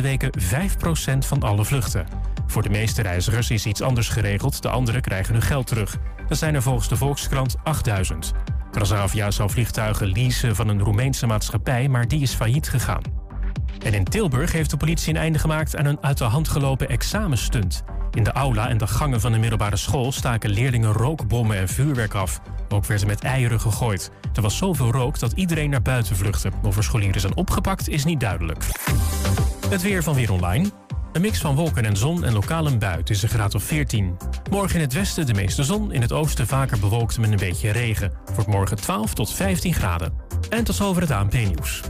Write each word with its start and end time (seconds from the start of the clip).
weken 0.00 0.30
5% 0.40 1.18
van 1.18 1.42
alle 1.42 1.64
vluchten. 1.64 2.06
Voor 2.46 2.62
de 2.62 2.70
meeste 2.70 3.02
reizigers 3.02 3.50
is 3.50 3.66
iets 3.66 3.82
anders 3.82 4.08
geregeld, 4.08 4.62
de 4.62 4.68
anderen 4.68 5.00
krijgen 5.00 5.32
hun 5.32 5.42
geld 5.42 5.66
terug. 5.66 5.96
Dat 6.28 6.38
zijn 6.38 6.54
er 6.54 6.62
volgens 6.62 6.88
de 6.88 6.96
Volkskrant 6.96 7.56
8000. 7.64 8.32
Transavia 8.70 9.30
zou 9.30 9.50
vliegtuigen 9.50 10.06
leasen 10.06 10.56
van 10.56 10.68
een 10.68 10.80
Roemeense 10.80 11.26
maatschappij, 11.26 11.88
maar 11.88 12.08
die 12.08 12.20
is 12.20 12.34
failliet 12.34 12.68
gegaan. 12.68 13.02
En 13.84 13.94
in 13.94 14.04
Tilburg 14.04 14.52
heeft 14.52 14.70
de 14.70 14.76
politie 14.76 15.14
een 15.14 15.20
einde 15.20 15.38
gemaakt 15.38 15.76
aan 15.76 15.86
een 15.86 15.98
uit 16.00 16.18
de 16.18 16.24
hand 16.24 16.48
gelopen 16.48 16.88
examenstunt. 16.88 17.84
In 18.10 18.24
de 18.24 18.32
aula 18.32 18.68
en 18.68 18.78
de 18.78 18.86
gangen 18.86 19.20
van 19.20 19.32
de 19.32 19.38
middelbare 19.38 19.76
school 19.76 20.12
staken 20.12 20.50
leerlingen 20.50 20.92
rookbommen 20.92 21.56
en 21.56 21.68
vuurwerk 21.68 22.14
af. 22.14 22.40
Ook 22.68 22.86
werd 22.86 23.00
er 23.00 23.06
met 23.06 23.20
eieren 23.20 23.60
gegooid. 23.60 24.10
Er 24.34 24.42
was 24.42 24.56
zoveel 24.56 24.90
rook 24.90 25.18
dat 25.18 25.32
iedereen 25.32 25.70
naar 25.70 25.82
buiten 25.82 26.16
vluchtte. 26.16 26.50
Of 26.62 26.76
er 26.76 26.84
scholieren 26.84 27.20
zijn 27.20 27.36
opgepakt 27.36 27.88
is 27.88 28.04
niet 28.04 28.20
duidelijk. 28.20 28.64
Het 29.68 29.82
weer 29.82 30.02
van 30.02 30.14
Weer 30.14 30.32
Online. 30.32 30.70
Een 31.12 31.20
mix 31.20 31.38
van 31.40 31.54
wolken 31.54 31.84
en 31.84 31.96
zon 31.96 32.24
en 32.24 32.32
lokaal 32.32 32.66
een 32.66 32.78
bui. 32.78 33.00
Is 33.04 33.22
een 33.22 33.28
graad 33.28 33.54
of 33.54 33.62
14. 33.62 34.16
Morgen 34.50 34.74
in 34.74 34.80
het 34.80 34.92
westen 34.92 35.26
de 35.26 35.34
meeste 35.34 35.64
zon. 35.64 35.92
In 35.92 36.00
het 36.00 36.12
oosten 36.12 36.46
vaker 36.46 36.78
bewolkt 36.78 37.18
met 37.18 37.30
een 37.30 37.36
beetje 37.36 37.70
regen. 37.70 38.12
Wordt 38.34 38.50
morgen 38.50 38.76
12 38.76 39.14
tot 39.14 39.34
15 39.34 39.74
graden. 39.74 40.12
En 40.48 40.64
tot 40.64 40.74
zover 40.74 41.02
het 41.02 41.10
ANP-nieuws. 41.10 41.82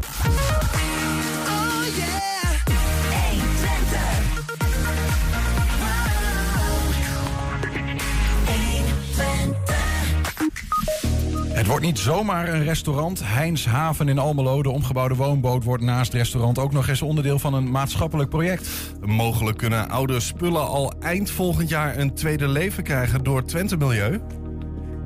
Het 11.57 11.67
wordt 11.67 11.85
niet 11.85 11.99
zomaar 11.99 12.49
een 12.49 12.65
restaurant. 12.65 13.21
Heins 13.25 13.67
Haven 13.67 14.09
in 14.09 14.19
Almelo, 14.19 14.63
de 14.63 14.71
omgebouwde 14.71 15.15
woonboot, 15.15 15.65
wordt 15.65 15.83
naast 15.83 16.13
restaurant 16.13 16.59
ook 16.59 16.73
nog 16.73 16.89
eens 16.89 17.03
onderdeel 17.03 17.39
van 17.39 17.55
een 17.55 17.71
maatschappelijk 17.71 18.31
project. 18.31 18.69
Mogelijk 19.05 19.59
kunnen 19.59 19.89
oude 19.89 20.21
spullen 20.21 20.67
al 20.67 20.93
eind 21.01 21.31
volgend 21.31 21.69
jaar 21.69 21.99
een 21.99 22.15
tweede 22.15 22.49
leven 22.49 22.83
krijgen 22.83 23.25
door 23.25 23.45
Twente 23.45 23.77
Milieu. 23.77 24.21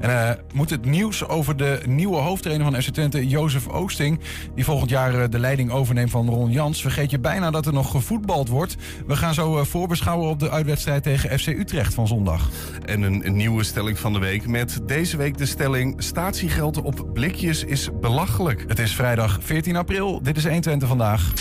En 0.01 0.11
uh, 0.11 0.31
moet 0.55 0.71
het 0.71 0.85
nieuws 0.85 1.29
over 1.29 1.57
de 1.57 1.81
nieuwe 1.87 2.17
hoofdtrainer 2.17 2.71
van 2.71 2.83
FC 2.83 2.89
Twente, 2.89 3.29
Jozef 3.29 3.69
Oosting, 3.69 4.21
die 4.55 4.65
volgend 4.65 4.91
jaar 4.91 5.15
uh, 5.15 5.25
de 5.31 5.39
leiding 5.39 5.71
overneemt 5.71 6.11
van 6.11 6.29
Ron 6.29 6.51
Jans, 6.51 6.81
vergeet 6.81 7.11
je 7.11 7.19
bijna 7.19 7.51
dat 7.51 7.67
er 7.67 7.73
nog 7.73 7.91
gevoetbald 7.91 8.49
wordt. 8.49 8.77
We 9.07 9.17
gaan 9.17 9.35
zo 9.35 9.59
uh, 9.59 9.65
voorbeschouwen 9.65 10.29
op 10.29 10.39
de 10.39 10.51
uitwedstrijd 10.51 11.03
tegen 11.03 11.39
FC 11.39 11.47
Utrecht 11.47 11.95
van 11.95 12.07
zondag. 12.07 12.51
En 12.85 13.03
een, 13.03 13.27
een, 13.27 13.37
nieuwe 13.37 13.65
stelling 13.65 13.99
van 13.99 14.13
de 14.13 14.19
week 14.19 14.47
met 14.47 14.81
deze 14.87 15.17
week 15.17 15.39
de 15.39 15.47
stelling 15.47 16.03
statiegeld 16.03 16.83
op 16.83 17.09
blikjes 17.13 17.65
is 17.65 17.89
belachelijk. 18.01 18.65
Het 18.67 18.79
is 18.79 18.95
vrijdag 18.95 19.39
14 19.43 19.77
april. 19.77 20.23
Dit 20.23 20.37
is 20.37 20.43
120 20.43 20.89
vandaag. 20.89 21.33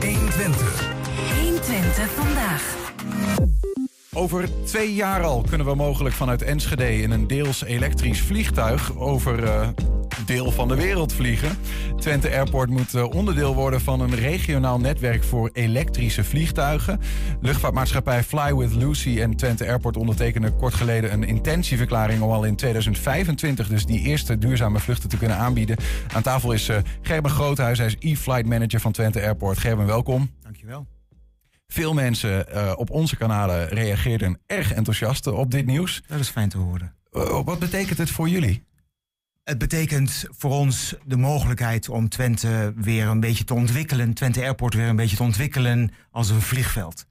120. 0.00 0.94
120 1.42 2.10
vandaag. 2.10 3.55
Over 4.16 4.64
twee 4.64 4.94
jaar 4.94 5.22
al 5.22 5.44
kunnen 5.48 5.66
we 5.66 5.74
mogelijk 5.74 6.14
vanuit 6.14 6.42
Enschede 6.42 7.00
in 7.00 7.10
een 7.10 7.26
deels 7.26 7.64
elektrisch 7.64 8.20
vliegtuig 8.20 8.96
over 8.96 9.42
uh, 9.42 9.68
deel 10.26 10.50
van 10.50 10.68
de 10.68 10.74
wereld 10.74 11.12
vliegen. 11.12 11.58
Twente 11.96 12.30
Airport 12.30 12.70
moet 12.70 12.94
uh, 12.94 13.04
onderdeel 13.04 13.54
worden 13.54 13.80
van 13.80 14.00
een 14.00 14.14
regionaal 14.14 14.80
netwerk 14.80 15.24
voor 15.24 15.50
elektrische 15.52 16.24
vliegtuigen. 16.24 17.00
Luchtvaartmaatschappij 17.40 18.22
Fly 18.22 18.54
with 18.54 18.74
Lucy 18.74 19.20
en 19.20 19.36
Twente 19.36 19.66
Airport 19.66 19.96
ondertekenen 19.96 20.56
kort 20.56 20.74
geleden 20.74 21.12
een 21.12 21.24
intentieverklaring 21.24 22.22
om 22.22 22.30
al 22.30 22.44
in 22.44 22.56
2025 22.56 23.68
dus 23.68 23.86
die 23.86 24.00
eerste 24.00 24.38
duurzame 24.38 24.78
vluchten 24.78 25.08
te 25.08 25.16
kunnen 25.16 25.36
aanbieden. 25.36 25.76
Aan 26.14 26.22
tafel 26.22 26.52
is 26.52 26.68
uh, 26.68 26.76
Gerben 27.02 27.30
Groothuis, 27.30 27.78
hij 27.78 27.86
is 27.86 27.96
e-flight 27.98 28.46
manager 28.46 28.80
van 28.80 28.92
Twente 28.92 29.22
Airport. 29.22 29.58
Gerben, 29.58 29.86
welkom. 29.86 30.30
Dankjewel. 30.42 30.86
Veel 31.66 31.94
mensen 31.94 32.46
uh, 32.54 32.72
op 32.76 32.90
onze 32.90 33.16
kanalen 33.16 33.68
reageerden 33.68 34.38
erg 34.46 34.72
enthousiast 34.72 35.26
op 35.26 35.50
dit 35.50 35.66
nieuws. 35.66 36.02
Dat 36.06 36.20
is 36.20 36.28
fijn 36.28 36.48
te 36.48 36.58
horen. 36.58 36.94
Uh, 37.12 37.44
wat 37.44 37.58
betekent 37.58 37.98
het 37.98 38.10
voor 38.10 38.28
jullie? 38.28 38.64
Het 39.44 39.58
betekent 39.58 40.24
voor 40.30 40.50
ons 40.50 40.94
de 41.04 41.16
mogelijkheid 41.16 41.88
om 41.88 42.08
Twente 42.08 42.72
weer 42.76 43.06
een 43.06 43.20
beetje 43.20 43.44
te 43.44 43.54
ontwikkelen, 43.54 44.14
Twente 44.14 44.40
Airport 44.40 44.74
weer 44.74 44.88
een 44.88 44.96
beetje 44.96 45.16
te 45.16 45.22
ontwikkelen 45.22 45.90
als 46.10 46.30
een 46.30 46.40
vliegveld. 46.40 47.06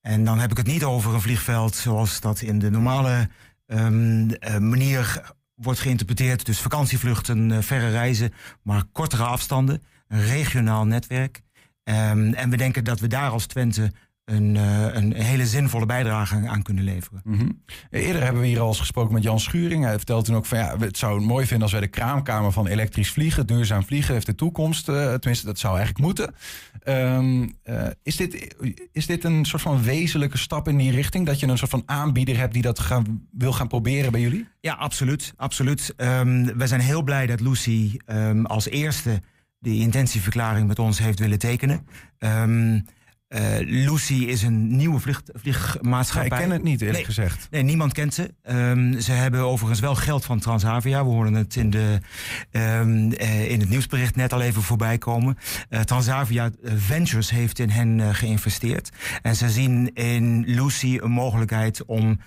En 0.00 0.24
dan 0.24 0.38
heb 0.38 0.50
ik 0.50 0.56
het 0.56 0.66
niet 0.66 0.84
over 0.84 1.14
een 1.14 1.20
vliegveld 1.20 1.74
zoals 1.74 2.20
dat 2.20 2.40
in 2.40 2.58
de 2.58 2.70
normale 2.70 3.28
um, 3.66 4.30
uh, 4.30 4.58
manier 4.58 5.34
wordt 5.54 5.80
geïnterpreteerd. 5.80 6.46
Dus 6.46 6.60
vakantievluchten, 6.60 7.62
verre 7.62 7.90
reizen, 7.90 8.32
maar 8.62 8.84
kortere 8.92 9.24
afstanden, 9.24 9.82
een 10.08 10.22
regionaal 10.22 10.86
netwerk. 10.86 11.40
Um, 11.88 12.34
en 12.34 12.50
we 12.50 12.56
denken 12.56 12.84
dat 12.84 13.00
we 13.00 13.06
daar 13.06 13.30
als 13.30 13.46
Twente 13.46 13.92
een, 14.28 14.54
uh, 14.54 14.94
een 14.94 15.12
hele 15.12 15.46
zinvolle 15.46 15.86
bijdrage 15.86 16.48
aan 16.48 16.62
kunnen 16.62 16.84
leveren. 16.84 17.20
Mm 17.24 17.38
-hmm. 17.38 17.62
Eerder 17.90 18.22
hebben 18.22 18.40
we 18.42 18.48
hier 18.48 18.60
al 18.60 18.68
eens 18.68 18.78
gesproken 18.78 19.14
met 19.14 19.22
Jan 19.22 19.40
Schuring. 19.40 19.84
Hij 19.84 19.96
vertelde 19.96 20.24
toen 20.24 20.36
ook 20.36 20.46
van 20.46 20.58
ja, 20.58 20.78
het 20.78 20.98
zou 20.98 21.20
mooi 21.20 21.46
vinden 21.46 21.62
als 21.62 21.72
wij 21.72 21.80
de 21.80 21.86
kraamkamer 21.88 22.52
van 22.52 22.66
elektrisch 22.66 23.10
vliegen, 23.10 23.46
duurzaam 23.46 23.84
vliegen, 23.84 24.14
heeft 24.14 24.26
de 24.26 24.34
toekomst. 24.34 24.88
Uh, 24.88 25.14
tenminste, 25.14 25.46
dat 25.46 25.58
zou 25.58 25.76
eigenlijk 25.76 26.04
moeten. 26.04 26.34
Um, 26.84 27.54
uh, 27.64 27.86
is, 28.02 28.16
dit, 28.16 28.56
is 28.92 29.06
dit 29.06 29.24
een 29.24 29.44
soort 29.44 29.62
van 29.62 29.82
wezenlijke 29.82 30.38
stap 30.38 30.68
in 30.68 30.76
die 30.76 30.90
richting? 30.90 31.26
Dat 31.26 31.40
je 31.40 31.46
een 31.46 31.58
soort 31.58 31.70
van 31.70 31.82
aanbieder 31.86 32.36
hebt 32.36 32.52
die 32.52 32.62
dat 32.62 32.78
gaan, 32.78 33.28
wil 33.30 33.52
gaan 33.52 33.68
proberen 33.68 34.12
bij 34.12 34.20
jullie? 34.20 34.48
Ja, 34.60 34.74
absoluut. 34.74 35.32
absoluut. 35.36 35.94
Um, 35.96 36.58
we 36.58 36.66
zijn 36.66 36.80
heel 36.80 37.02
blij 37.02 37.26
dat 37.26 37.40
Lucy 37.40 37.96
um, 38.06 38.46
als 38.46 38.68
eerste 38.68 39.20
die 39.58 39.80
intentieverklaring 39.80 40.66
met 40.66 40.78
ons 40.78 40.98
heeft 40.98 41.18
willen 41.18 41.38
tekenen. 41.38 41.86
Um, 42.18 42.84
uh, 43.28 43.40
Lucy 43.60 44.14
is 44.14 44.42
een 44.42 44.76
nieuwe 44.76 45.00
vlieg, 45.00 45.22
vliegmaatschappij. 45.32 46.28
Ja, 46.28 46.36
ik 46.36 46.42
ken 46.42 46.50
het 46.50 46.62
niet, 46.62 46.80
eerlijk 46.80 46.96
nee, 46.96 47.04
gezegd. 47.04 47.46
Nee, 47.50 47.62
niemand 47.62 47.92
kent 47.92 48.14
ze. 48.14 48.34
Um, 48.42 49.00
ze 49.00 49.12
hebben 49.12 49.40
overigens 49.40 49.80
wel 49.80 49.94
geld 49.94 50.24
van 50.24 50.38
Transavia. 50.38 51.04
We 51.04 51.10
hoorden 51.10 51.34
het 51.34 51.56
in, 51.56 51.70
de, 51.70 52.00
um, 52.50 53.12
uh, 53.12 53.50
in 53.50 53.60
het 53.60 53.68
nieuwsbericht 53.68 54.16
net 54.16 54.32
al 54.32 54.40
even 54.40 54.62
voorbij 54.62 54.98
komen. 54.98 55.38
Uh, 55.70 55.80
Transavia 55.80 56.50
Ventures 56.62 57.30
heeft 57.30 57.58
in 57.58 57.70
hen 57.70 58.14
geïnvesteerd. 58.14 58.90
En 59.22 59.36
ze 59.36 59.50
zien 59.50 59.94
in 59.94 60.44
Lucy 60.46 60.98
een 61.02 61.10
mogelijkheid 61.10 61.84
om 61.84 62.20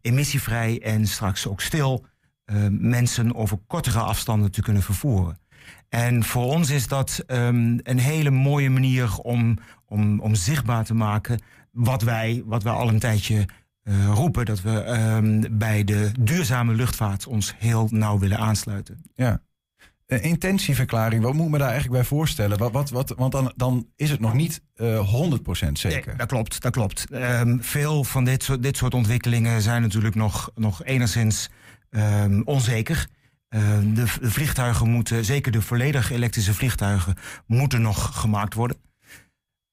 emissievrij 0.00 0.82
en 0.82 1.06
straks 1.06 1.46
ook 1.46 1.60
stil 1.60 2.06
mensen 2.70 3.34
over 3.34 3.58
kortere 3.66 3.98
afstanden 3.98 4.50
te 4.50 4.62
kunnen 4.62 4.82
vervoeren. 4.82 5.40
En 5.92 6.24
voor 6.24 6.44
ons 6.44 6.70
is 6.70 6.88
dat 6.88 7.24
um, 7.26 7.80
een 7.82 7.98
hele 7.98 8.30
mooie 8.30 8.70
manier 8.70 9.18
om, 9.18 9.58
om, 9.86 10.20
om 10.20 10.34
zichtbaar 10.34 10.84
te 10.84 10.94
maken 10.94 11.42
wat 11.70 12.02
wij, 12.02 12.42
wat 12.46 12.62
wij 12.62 12.72
al 12.72 12.88
een 12.88 12.98
tijdje 12.98 13.48
uh, 13.84 14.06
roepen. 14.14 14.44
Dat 14.44 14.60
we 14.62 14.86
um, 14.86 15.58
bij 15.58 15.84
de 15.84 16.10
duurzame 16.20 16.74
luchtvaart 16.74 17.26
ons 17.26 17.54
heel 17.58 17.88
nauw 17.90 18.18
willen 18.18 18.38
aansluiten. 18.38 19.02
Ja. 19.14 19.42
Uh, 20.06 20.24
intentieverklaring, 20.24 21.22
wat 21.22 21.34
moet 21.34 21.44
ik 21.44 21.50
me 21.50 21.58
daar 21.58 21.70
eigenlijk 21.70 22.00
bij 22.00 22.08
voorstellen? 22.08 22.58
Wat, 22.58 22.72
wat, 22.72 22.90
wat, 22.90 23.14
want 23.16 23.32
dan, 23.32 23.52
dan 23.56 23.86
is 23.96 24.10
het 24.10 24.20
nog 24.20 24.34
niet 24.34 24.62
uh, 24.76 25.30
100% 25.30 25.72
zeker. 25.72 26.06
Nee, 26.06 26.16
dat 26.16 26.28
klopt, 26.28 26.62
dat 26.62 26.72
klopt. 26.72 27.06
Um, 27.12 27.62
veel 27.62 28.04
van 28.04 28.24
dit 28.24 28.42
soort, 28.42 28.62
dit 28.62 28.76
soort 28.76 28.94
ontwikkelingen 28.94 29.62
zijn 29.62 29.82
natuurlijk 29.82 30.14
nog, 30.14 30.50
nog 30.54 30.84
enigszins 30.84 31.50
onzeker. 32.44 33.08
Uh, 33.54 33.78
de, 33.78 33.92
de, 33.92 34.30
vliegtuigen 34.30 34.90
moeten, 34.90 35.24
zeker 35.24 35.52
de 35.52 35.62
volledig 35.62 36.10
elektrische 36.10 36.54
vliegtuigen, 36.54 37.14
moeten 37.46 37.82
nog 37.82 38.20
gemaakt 38.20 38.54
worden. 38.54 38.76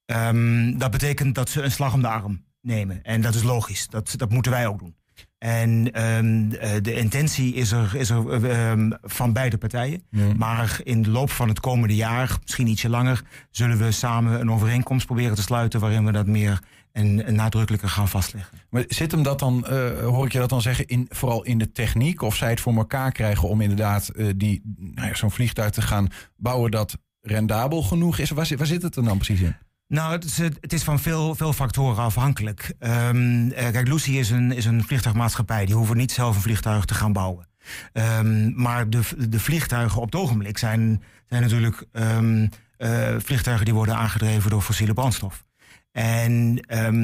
Um, 0.05 0.77
dat 0.77 0.91
betekent 0.91 1.35
dat 1.35 1.49
ze 1.49 1.61
een 1.61 1.71
slag 1.71 1.93
om 1.93 2.01
de 2.01 2.07
arm 2.07 2.45
nemen. 2.61 3.03
En 3.03 3.21
dat 3.21 3.35
is 3.35 3.43
logisch. 3.43 3.87
Dat, 3.87 4.13
dat 4.17 4.29
moeten 4.29 4.51
wij 4.51 4.67
ook 4.67 4.79
doen. 4.79 4.95
En 5.37 6.03
um, 6.05 6.49
de 6.81 6.93
intentie 6.93 7.53
is 7.53 7.71
er, 7.71 7.95
is 7.95 8.09
er 8.09 8.43
um, 8.71 8.93
van 9.01 9.33
beide 9.33 9.57
partijen. 9.57 10.03
Ja. 10.09 10.33
Maar 10.33 10.79
in 10.83 11.01
de 11.01 11.09
loop 11.09 11.29
van 11.29 11.47
het 11.47 11.59
komende 11.59 11.95
jaar, 11.95 12.37
misschien 12.41 12.67
ietsje 12.67 12.89
langer, 12.89 13.21
zullen 13.51 13.77
we 13.77 13.91
samen 13.91 14.39
een 14.39 14.51
overeenkomst 14.51 15.05
proberen 15.05 15.35
te 15.35 15.41
sluiten 15.41 15.79
waarin 15.79 16.05
we 16.05 16.11
dat 16.11 16.27
meer 16.27 16.59
en, 16.91 17.35
nadrukkelijker 17.35 17.89
gaan 17.89 18.07
vastleggen. 18.07 18.57
Maar 18.69 18.83
zit 18.87 19.11
hem 19.11 19.23
dat 19.23 19.39
dan, 19.39 19.65
uh, 19.69 19.99
hoor 19.99 20.25
ik 20.25 20.31
je 20.31 20.39
dat 20.39 20.49
dan 20.49 20.61
zeggen, 20.61 20.87
in, 20.87 21.05
vooral 21.09 21.43
in 21.43 21.57
de 21.57 21.71
techniek? 21.71 22.21
Of 22.21 22.35
zij 22.35 22.49
het 22.49 22.59
voor 22.59 22.75
elkaar 22.75 23.11
krijgen 23.11 23.49
om 23.49 23.61
inderdaad 23.61 24.09
uh, 24.13 24.29
die, 24.35 24.61
nou 24.77 25.07
ja, 25.07 25.15
zo'n 25.15 25.31
vliegtuig 25.31 25.71
te 25.71 25.81
gaan 25.81 26.07
bouwen 26.35 26.71
dat 26.71 26.97
rendabel 27.21 27.81
genoeg 27.81 28.17
is? 28.17 28.29
Waar, 28.29 28.51
waar 28.57 28.67
zit 28.67 28.81
het 28.81 28.93
dan 28.93 29.17
precies 29.17 29.41
in? 29.41 29.55
Nou, 29.87 30.11
het 30.11 30.23
is, 30.23 30.37
het 30.37 30.73
is 30.73 30.83
van 30.83 30.99
veel, 30.99 31.35
veel 31.35 31.53
factoren 31.53 32.03
afhankelijk. 32.03 32.73
Um, 32.79 33.49
kijk, 33.49 33.87
Lucy 33.87 34.11
is 34.11 34.29
een, 34.29 34.51
is 34.51 34.65
een 34.65 34.83
vliegtuigmaatschappij. 34.83 35.65
Die 35.65 35.75
hoeven 35.75 35.97
niet 35.97 36.11
zelf 36.11 36.35
een 36.35 36.41
vliegtuig 36.41 36.85
te 36.85 36.93
gaan 36.93 37.13
bouwen. 37.13 37.47
Um, 37.93 38.53
maar 38.61 38.89
de, 38.89 39.01
de 39.29 39.39
vliegtuigen 39.39 40.01
op 40.01 40.11
het 40.11 40.21
ogenblik 40.21 40.57
zijn, 40.57 41.03
zijn 41.25 41.41
natuurlijk 41.41 41.85
um, 41.91 42.49
uh, 42.77 43.15
vliegtuigen 43.17 43.65
die 43.65 43.73
worden 43.73 43.95
aangedreven 43.95 44.49
door 44.49 44.61
fossiele 44.61 44.93
brandstof. 44.93 45.43
En 45.91 46.59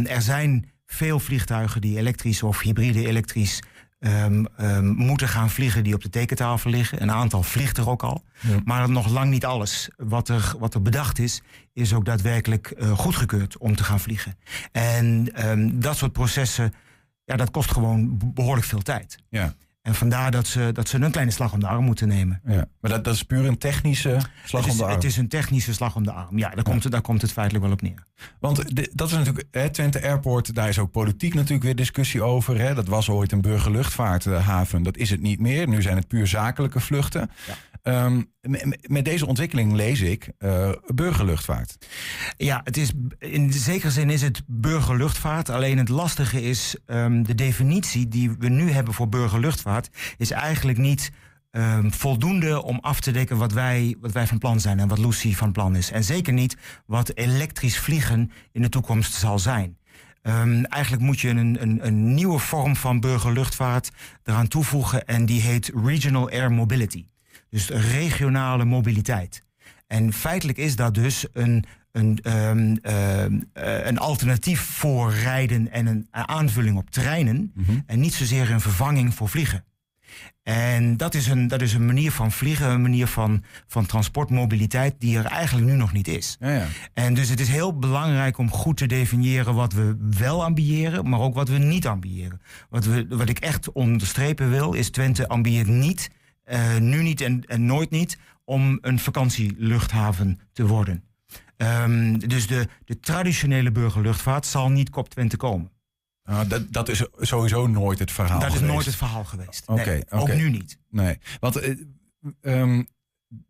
er 0.08 0.22
zijn 0.22 0.70
veel 0.86 1.20
vliegtuigen 1.20 1.82
die 1.82 1.98
elektrisch 1.98 2.44
of 2.44 2.62
hybride 2.62 3.08
elektrisch 3.08 3.62
ehm, 4.00 4.46
ehm, 4.58 4.88
moeten 4.88 5.28
gaan 5.28 5.50
vliegen 5.50 5.84
die 5.84 5.94
op 5.94 6.02
de 6.02 6.10
tekentafel 6.10 6.70
liggen. 6.70 7.02
Een 7.02 7.12
aantal 7.12 7.44
vliegt 7.44 7.78
er 7.78 7.90
ook 7.90 8.04
al. 8.04 8.24
Ja. 8.40 8.60
Maar 8.66 8.90
nog 8.90 9.10
lang 9.10 9.30
niet 9.30 9.46
alles. 9.46 9.90
Wat 9.98 10.30
er, 10.30 10.54
wat 10.60 10.74
er 10.74 10.82
bedacht 10.82 11.20
is, 11.20 11.42
is 11.74 11.94
ook 11.94 12.06
daadwerkelijk 12.06 12.68
eh, 12.68 12.92
goedgekeurd 12.92 13.58
om 13.58 13.76
te 13.76 13.84
gaan 13.84 14.00
vliegen. 14.00 14.38
En 14.72 15.30
ehm, 15.34 15.80
dat 15.80 15.98
soort 15.98 16.12
processen, 16.12 16.74
ja, 17.24 17.36
dat 17.36 17.52
kost 17.52 17.72
gewoon 17.72 18.18
behoorlijk 18.34 18.68
veel 18.68 18.82
tijd. 18.82 19.18
Ja. 19.30 19.54
En 19.86 19.96
vandaar 19.96 20.32
dat 20.32 20.48
ze, 20.48 20.70
dat 20.74 20.90
ze 20.90 21.02
een 21.02 21.12
kleine 21.12 21.32
slag 21.32 21.54
om 21.54 21.60
de 21.60 21.68
arm 21.68 21.84
moeten 21.84 22.08
nemen. 22.08 22.42
Ja. 22.46 22.66
Maar 22.82 22.92
dat, 22.92 23.04
dat 23.04 23.14
is 23.16 23.24
puur 23.24 23.46
een 23.46 23.58
technische 23.58 24.18
slag 24.46 24.70
om 24.70 24.78
de 24.78 24.84
arm. 24.84 24.94
het 24.94 25.04
is 25.04 25.18
een 25.18 25.28
technische 25.28 25.74
slag 25.74 25.96
om 25.96 26.04
de 26.04 26.12
arm. 26.12 26.38
Ja, 26.38 26.50
daar, 26.50 26.64
Komt, 26.64 26.84
het, 26.84 26.92
daar 26.92 27.02
komt 27.02 27.22
het 27.22 27.32
feitelijk 27.32 27.64
wel 27.64 27.74
op 27.74 27.82
neer. 27.82 28.04
Want 28.40 28.76
de- 28.76 28.92
dat 28.94 29.08
is 29.08 29.14
natuurlijk, 29.18 29.48
hè, 29.52 29.70
Twente 29.70 30.02
Airport, 30.04 30.56
daar 30.56 30.68
is 30.70 30.80
ook 30.80 30.92
politiek 30.92 31.34
natuurlijk 31.34 31.64
weer 31.64 31.76
discussie 31.76 32.24
over. 32.24 32.60
Hè. 32.60 32.74
Dat 32.74 32.88
was 32.88 33.10
ooit 33.10 33.32
een 33.32 33.42
burgerluchtvaarthaven, 33.42 34.84
dat 34.84 34.98
is 34.98 35.10
het 35.10 35.22
niet 35.22 35.40
meer. 35.40 35.68
Nu 35.68 35.82
zijn 35.82 35.98
het 35.98 36.08
puur 36.08 36.28
zakelijke 36.28 36.80
vluchten. 36.80 37.30
Ehm, 37.86 38.22
met 38.82 39.06
deze 39.06 39.26
ontwikkeling 39.26 39.74
lees 39.74 40.02
ik 40.02 40.30
eh, 40.38 40.72
burgerluchtvaart. 40.94 41.78
Ja, 42.38 42.62
het 42.64 42.78
is, 42.78 42.92
in 43.20 43.54
zekere 43.54 43.92
zin 43.92 44.10
is 44.10 44.22
het 44.22 44.42
burgerluchtvaart. 44.48 45.50
Alleen 45.50 45.78
het 45.78 45.90
lastige 45.90 46.42
is, 46.42 46.76
ehm, 46.86 47.24
de 47.24 47.36
definitie 47.36 48.08
die 48.08 48.32
we 48.40 48.50
nu 48.50 48.72
hebben 48.72 48.94
voor 48.94 49.10
burgerluchtvaart... 49.10 49.90
is 50.18 50.32
eigenlijk 50.32 50.78
niet 50.78 51.12
ehm, 51.52 51.90
voldoende 51.90 52.64
om 52.64 52.78
af 52.82 53.00
te 53.00 53.12
dekken 53.12 53.38
wat 53.38 53.52
wij, 53.52 53.96
wat 54.00 54.12
wij 54.12 54.28
van 54.28 54.38
plan 54.38 54.60
zijn... 54.60 54.80
en 54.80 54.88
wat 54.88 55.00
Lucy 55.00 55.34
van 55.34 55.52
plan 55.52 55.76
is. 55.76 55.92
En 55.92 56.04
zeker 56.04 56.34
niet 56.34 56.58
wat 56.86 57.16
elektrisch 57.16 57.80
vliegen 57.80 58.32
in 58.52 58.62
de 58.62 58.70
toekomst 58.70 59.14
zal 59.14 59.40
zijn. 59.40 59.78
Eigenlijk 60.70 61.02
moet 61.02 61.20
je 61.20 61.30
een, 61.30 61.62
een, 61.62 61.86
een 61.86 62.14
nieuwe 62.14 62.40
vorm 62.40 62.76
van 62.76 63.00
burgerluchtvaart 63.00 63.92
eraan 64.24 64.48
toevoegen... 64.48 65.06
en 65.06 65.26
die 65.26 65.42
heet 65.42 65.72
Regional 65.84 66.30
Air 66.30 66.52
Mobility. 66.52 67.06
Dus 67.56 67.70
regionale 67.70 68.66
mobiliteit. 68.66 69.44
En 69.88 70.14
feitelijk 70.14 70.58
is 70.58 70.76
dat 70.76 70.94
dus 70.94 71.28
een, 71.34 71.66
een, 71.92 72.20
ehm, 72.22 72.76
eh, 72.82 73.86
een 73.86 73.98
alternatief 73.98 74.60
voor 74.62 75.14
rijden 75.14 75.72
en 75.72 75.86
een 75.86 76.08
aanvulling 76.12 76.78
op 76.78 76.90
treinen. 76.90 77.54
En 77.86 78.00
niet 78.00 78.14
zozeer 78.14 78.52
een 78.52 78.62
vervanging 78.62 79.14
voor 79.14 79.30
vliegen. 79.30 79.66
En 80.44 80.98
dat 80.98 81.14
is 81.14 81.28
een, 81.28 81.48
dat 81.48 81.62
is 81.62 81.74
een 81.74 81.86
manier 81.86 82.12
van 82.12 82.32
vliegen, 82.32 82.70
een 82.70 82.82
manier 82.82 83.08
van, 83.08 83.44
van 83.68 83.86
transportmobiliteit 83.86 84.96
die 85.00 85.18
er 85.18 85.26
eigenlijk 85.26 85.68
nu 85.68 85.74
nog 85.74 85.94
niet 85.94 86.08
is. 86.08 86.38
Ja, 86.40 86.50
ja. 86.50 86.66
En 86.94 87.14
dus 87.14 87.30
het 87.30 87.40
is 87.40 87.50
heel 87.50 87.80
belangrijk 87.80 88.38
om 88.38 88.52
goed 88.52 88.78
te 88.78 88.86
definiëren 88.86 89.56
wat 89.56 89.74
we 89.74 89.96
wel 90.18 90.44
ambiëren, 90.44 91.10
maar 91.10 91.20
ook 91.20 91.36
wat 91.36 91.50
we 91.50 91.58
niet 91.58 91.88
ambiëren. 91.88 92.42
Wat, 92.70 92.86
we, 92.86 93.06
wat 93.10 93.30
ik 93.30 93.40
echt 93.40 93.72
onderstrepen 93.72 94.50
wil, 94.50 94.74
is 94.74 94.90
Twente 94.90 95.28
ambieert 95.28 95.68
niet, 95.68 96.10
eh, 96.46 96.78
nu 96.78 97.02
niet 97.02 97.22
en, 97.22 97.46
en 97.46 97.66
nooit 97.66 97.90
niet, 97.90 98.18
om 98.44 98.78
een 98.82 99.00
vakantieluchthaven 99.00 100.40
te 100.54 100.68
worden. 100.68 101.04
Ehm, 101.58 102.18
dus 102.18 102.48
de, 102.48 102.68
de 102.86 103.00
traditionele 103.00 103.72
burgerluchtvaart 103.72 104.46
zal 104.46 104.70
niet 104.70 104.90
kop 104.90 105.10
Twente 105.10 105.38
komen. 105.38 105.72
Nou, 106.24 106.48
dat, 106.48 106.74
dat 106.74 106.90
is 106.90 107.06
sowieso 107.18 107.68
nooit 107.68 108.00
het 108.00 108.12
verhaal 108.12 108.40
dat 108.40 108.48
is 108.48 108.54
geweest. 108.54 108.74
nooit 108.74 108.86
het 108.86 108.96
verhaal 108.96 109.24
geweest. 109.24 109.68
Oké, 109.68 109.90
nee. 109.90 110.04
Ook 110.10 110.34
nu 110.34 110.50
niet. 110.50 110.80
Nee, 110.90 111.18
want 111.40 111.76
ehm, 112.42 112.84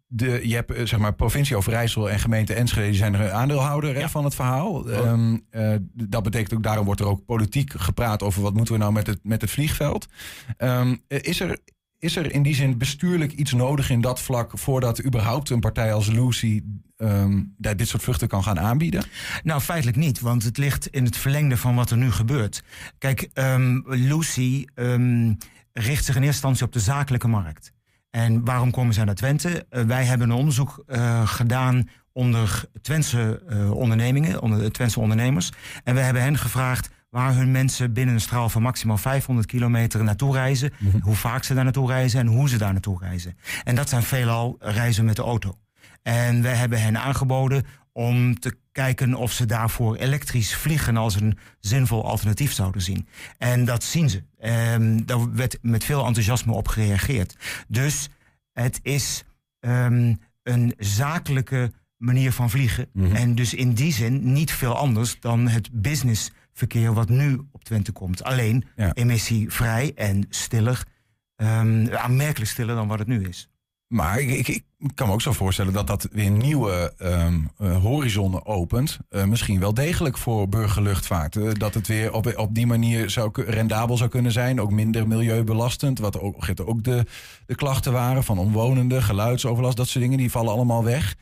de, 0.07 0.48
je 0.48 0.56
hebt 0.56 0.71
eh, 0.71 0.86
zeg 0.86 1.00
maar 1.00 1.13
provincie 1.13 1.56
Overijssel 1.56 2.09
en 2.09 2.19
gemeente 2.19 2.53
Enschede 2.53 2.88
die 2.88 2.95
zijn 2.95 3.13
er 3.13 3.31
aandeelhouder 3.31 3.95
hè, 3.95 4.09
van 4.09 4.24
het 4.24 4.36
verhaal. 4.36 4.89
Ehm, 4.89 5.38
eh, 5.50 5.75
dat 5.94 6.24
betekent 6.24 6.53
ook 6.53 6.63
daarom 6.63 6.86
wordt 6.86 7.00
er 7.00 7.07
ook 7.07 7.25
politiek 7.25 7.74
gepraat 7.77 8.24
over 8.24 8.41
wat 8.41 8.53
moeten 8.53 8.74
we 8.74 8.80
nou 8.80 8.94
met 8.94 9.07
het, 9.07 9.19
met 9.24 9.41
het 9.41 9.50
vliegveld. 9.51 10.07
Ehm, 10.57 10.95
eh, 11.07 11.19
is 11.21 11.39
er 11.39 11.59
is 12.05 12.15
er 12.15 12.31
in 12.31 12.43
die 12.43 12.55
zin 12.55 12.77
bestuurlijk 12.77 13.31
iets 13.31 13.53
nodig 13.53 13.89
in 13.89 14.01
dat 14.01 14.21
vlak 14.21 14.57
voordat 14.57 15.05
überhaupt 15.05 15.49
een 15.49 15.59
partij 15.59 15.93
als 15.93 16.07
Lucy 16.07 16.61
ehm, 16.97 17.43
dit 17.57 17.87
soort 17.87 18.03
vluchten 18.03 18.27
kan 18.27 18.43
gaan 18.43 18.59
aanbieden? 18.59 19.03
Nou, 19.43 19.61
feitelijk 19.61 19.97
niet, 19.97 20.19
want 20.19 20.43
het 20.43 20.57
ligt 20.57 20.87
in 20.87 21.05
het 21.05 21.17
verlengde 21.17 21.57
van 21.57 21.75
wat 21.75 21.91
er 21.91 21.97
nu 21.97 22.11
gebeurt. 22.11 22.63
Kijk, 22.97 23.29
ehm, 23.33 23.81
Lucy 23.85 24.65
ehm, 24.75 25.33
richt 25.73 26.05
zich 26.05 26.15
in 26.15 26.21
eerste 26.21 26.47
instantie 26.47 26.65
op 26.65 26.71
de 26.71 26.79
zakelijke 26.79 27.27
markt. 27.27 27.73
En 28.09 28.45
waarom 28.45 28.71
komen 28.71 28.93
zij 28.93 29.03
naar 29.03 29.15
Twente? 29.15 29.65
Eh, 29.69 29.83
wij 29.83 30.03
hebben 30.03 30.29
een 30.29 30.35
onderzoek 30.35 30.83
eh, 30.87 31.27
gedaan 31.27 31.89
onder 32.11 32.63
Twentse 32.81 33.43
eh, 33.47 33.71
ondernemingen, 33.71 34.41
onder 34.41 34.59
de 34.59 34.71
Twentse 34.71 34.99
ondernemers. 34.99 35.51
En 35.83 35.95
we 35.95 36.01
hebben 36.01 36.21
hen 36.21 36.37
gevraagd 36.37 36.89
waar 37.15 37.35
hun 37.35 37.51
mensen 37.51 37.94
binnen 37.94 38.15
een 38.15 38.21
straal 38.21 38.50
van 38.50 38.62
maximaal 38.62 38.97
500 38.97 39.47
kilometer 39.47 40.03
naartoe 40.03 40.33
reizen. 40.33 40.73
Hoe 41.01 41.15
vaak 41.15 41.44
ze 41.44 41.53
daar 41.53 41.63
naartoe 41.63 41.88
reizen 41.88 42.19
en 42.19 42.27
hoe 42.27 42.50
ze 42.50 42.57
daar 42.57 42.71
naartoe 42.71 43.00
reizen. 43.00 43.38
En 43.63 43.75
dat 43.75 43.89
zijn 43.89 44.03
veelal 44.03 44.56
reizen 44.59 45.06
met 45.06 45.15
de 45.15 45.21
auto. 45.21 45.57
En 46.01 46.41
we 46.41 46.47
hebben 46.47 46.81
hen 46.81 47.00
aangeboden 47.00 47.65
om 47.91 48.39
te 48.39 48.57
kijken 48.71 49.13
of 49.13 49.31
ze 49.31 49.45
daarvoor 49.45 49.95
elektrisch 49.95 50.56
vliegen 50.56 50.97
als 50.97 51.15
een 51.15 51.38
zinvol 51.59 52.06
alternatief 52.06 52.53
zouden 52.53 52.81
zien. 52.81 53.07
En 53.38 53.65
dat 53.65 53.83
zien 53.83 54.09
ze. 54.09 54.23
Um, 54.73 55.06
daar 55.06 55.33
werd 55.33 55.57
met 55.62 55.83
veel 55.83 56.06
enthousiasme 56.06 56.53
op 56.53 56.67
gereageerd. 56.67 57.35
Dus 57.67 58.09
het 58.53 58.79
is 58.81 59.23
um, 59.59 60.19
een 60.44 60.73
zakelijke 60.77 61.71
manier 61.97 62.31
van 62.31 62.50
vliegen. 62.50 62.89
Mm 62.94 63.06
-hmm. 63.06 63.15
En 63.15 63.35
dus 63.35 63.53
in 63.53 63.73
die 63.73 63.94
zin 63.94 64.33
niet 64.33 64.51
veel 64.51 64.75
anders 64.77 65.19
dan 65.19 65.47
het 65.47 65.69
businessverkeer 66.55 66.93
wat 66.93 67.09
nu 67.09 67.47
op 67.51 67.63
Twente 67.63 67.91
komt. 67.91 68.23
Alleen 68.23 68.63
ja. 68.75 68.93
emissievrij 68.93 69.91
en 69.95 70.25
stiller. 70.29 70.83
Um, 71.37 71.89
aanmerkelijk 71.89 72.51
stiller 72.51 72.75
dan 72.75 72.87
wat 72.87 72.99
het 72.99 73.07
nu 73.07 73.27
is. 73.27 73.49
Maar 73.95 74.19
ik, 74.19 74.47
ik, 74.47 74.63
kan 74.94 75.07
me 75.07 75.13
ook 75.13 75.21
zo 75.21 75.31
voorstellen 75.31 75.74
dat 75.74 75.88
dat 75.88 76.07
weer 76.12 76.30
nieuwe 76.30 76.94
um, 77.01 77.50
horizonnen 77.81 78.45
opent. 78.45 78.97
Uh, 79.09 79.24
misschien 79.24 79.59
wel 79.59 79.74
degelijk 79.74 80.18
voor 80.18 80.50
burgerluchtvaart. 80.50 81.36
Uh, 81.36 81.51
dat 81.53 81.74
het 81.74 81.88
weer 81.88 82.13
op, 82.13 82.38
op 82.38 82.56
die 82.56 82.68
manier 82.68 83.09
zou, 83.09 83.44
rendabel 83.45 83.97
zou 83.97 84.09
kunnen 84.09 84.31
zijn. 84.31 84.62
Ook 84.62 84.71
minder 84.71 85.07
milieubelastend. 85.07 86.00
Wat 86.00 86.19
ook, 86.19 86.50
ook 86.65 86.83
de, 86.83 87.06
de 87.45 87.56
klachten 87.56 87.92
waren 87.92 88.24
van 88.24 88.38
omwonenden, 88.38 89.03
geluidsoverlast. 89.03 89.77
Dat 89.77 89.88
soort 89.88 90.03
dingen 90.03 90.18
die 90.18 90.31
vallen 90.31 90.53
allemaal 90.53 90.83
weg. 90.83 91.15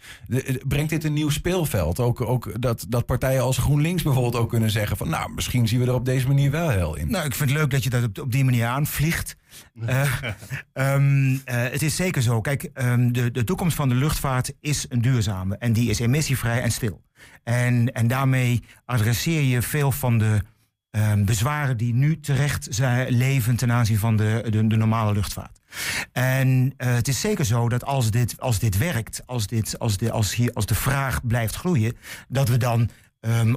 Brengt 0.68 0.90
dit 0.90 1.04
een 1.04 1.14
nieuw 1.14 1.30
speelveld? 1.30 2.00
Ook, 2.00 2.22
ook 2.22 2.62
dat, 2.62 2.86
dat 2.90 3.06
partijen 3.06 3.42
als 3.42 3.58
GroenLinks 3.58 4.04
bijvoorbeeld 4.04 4.36
ook 4.36 4.50
kunnen 4.50 4.72
zeggen 4.72 4.98
van... 4.98 5.10
nou, 5.10 5.31
misschien 5.34 5.68
zien 5.68 5.80
we 5.80 5.86
er 5.86 5.94
op 5.94 6.06
deze 6.06 6.28
manier 6.28 6.52
wel 6.52 6.69
heel 6.69 6.96
in. 6.96 7.12
Nou, 7.12 7.26
ik 7.26 7.36
vind 7.36 7.50
het 7.50 7.60
leuk 7.60 7.72
dat 7.72 7.84
je 7.84 7.90
dat 7.90 8.04
op, 8.04 8.19
op 8.19 8.31
die 8.31 8.46
manier 8.46 8.66
aanvliegt. 8.66 9.36
Uh, 9.76 10.22
um, 10.74 11.32
uh, 11.32 11.40
het 11.46 11.82
is 11.82 11.96
zeker 11.96 12.22
zo. 12.22 12.42
Kijk, 12.42 12.70
um, 12.74 13.14
de, 13.14 13.32
de 13.32 13.44
toekomst 13.44 13.76
van 13.76 13.90
de 13.90 13.96
luchtvaart 13.96 14.54
is 14.60 14.86
een 14.90 15.02
duurzame. 15.02 15.58
En 15.58 15.74
die 15.74 15.90
is 15.90 16.00
emissievrij 16.00 16.62
en 16.62 16.72
stil. 16.72 17.02
En, 17.44 17.94
en 17.94 18.08
daarmee 18.08 18.64
adresseer 18.86 19.42
je 19.42 19.62
veel 19.62 19.92
van 19.92 20.18
de 20.18 20.42
um, 20.92 21.26
bezwaren 21.26 21.78
die 21.78 21.94
nu 21.94 22.19
terecht 22.19 22.68
zijn, 22.69 23.14
leven 23.14 23.56
ten 23.56 23.72
aanzien 23.72 23.98
van 23.98 24.16
de, 24.16 24.45
de, 24.50 24.68
de 24.68 24.76
normale 24.76 25.14
luchtvaart. 25.14 25.60
En 26.12 26.74
uh, 26.78 26.94
het 26.94 27.07
is 27.07 27.19
zeker 27.19 27.45
zo 27.45 27.69
dat 27.69 27.86
als 27.86 28.12
dit, 28.12 28.40
als 28.40 28.60
dit 28.60 28.78
werkt, 28.78 29.22
als, 29.26 29.48
dit, 29.48 29.80
als, 29.80 29.98
de, 29.98 30.12
als, 30.12 30.36
hier, 30.36 30.54
als 30.54 30.66
de 30.66 30.76
vraag 30.76 31.28
blijft 31.28 31.56
groeien, 31.56 31.98
dat 32.28 32.50
we 32.50 32.57
dan 32.57 32.90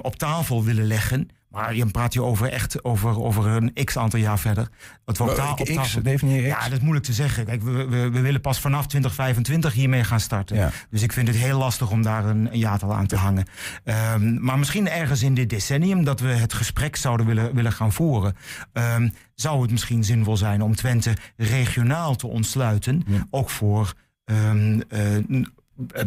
op 0.01 0.15
tafel 0.15 0.63
willen 0.63 0.85
leggen. 0.85 1.29
Maar 1.49 1.75
je 1.75 1.85
praat 1.85 2.13
hier 2.13 2.23
over 2.23 2.51
echt 2.51 2.83
over, 2.83 3.21
over 3.21 3.47
een 3.47 3.73
x 3.83 3.97
aantal 3.97 4.19
jaar 4.19 4.39
verder. 4.39 4.67
Dat 5.05 5.19
op, 5.19 5.35
ta 5.35 5.51
op. 5.51 5.57
X, 5.81 5.97
Ja, 6.23 6.63
dat 6.63 6.71
is 6.71 6.79
moeilijk 6.79 7.05
te 7.05 7.13
zeggen. 7.13 7.45
Kijk, 7.45 7.61
we, 7.61 7.71
we, 7.71 8.09
we 8.09 8.19
willen 8.19 8.41
pas 8.41 8.59
vanaf 8.59 8.87
2025 8.87 9.73
hiermee 9.73 10.03
gaan 10.03 10.19
starten. 10.19 10.55
Ja. 10.55 10.71
Dus 10.89 11.01
ik 11.01 11.13
vind 11.13 11.27
het 11.27 11.37
heel 11.37 11.57
lastig 11.57 11.91
om 11.91 12.01
daar 12.01 12.25
een, 12.25 12.51
een 12.51 12.59
jaartal 12.59 12.93
aan 12.93 13.07
te 13.07 13.15
hangen. 13.15 13.45
Um, 13.83 14.43
maar 14.43 14.59
misschien 14.59 14.89
ergens 14.89 15.23
in 15.23 15.33
dit 15.33 15.49
decennium 15.49 16.03
dat 16.03 16.19
we 16.19 16.27
het 16.27 16.53
gesprek 16.53 16.95
zouden 16.95 17.25
willen, 17.25 17.55
willen 17.55 17.71
gaan 17.71 17.93
voeren. 17.93 18.35
Um, 18.73 19.13
zou 19.35 19.61
het 19.61 19.71
misschien 19.71 20.03
zinvol 20.03 20.37
zijn 20.37 20.61
om 20.61 20.75
Twente 20.75 21.15
regionaal 21.37 22.15
te 22.15 22.27
ontsluiten. 22.27 23.03
Ja. 23.07 23.27
Ook 23.29 23.49
voor 23.49 23.93
um, 24.25 24.81
uh, 24.89 25.45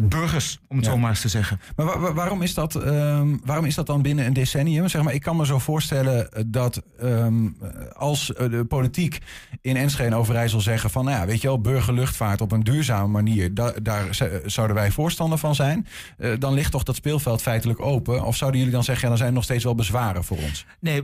burgers, 0.01 0.59
om 0.67 0.75
het 0.75 0.85
ja. 0.85 0.91
zo 0.91 0.97
maar 0.97 1.09
eens 1.09 1.21
te 1.21 1.27
zeggen. 1.27 1.59
Maar 1.75 1.85
wa 1.85 1.99
wa 1.99 2.13
waarom, 2.13 2.41
is 2.41 2.53
dat, 2.53 2.75
um, 2.75 3.41
waarom 3.45 3.65
is 3.65 3.75
dat 3.75 3.85
dan 3.85 4.01
binnen 4.01 4.25
een 4.25 4.33
decennium? 4.33 4.87
Zeg 4.87 5.03
maar, 5.03 5.13
ik 5.13 5.21
kan 5.21 5.37
me 5.37 5.45
zo 5.45 5.59
voorstellen 5.59 6.29
dat 6.47 6.81
um, 7.03 7.57
als 7.93 8.27
de 8.37 8.65
politiek 8.67 9.19
in 9.61 9.77
Enschede 9.77 10.09
en 10.09 10.15
Overijssel 10.15 10.61
zeggen 10.61 10.89
van... 10.89 11.05
nou 11.05 11.17
ja, 11.17 11.25
weet 11.25 11.41
je 11.41 11.47
wel, 11.47 11.61
burgerluchtvaart 11.61 12.41
op 12.41 12.51
een 12.51 12.63
duurzame 12.63 13.07
manier... 13.07 13.53
Da 13.53 13.73
daar 13.81 14.17
zouden 14.45 14.75
wij 14.75 14.91
voorstander 14.91 15.37
van 15.37 15.55
zijn. 15.55 15.87
Uh, 16.17 16.33
dan 16.39 16.53
ligt 16.53 16.71
toch 16.71 16.83
dat 16.83 16.95
speelveld 16.95 17.41
feitelijk 17.41 17.79
open? 17.79 18.25
Of 18.25 18.35
zouden 18.35 18.59
jullie 18.59 18.75
dan 18.75 18.83
zeggen, 18.83 19.03
ja, 19.03 19.09
dan 19.09 19.17
zijn 19.17 19.29
er 19.29 19.35
nog 19.35 19.43
steeds 19.43 19.63
wel 19.63 19.75
bezwaren 19.75 20.23
voor 20.23 20.37
ons? 20.37 20.65
Nee, 20.79 21.03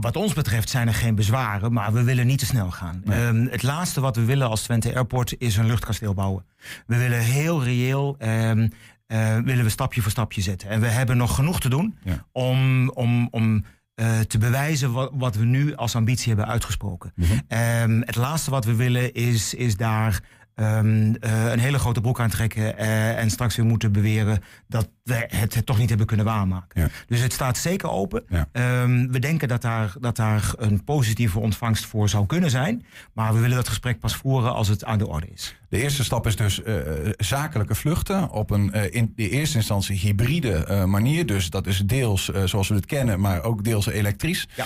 wat 0.00 0.16
ons 0.16 0.32
betreft 0.32 0.70
zijn 0.70 0.88
er 0.88 0.94
geen 0.94 1.14
bezwaren, 1.14 1.72
maar 1.72 1.92
we 1.92 2.02
willen 2.02 2.26
niet 2.26 2.38
te 2.38 2.46
snel 2.46 2.70
gaan. 2.70 3.02
Nee. 3.04 3.26
Um, 3.26 3.48
het 3.50 3.62
laatste 3.62 4.00
wat 4.00 4.16
we 4.16 4.24
willen 4.24 4.48
als 4.48 4.62
Twente 4.62 4.94
Airport 4.94 5.34
is 5.38 5.56
een 5.56 5.66
luchtkasteel 5.66 6.14
bouwen. 6.14 6.44
We 6.86 6.96
willen 6.96 7.20
heel 7.20 7.64
reëel 7.64 8.16
um, 8.18 8.70
uh, 9.08 9.38
willen 9.38 9.64
we 9.64 9.70
stapje 9.70 10.02
voor 10.02 10.10
stapje 10.10 10.40
zetten. 10.40 10.68
En 10.68 10.80
we 10.80 10.86
hebben 10.86 11.16
nog 11.16 11.34
genoeg 11.34 11.60
te 11.60 11.68
doen 11.68 11.98
ja. 12.04 12.26
om, 12.32 12.90
om, 12.90 13.28
om 13.30 13.64
eh, 13.94 14.20
te 14.20 14.38
bewijzen 14.38 14.92
wat, 14.92 15.10
wat 15.14 15.36
we 15.36 15.44
nu 15.44 15.74
als 15.74 15.96
ambitie 15.96 16.28
hebben 16.28 16.46
uitgesproken. 16.46 17.12
Ehm, 17.48 18.00
het 18.00 18.16
laatste 18.16 18.50
wat 18.50 18.64
we 18.64 18.74
willen 18.74 19.12
is, 19.12 19.54
is 19.54 19.76
daar 19.76 20.20
ehm, 20.56 21.14
eh, 21.14 21.52
een 21.52 21.58
hele 21.58 21.78
grote 21.78 22.00
broek 22.00 22.20
aan 22.20 22.30
trekken 22.30 22.78
eh, 22.78 23.18
en 23.18 23.30
straks 23.30 23.56
weer 23.56 23.66
moeten 23.66 23.92
beweren 23.92 24.42
dat 24.66 24.88
we 25.02 25.24
het, 25.28 25.54
het 25.54 25.66
toch 25.66 25.78
niet 25.78 25.88
hebben 25.88 26.06
kunnen 26.06 26.26
waarmaken. 26.26 26.80
Ja. 26.80 26.88
Dus 27.06 27.20
het 27.20 27.32
staat 27.32 27.56
zeker 27.56 27.90
open. 27.90 28.24
Ja. 28.28 28.48
Ehm, 28.52 29.06
we 29.10 29.18
denken 29.18 29.48
dat 29.48 29.62
daar, 29.62 29.94
dat 30.00 30.16
daar 30.16 30.52
een 30.56 30.84
positieve 30.84 31.38
ontvangst 31.38 31.84
voor 31.84 32.08
zou 32.08 32.26
kunnen 32.26 32.50
zijn. 32.50 32.86
Maar 33.12 33.34
we 33.34 33.40
willen 33.40 33.56
dat 33.56 33.68
gesprek 33.68 34.00
pas 34.00 34.16
voeren 34.16 34.54
als 34.54 34.68
het 34.68 34.84
aan 34.84 34.98
de 34.98 35.06
orde 35.06 35.28
is. 35.32 35.56
De 35.68 35.82
eerste 35.82 36.04
stap 36.04 36.26
is 36.26 36.36
dus 36.36 36.62
eh, 36.62 36.76
zakelijke 37.16 37.74
vluchten 37.74 38.30
op 38.30 38.50
een 38.50 38.72
in 38.72 39.12
de 39.16 39.28
eerste 39.28 39.56
instantie 39.56 39.98
hybride 39.98 40.84
manier. 40.86 41.26
Dus 41.26 41.50
dat 41.50 41.66
is 41.66 41.82
deels 41.86 42.30
zoals 42.44 42.68
we 42.68 42.74
het 42.74 42.86
kennen, 42.86 43.20
maar 43.20 43.42
ook 43.42 43.64
deels 43.64 43.86
elektrisch. 43.86 44.48
Ja. 44.54 44.64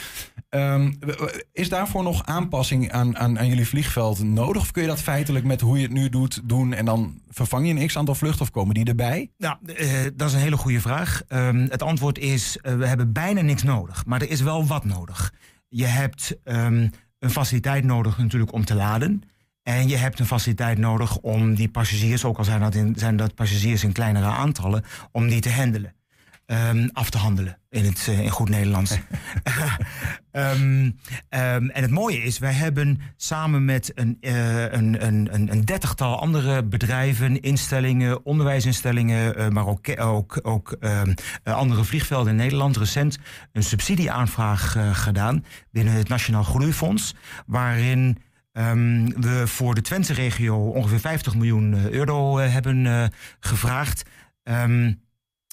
Ehm, 0.50 0.92
is 1.52 1.68
daarvoor 1.68 2.02
nog 2.02 2.26
aanpassing 2.26 2.92
aan, 2.92 3.18
aan, 3.18 3.38
aan 3.38 3.48
jullie 3.48 3.66
vliegveld 3.66 4.22
nodig? 4.22 4.62
Of 4.62 4.70
kun 4.70 4.82
je 4.82 4.88
dat 4.88 5.00
feitelijk 5.00 5.44
met 5.44 5.60
hoe 5.60 5.76
je 5.76 5.82
het 5.82 5.92
nu 5.92 6.08
doet 6.08 6.40
doen 6.48 6.72
en 6.72 6.84
dan 6.84 7.20
vervang 7.28 7.66
je 7.66 7.74
een 7.74 7.86
x 7.86 7.96
aantal 7.96 8.14
vluchten 8.14 8.42
of 8.42 8.50
komen 8.50 8.74
die 8.74 8.84
erbij? 8.84 9.30
Nou, 9.38 9.56
eh, 9.64 9.88
dat 10.14 10.28
is 10.28 10.34
een 10.34 10.40
hele 10.40 10.56
goede 10.56 10.80
vraag. 10.80 11.22
Ehm, 11.28 11.66
het 11.68 11.82
antwoord 11.82 12.18
is, 12.18 12.58
eh, 12.58 12.74
we 12.74 12.86
hebben 12.86 13.12
bijna 13.12 13.40
niks 13.40 13.62
nodig. 13.62 14.06
Maar 14.06 14.20
er 14.20 14.30
is 14.30 14.40
wel 14.40 14.66
wat 14.66 14.84
nodig. 14.84 15.32
Je 15.68 15.86
hebt 15.86 16.36
ehm, 16.44 16.88
een 17.18 17.30
faciliteit 17.30 17.84
nodig 17.84 18.18
natuurlijk 18.18 18.52
om 18.52 18.64
te 18.64 18.74
laden. 18.74 19.22
En 19.62 19.88
je 19.88 19.96
hebt 19.96 20.18
een 20.18 20.26
faciliteit 20.26 20.78
nodig 20.78 21.18
om 21.18 21.54
die 21.54 21.68
passagiers, 21.68 22.24
ook 22.24 22.38
al 22.38 22.44
zijn 22.44 22.60
dat, 22.60 22.74
in, 22.74 22.94
zijn 22.96 23.16
dat 23.16 23.34
passagiers 23.34 23.84
in 23.84 23.92
kleinere 23.92 24.26
aantallen, 24.26 24.84
om 25.12 25.28
die 25.28 25.40
te 25.40 25.50
handelen. 25.50 25.94
Ehm, 26.50 26.88
af 26.92 27.10
te 27.10 27.18
handelen 27.18 27.58
in 27.68 27.84
het 27.84 28.06
eh, 28.08 28.20
in 28.20 28.30
goed 28.30 28.48
Nederlands. 28.48 28.98
Ehm, 30.30 30.90
ehm, 31.28 31.68
en 31.68 31.82
het 31.82 31.90
mooie 31.90 32.22
is, 32.22 32.38
wij 32.38 32.52
hebben 32.52 33.00
samen 33.16 33.64
met 33.64 33.92
een, 33.94 34.16
eh, 34.20 34.72
een, 34.72 35.06
een, 35.06 35.28
een, 35.32 35.64
dertigtal 35.64 36.20
andere 36.20 36.64
bedrijven, 36.64 37.40
instellingen, 37.40 38.24
onderwijsinstellingen, 38.24 39.36
eh, 39.36 39.48
maar 39.48 39.66
ook, 39.66 40.00
ook, 40.00 40.38
ook 40.42 40.76
andere 41.44 41.84
vliegvelden 41.84 42.30
in 42.30 42.38
Nederland 42.38 42.76
recent 42.76 43.18
een 43.52 43.62
subsidieaanvraag 43.62 44.76
gedaan 44.92 45.44
binnen 45.70 45.94
het 45.94 46.08
Nationaal 46.08 46.42
Groeifonds, 46.42 47.14
waarin 47.46 48.18
we 49.16 49.42
voor 49.46 49.74
de 49.74 49.82
Twente-regio 49.82 50.56
ongeveer 50.56 51.00
50 51.00 51.34
miljoen 51.34 51.90
euro 51.90 52.38
hebben 52.38 53.10
gevraagd. 53.40 54.02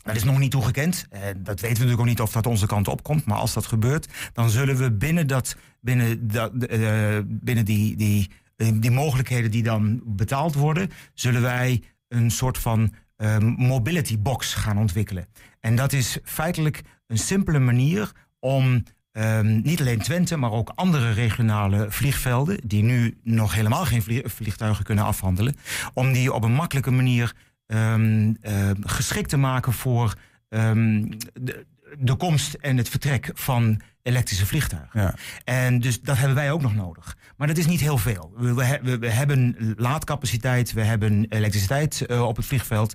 Dat 0.07 0.15
is 0.15 0.23
nog 0.23 0.39
niet 0.39 0.51
toegekend. 0.51 1.05
Eh, 1.09 1.21
dat 1.21 1.35
weten 1.35 1.61
we 1.61 1.67
natuurlijk 1.67 1.99
ook 1.99 2.05
niet 2.05 2.21
of 2.21 2.31
dat 2.31 2.47
onze 2.47 2.65
kant 2.65 2.87
op 2.87 3.03
komt. 3.03 3.25
Maar 3.25 3.37
als 3.37 3.53
dat 3.53 3.65
gebeurt, 3.65 4.07
dan 4.33 4.49
zullen 4.49 4.77
we 4.77 4.91
binnen, 4.91 5.27
dat, 5.27 5.55
binnen, 5.81 6.27
dat, 6.27 6.63
eh, 6.63 7.17
binnen 7.25 7.65
die, 7.65 7.95
die, 7.95 8.29
eh, 8.55 8.67
die 8.73 8.91
mogelijkheden 8.91 9.51
die 9.51 9.63
dan 9.63 10.01
betaald 10.05 10.53
worden, 10.53 10.89
zullen 11.13 11.41
wij 11.41 11.81
een 12.07 12.31
soort 12.31 12.57
van 12.57 12.93
eh, 13.15 13.37
mobility 13.57 14.19
box 14.19 14.53
gaan 14.53 14.77
ontwikkelen. 14.77 15.27
En 15.59 15.75
dat 15.75 15.93
is 15.93 16.17
feitelijk 16.23 16.81
een 17.07 17.17
simpele 17.17 17.59
manier 17.59 18.11
om 18.39 18.83
ehm, 19.11 19.61
niet 19.61 19.79
alleen 19.79 19.99
Twente, 19.99 20.37
maar 20.37 20.51
ook 20.51 20.71
andere 20.75 21.11
regionale 21.11 21.85
vliegvelden, 21.89 22.59
die 22.63 22.83
nu 22.83 23.17
nog 23.23 23.53
helemaal 23.53 23.85
geen 23.85 24.01
vlie- 24.01 24.29
vliegtuigen 24.29 24.83
kunnen 24.83 25.03
afhandelen, 25.03 25.55
om 25.93 26.13
die 26.13 26.33
op 26.33 26.43
een 26.43 26.53
makkelijke 26.53 26.91
manier 26.91 27.35
eh, 27.67 28.69
geschikt 28.81 29.29
te 29.29 29.37
maken 29.37 29.73
voor 29.73 30.13
ehm, 30.49 31.05
de, 31.33 31.65
de 31.99 32.15
komst 32.15 32.53
en 32.53 32.77
het 32.77 32.89
vertrek 32.89 33.31
van 33.33 33.81
elektrische 34.01 34.45
vliegtuigen. 34.45 35.01
Ja. 35.01 35.13
En 35.43 35.79
dus 35.79 36.01
dat 36.01 36.17
hebben 36.17 36.35
wij 36.35 36.51
ook 36.51 36.61
nog 36.61 36.75
nodig. 36.75 37.17
Maar 37.37 37.47
dat 37.47 37.57
is 37.57 37.65
niet 37.65 37.79
heel 37.79 37.97
veel. 37.97 38.33
We, 38.35 38.53
we, 38.53 38.63
he- 38.63 38.81
we- 38.81 38.97
we 38.97 39.09
hebben 39.09 39.55
laadcapaciteit, 39.77 40.73
we 40.73 40.81
hebben 40.83 41.25
elektriciteit 41.29 42.05
eh, 42.05 42.21
op 42.27 42.35
het 42.35 42.45
vliegveld. 42.45 42.93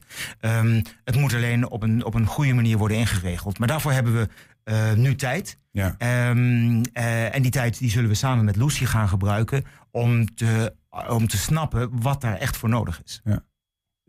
Het 1.04 1.16
moet 1.16 1.34
alleen 1.34 1.70
op 1.70 1.82
een, 1.82 2.04
op 2.04 2.14
een 2.14 2.26
goede 2.26 2.52
manier 2.52 2.78
worden 2.78 2.96
ingeregeld. 2.96 3.58
Maar 3.58 3.68
daarvoor 3.68 3.92
hebben 3.92 4.12
we 4.14 4.28
eh, 4.64 4.92
nu 4.92 5.14
tijd. 5.14 5.58
Ja. 5.70 5.94
Eh, 5.98 7.34
en 7.34 7.42
die 7.42 7.50
tijd 7.50 7.78
die 7.78 7.90
zullen 7.90 8.08
we 8.08 8.14
samen 8.14 8.44
met 8.44 8.56
Lucy 8.56 8.84
gaan 8.84 9.08
gebruiken 9.08 9.64
om 9.90 10.34
te, 10.34 10.74
om 11.08 11.26
te 11.28 11.36
snappen 11.36 12.00
wat 12.00 12.20
daar 12.20 12.36
echt 12.36 12.56
voor 12.56 12.68
nodig 12.68 13.00
is. 13.04 13.20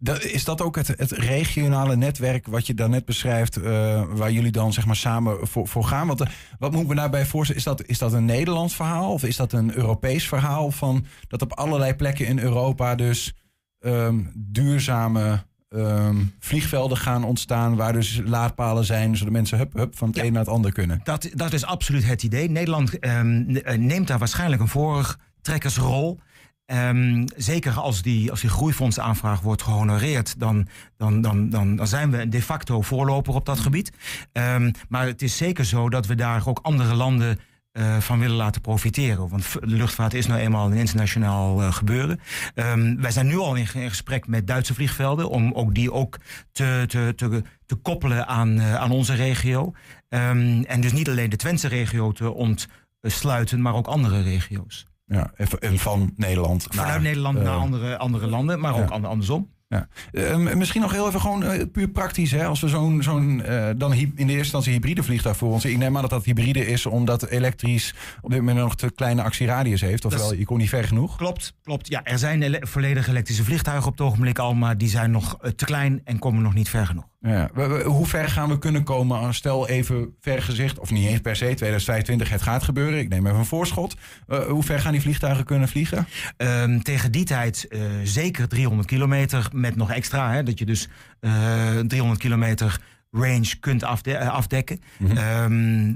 Dat, 0.03 0.23
is 0.23 0.43
dat 0.43 0.61
ook 0.61 0.75
het, 0.75 0.87
het 0.87 1.11
regionale 1.11 1.95
netwerk 1.95 2.47
wat 2.47 2.67
je 2.67 2.73
daarnet 2.73 3.05
beschrijft, 3.05 3.57
eh, 3.57 4.03
waar 4.09 4.31
jullie 4.31 4.51
dan 4.51 4.73
zeg 4.73 4.85
maar 4.85 4.95
samen 4.95 5.47
voor, 5.47 5.67
voor 5.67 5.83
gaan? 5.83 6.07
Want 6.07 6.21
eh, 6.21 6.27
wat 6.59 6.71
moet 6.71 6.81
ik 6.81 6.87
me 6.87 6.95
daarbij 6.95 7.25
voorstellen? 7.25 7.61
Is 7.61 7.67
dat, 7.67 7.85
is 7.85 7.97
dat 7.97 8.13
een 8.13 8.25
Nederlands 8.25 8.75
verhaal 8.75 9.11
of 9.13 9.23
is 9.23 9.35
dat 9.35 9.53
een 9.53 9.75
Europees 9.75 10.27
verhaal? 10.27 10.71
Van 10.71 11.05
dat 11.27 11.41
op 11.41 11.53
allerlei 11.53 11.93
plekken 11.93 12.25
in 12.25 12.39
Europa 12.39 12.95
dus 12.95 13.33
ehm, 13.79 14.19
duurzame 14.35 15.43
ehm, 15.69 16.17
vliegvelden 16.39 16.97
gaan 16.97 17.23
ontstaan, 17.23 17.75
waar 17.75 17.93
dus 17.93 18.21
laadpalen 18.25 18.85
zijn, 18.85 19.17
zodat 19.17 19.33
mensen 19.33 19.57
hup, 19.57 19.73
hup, 19.73 19.97
van 19.97 20.07
het 20.07 20.17
Ja. 20.17 20.23
een 20.23 20.31
naar 20.31 20.41
het 20.41 20.51
ander 20.53 20.71
kunnen. 20.71 20.99
Dat, 21.03 21.29
dat 21.33 21.53
is 21.53 21.65
absoluut 21.65 22.05
het 22.05 22.23
idee. 22.23 22.49
Nederland 22.49 22.99
ehm, 22.99 23.55
eh, 23.55 23.77
neemt 23.77 24.07
daar 24.07 24.19
waarschijnlijk 24.19 24.61
een 24.61 24.67
voortrekkersrol. 24.67 26.19
Ehm, 26.65 27.25
zeker 27.35 27.73
als 27.79 28.01
die, 28.01 28.31
als 28.31 28.41
die 28.41 28.49
groeifondsaanvraag 28.49 29.41
wordt 29.41 29.61
gehonoreerd, 29.61 30.39
dan, 30.39 30.67
dan, 30.97 31.21
dan, 31.21 31.49
dan, 31.49 31.75
dan 31.75 31.87
zijn 31.87 32.11
we 32.11 32.29
de 32.29 32.41
facto 32.41 32.81
voorloper 32.81 33.33
op 33.33 33.45
dat 33.45 33.59
gebied. 33.59 33.91
Ehm, 34.31 34.71
maar 34.89 35.05
het 35.05 35.21
is 35.21 35.37
zeker 35.37 35.65
zo 35.65 35.89
dat 35.89 36.05
we 36.05 36.15
daar 36.15 36.47
ook 36.47 36.59
andere 36.61 36.93
landen 36.93 37.39
eh, 37.71 37.97
van 37.97 38.19
willen 38.19 38.35
laten 38.35 38.61
profiteren. 38.61 39.29
Want 39.29 39.51
de 39.51 39.59
luchtvaart 39.67 40.13
is 40.13 40.27
nou 40.27 40.39
eenmaal 40.39 40.71
een 40.71 40.77
internationaal 40.77 41.61
eh, 41.61 41.73
gebeuren. 41.73 42.19
Ehm, 42.55 42.95
wij 43.01 43.11
zijn 43.11 43.27
nu 43.27 43.37
al 43.37 43.55
in, 43.55 43.67
ge- 43.67 43.81
in 43.81 43.89
gesprek 43.89 44.27
met 44.27 44.47
Duitse 44.47 44.73
vliegvelden 44.73 45.29
om 45.29 45.51
ook 45.53 45.73
die 45.75 45.91
ook 45.91 46.17
te, 46.51 46.83
te, 46.87 47.13
te, 47.15 47.43
te 47.65 47.75
koppelen 47.75 48.27
aan, 48.27 48.59
eh, 48.59 48.75
aan 48.75 48.91
onze 48.91 49.13
regio. 49.13 49.73
En 50.09 50.81
dus 50.81 50.91
niet 50.91 51.09
alleen 51.09 51.29
de 51.29 51.35
Twentse 51.35 51.67
regio 51.67 52.11
te 52.11 52.33
ontsluiten, 52.33 53.61
maar 53.61 53.73
ook 53.73 53.87
andere 53.87 54.21
regio's. 54.21 54.85
Ja, 55.05 55.31
en 55.59 55.77
van 55.77 56.13
Nederland 56.15 56.63
Vanuit 56.69 56.87
naar, 56.89 57.01
Nederland 57.01 57.37
eh, 57.37 57.43
naar 57.43 57.55
andere, 57.55 57.97
andere 57.97 58.27
landen, 58.27 58.59
maar 58.59 58.75
ook 58.81 58.89
andersom. 58.89 59.51
Ja. 59.67 59.87
Eh, 60.11 60.37
misschien 60.37 60.81
nog 60.81 60.91
heel 60.91 61.07
even 61.07 61.21
gewoon 61.21 61.43
eh, 61.43 61.65
puur 61.71 61.87
praktisch. 61.89 62.31
Hè? 62.31 62.45
Als 62.45 62.59
we 62.61 62.67
zo'n, 62.67 63.03
zo'n 63.03 63.43
eh, 63.43 63.69
dan 63.77 63.93
in 63.93 64.11
de 64.15 64.21
eerste 64.21 64.33
instantie 64.37 64.71
hybride 64.71 65.03
vliegtuig 65.03 65.37
voor 65.37 65.51
ons. 65.51 65.65
Ik 65.65 65.77
neem 65.77 65.95
aan 65.95 66.01
dat 66.01 66.11
dat 66.11 66.25
hybride 66.25 66.65
is 66.67 66.85
omdat 66.85 67.27
elektrisch 67.27 67.93
op 68.21 68.29
dit 68.29 68.39
moment 68.39 68.57
nog 68.57 68.75
te 68.75 68.91
kleine 68.91 69.23
actieradius 69.23 69.81
heeft. 69.81 70.05
Ofwel, 70.05 70.33
je 70.33 70.45
kon 70.45 70.57
niet 70.57 70.69
ver 70.69 70.83
genoeg. 70.83 71.15
Klopt, 71.17 71.53
klopt. 71.63 71.87
Ja, 71.87 72.03
er 72.03 72.19
zijn 72.19 72.41
ele- 72.41 72.59
volledig 72.61 73.07
elektrische 73.07 73.43
vliegtuigen 73.43 73.87
op 73.87 73.97
het 73.97 74.07
ogenblik 74.07 74.39
al, 74.39 74.53
maar 74.53 74.77
die 74.77 74.89
zijn 74.89 75.11
nog 75.11 75.37
eh, 75.41 75.51
te 75.51 75.65
klein 75.65 76.01
en 76.03 76.19
komen 76.19 76.41
nog 76.41 76.53
niet 76.53 76.69
ver 76.69 76.85
genoeg. 76.85 77.05
Ja. 77.25 77.49
We- 77.53 77.67
we- 77.67 77.83
hoe 77.83 78.05
ver 78.05 78.29
gaan 78.29 78.49
we 78.49 78.57
kunnen 78.59 78.83
komen? 78.83 79.19
als 79.19 79.37
Stel 79.37 79.67
even 79.67 80.15
ver 80.19 80.41
gezicht, 80.41 80.79
of 80.79 80.91
niet 80.91 81.07
eens 81.07 81.19
per 81.19 81.35
se, 81.35 81.45
2025 81.45 82.29
het 82.29 82.41
gaat 82.41 82.63
gebeuren. 82.63 82.99
Ik 82.99 83.09
neem 83.09 83.25
even 83.27 83.39
een 83.39 83.45
voorschot. 83.45 83.95
Eh, 84.27 84.39
hoe 84.39 84.63
ver 84.63 84.79
gaan 84.79 84.91
die 84.91 85.01
vliegtuigen 85.01 85.45
kunnen 85.45 85.67
vliegen? 85.67 86.07
Ehm, 86.37 86.79
tegen 86.79 87.11
die 87.11 87.23
tijd 87.25 87.67
eh, 87.67 87.79
zeker 88.03 88.47
300 88.47 88.87
kilometer 88.87 89.47
met 89.53 89.75
nog 89.75 89.91
extra. 89.91 90.31
Hè, 90.33 90.43
dat 90.43 90.59
je 90.59 90.65
dus 90.65 90.87
eh 91.19 91.79
300 91.79 92.19
kilometer 92.19 92.79
range 93.11 93.55
kunt 93.59 93.83
afde- 93.83 94.29
afdekken. 94.29 94.79
Ehm, 95.09 95.13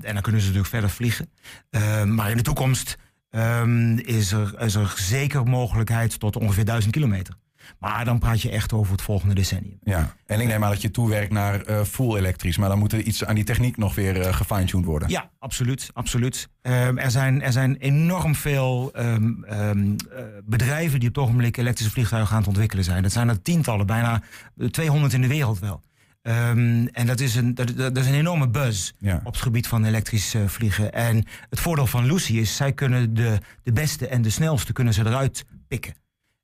en 0.01 0.13
dan 0.13 0.21
kunnen 0.21 0.41
ze 0.41 0.47
natuurlijk 0.47 0.73
verder 0.73 0.89
vliegen. 0.89 1.29
Ehm, 1.69 2.15
maar 2.15 2.29
in 2.31 2.37
de 2.37 2.43
toekomst 2.43 2.97
ehm, 3.29 3.97
is, 3.97 4.31
er, 4.31 4.55
is 4.61 4.75
er 4.75 4.93
zeker 4.97 5.43
mogelijkheid 5.43 6.19
tot 6.19 6.35
ongeveer 6.35 6.65
1000 6.65 6.93
kilometer. 6.93 7.33
Maar 7.79 8.05
dan 8.05 8.19
praat 8.19 8.41
je 8.41 8.49
echt 8.49 8.73
over 8.73 8.91
het 8.91 9.01
volgende 9.01 9.35
decennium. 9.35 9.77
Ja. 9.83 10.15
En 10.25 10.39
ik 10.39 10.47
neem 10.47 10.63
aan 10.63 10.71
dat 10.71 10.81
je 10.81 10.91
toewerkt 10.91 11.31
naar 11.31 11.61
eh, 11.61 11.81
full 11.83 12.15
elektrisch. 12.15 12.57
Maar 12.57 12.69
dan 12.69 12.79
moet 12.79 12.93
er 12.93 12.99
iets 13.01 13.25
aan 13.25 13.35
die 13.35 13.43
techniek 13.43 13.77
nog 13.77 13.95
weer 13.95 14.21
eh, 14.21 14.33
gefine-tuned 14.33 14.85
worden. 14.85 15.09
Ja, 15.09 15.29
absoluut. 15.39 15.89
absoluut. 15.93 16.49
Ehm, 16.61 16.97
er, 16.97 17.11
zijn, 17.11 17.41
er 17.41 17.51
zijn 17.51 17.75
enorm 17.75 18.35
veel 18.35 18.89
ehm, 18.93 19.43
ehm, 19.43 19.95
eh, 20.09 20.23
bedrijven 20.45 20.99
die 20.99 21.09
op 21.09 21.15
het 21.15 21.23
ogenblik 21.23 21.57
elektrische 21.57 21.93
vliegtuigen 21.93 22.31
aan 22.33 22.39
het 22.39 22.47
ontwikkelen 22.47 22.83
zijn. 22.83 23.03
Dat 23.03 23.11
zijn 23.11 23.29
er 23.29 23.41
tientallen, 23.41 23.85
bijna 23.85 24.21
eh, 24.57 24.67
200 24.67 25.13
in 25.13 25.21
de 25.21 25.27
wereld 25.27 25.59
wel. 25.59 25.81
En 26.21 27.05
dat 27.05 27.19
is, 27.19 27.35
een, 27.35 27.55
dat, 27.55 27.77
dat 27.77 27.97
is 27.97 28.07
een 28.07 28.13
enorme 28.13 28.49
buzz 28.49 28.91
Ja. 28.99 29.21
op 29.23 29.33
het 29.33 29.41
gebied 29.41 29.67
van 29.67 29.85
elektrisch 29.85 30.35
vliegen. 30.45 30.93
En 30.93 31.25
het 31.49 31.59
voordeel 31.59 31.87
van 31.87 32.05
Lucy 32.05 32.33
is, 32.33 32.55
zij 32.55 32.73
kunnen 32.73 33.13
de, 33.13 33.37
de 33.63 33.71
beste 33.71 34.07
en 34.07 34.21
de 34.21 34.29
snelste 34.29 34.73
kunnen 34.73 34.93
ze 34.93 35.05
eruit 35.05 35.45
pikken. 35.67 35.93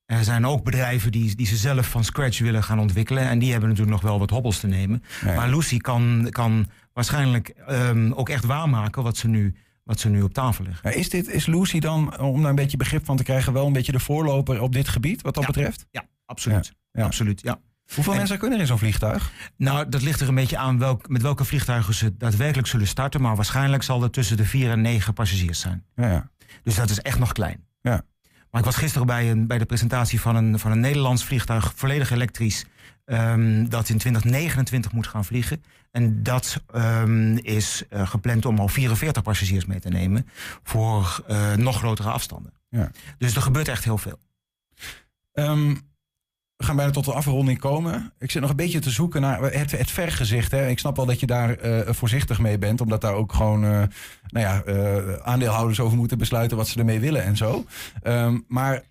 Er 0.05 0.23
zijn 0.23 0.45
ook 0.45 0.63
bedrijven 0.63 1.11
die, 1.11 1.35
die 1.35 1.45
ze 1.45 1.55
zelf 1.55 1.89
van 1.89 2.03
scratch 2.03 2.39
willen 2.39 2.63
gaan 2.63 2.79
ontwikkelen. 2.79 3.23
En 3.29 3.39
die 3.39 3.51
hebben 3.51 3.69
natuurlijk 3.69 3.95
nog 3.95 4.09
wel 4.09 4.19
wat 4.19 4.29
hobbels 4.29 4.59
te 4.59 4.67
nemen. 4.67 5.03
Maar 5.25 5.49
Lucy 5.49 5.77
kan, 5.77 6.27
kan 6.29 6.67
waarschijnlijk 6.93 7.47
ehm, 7.49 8.11
ook 8.11 8.29
echt 8.29 8.45
waarmaken 8.45 9.03
wat 9.03 9.17
ze 9.17 9.27
nu, 9.27 9.55
wat 9.83 9.99
ze 9.99 10.09
nu 10.09 10.21
op 10.21 10.33
tafel 10.33 10.63
leggen. 10.63 10.89
Ja, 10.89 10.95
is, 10.95 11.09
dit, 11.09 11.27
is 11.27 11.45
Lucy 11.45 11.79
dan, 11.79 12.19
om 12.19 12.39
daar 12.41 12.49
een 12.49 12.55
beetje 12.55 12.77
begrip 12.77 13.05
van 13.05 13.17
te 13.17 13.23
krijgen, 13.23 13.53
wel 13.53 13.65
een 13.67 13.73
beetje 13.73 13.91
de 13.91 13.99
voorloper 13.99 14.61
op 14.61 14.73
dit 14.73 14.87
gebied 14.87 15.21
wat 15.21 15.33
dat 15.33 15.43
Ja. 15.43 15.49
betreft? 15.51 15.85
Ja, 15.91 16.05
absoluut. 16.25 16.73
Ja. 16.91 17.03
Absoluut, 17.05 17.41
ja. 17.41 17.59
Hoeveel 17.95 18.13
mensen 18.15 18.37
kunnen 18.37 18.55
er 18.57 18.61
in 18.63 18.67
zo'n 18.69 18.77
vliegtuig? 18.77 19.31
Nou, 19.57 19.89
dat 19.89 20.01
ligt 20.01 20.19
er 20.19 20.27
een 20.27 20.35
beetje 20.35 20.57
aan 20.57 20.79
welk, 20.79 21.09
met 21.09 21.21
welke 21.21 21.45
vliegtuigen 21.45 21.93
ze 21.93 22.17
daadwerkelijk 22.17 22.67
zullen 22.67 22.87
starten. 22.87 23.21
Maar 23.21 23.35
waarschijnlijk 23.35 23.83
zal 23.83 24.03
er 24.03 24.09
tussen 24.11 24.37
de 24.37 24.45
vier 24.45 24.71
en 24.71 24.81
negen 24.81 25.13
passagiers 25.13 25.59
zijn. 25.59 25.85
Ja, 25.95 26.11
ja. 26.11 26.29
Dus 26.63 26.75
dat 26.75 26.89
is 26.89 26.99
echt 27.01 27.19
nog 27.19 27.31
klein. 27.31 27.65
Ja. 27.81 28.01
Maar 28.53 28.61
ik 28.61 28.67
was 28.67 28.77
gisteren 28.77 29.07
bij, 29.07 29.31
een, 29.31 29.47
bij 29.47 29.57
de 29.57 29.65
presentatie 29.65 30.21
van 30.21 30.35
een, 30.35 30.59
van 30.59 30.71
een 30.71 30.79
Nederlands 30.79 31.23
vliegtuig, 31.23 31.73
volledig 31.75 32.11
elektrisch, 32.11 32.65
ehm, 33.05 33.65
dat 33.69 33.89
in 33.89 33.97
2029 33.97 34.91
moet 34.91 35.07
gaan 35.07 35.25
vliegen. 35.25 35.63
En 35.91 36.23
dat 36.23 36.61
ehm, 36.73 37.35
is 37.37 37.83
eh, 37.89 38.07
gepland 38.07 38.45
om 38.45 38.59
al 38.59 38.67
44 38.67 39.23
passagiers 39.23 39.65
mee 39.65 39.79
te 39.79 39.89
nemen 39.89 40.27
voor 40.63 41.23
eh, 41.27 41.53
nog 41.53 41.77
grotere 41.77 42.09
afstanden. 42.09 42.53
Ja. 42.69 42.91
Dus 43.17 43.35
er 43.35 43.41
gebeurt 43.41 43.67
echt 43.67 43.83
heel 43.83 43.97
veel. 43.97 44.19
Ehm, 45.33 45.75
we 46.63 46.69
gaan 46.69 46.77
bijna 46.77 46.91
tot 46.91 47.05
de 47.05 47.13
afronding 47.13 47.59
komen. 47.59 48.13
Ik 48.19 48.31
zit 48.31 48.41
nog 48.41 48.49
een 48.49 48.55
beetje 48.55 48.79
te 48.79 48.89
zoeken 48.89 49.21
naar 49.21 49.41
het, 49.41 49.71
het 49.71 49.91
vergezicht. 49.91 50.51
Hè. 50.51 50.67
Ik 50.67 50.79
snap 50.79 50.95
wel 50.95 51.05
dat 51.05 51.19
je 51.19 51.25
daar 51.25 51.57
eh, 51.57 51.93
voorzichtig 51.93 52.39
mee 52.39 52.57
bent. 52.57 52.81
Omdat 52.81 53.01
daar 53.01 53.13
ook 53.13 53.33
gewoon 53.33 53.63
eh, 53.63 53.69
nou 54.27 54.45
ja, 54.45 54.63
eh, 54.63 55.13
aandeelhouders 55.13 55.79
over 55.79 55.97
moeten 55.97 56.17
besluiten 56.17 56.57
wat 56.57 56.67
ze 56.67 56.79
ermee 56.79 56.99
willen 56.99 57.23
en 57.23 57.37
zo. 57.37 57.65
Ehm, 58.01 58.39
maar 58.47 58.83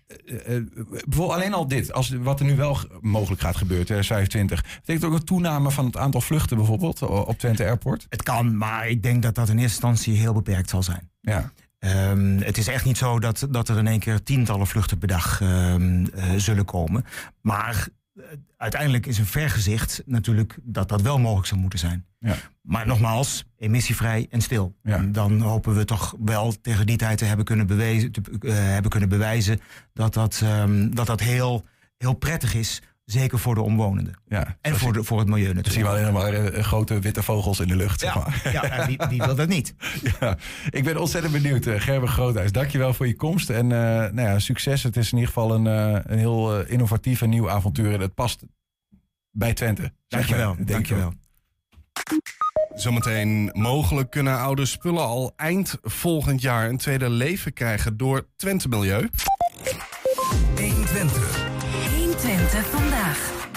bijvoorbeeld 1.05 1.39
alleen 1.39 1.53
al 1.53 1.67
dit. 1.67 1.93
Als, 1.93 2.09
wat 2.09 2.39
er 2.39 2.45
nu 2.45 2.55
wel 2.55 2.77
mogelijk 3.01 3.41
gaat 3.41 3.57
gebeuren, 3.57 3.85
2025. 3.85 4.79
Betekent 4.79 5.05
ook 5.05 5.19
een 5.19 5.25
toename 5.25 5.71
van 5.71 5.85
het 5.85 5.97
aantal 5.97 6.21
vluchten 6.21 6.57
bijvoorbeeld 6.57 7.01
op 7.01 7.39
Twente 7.39 7.65
Airport? 7.65 8.05
Het 8.09 8.23
kan, 8.23 8.57
maar 8.57 8.87
ik 8.87 9.03
denk 9.03 9.23
dat 9.23 9.35
dat 9.35 9.49
in 9.49 9.59
eerste 9.59 9.87
instantie 9.87 10.15
heel 10.15 10.33
beperkt 10.33 10.69
zal 10.69 10.83
zijn. 10.83 11.09
Ja. 11.21 11.51
Ehm, 11.83 12.37
het 12.37 12.57
is 12.57 12.67
echt 12.67 12.85
niet 12.85 12.97
zo 12.97 13.19
dat, 13.19 13.47
dat 13.49 13.69
er 13.69 13.77
in 13.77 13.87
één 13.87 13.99
keer 13.99 14.23
tientallen 14.23 14.67
vluchten 14.67 14.97
per 14.97 15.07
dag 15.07 15.41
ehm, 15.41 16.05
eh, 16.05 16.31
zullen 16.37 16.65
komen. 16.65 17.05
Maar 17.41 17.87
eh, 18.15 18.23
uiteindelijk 18.57 19.05
is 19.05 19.17
een 19.17 19.25
vergezicht 19.25 20.01
natuurlijk 20.05 20.57
dat 20.61 20.89
dat 20.89 21.01
wel 21.01 21.19
mogelijk 21.19 21.47
zou 21.47 21.59
moeten 21.59 21.79
zijn. 21.79 22.05
Ja. 22.19 22.35
Maar 22.61 22.87
nogmaals, 22.87 23.45
emissievrij 23.57 24.27
en 24.29 24.41
stil. 24.41 24.75
Ja. 24.83 24.95
En 24.95 25.11
dan 25.11 25.41
hopen 25.41 25.75
we 25.75 25.85
toch 25.85 26.15
wel 26.19 26.53
tegen 26.61 26.85
die 26.85 26.97
tijd 26.97 27.17
te 27.17 27.25
hebben 27.25 27.45
kunnen 27.45 27.67
bewijzen, 27.67 28.11
te, 28.11 28.21
eh, 28.39 28.53
hebben 28.53 28.91
kunnen 28.91 29.09
bewijzen 29.09 29.59
dat 29.93 30.13
dat, 30.13 30.39
ehm, 30.43 30.89
dat, 30.89 31.07
dat 31.07 31.19
heel, 31.19 31.65
heel 31.97 32.13
prettig 32.13 32.53
is. 32.53 32.81
Zeker 33.05 33.39
voor 33.39 33.55
de 33.55 33.61
omwonenden. 33.61 34.13
ja. 34.27 34.57
En 34.61 34.71
voor, 34.71 34.79
zie- 34.79 34.91
de, 35.01 35.03
voor 35.03 35.19
het 35.19 35.27
milieu 35.27 35.53
Dan 35.53 35.63
zie 35.63 35.73
je 35.73 35.83
natuurlijk. 35.85 36.13
wel 36.15 36.27
helemaal 36.29 36.51
eh, 36.53 36.63
grote 36.63 36.99
witte 36.99 37.23
vogels 37.23 37.59
in 37.59 37.67
de 37.67 37.75
lucht. 37.75 37.99
Zeg 37.99 38.15
maar. 38.15 38.41
Ja, 38.53 38.85
wie, 38.87 38.99
wie 39.09 39.21
wil 39.21 39.35
dat 39.35 39.47
niet? 39.47 39.75
Ja, 40.19 40.37
ik 40.69 40.83
ben 40.83 40.97
ontzettend 40.99 41.33
benieuwd. 41.33 41.65
eh, 41.65 41.79
Gerber 41.81 42.09
Groothuis, 42.09 42.51
dankjewel 42.51 42.93
voor 42.93 43.07
je 43.07 43.15
komst. 43.15 43.49
En 43.49 43.71
eh, 43.71 43.77
nou 44.11 44.21
ja, 44.21 44.39
succes. 44.39 44.83
Het 44.83 44.97
is 44.97 45.11
in 45.11 45.17
ieder 45.17 45.33
geval 45.33 45.53
een, 45.55 45.67
eh, 45.67 45.99
een 46.03 46.17
heel 46.17 46.59
innovatief 46.65 47.21
en 47.21 47.29
nieuw 47.29 47.49
avontuur. 47.49 47.93
En 47.93 47.99
het 48.01 48.13
past 48.13 48.43
bij 49.31 49.53
Twente. 49.53 49.91
Dankjewel. 50.07 50.49
maar. 50.51 50.59
Ik 50.59 50.67
dankjewel. 50.67 51.03
wel. 51.03 51.13
Zometeen 52.75 53.49
mogelijk 53.53 54.09
kunnen 54.09 54.37
oude 54.39 54.65
spullen 54.65 55.03
al 55.05 55.33
eind 55.35 55.77
volgend 55.81 56.41
jaar 56.41 56.69
een 56.69 56.77
tweede 56.77 57.09
leven 57.09 57.53
krijgen 57.53 57.97
door 57.97 58.27
Twente 58.35 58.67
Milieu. 58.69 59.09
120 62.23 62.65
vandaag. 62.65 63.47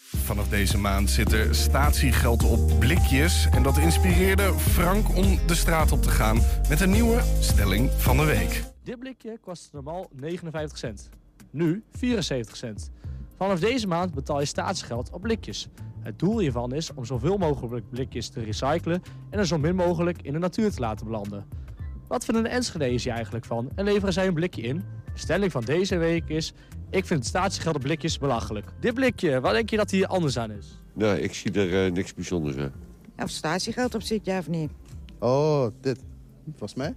Vanaf 0.00 0.48
deze 0.48 0.78
maand 0.78 1.10
zit 1.10 1.32
er 1.32 1.54
statiegeld 1.54 2.42
op 2.44 2.78
blikjes. 2.78 3.48
En 3.50 3.62
dat 3.62 3.78
inspireerde 3.78 4.52
Frank 4.52 5.16
om 5.16 5.38
de 5.46 5.54
straat 5.54 5.92
op 5.92 6.02
te 6.02 6.10
gaan 6.10 6.40
met 6.68 6.80
een 6.80 6.90
nieuwe 6.90 7.20
stelling 7.40 7.90
van 7.90 8.16
de 8.16 8.24
week. 8.24 8.64
Dit 8.82 8.98
blikje 8.98 9.38
kost 9.40 9.72
normaal 9.72 10.08
59 10.12 10.78
cent. 10.78 11.08
Nu 11.50 11.82
74 11.92 12.56
cent. 12.56 12.90
Vanaf 13.36 13.60
deze 13.60 13.86
maand 13.86 14.14
betaal 14.14 14.40
je 14.40 14.46
statiegeld 14.46 15.10
op 15.10 15.20
blikjes. 15.20 15.68
Het 16.00 16.18
doel 16.18 16.38
hiervan 16.38 16.74
is 16.74 16.94
om 16.94 17.04
zoveel 17.04 17.36
mogelijk 17.36 17.90
blikjes 17.90 18.28
te 18.28 18.42
recyclen 18.42 19.02
en 19.30 19.38
er 19.38 19.46
zo 19.46 19.58
min 19.58 19.76
mogelijk 19.76 20.22
in 20.22 20.32
de 20.32 20.38
natuur 20.38 20.70
te 20.70 20.80
laten 20.80 21.06
belanden. 21.06 21.46
Wat 22.06 22.24
vinden 22.24 22.42
de 22.42 22.48
Enschede's 22.48 23.04
hier 23.04 23.12
eigenlijk 23.12 23.44
van 23.44 23.70
en 23.74 23.84
leveren 23.84 24.12
zij 24.12 24.26
een 24.26 24.34
blikje 24.34 24.62
in? 24.62 24.76
De 25.12 25.18
stelling 25.24 25.52
van 25.52 25.64
deze 25.64 25.96
week 25.96 26.28
is, 26.28 26.54
ik 26.90 27.06
vind 27.06 27.20
het 27.20 27.28
statiegeld 27.28 27.74
op 27.74 27.82
blikjes 27.82 28.18
belachelijk. 28.18 28.66
Dit 28.80 28.94
blikje, 28.94 29.40
wat 29.40 29.52
denk 29.52 29.70
je 29.70 29.76
dat 29.76 29.90
hier 29.90 30.06
anders 30.06 30.38
aan 30.38 30.50
is? 30.50 30.78
Nee, 30.94 31.20
ik 31.20 31.34
zie 31.34 31.52
er 31.52 31.86
eh, 31.86 31.92
niks 31.92 32.14
bijzonders 32.14 32.56
aan. 32.56 32.72
Of 33.16 33.30
statiegeld 33.30 33.94
op 33.94 34.02
zit, 34.02 34.24
ja 34.24 34.38
of 34.38 34.48
niet? 34.48 34.70
Oh, 35.18 35.66
dit. 35.80 36.00
Volgens 36.48 36.74
mij. 36.74 36.94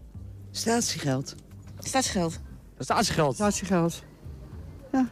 Statiegeld. 0.51 1.35
Statiegeld. 1.79 2.39
Statiegeld. 2.79 3.35
Statiegeld. 3.35 4.03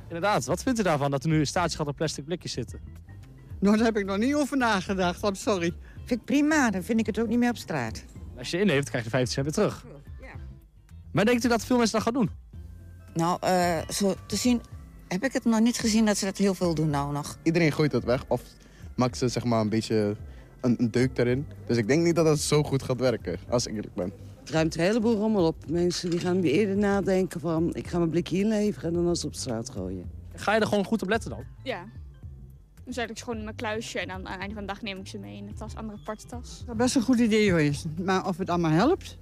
Inderdaad, 0.07 0.45
wat 0.45 0.63
vindt 0.63 0.79
u 0.79 0.83
daarvan 0.83 1.11
dat 1.11 1.23
er 1.23 1.29
nu 1.29 1.45
statiegeld 1.45 1.87
op 1.87 1.95
plastic 1.95 2.25
blikjes 2.25 2.51
zitten? 2.51 2.79
Nou, 3.59 3.75
daar 3.75 3.85
heb 3.85 3.97
ik 3.97 4.05
nog 4.05 4.17
niet 4.17 4.35
over 4.35 4.57
nagedacht. 4.57 5.23
I'm 5.23 5.35
sorry. 5.35 5.73
Vind 6.05 6.19
ik 6.19 6.25
prima, 6.25 6.69
dan 6.69 6.83
vind 6.83 6.99
ik 6.99 7.05
het 7.05 7.19
ook 7.19 7.27
niet 7.27 7.39
meer 7.39 7.49
op 7.49 7.57
straat. 7.57 8.03
Als 8.37 8.51
je 8.51 8.59
inlevert, 8.59 8.89
krijg 8.89 9.03
je 9.03 9.09
50 9.09 9.33
cent 9.33 9.45
weer 9.45 9.55
terug. 9.55 9.85
Maar 11.11 11.25
denkt 11.25 11.45
u 11.45 11.47
dat 11.47 11.65
veel 11.65 11.77
mensen 11.77 11.95
dat 11.95 12.03
gaan 12.03 12.13
doen? 12.13 12.29
Nou, 13.13 13.37
eh, 13.41 13.77
zo 13.89 14.15
te 14.25 14.35
zien 14.35 14.61
heb 15.07 15.23
ik 15.23 15.33
het 15.33 15.45
nog 15.45 15.59
niet 15.59 15.79
gezien 15.79 16.05
dat 16.05 16.17
ze 16.17 16.25
dat 16.25 16.37
heel 16.37 16.53
veel 16.53 16.75
doen 16.75 16.89
nou 16.89 17.13
nog. 17.13 17.37
Iedereen 17.43 17.71
gooit 17.71 17.91
dat 17.91 18.03
weg 18.03 18.25
of 18.27 18.41
maakt 18.95 19.17
ze 19.17 19.27
zeg 19.27 19.43
maar 19.43 19.61
een 19.61 19.69
beetje 19.69 20.15
een, 20.61 20.75
een 20.77 20.91
deuk 20.91 21.15
daarin. 21.15 21.47
Dus 21.65 21.77
ik 21.77 21.87
denk 21.87 22.03
niet 22.03 22.15
dat 22.15 22.25
dat 22.25 22.39
zo 22.39 22.63
goed 22.63 22.83
gaat 22.83 22.99
werken, 22.99 23.39
als 23.49 23.67
ik 23.67 23.75
eerlijk 23.75 23.93
ben. 23.93 24.11
Het 24.39 24.49
ruimt 24.49 24.75
een 24.75 24.81
heleboel 24.81 25.15
rommel 25.15 25.45
op. 25.45 25.55
Mensen 25.69 26.09
die 26.09 26.19
gaan 26.19 26.41
weer 26.41 26.51
eerder 26.51 26.77
nadenken 26.77 27.39
van... 27.39 27.75
ik 27.75 27.87
ga 27.87 27.97
mijn 27.97 28.09
blikje 28.09 28.37
inleveren 28.37 28.93
dan 28.93 29.07
als 29.07 29.25
op 29.25 29.35
straat 29.35 29.69
gooien. 29.69 30.11
Ga 30.35 30.53
je 30.53 30.59
er 30.59 30.67
gewoon 30.67 30.85
goed 30.85 31.01
op 31.01 31.09
letten 31.09 31.29
dan? 31.29 31.43
Ja. 31.63 31.85
Dan 32.83 32.93
zet 32.93 33.09
ik 33.09 33.17
ze 33.17 33.23
gewoon 33.23 33.39
in 33.39 33.45
mijn 33.45 33.55
kluisje 33.55 33.99
en 33.99 34.07
dan 34.07 34.25
aan 34.25 34.31
het 34.31 34.39
einde 34.39 34.53
van 34.53 34.65
de 34.65 34.73
dag 34.73 34.81
neem 34.81 34.97
ik 34.97 35.07
ze 35.07 35.17
mee 35.17 35.37
in 35.37 35.47
een 35.47 35.55
tas, 35.55 35.75
andere 35.75 35.97
aparte 35.99 36.25
tas. 36.25 36.63
Dat 36.65 36.75
is 36.75 36.81
best 36.81 36.95
een 36.95 37.01
goed 37.01 37.19
idee 37.19 37.47
geweest. 37.47 37.85
Maar 38.03 38.27
of 38.27 38.37
het 38.37 38.49
allemaal 38.49 38.71
helpt, 38.71 39.17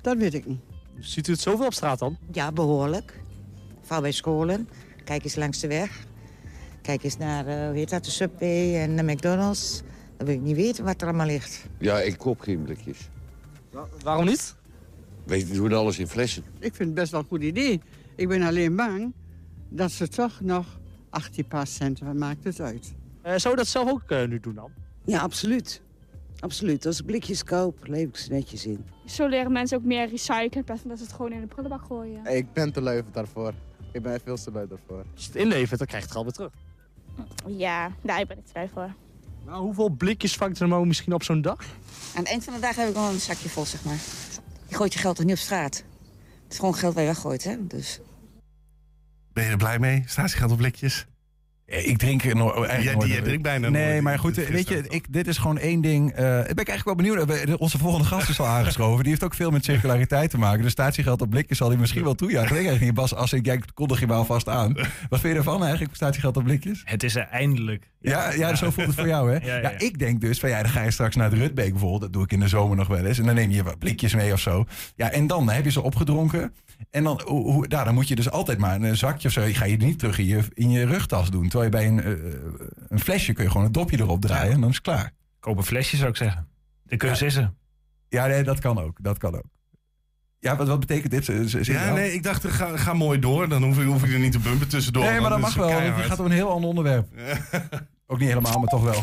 dat 0.00 0.16
weet 0.16 0.34
ik 0.34 0.46
niet. 0.46 0.60
Ziet 1.00 1.28
u 1.28 1.32
het 1.32 1.40
zoveel 1.40 1.66
op 1.66 1.72
straat 1.72 1.98
dan? 1.98 2.16
Ja, 2.32 2.52
behoorlijk. 2.52 3.20
Vooral 3.80 4.00
bij 4.00 4.12
scholen. 4.12 4.68
Kijk 5.04 5.24
eens 5.24 5.36
langs 5.36 5.60
de 5.60 5.68
weg. 5.68 6.06
Kijk 6.82 7.02
eens 7.02 7.16
naar, 7.16 7.46
eh, 7.46 7.66
hoe 7.66 7.76
heet 7.76 7.90
dat, 7.90 8.04
de 8.04 8.10
Subway 8.10 8.74
en 8.76 8.96
de 8.96 9.02
McDonald's. 9.02 9.82
Dan 10.16 10.26
wil 10.26 10.36
ik 10.36 10.42
niet 10.42 10.56
weten 10.56 10.84
wat 10.84 11.00
er 11.00 11.08
allemaal 11.08 11.26
ligt. 11.26 11.66
Ja, 11.78 12.00
ik 12.00 12.18
koop 12.18 12.40
geen 12.40 12.62
blikjes. 12.62 13.08
Waarom 14.02 14.24
niet? 14.24 14.54
Weet 15.26 15.48
je, 15.48 15.54
doen 15.54 15.72
alles 15.72 15.98
in 15.98 16.08
flessen. 16.08 16.42
Ik 16.58 16.74
vind 16.74 16.78
het 16.88 16.94
best 16.94 17.10
wel 17.10 17.20
een 17.20 17.26
goed 17.26 17.42
idee. 17.42 17.80
Ik 18.16 18.28
ben 18.28 18.42
alleen 18.42 18.76
bang 18.76 19.12
dat 19.68 19.90
ze 19.90 20.08
toch 20.08 20.40
nog 20.40 20.66
18 21.10 21.46
paar 21.46 21.66
cent, 21.66 21.98
wat 22.00 22.14
maakt 22.14 22.44
het 22.44 22.60
uit? 22.60 22.94
Eh, 23.22 23.36
zou 23.36 23.54
je 23.54 23.60
dat 23.60 23.68
zelf 23.68 23.90
ook 23.90 24.02
eh, 24.10 24.28
nu 24.28 24.40
doen 24.40 24.54
dan? 24.54 24.70
Ja, 25.04 25.20
absoluut. 25.20 25.82
Absoluut. 26.40 26.86
Als 26.86 27.00
ik 27.00 27.06
blikjes 27.06 27.44
koop, 27.44 27.86
leef 27.86 28.08
ik 28.08 28.16
ze 28.16 28.32
netjes 28.32 28.66
in. 28.66 28.86
Zo 29.04 29.26
leren 29.26 29.52
mensen 29.52 29.78
ook 29.78 29.84
meer 29.84 30.08
recyclen 30.08 30.64
van 30.66 30.80
dat 30.84 30.98
ze 30.98 31.04
het 31.04 31.12
gewoon 31.12 31.32
in 31.32 31.40
de 31.40 31.46
prullenbak 31.46 31.84
gooien. 31.84 32.36
Ik 32.36 32.52
ben 32.52 32.72
te 32.72 32.80
lui 32.80 33.02
daarvoor. 33.12 33.52
Ik 33.92 34.02
ben 34.02 34.20
veel 34.24 34.36
te 34.36 34.50
lui 34.50 34.68
daarvoor. 34.68 35.04
Als 35.14 35.24
je 35.24 35.26
het 35.26 35.36
inlevert, 35.36 35.78
dan 35.78 35.86
krijg 35.86 36.02
je 36.02 36.08
het 36.08 36.18
geld 36.18 36.24
weer 36.24 36.48
terug. 36.48 36.52
Ja, 37.58 37.90
daar 38.02 38.26
ben 38.26 38.38
ik 38.38 38.44
blij 38.52 38.68
voor. 38.68 38.94
Nou, 39.46 39.62
hoeveel 39.62 39.88
blikjes 39.88 40.36
vangt 40.36 40.60
er 40.60 40.68
nou 40.68 40.86
misschien 40.86 41.12
op 41.12 41.22
zo'n 41.22 41.42
dag? 41.42 41.60
Aan 42.14 42.22
het 42.22 42.28
eind 42.28 42.44
van 42.44 42.54
de 42.54 42.60
dag 42.60 42.76
heb 42.76 42.88
ik 42.88 42.94
wel 42.94 43.10
een 43.10 43.20
zakje 43.20 43.48
vol, 43.48 43.64
zeg 43.64 43.84
maar. 43.84 43.98
Je 44.66 44.74
gooit 44.74 44.92
je 44.92 44.98
geld 44.98 45.16
toch 45.16 45.24
niet 45.24 45.34
op 45.34 45.40
straat? 45.40 45.76
Het 46.42 46.52
is 46.52 46.58
gewoon 46.58 46.74
geld 46.74 46.94
waar 46.94 47.02
je 47.02 47.08
weggooit, 47.08 47.44
hè? 47.44 47.66
Dus. 47.66 48.00
Ben 49.32 49.44
je 49.44 49.50
er 49.50 49.56
blij 49.56 49.78
mee? 49.78 50.02
Statiegeld 50.06 50.50
op 50.50 50.56
blikjes? 50.56 51.06
Eh, 51.68 51.88
Ik 51.88 51.98
drink 51.98 52.24
er 52.24 52.36
nog 52.36 52.54
eigenlijk 52.54 52.82
Ja, 52.84 52.92
nooit. 52.92 53.12
die- 53.12 53.22
drinkt 53.22 53.42
bijna 53.42 53.68
Nee, 53.68 53.88
nooit. 53.90 54.02
maar 54.02 54.18
goed, 54.18 54.34
weet 54.36 54.68
je, 54.68 54.84
ik, 54.88 55.04
dit 55.12 55.26
is 55.26 55.38
gewoon 55.38 55.58
één 55.58 55.80
ding. 55.80 56.10
eh 56.12 56.16
ben 56.18 56.40
ik 56.40 56.68
eigenlijk 56.68 56.84
wel 56.84 56.94
benieuwd. 56.94 57.56
Onze 57.58 57.78
volgende 57.78 58.06
gast 58.06 58.28
is 58.28 58.40
al 58.40 58.46
aangeschoven. 58.46 58.98
Die 59.02 59.08
heeft 59.08 59.24
ook 59.24 59.34
veel 59.34 59.50
met 59.50 59.64
circulariteit 59.64 60.30
te 60.30 60.38
maken. 60.38 60.62
Dus 60.62 60.72
statiegeld 60.72 61.20
op 61.22 61.30
blikjes 61.30 61.58
zal 61.58 61.68
hij 61.68 61.76
misschien 61.78 62.04
wel 62.04 62.14
toejuichen. 62.14 62.56
Ik 62.56 62.62
eigenlijk 62.66 62.84
niet, 62.84 62.94
Bas, 62.94 63.14
als 63.14 63.32
ik, 63.32 63.46
jij 63.46 63.60
kondig 63.74 64.00
je 64.00 64.06
maar 64.06 64.16
alvast 64.16 64.48
aan. 64.48 64.74
Wat 65.08 65.20
vind 65.20 65.32
je 65.32 65.38
ervan 65.38 65.62
eigenlijk, 65.62 65.94
statiegeld 65.94 66.36
op 66.36 66.44
blikjes? 66.44 66.82
Het 66.84 67.02
is 67.02 67.14
er 67.16 67.28
eindelijk. 67.30 67.88
Ja, 68.00 68.32
ja, 68.32 68.54
zo 68.54 68.70
voelt 68.70 68.86
het 68.86 68.96
voor 68.96 69.06
jou, 69.06 69.32
hè? 69.32 69.46
Ja, 69.46 69.54
Ja, 69.56 69.70
ja. 69.70 69.78
ik 69.78 69.98
denk 69.98 70.20
dus 70.20 70.40
van 70.40 70.48
ja, 70.48 70.62
dan 70.62 70.70
ga 70.70 70.82
je 70.82 70.90
straks 70.90 71.16
naar 71.16 71.30
het 71.30 71.38
Rutbeek 71.38 71.70
bijvoorbeeld. 71.70 72.00
Dat 72.00 72.12
doe 72.12 72.22
ik 72.22 72.32
in 72.32 72.40
de 72.40 72.48
zomer 72.48 72.76
nog 72.76 72.88
wel 72.88 73.04
eens. 73.04 73.18
En 73.18 73.24
dan 73.26 73.34
neem 73.34 73.50
je 73.50 73.62
wat 73.62 73.78
blikjes 73.78 74.14
mee 74.14 74.32
of 74.32 74.40
zo. 74.40 74.64
Ja, 74.96 75.10
en 75.10 75.26
dan 75.26 75.50
heb 75.50 75.64
je 75.64 75.70
ze 75.70 75.82
opgedronken. 75.82 76.52
En 76.90 77.04
dan, 77.04 77.20
hoe, 77.24 77.52
hoe- 77.52 77.66
nou, 77.68 77.84
dan 77.84 77.94
moet 77.94 78.08
je 78.08 78.14
dus 78.14 78.30
altijd 78.30 78.58
maar 78.58 78.80
een 78.80 78.96
zakje 78.96 79.28
of 79.28 79.34
zo. 79.34 79.42
Ga 79.46 79.64
je 79.64 79.76
niet 79.76 79.98
terug 79.98 80.18
in 80.18 80.24
je, 80.26 80.40
in 80.54 80.70
je 80.70 80.86
rugtas 80.86 81.30
doen. 81.30 81.48
Terwijl 81.48 81.64
je 81.70 81.76
bij 81.76 81.86
een, 81.86 82.02
eh, 82.02 82.34
een 82.88 83.00
flesje 83.00 83.32
kun 83.32 83.44
je 83.44 83.50
gewoon 83.50 83.66
een 83.66 83.72
dopje 83.72 83.98
erop 84.00 84.20
draaien. 84.20 84.52
En 84.52 84.60
dan 84.60 84.68
is 84.68 84.74
het 84.74 84.84
klaar. 84.84 85.12
Koop 85.40 85.56
een 85.56 85.64
flesje 85.64 85.96
zou 85.96 86.08
ik 86.10 86.16
zeggen. 86.16 86.48
De 86.82 86.96
er. 86.96 87.52
Ja, 88.08 88.26
nee, 88.26 88.42
dat 88.42 88.58
kan 88.58 88.78
ook. 88.80 88.98
Dat 89.02 89.18
kan 89.18 89.34
ook. 89.34 89.44
Ja, 90.40 90.56
wat, 90.56 90.68
wat 90.68 90.80
betekent 90.80 91.10
dit? 91.10 91.24
Z- 91.24 91.52
Ja, 91.68 91.84
nou? 91.84 91.94
nee, 91.98 92.12
ik 92.12 92.22
dacht, 92.22 92.46
ga, 92.46 92.76
ga 92.76 92.92
mooi 92.92 93.18
door. 93.18 93.48
Dan 93.48 93.62
hoef 93.62 93.78
ik, 93.78 93.86
hoef 93.86 94.04
ik 94.04 94.12
er 94.12 94.18
niet 94.18 94.32
te 94.32 94.38
bumpen 94.38 94.68
tussendoor. 94.68 95.04
Nee, 95.04 95.20
maar 95.20 95.30
dat 95.30 95.38
mag 95.38 95.54
wel. 95.54 95.70
Het 95.70 96.04
gaat 96.04 96.18
om 96.20 96.24
een 96.26 96.30
heel 96.32 96.50
ander 96.50 96.68
onderwerp. 96.68 97.08
Ook 98.06 98.18
niet 98.18 98.28
helemaal, 98.28 98.58
maar 98.58 98.68
toch 98.68 98.82
wel. 98.82 99.02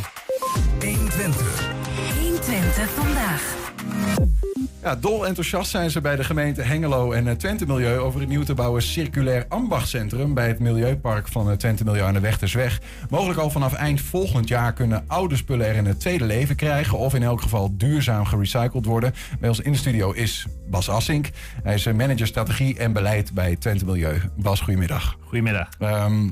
120 2.19 2.89
vandaag. 2.89 3.55
Ja, 4.81 4.95
dol 4.95 5.25
enthousiast 5.27 5.71
zijn 5.71 5.91
ze 5.91 6.01
bij 6.01 6.15
de 6.15 6.23
gemeente 6.23 6.61
Hengelo 6.61 7.11
en 7.11 7.27
eh, 7.27 7.35
Twente 7.35 7.65
Milieu 7.65 7.97
over 7.97 8.19
het 8.19 8.29
nieuw 8.29 8.43
te 8.43 8.53
bouwen 8.53 8.81
circulair 8.81 9.45
ambachtcentrum 9.49 10.33
bij 10.33 10.47
het 10.47 10.59
Milieupark 10.59 11.27
van 11.27 11.49
eh, 11.49 11.57
Twente 11.57 11.83
Milieu 11.83 12.03
aan 12.03 12.13
de 12.13 12.19
Wechtersweg. 12.19 12.81
Mogelijk 13.09 13.39
al 13.39 13.49
vanaf 13.49 13.73
eind 13.73 14.01
volgend 14.01 14.47
jaar 14.47 14.73
kunnen 14.73 15.03
oude 15.07 15.35
spullen 15.35 15.67
er 15.67 15.75
in 15.75 15.85
het 15.85 15.99
tweede 15.99 16.25
leven 16.25 16.55
krijgen 16.55 16.97
of 16.97 17.13
in 17.13 17.23
elk 17.23 17.41
geval 17.41 17.77
duurzaam 17.77 18.25
gerecycled 18.25 18.85
worden. 18.85 19.13
Bij 19.39 19.49
ons 19.49 19.59
in 19.59 19.71
de 19.71 19.77
studio 19.77 20.11
is 20.11 20.45
Bas 20.69 20.89
Assink. 20.89 21.29
Hij 21.63 21.73
is 21.73 21.85
eh, 21.85 21.93
manager 21.93 22.27
strategie 22.27 22.77
en 22.77 22.93
beleid 22.93 23.33
bij 23.33 23.55
Twente 23.55 23.85
Milieu. 23.85 24.21
Bas, 24.37 24.59
goedemiddag. 24.61 25.17
Goedemiddag. 25.21 25.69
Ehm, 25.79 26.29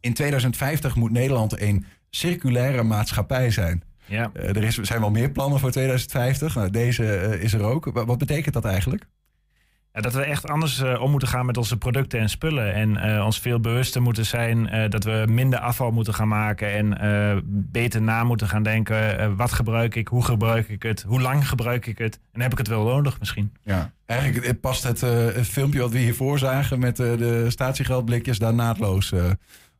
in 0.00 0.14
2050 0.14 0.94
moet 0.94 1.10
Nederland 1.10 1.60
een 1.60 1.86
circulaire 2.10 2.82
maatschappij 2.82 3.50
zijn. 3.50 3.82
Ja. 4.12 4.30
Eh, 4.34 4.48
er 4.48 4.62
is, 4.64 4.74
zijn 4.78 5.00
wel 5.00 5.10
meer 5.10 5.30
plannen 5.30 5.60
voor 5.60 5.70
2050. 5.70 6.54
Nou, 6.54 6.70
deze 6.70 7.16
eh, 7.16 7.42
is 7.42 7.52
er 7.52 7.62
ook. 7.62 7.84
Wa- 7.92 8.04
Wat 8.04 8.18
betekent 8.18 8.54
dat 8.54 8.64
eigenlijk? 8.64 9.06
Ja, 9.92 10.00
dat 10.00 10.12
we 10.14 10.22
echt 10.22 10.48
anders 10.48 10.80
eh, 10.82 11.00
om 11.02 11.10
moeten 11.10 11.28
gaan 11.28 11.46
met 11.46 11.56
onze 11.56 11.76
producten 11.76 12.20
en 12.20 12.28
spullen. 12.28 12.74
En 12.74 13.22
ons 13.22 13.40
veel 13.40 13.60
bewuster 13.60 14.02
moeten 14.02 14.26
zijn 14.26 14.90
dat 14.90 15.04
we 15.04 15.24
minder 15.28 15.58
afval 15.58 15.90
moeten 15.90 16.14
gaan 16.14 16.28
maken. 16.28 16.72
En 16.72 17.42
beter 17.46 18.02
na 18.02 18.24
moeten 18.24 18.48
gaan 18.48 18.62
denken. 18.62 19.36
wat 19.36 19.52
gebruik 19.52 19.94
ik? 19.94 20.08
Hoe 20.08 20.24
gebruik 20.24 20.68
ik 20.68 20.82
het? 20.82 21.02
Hoe 21.02 21.20
lang 21.20 21.48
gebruik 21.48 21.86
ik 21.86 21.98
het? 21.98 22.20
En 22.32 22.40
heb 22.40 22.52
ik 22.52 22.58
het 22.58 22.68
wel 22.68 22.84
nodig 22.84 23.18
misschien? 23.18 23.52
Ja. 23.62 23.92
Eigenlijk 24.06 24.60
past 24.60 24.82
het, 24.82 25.00
het 25.00 25.46
filmpje 25.48 25.80
wat 25.80 25.90
we 25.90 25.98
hiervoor 25.98 26.38
zagen 26.38 26.78
met 26.78 26.96
de 26.96 27.44
statiegeldblikjes 27.48 28.38
daar 28.38 28.54
naadloos 28.54 29.12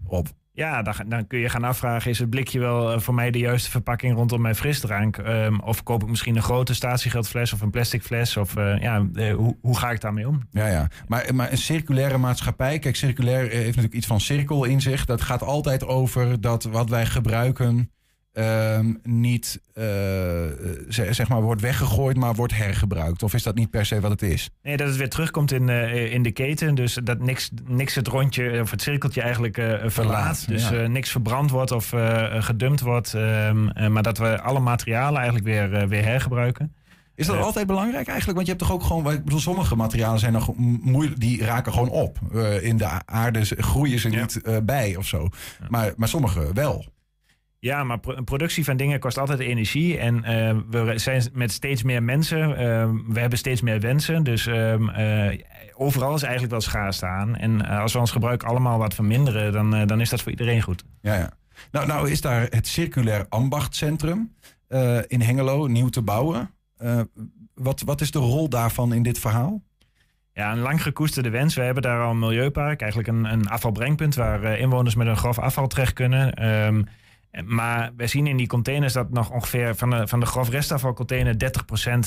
op. 0.07 0.29
Ja, 0.55 0.83
dan, 0.83 0.95
dan 1.07 1.27
kun 1.27 1.39
je 1.39 1.49
gaan 1.49 1.65
afvragen: 1.65 2.11
is 2.11 2.19
het 2.19 2.31
blikje 2.31 2.59
wel 2.59 2.93
eh, 2.93 2.99
voor 2.99 3.15
mij 3.15 3.31
de 3.31 3.39
juiste 3.39 3.71
verpakking 3.71 4.15
rondom 4.15 4.41
mijn 4.41 4.55
frisdrank? 4.55 5.17
Ehm, 5.17 5.59
of 5.59 5.83
koop 5.83 6.03
ik 6.03 6.09
misschien 6.09 6.37
een 6.37 6.43
grote 6.43 6.75
statiegeldfles 6.75 7.53
of 7.53 7.61
een 7.61 7.71
plastic 7.71 8.03
fles? 8.03 8.37
Of 8.37 8.57
eh, 8.57 8.79
ja, 8.79 9.07
eh, 9.15 9.35
hoe, 9.35 9.57
hoe 9.61 9.79
ga 9.79 9.91
ik 9.91 10.01
daarmee 10.01 10.29
om? 10.29 10.43
Ja, 10.51 10.67
ja. 10.67 10.89
Maar, 11.09 11.35
maar 11.35 11.53
een 11.53 11.59
circulaire 11.59 12.19
maatschappij, 12.19 12.79
kijk, 12.79 12.97
circulair 12.97 13.51
heeft 13.51 13.67
natuurlijk 13.67 13.95
iets 13.95 14.07
van 14.07 14.21
cirkel 14.21 14.65
in 14.65 14.81
zich. 14.81 15.05
Dat 15.05 15.21
gaat 15.21 15.43
altijd 15.43 15.87
over 15.87 16.41
dat 16.41 16.65
wat 16.65 16.89
wij 16.89 17.07
gebruiken 17.07 17.91
ehm, 18.33 18.93
niet, 19.03 19.61
eh, 19.75 19.85
zeg, 20.89 21.15
zeg 21.15 21.29
maar, 21.29 21.43
wordt 21.43 21.61
weggegooid, 21.61 22.17
maar 22.17 22.35
wordt 22.35 22.57
hergebruikt. 22.57 23.23
Of 23.23 23.35
is 23.35 23.43
dat 23.43 23.55
niet 23.55 23.71
per 23.71 23.87
se 23.87 24.01
wat 24.01 24.11
het 24.11 24.23
is? 24.23 24.51
Nee, 24.63 24.77
dat 24.77 24.89
het 24.89 24.97
weer 24.97 25.09
terugkomt 25.11 25.53
in, 25.53 25.69
eh, 25.69 26.13
in 26.13 26.23
de 26.23 26.31
keten. 26.33 26.75
Dus 26.75 26.99
dat 27.05 27.19
niks, 27.19 27.51
niks 27.67 27.95
het 27.95 28.07
rondje 28.09 28.61
of 28.61 28.71
het 28.71 28.83
cirkeltje 28.83 29.21
eigenlijk 29.23 29.59
eh, 29.59 29.65
verlaat. 29.67 29.93
Verlaat, 29.93 30.49
Dus 30.49 30.69
ja. 30.69 30.83
eh, 30.83 30.89
niks 30.89 31.11
verbrand 31.11 31.51
wordt 31.51 31.71
of 31.71 31.93
eh, 31.93 32.43
gedumpt 32.43 32.81
wordt. 32.81 33.15
ehm, 33.15 33.69
eh, 33.69 33.89
maar 33.89 34.03
dat 34.03 34.19
we 34.19 34.41
alle 34.41 34.61
materialen 34.61 35.17
eigenlijk 35.21 35.45
weer, 35.47 35.75
eh, 35.75 35.87
weer 35.89 36.05
hergebruiken. 36.05 36.75
Is 37.15 37.27
dat 37.27 37.37
Eh, 37.37 37.43
altijd 37.43 37.67
belangrijk 37.67 38.07
eigenlijk? 38.07 38.35
Want 38.35 38.47
je 38.47 38.53
hebt 38.55 38.65
toch 38.65 38.73
ook 38.73 38.83
gewoon, 38.83 39.13
ik 39.13 39.25
bedoel, 39.25 39.41
sommige 39.41 39.77
materialen 39.77 40.19
zijn 40.19 40.33
nog 40.33 40.57
moeilijk, 40.83 41.21
die 41.21 41.45
raken 41.45 41.73
gewoon 41.73 41.89
op. 41.89 42.19
Eh, 42.35 42.65
in 42.65 42.77
de 42.77 42.89
aarde 43.05 43.45
groeien 43.45 43.99
ze 43.99 44.09
niet 44.09 44.43
eh, 44.43 44.57
bij 44.63 44.97
of 44.97 45.07
zo. 45.07 45.29
Maar, 45.69 45.93
maar 45.97 46.09
sommige 46.09 46.51
wel. 46.53 46.85
Ja, 47.65 47.85
maar 47.85 47.99
pro- 47.99 48.23
productie 48.23 48.65
van 48.65 48.77
dingen 48.77 49.01
kost 49.01 49.19
altijd 49.19 49.39
energie. 49.39 49.99
En 49.99 50.25
eh, 50.25 50.57
we 50.71 50.99
zijn 50.99 51.23
met 51.33 51.53
steeds 51.53 51.83
meer 51.83 52.03
mensen. 52.03 52.57
eh, 52.57 52.91
we 53.09 53.21
hebben 53.21 53.39
steeds 53.39 53.61
meer 53.61 53.81
wensen. 53.81 54.23
Dus 54.25 54.47
ehm, 54.47 54.89
eh, 54.89 55.39
overal 55.75 56.15
is 56.15 56.23
eigenlijk 56.23 56.53
wel 56.53 56.61
schaarste 56.61 57.07
aan. 57.07 57.37
En 57.37 57.67
eh, 57.69 57.81
als 57.81 57.93
we 57.93 57.99
ons 57.99 58.11
gebruik 58.11 58.43
allemaal 58.43 58.79
wat 58.79 58.95
verminderen, 58.95 59.53
dan, 59.53 59.87
dan 59.87 60.01
is 60.01 60.11
dat 60.11 60.23
voor 60.23 60.31
iedereen 60.31 60.63
goed. 60.63 60.85
Ja, 61.01 61.15
ja. 61.15 61.31
Nou, 61.71 61.87
nou 61.87 62.11
is 62.11 62.21
daar 62.21 62.47
het 62.51 62.67
Circulair 62.67 63.27
Ambachtcentrum 63.29 64.33
in 65.07 65.21
Hengelo 65.21 65.67
nieuw 65.67 65.89
te 65.89 66.03
bouwen. 66.03 66.51
Wat, 67.55 67.83
wat 67.85 68.01
is 68.01 68.11
de 68.11 68.19
rol 68.19 68.49
daarvan 68.49 68.93
in 68.93 69.03
dit 69.03 69.19
verhaal? 69.19 69.63
Ja, 70.33 70.53
een 70.53 70.59
lang 70.59 70.83
gekoesterde 70.83 71.31
wens. 71.31 71.55
We 71.55 71.63
hebben 71.63 71.83
daar 71.83 72.03
al 72.05 72.11
een 72.11 72.19
milieupark, 72.19 72.81
eigenlijk 72.81 73.11
een, 73.11 73.25
een 73.25 73.49
afvalbrengpunt 73.49 74.15
waar 74.15 74.59
inwoners 74.59 74.95
met 74.95 75.07
een 75.07 75.17
grof 75.17 75.39
afval 75.39 75.67
terecht 75.67 75.93
kunnen. 75.93 76.35
Ehm, 76.35 76.83
maar 77.45 77.91
we 77.97 78.07
zien 78.07 78.27
in 78.27 78.37
die 78.37 78.47
containers 78.47 78.93
dat 78.93 79.11
nog 79.11 79.31
ongeveer 79.31 79.75
van 79.75 79.91
de, 79.91 80.07
van 80.09 80.21
de 80.21 80.27
grof 80.27 80.49
restafvalcontainer 80.49 81.35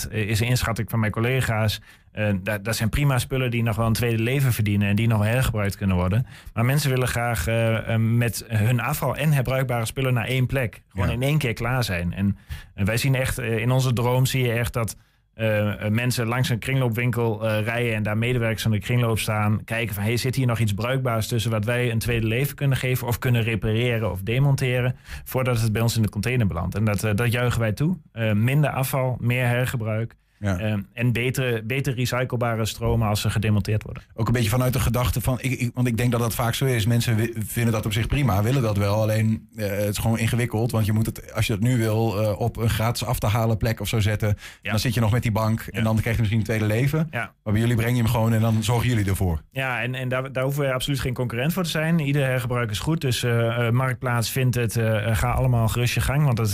30% 0.07 0.11
is 0.11 0.39
een 0.39 0.47
inschatting 0.47 0.89
van 0.89 0.99
mijn 0.99 1.11
collega's. 1.11 1.81
Eh, 2.11 2.33
dat, 2.41 2.63
dat 2.65 2.75
zijn 2.75 2.89
prima 2.89 3.19
spullen 3.19 3.51
die 3.51 3.63
nog 3.63 3.75
wel 3.75 3.85
een 3.85 3.93
tweede 3.93 4.23
leven 4.23 4.53
verdienen 4.53 4.87
en 4.87 4.95
die 4.95 5.07
nog 5.07 5.23
hergebruikt 5.23 5.77
kunnen 5.77 5.95
worden. 5.95 6.25
Maar 6.53 6.65
mensen 6.65 6.89
willen 6.89 7.07
graag 7.07 7.47
eh, 7.47 7.93
eh, 7.93 7.99
met 7.99 8.43
hun 8.47 8.79
afval 8.79 9.15
en 9.15 9.31
herbruikbare 9.31 9.85
spullen 9.85 10.13
naar 10.13 10.25
één 10.25 10.45
plek. 10.45 10.81
Gewoon 10.89 11.07
Ja. 11.07 11.13
in 11.13 11.21
één 11.21 11.37
keer 11.37 11.53
klaar 11.53 11.83
zijn. 11.83 12.13
En, 12.13 12.37
en 12.73 12.85
wij 12.85 12.97
zien 12.97 13.15
echt, 13.15 13.37
eh, 13.37 13.57
in 13.57 13.71
onze 13.71 13.93
droom 13.93 14.25
zie 14.25 14.43
je 14.45 14.51
echt 14.51 14.73
dat 14.73 14.95
eh, 15.35 15.85
eh, 15.85 15.91
mensen 15.91 16.27
langs 16.27 16.49
een 16.49 16.59
kringloopwinkel 16.59 17.47
eh, 17.47 17.63
rijden 17.63 17.95
en 17.95 18.03
daar 18.03 18.17
medewerkers 18.17 18.61
van 18.61 18.71
de 18.71 18.79
kringloop 18.79 19.19
staan. 19.19 19.63
Kijken 19.63 19.95
van, 19.95 20.03
hey, 20.03 20.17
zit 20.17 20.35
hier 20.35 20.45
nog 20.45 20.59
iets 20.59 20.73
bruikbaars 20.73 21.27
tussen 21.27 21.51
wat 21.51 21.65
wij 21.65 21.91
een 21.91 21.99
tweede 21.99 22.27
leven 22.27 22.55
kunnen 22.55 22.77
geven 22.77 23.07
of 23.07 23.19
kunnen 23.19 23.43
repareren 23.43 24.11
of 24.11 24.21
demonteren 24.21 24.95
voordat 25.23 25.61
het 25.61 25.71
bij 25.71 25.81
ons 25.81 25.95
in 25.95 26.01
de 26.01 26.09
container 26.09 26.47
belandt. 26.47 26.75
En 26.75 26.85
dat, 26.85 26.99
dat 26.99 27.31
juichen 27.31 27.59
wij 27.59 27.71
toe. 27.71 27.97
Minder 28.33 28.69
afval, 28.69 29.17
meer 29.19 29.45
hergebruik. 29.45 30.15
Ja. 30.39 30.57
eh, 30.57 30.73
en 30.93 31.11
beter, 31.11 31.65
beter 31.65 31.93
recyclebare 31.93 32.65
stromen 32.65 33.07
als 33.07 33.21
ze 33.21 33.29
gedemonteerd 33.29 33.83
worden. 33.83 34.03
Ook 34.13 34.27
een 34.27 34.33
beetje 34.33 34.49
vanuit 34.49 34.73
de 34.73 34.79
gedachte 34.79 35.21
van, 35.21 35.37
ik, 35.41 35.51
ik- 35.59 35.71
want 35.73 35.87
ik 35.87 35.97
denk 35.97 36.11
dat 36.11 36.19
dat 36.19 36.35
vaak 36.35 36.53
zo 36.53 36.65
is. 36.65 36.85
Mensen 36.85 37.29
vinden 37.47 37.73
dat 37.73 37.85
op 37.85 37.93
zich 37.93 38.07
prima, 38.07 38.43
willen 38.43 38.61
dat 38.61 38.77
wel. 38.77 39.01
Alleen 39.01 39.47
eh, 39.55 39.67
het 39.69 39.87
is 39.87 39.97
gewoon 39.97 40.17
ingewikkeld. 40.17 40.71
Want 40.71 40.85
je 40.85 40.93
moet 40.93 41.05
het, 41.05 41.33
als 41.33 41.47
je 41.47 41.53
het 41.53 41.61
nu 41.61 41.77
wil, 41.77 42.21
eh, 42.21 42.39
op 42.39 42.57
een 42.57 42.69
gratis 42.69 43.05
af 43.05 43.19
te 43.19 43.27
halen 43.27 43.57
plek 43.57 43.79
of 43.79 43.87
zo 43.87 43.99
zetten. 43.99 44.37
Dan 44.61 44.79
zit 44.79 44.93
je 44.93 44.99
nog 44.99 45.11
met 45.11 45.21
die 45.21 45.31
bank 45.31 45.61
en 45.71 45.83
dan 45.83 45.95
krijg 45.99 46.15
je 46.15 46.21
misschien 46.21 46.39
een 46.39 46.45
tweede 46.45 46.65
leven. 46.65 47.07
Maar 47.11 47.31
bij 47.43 47.59
jullie 47.59 47.75
breng 47.75 47.95
je 47.97 48.01
hem 48.03 48.11
gewoon 48.11 48.33
en 48.33 48.41
dan 48.41 48.63
zorgen 48.63 48.89
jullie 48.89 49.05
ervoor. 49.05 49.41
Ja, 49.51 49.81
en, 49.81 49.95
en 49.95 50.09
daar, 50.09 50.31
daar 50.31 50.43
hoeven 50.43 50.63
we 50.65 50.73
absoluut 50.73 50.99
geen 50.99 51.13
concurrent 51.13 51.53
voor 51.53 51.63
te 51.63 51.69
zijn. 51.69 51.99
Ieder 51.99 52.25
hergebruik 52.25 52.71
is 52.71 52.79
goed. 52.79 53.01
Dus 53.01 53.23
eh, 53.23 53.69
Marktplaats 53.69 54.29
vindt 54.29 54.55
het, 54.55 54.73
ga 55.11 55.31
allemaal 55.31 55.67
gerust 55.67 55.93
je 55.93 56.01
gang. 56.01 56.23
Want 56.25 56.37
het, 56.37 56.53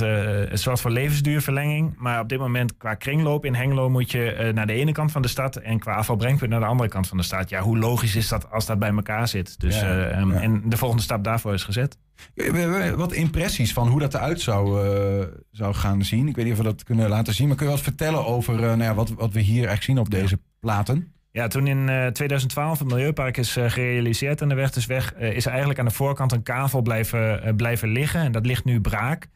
het 0.49 0.59
zorgt 0.59 0.81
voor 0.81 0.91
levensduurverlenging. 0.91 1.93
Maar 1.97 2.19
op 2.19 2.29
dit 2.29 2.39
moment 2.39 2.77
qua 2.77 2.93
kringloop 2.93 3.45
in 3.45 3.55
Hengelo 3.55 3.69
moet 3.75 4.11
je 4.11 4.31
eh, 4.31 4.53
naar 4.53 4.67
de 4.67 4.73
ene 4.73 4.91
kant 4.91 5.11
van 5.11 5.21
de 5.21 5.27
stad. 5.27 5.55
En 5.55 5.79
qua 5.79 5.93
afvalbrengpunt 5.93 6.49
naar 6.49 6.59
de 6.59 6.65
andere 6.65 6.89
kant 6.89 7.07
van 7.07 7.17
de 7.17 7.23
stad. 7.23 7.49
Ja, 7.49 7.61
hoe 7.61 7.77
logisch 7.77 8.15
is 8.15 8.27
dat 8.27 8.51
als 8.51 8.65
dat 8.65 8.79
bij 8.79 8.89
elkaar 8.89 9.27
zit? 9.27 9.59
Dus, 9.59 9.79
Ja, 9.79 9.81
eh, 9.81 10.17
ehm. 10.17 10.31
En 10.31 10.61
de 10.65 10.77
volgende 10.77 11.03
stap 11.03 11.23
daarvoor 11.23 11.53
is 11.53 11.63
gezet. 11.63 11.97
We 12.33 12.43
hebben 12.43 12.97
Wat 12.97 13.13
impressies 13.13 13.73
van 13.73 13.87
hoe 13.87 13.99
dat 13.99 14.13
eruit 14.13 14.41
zou, 14.41 14.87
eh, 14.87 15.27
zou 15.51 15.73
gaan 15.73 16.03
zien. 16.03 16.27
Ik 16.27 16.35
weet 16.35 16.45
niet 16.45 16.53
of 16.53 16.59
we 16.59 16.65
dat 16.65 16.83
kunnen 16.83 17.09
laten 17.09 17.33
zien. 17.33 17.47
Maar 17.47 17.57
kun 17.57 17.65
je 17.65 17.71
wat 17.71 17.81
vertellen 17.81 18.25
over 18.25 18.53
eh, 18.53 18.59
nou 18.61 18.83
ja, 18.83 18.93
wat, 18.93 19.09
wat 19.09 19.33
we 19.33 19.39
hier 19.39 19.67
eigenlijk 19.67 19.83
zien 19.83 19.99
op 19.99 20.09
deze 20.09 20.39
platen? 20.59 21.13
Ja, 21.33 21.47
toen 21.47 21.67
in 21.67 21.89
eh, 21.89 22.07
2012 22.07 22.79
het 22.79 22.87
Milieupark 22.87 23.37
is 23.37 23.57
eh, 23.57 23.69
gerealiseerd 23.69 24.41
aan 24.41 24.49
de 24.49 24.55
Wechtersweg, 24.55 25.13
eh 25.13 25.35
is 25.35 25.43
er 25.43 25.49
eigenlijk 25.49 25.79
aan 25.79 25.85
de 25.85 25.91
voorkant 25.91 26.31
een 26.31 26.43
kavel 26.43 26.81
blijven, 26.81 27.43
eh, 27.43 27.55
blijven 27.55 27.89
liggen. 27.89 28.21
En 28.21 28.31
dat 28.31 28.45
ligt 28.45 28.63
nu 28.63 28.81
braak. 28.81 29.27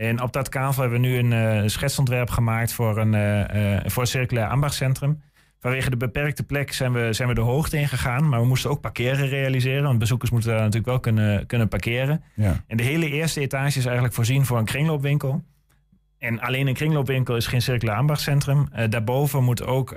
En 0.00 0.22
op 0.22 0.32
dat 0.32 0.48
kavel 0.48 0.82
hebben 0.82 1.00
we 1.00 1.06
nu 1.06 1.18
een 1.18 1.32
eh, 1.32 1.68
schetsontwerp 1.68 2.30
gemaakt 2.30 2.72
voor 2.72 2.98
een, 2.98 3.14
eh, 3.14 3.76
eh, 3.76 3.82
voor 3.86 4.02
een 4.02 4.08
circulair 4.08 4.48
ambachtcentrum. 4.48 5.22
Vanwege 5.58 5.90
de 5.90 5.96
beperkte 5.96 6.42
plek 6.42 6.72
zijn 6.72 6.92
we, 6.92 7.12
zijn 7.12 7.28
we 7.28 7.34
de 7.34 7.40
hoogte 7.40 7.76
ingegaan. 7.76 8.28
Maar 8.28 8.40
we 8.40 8.46
moesten 8.46 8.70
ook 8.70 8.80
parkeren 8.80 9.28
realiseren. 9.28 9.82
Want 9.82 9.98
bezoekers 9.98 10.30
moeten 10.30 10.50
daar 10.50 10.58
natuurlijk 10.58 10.86
wel 10.86 11.00
kunnen, 11.00 11.46
kunnen 11.46 11.68
parkeren. 11.68 12.22
Ja. 12.34 12.64
En 12.66 12.76
de 12.76 12.82
hele 12.82 13.10
eerste 13.10 13.40
etage 13.40 13.78
is 13.78 13.84
eigenlijk 13.84 14.14
voorzien 14.14 14.46
voor 14.46 14.58
een 14.58 14.64
kringloopwinkel. 14.64 15.42
En 16.18 16.40
alleen 16.40 16.66
een 16.66 16.74
kringloopwinkel 16.74 17.36
is 17.36 17.46
geen 17.46 17.62
circulair 17.62 17.98
ambachtcentrum. 17.98 18.68
Daarboven 18.88 19.44
moet 19.44 19.64
ook 19.64 19.96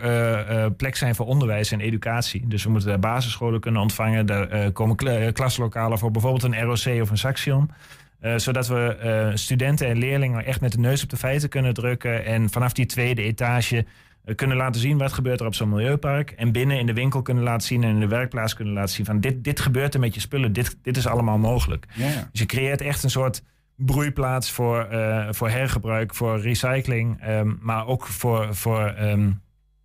plek 0.77 0.95
zijn 0.95 1.15
voor 1.15 1.25
onderwijs 1.25 1.71
en 1.71 1.79
educatie. 1.79 2.47
Dus 2.47 2.63
we 2.63 2.69
moeten 2.69 2.89
daar 2.89 2.99
basisscholen 2.99 3.59
kunnen 3.59 3.81
ontvangen. 3.81 4.25
Daar 4.25 4.71
komen 4.71 4.95
kla- 4.95 5.31
klaslokalen 5.31 5.97
voor 5.97 6.11
bijvoorbeeld 6.11 6.43
een 6.43 6.61
ROC 6.61 7.01
of 7.01 7.09
een 7.09 7.17
Saxion. 7.17 7.69
Eh, 8.23 8.38
zodat 8.38 8.67
we 8.67 8.95
eh, 8.95 9.29
studenten 9.33 9.88
en 9.88 9.97
leerlingen 9.97 10.45
echt 10.45 10.62
met 10.62 10.71
de 10.71 10.79
neus 10.79 11.03
op 11.03 11.09
de 11.09 11.17
feiten 11.17 11.49
kunnen 11.49 11.73
drukken. 11.73 12.25
En 12.25 12.49
vanaf 12.49 12.73
die 12.73 12.86
tweede 12.86 13.21
etage 13.21 13.86
eh, 14.25 14.36
kunnen 14.36 14.57
laten 14.57 14.81
zien 14.81 14.97
wat 14.97 15.13
gebeurt 15.13 15.39
er 15.39 15.45
op 15.45 15.55
zo'n 15.55 15.69
milieupark. 15.69 16.31
En 16.31 16.51
binnen 16.51 16.79
in 16.79 16.86
de 16.86 16.93
winkel 16.93 17.21
kunnen 17.21 17.43
laten 17.43 17.67
zien 17.67 17.83
en 17.83 17.89
in 17.89 17.99
de 17.99 18.07
werkplaats 18.07 18.53
kunnen 18.53 18.73
laten 18.73 18.95
zien 18.95 19.05
van 19.05 19.19
dit, 19.19 19.43
dit 19.43 19.59
gebeurt 19.59 19.93
er 19.93 19.99
met 19.99 20.13
je 20.13 20.19
spullen. 20.19 20.53
Dit, 20.53 20.77
dit 20.81 20.97
is 20.97 21.07
allemaal 21.07 21.38
mogelijk. 21.38 21.86
Ja, 21.93 22.07
ja. 22.07 22.29
Dus 22.31 22.39
je 22.39 22.45
creëert 22.45 22.81
echt 22.81 23.03
een 23.03 23.09
soort 23.09 23.43
broeiplaats 23.75 24.51
voor, 24.51 24.88
voor 25.29 25.49
hergebruik, 25.49 26.15
voor 26.15 26.39
recycling, 26.39 27.21
ehm, 27.21 27.51
maar 27.59 27.88
ook 27.88 28.07
voor, 28.07 28.55
voor 28.55 28.86
ehm, 28.86 29.31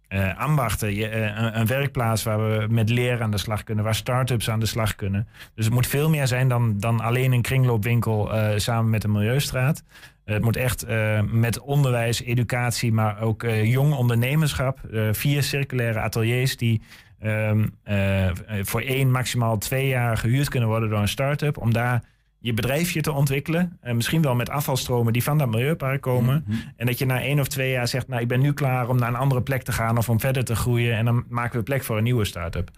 eh, 0.08 0.38
ambachten. 0.38 0.88
Eh, 0.88 1.52
een, 1.52 1.66
werkplaats 1.66 2.22
waar 2.22 2.38
we 2.38 2.66
met 2.70 2.90
leren 2.90 3.22
aan 3.22 3.30
de 3.30 3.38
slag 3.38 3.64
kunnen, 3.64 3.84
waar 3.84 3.94
start-ups 3.94 4.50
aan 4.50 4.60
de 4.60 4.66
slag 4.66 4.94
kunnen. 4.94 5.28
Dus 5.54 5.64
het 5.64 5.74
moet 5.74 5.86
veel 5.86 6.08
meer 6.08 6.26
zijn 6.26 6.48
dan, 6.48 6.78
dan 6.78 7.00
alleen 7.00 7.32
een 7.32 7.42
kringloopwinkel 7.42 8.34
eh, 8.34 8.58
samen 8.58 8.90
met 8.90 9.04
een 9.04 9.12
milieustraat. 9.12 9.82
Het 10.24 10.42
moet 10.42 10.56
echt 10.56 10.86
met 11.30 11.60
onderwijs, 11.60 12.22
educatie, 12.22 12.92
maar 12.92 13.20
ook 13.20 13.46
jong 13.62 13.94
ondernemerschap. 13.94 14.78
vier 15.12 15.42
circulaire 15.42 15.98
ateliers 16.00 16.56
die 16.56 16.82
ehm, 17.18 17.66
eh, 17.82 18.30
voor 18.62 18.80
één, 18.80 19.10
maximaal 19.10 19.58
twee 19.58 19.88
jaar 19.88 20.16
gehuurd 20.16 20.48
kunnen 20.48 20.68
worden 20.68 20.90
door 20.90 20.98
een 20.98 21.08
start-up. 21.08 21.58
Om 21.58 21.72
daar 21.72 22.02
je 22.38 22.54
bedrijfje 22.54 23.00
te 23.00 23.12
ontwikkelen. 23.12 23.78
Eh, 23.80 23.94
misschien 23.94 24.22
wel 24.22 24.34
met 24.34 24.50
afvalstromen 24.50 25.12
die 25.12 25.22
van 25.22 25.38
dat 25.38 25.48
milieupark 25.48 26.00
komen. 26.00 26.44
Mhm. 26.46 26.58
En 26.76 26.86
dat 26.86 26.98
je 26.98 27.06
na 27.06 27.20
één 27.20 27.40
of 27.40 27.48
twee 27.48 27.70
jaar 27.70 27.88
zegt, 27.88 28.08
nou 28.08 28.22
ik 28.22 28.28
ben 28.28 28.40
nu 28.40 28.52
klaar 28.52 28.88
om 28.88 28.98
naar 28.98 29.08
een 29.08 29.14
andere 29.14 29.42
plek 29.42 29.62
te 29.62 29.72
gaan 29.72 29.98
of 29.98 30.08
om 30.08 30.20
verder 30.20 30.44
te 30.44 30.56
groeien. 30.56 30.96
En 30.96 31.04
dan 31.04 31.24
maken 31.28 31.58
we 31.58 31.64
plek 31.64 31.84
voor 31.84 31.96
een 31.96 32.02
nieuwe 32.02 32.24
start-up. 32.24 32.70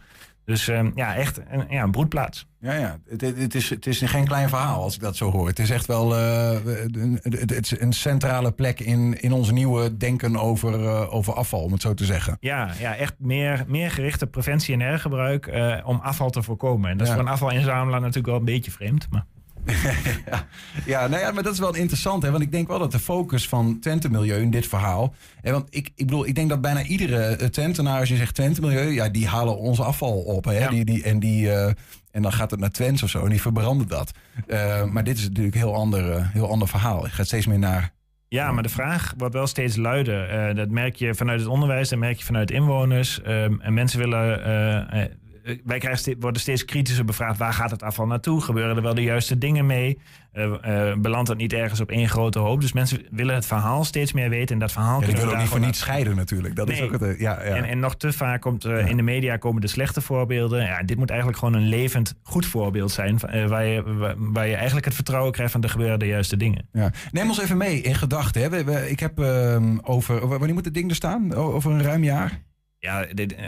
Dus 0.44 0.68
ehm, 0.68 0.90
ja, 0.94 1.14
echt 1.14 1.40
een, 1.48 1.66
ja, 1.68 1.82
een 1.82 1.90
broedplaats. 1.90 2.46
Ja, 2.60 2.74
ja. 2.74 2.98
Het, 3.08 3.20
het, 3.20 3.54
is, 3.54 3.70
het 3.70 3.86
is 3.86 4.00
geen 4.00 4.24
klein 4.24 4.48
verhaal 4.48 4.82
als 4.82 4.94
ik 4.94 5.00
dat 5.00 5.16
zo 5.16 5.30
hoor. 5.30 5.46
Het 5.46 5.58
is 5.58 5.70
echt 5.70 5.86
wel 5.86 6.16
eh, 6.16 6.50
een, 6.92 7.18
het, 7.22 7.50
het 7.50 7.72
is 7.72 7.80
een 7.80 7.92
centrale 7.92 8.52
plek 8.52 8.80
in, 8.80 9.20
in 9.20 9.32
ons 9.32 9.50
nieuwe 9.50 9.96
denken 9.96 10.36
over, 10.36 10.84
eh, 10.84 11.14
over 11.14 11.32
afval, 11.34 11.62
om 11.62 11.72
het 11.72 11.82
zo 11.82 11.94
te 11.94 12.04
zeggen. 12.04 12.36
Ja, 12.40 12.70
ja 12.78 12.96
echt 12.96 13.14
meer, 13.18 13.64
meer 13.66 13.90
gerichte 13.90 14.26
preventie 14.26 14.74
en 14.74 14.80
hergebruik 14.80 15.50
om 15.84 16.00
afval 16.02 16.30
te 16.30 16.42
voorkomen. 16.42 16.90
En 16.90 16.96
dat 16.96 17.06
is 17.06 17.12
voor 17.12 17.22
een 17.22 17.28
afvalinzamelaar 17.28 18.00
natuurlijk 18.00 18.26
wel 18.26 18.36
een 18.36 18.44
beetje 18.44 18.70
vreemd. 18.70 19.06
Maar... 19.10 19.24
ja, 20.92 21.06
nou 21.06 21.22
ja, 21.22 21.30
maar 21.30 21.42
dat 21.42 21.52
is 21.52 21.58
wel 21.58 21.74
interessant. 21.74 22.22
Hè? 22.22 22.30
Want 22.30 22.42
ik 22.42 22.52
denk 22.52 22.68
wel 22.68 22.78
dat 22.78 22.92
de 22.92 22.98
focus 22.98 23.48
van 23.48 23.78
Twente 23.80 24.10
Milieu 24.10 24.40
in 24.40 24.50
dit 24.50 24.66
verhaal. 24.66 25.14
Hè, 25.40 25.52
want 25.52 25.66
ik, 25.70 25.90
ik 25.94 26.06
bedoel, 26.06 26.26
ik 26.26 26.34
denk 26.34 26.48
dat 26.48 26.60
bijna 26.60 26.82
iedere 26.82 27.22
eh, 27.22 27.48
Twentenaar, 27.48 27.98
als 27.98 28.08
je 28.08 28.16
zegt 28.16 28.34
Twente 28.34 28.60
Milieu, 28.60 28.90
ja, 28.90 29.08
die 29.08 29.26
halen 29.26 29.58
ons 29.58 29.80
afval 29.80 30.18
op. 30.18 30.44
Hè? 30.44 30.68
Die, 30.68 30.84
die, 30.84 31.02
en, 31.02 31.18
die, 31.18 31.52
eh, 31.52 31.72
en 32.10 32.22
dan 32.22 32.32
gaat 32.32 32.50
het 32.50 32.60
naar 32.60 32.70
Twents 32.70 33.02
of 33.02 33.10
zo 33.10 33.24
en 33.24 33.30
die 33.30 33.40
verbranden 33.40 33.88
dat. 33.88 34.12
Eh, 34.46 34.84
maar 34.84 35.04
dit 35.04 35.18
is 35.18 35.28
natuurlijk 35.28 35.54
een 35.54 35.60
heel 35.60 35.74
ander, 35.74 36.30
heel 36.32 36.50
ander 36.50 36.68
verhaal. 36.68 37.02
Het 37.02 37.12
gaat 37.12 37.26
steeds 37.26 37.46
meer 37.46 37.58
naar. 37.58 37.92
Ja, 38.28 38.52
maar 38.52 38.62
de 38.62 38.68
vraag 38.68 39.14
wordt 39.16 39.34
wel 39.34 39.46
steeds 39.46 39.76
luider. 39.76 40.54
Dat 40.54 40.68
merk 40.68 40.96
je 40.96 41.14
vanuit 41.14 41.40
het 41.40 41.48
onderwijs, 41.48 41.88
dat 41.88 41.98
merk 41.98 42.18
je 42.18 42.24
vanuit 42.24 42.50
inwoners. 42.50 43.22
Ehm, 43.22 43.60
en 43.60 43.74
mensen 43.74 43.98
willen. 43.98 45.18
Wij 45.64 45.78
krijgen 45.78 45.98
ste- 46.00 46.16
worden 46.18 46.40
steeds 46.40 46.64
kritischer 46.64 47.04
bevraagd. 47.04 47.38
Waar 47.38 47.52
gaat 47.52 47.70
het 47.70 47.82
afval 47.82 48.06
naartoe? 48.06 48.40
Gebeuren 48.40 48.76
er 48.76 48.82
wel 48.82 48.94
de 48.94 49.02
juiste 49.02 49.38
dingen 49.38 49.66
mee? 49.66 49.98
Eh, 50.32 50.88
eh, 50.90 50.96
belandt 50.98 51.28
het 51.28 51.38
niet 51.38 51.52
ergens 51.52 51.80
op 51.80 51.90
één 51.90 52.08
grote 52.08 52.38
hoop? 52.38 52.60
Dus 52.60 52.72
mensen 52.72 53.02
willen 53.10 53.34
het 53.34 53.46
verhaal 53.46 53.84
steeds 53.84 54.12
meer 54.12 54.28
weten. 54.28 54.54
En 54.54 54.60
dat 54.60 54.72
verhaal 54.72 54.98
Ja, 55.00 55.04
kunnen 55.06 55.14
we 55.14 55.20
willen 55.20 55.34
ook 55.34 55.40
niet 55.40 55.48
voor 55.50 55.60
niets 55.60 55.78
scheiden 55.78 56.16
natuurlijk. 56.16 56.56
Dat 56.56 56.70
is 56.70 56.80
ook 56.82 56.92
het. 56.92 57.02
eh, 57.02 57.20
Ja, 57.20 57.32
ja. 57.44 57.54
En, 57.54 57.64
en 57.64 57.78
nog 57.78 57.96
te 57.96 58.12
vaak 58.12 58.40
komt 58.40 58.64
eh, 58.64 58.86
in 58.86 58.96
de 58.96 59.02
media 59.02 59.36
komen 59.36 59.60
de 59.60 59.66
slechte 59.68 60.00
voorbeelden. 60.00 60.62
Ja, 60.64 60.82
dit 60.82 60.96
moet 60.96 61.08
eigenlijk 61.10 61.38
gewoon 61.38 61.54
een 61.54 61.68
levend 61.68 62.14
goed 62.22 62.46
voorbeeld 62.46 62.90
zijn. 62.90 63.18
eh, 63.20 63.46
waar, 63.46 63.64
je, 63.66 63.82
waar, 63.94 64.14
waar 64.18 64.46
je 64.48 64.54
eigenlijk 64.54 64.84
het 64.86 64.94
vertrouwen 64.94 65.32
krijgt 65.32 65.52
van 65.52 65.62
er 65.62 65.68
gebeuren 65.70 65.98
de 65.98 66.06
juiste 66.06 66.36
dingen. 66.36 66.68
Ja. 66.72 66.90
Neem 67.12 67.28
ons 67.28 67.40
even 67.40 67.56
mee 67.56 67.80
in 67.80 67.94
gedachten. 67.94 68.88
Ik 68.90 69.00
heb 69.00 69.18
ehm, 69.18 69.78
over. 69.82 70.28
Wanneer 70.28 70.54
moet 70.54 70.64
het 70.64 70.74
ding 70.74 70.90
er 70.90 70.96
staan? 70.96 71.34
Over 71.34 71.70
een 71.70 71.82
ruim 71.82 72.04
jaar? 72.04 72.42
Ja, 72.78 73.06
dit, 73.14 73.34
eh, 73.34 73.44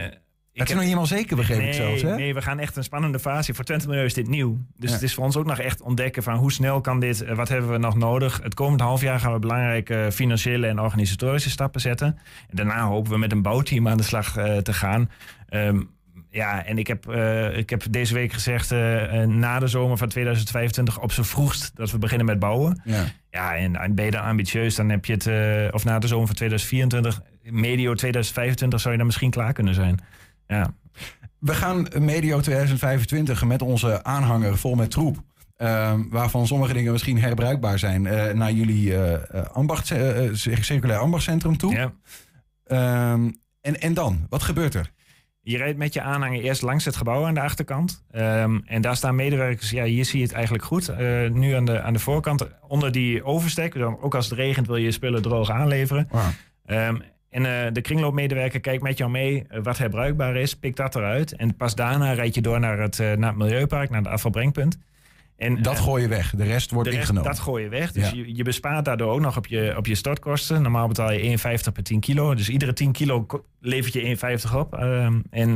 Het 0.52 0.68
is 0.68 0.74
nog 0.74 0.84
niet 0.84 0.92
helemaal 0.92 1.18
zeker, 1.18 1.36
begreep 1.36 1.58
nee, 1.58 1.68
ik 1.68 1.74
zelfs. 1.74 2.02
Hè? 2.02 2.14
Nee, 2.16 2.34
we 2.34 2.42
gaan 2.42 2.58
echt 2.58 2.76
een 2.76 2.84
spannende 2.84 3.18
fase. 3.18 3.54
Voor 3.54 3.64
Twente 3.64 3.88
Milieu 3.88 4.04
is 4.04 4.14
dit 4.14 4.28
nieuw. 4.28 4.58
Dus 4.76 4.88
Ja. 4.88 4.94
het 4.94 5.04
is 5.04 5.14
voor 5.14 5.24
ons 5.24 5.36
ook 5.36 5.46
nog 5.46 5.58
echt 5.58 5.82
ontdekken 5.82 6.22
van 6.22 6.34
hoe 6.36 6.52
snel 6.52 6.80
kan 6.80 7.00
dit, 7.00 7.22
eh, 7.22 7.34
wat 7.36 7.48
hebben 7.48 7.70
we 7.70 7.78
nog 7.78 7.96
nodig. 7.96 8.40
Het 8.42 8.54
komende 8.54 8.84
half 8.84 9.00
jaar 9.00 9.20
gaan 9.20 9.32
we 9.32 9.38
belangrijke 9.38 10.08
financiële 10.12 10.66
en 10.66 10.80
organisatorische 10.80 11.50
stappen 11.50 11.80
zetten. 11.80 12.06
En 12.48 12.56
daarna 12.56 12.86
hopen 12.86 13.12
we 13.12 13.18
met 13.18 13.32
een 13.32 13.42
bouwteam 13.42 13.88
aan 13.88 13.96
de 13.96 14.02
slag 14.02 14.36
eh, 14.36 14.56
te 14.56 14.72
gaan. 14.72 15.10
Ehm, 15.48 15.80
ja, 16.30 16.64
en 16.64 16.78
ik 16.78 16.86
heb, 16.86 17.08
eh, 17.08 17.56
ik 17.56 17.70
heb 17.70 17.82
deze 17.90 18.14
week 18.14 18.32
gezegd, 18.32 18.70
eh, 18.72 19.22
eh, 19.22 19.28
na 19.28 19.58
de 19.58 19.66
zomer 19.66 19.96
van 19.96 20.08
2025 20.08 21.00
op 21.00 21.12
z'n 21.12 21.22
vroegst 21.22 21.70
dat 21.76 21.90
we 21.90 21.98
beginnen 21.98 22.26
met 22.26 22.38
bouwen. 22.38 22.80
Ja. 22.84 23.04
Ja, 23.30 23.56
en, 23.56 23.76
en 23.76 23.94
ben 23.94 24.04
je 24.04 24.10
dan 24.10 24.22
ambitieus, 24.24 24.74
dan 24.74 24.88
heb 24.88 25.04
je 25.04 25.12
het, 25.12 25.26
eh, 25.26 25.74
of 25.74 25.84
na 25.84 25.98
de 25.98 26.06
zomer 26.06 26.26
van 26.26 26.36
2024, 26.36 27.20
medio 27.42 27.94
2025 27.94 28.80
zou 28.80 28.90
je 28.92 28.96
dan 28.98 29.06
misschien 29.06 29.30
klaar 29.30 29.52
kunnen 29.52 29.74
zijn. 29.74 30.00
Ja. 30.46 30.74
We 31.38 31.54
gaan 31.54 31.86
medio 31.98 32.40
2025 32.40 33.44
met 33.44 33.62
onze 33.62 34.04
aanhanger 34.04 34.58
vol 34.58 34.74
met 34.74 34.90
troep. 34.90 35.16
ehm, 35.56 36.00
waarvan 36.10 36.46
sommige 36.46 36.72
dingen 36.72 36.92
misschien 36.92 37.20
herbruikbaar 37.20 37.78
zijn. 37.78 38.06
eh, 38.06 38.32
naar 38.34 38.52
jullie 38.52 38.96
eh, 38.96 39.42
ambacht, 39.52 39.92
circulair 40.32 40.98
ambachtscentrum 40.98 41.56
toe. 41.56 41.72
Ja. 41.74 41.92
Ehm, 42.64 43.30
en, 43.60 43.80
en 43.80 43.94
dan? 43.94 44.26
Wat 44.28 44.42
gebeurt 44.42 44.74
er? 44.74 44.90
Je 45.40 45.56
rijdt 45.56 45.78
met 45.78 45.94
je 45.94 46.00
aanhanger 46.02 46.40
eerst 46.40 46.62
langs 46.62 46.84
het 46.84 46.96
gebouw 46.96 47.26
aan 47.26 47.34
de 47.34 47.40
achterkant. 47.40 48.04
Ehm, 48.10 48.58
en 48.64 48.82
daar 48.82 48.96
staan 48.96 49.14
medewerkers. 49.14 49.70
Ja, 49.70 49.84
hier 49.84 50.04
zie 50.04 50.18
je 50.18 50.24
het 50.24 50.34
eigenlijk 50.34 50.64
goed. 50.64 50.98
Nu 51.32 51.52
aan 51.52 51.64
de, 51.64 51.80
aan 51.82 51.92
de 51.92 51.98
voorkant, 51.98 52.46
onder 52.68 52.92
die 52.92 53.24
overstek. 53.24 53.74
Dan, 53.74 54.00
ook 54.00 54.14
als 54.14 54.28
het 54.28 54.38
regent 54.38 54.66
wil 54.66 54.76
je 54.76 54.84
je 54.84 54.90
spullen 54.90 55.22
droog 55.22 55.50
aanleveren. 55.50 56.08
En 57.32 57.46
eh, 57.66 57.72
de 57.72 57.80
kringloopmedewerker 57.80 58.60
kijkt 58.60 58.82
met 58.82 58.98
jou 58.98 59.10
mee 59.10 59.44
eh, 59.48 59.60
wat 59.62 59.78
herbruikbaar 59.78 60.36
is. 60.36 60.56
Pikt 60.56 60.76
dat 60.76 60.94
eruit. 60.94 61.36
En 61.36 61.56
pas 61.56 61.74
daarna 61.74 62.12
rijd 62.12 62.34
je 62.34 62.40
door 62.40 62.60
naar 62.60 62.78
het, 62.78 63.00
eh, 63.00 63.12
naar 63.12 63.28
het 63.28 63.38
milieupark, 63.38 63.90
naar 63.90 64.00
het 64.02 64.10
afvalbrengpunt. 64.10 64.78
En, 65.36 65.62
Dat 65.62 65.78
gooi 65.78 66.02
je 66.02 66.08
weg. 66.08 66.30
De 66.36 66.44
rest 66.44 66.70
wordt 66.70 66.88
de 66.90 66.94
rest, 66.96 67.08
ingenomen. 67.08 67.34
Dat 67.34 67.40
gooi 67.40 67.62
je 67.62 67.68
weg. 67.68 67.92
Dus 67.92 68.10
Ja. 68.10 68.16
je, 68.16 68.36
je 68.36 68.42
bespaart 68.42 68.84
daardoor 68.84 69.12
ook 69.12 69.20
nog 69.20 69.36
op 69.36 69.46
je, 69.46 69.74
op 69.76 69.86
je 69.86 69.94
stortkosten. 69.94 70.62
Normaal 70.62 70.88
betaal 70.88 71.12
je 71.12 71.18
1,50 71.22 71.72
per 71.72 71.82
10 71.82 72.00
kilo. 72.00 72.34
Dus 72.34 72.48
iedere 72.48 72.72
10 72.72 72.92
kilo 72.92 73.26
levert 73.60 73.92
je 73.92 74.00
1,50 74.02 74.54
op. 74.56 74.74
Ehm, 74.74 75.20
en 75.30 75.54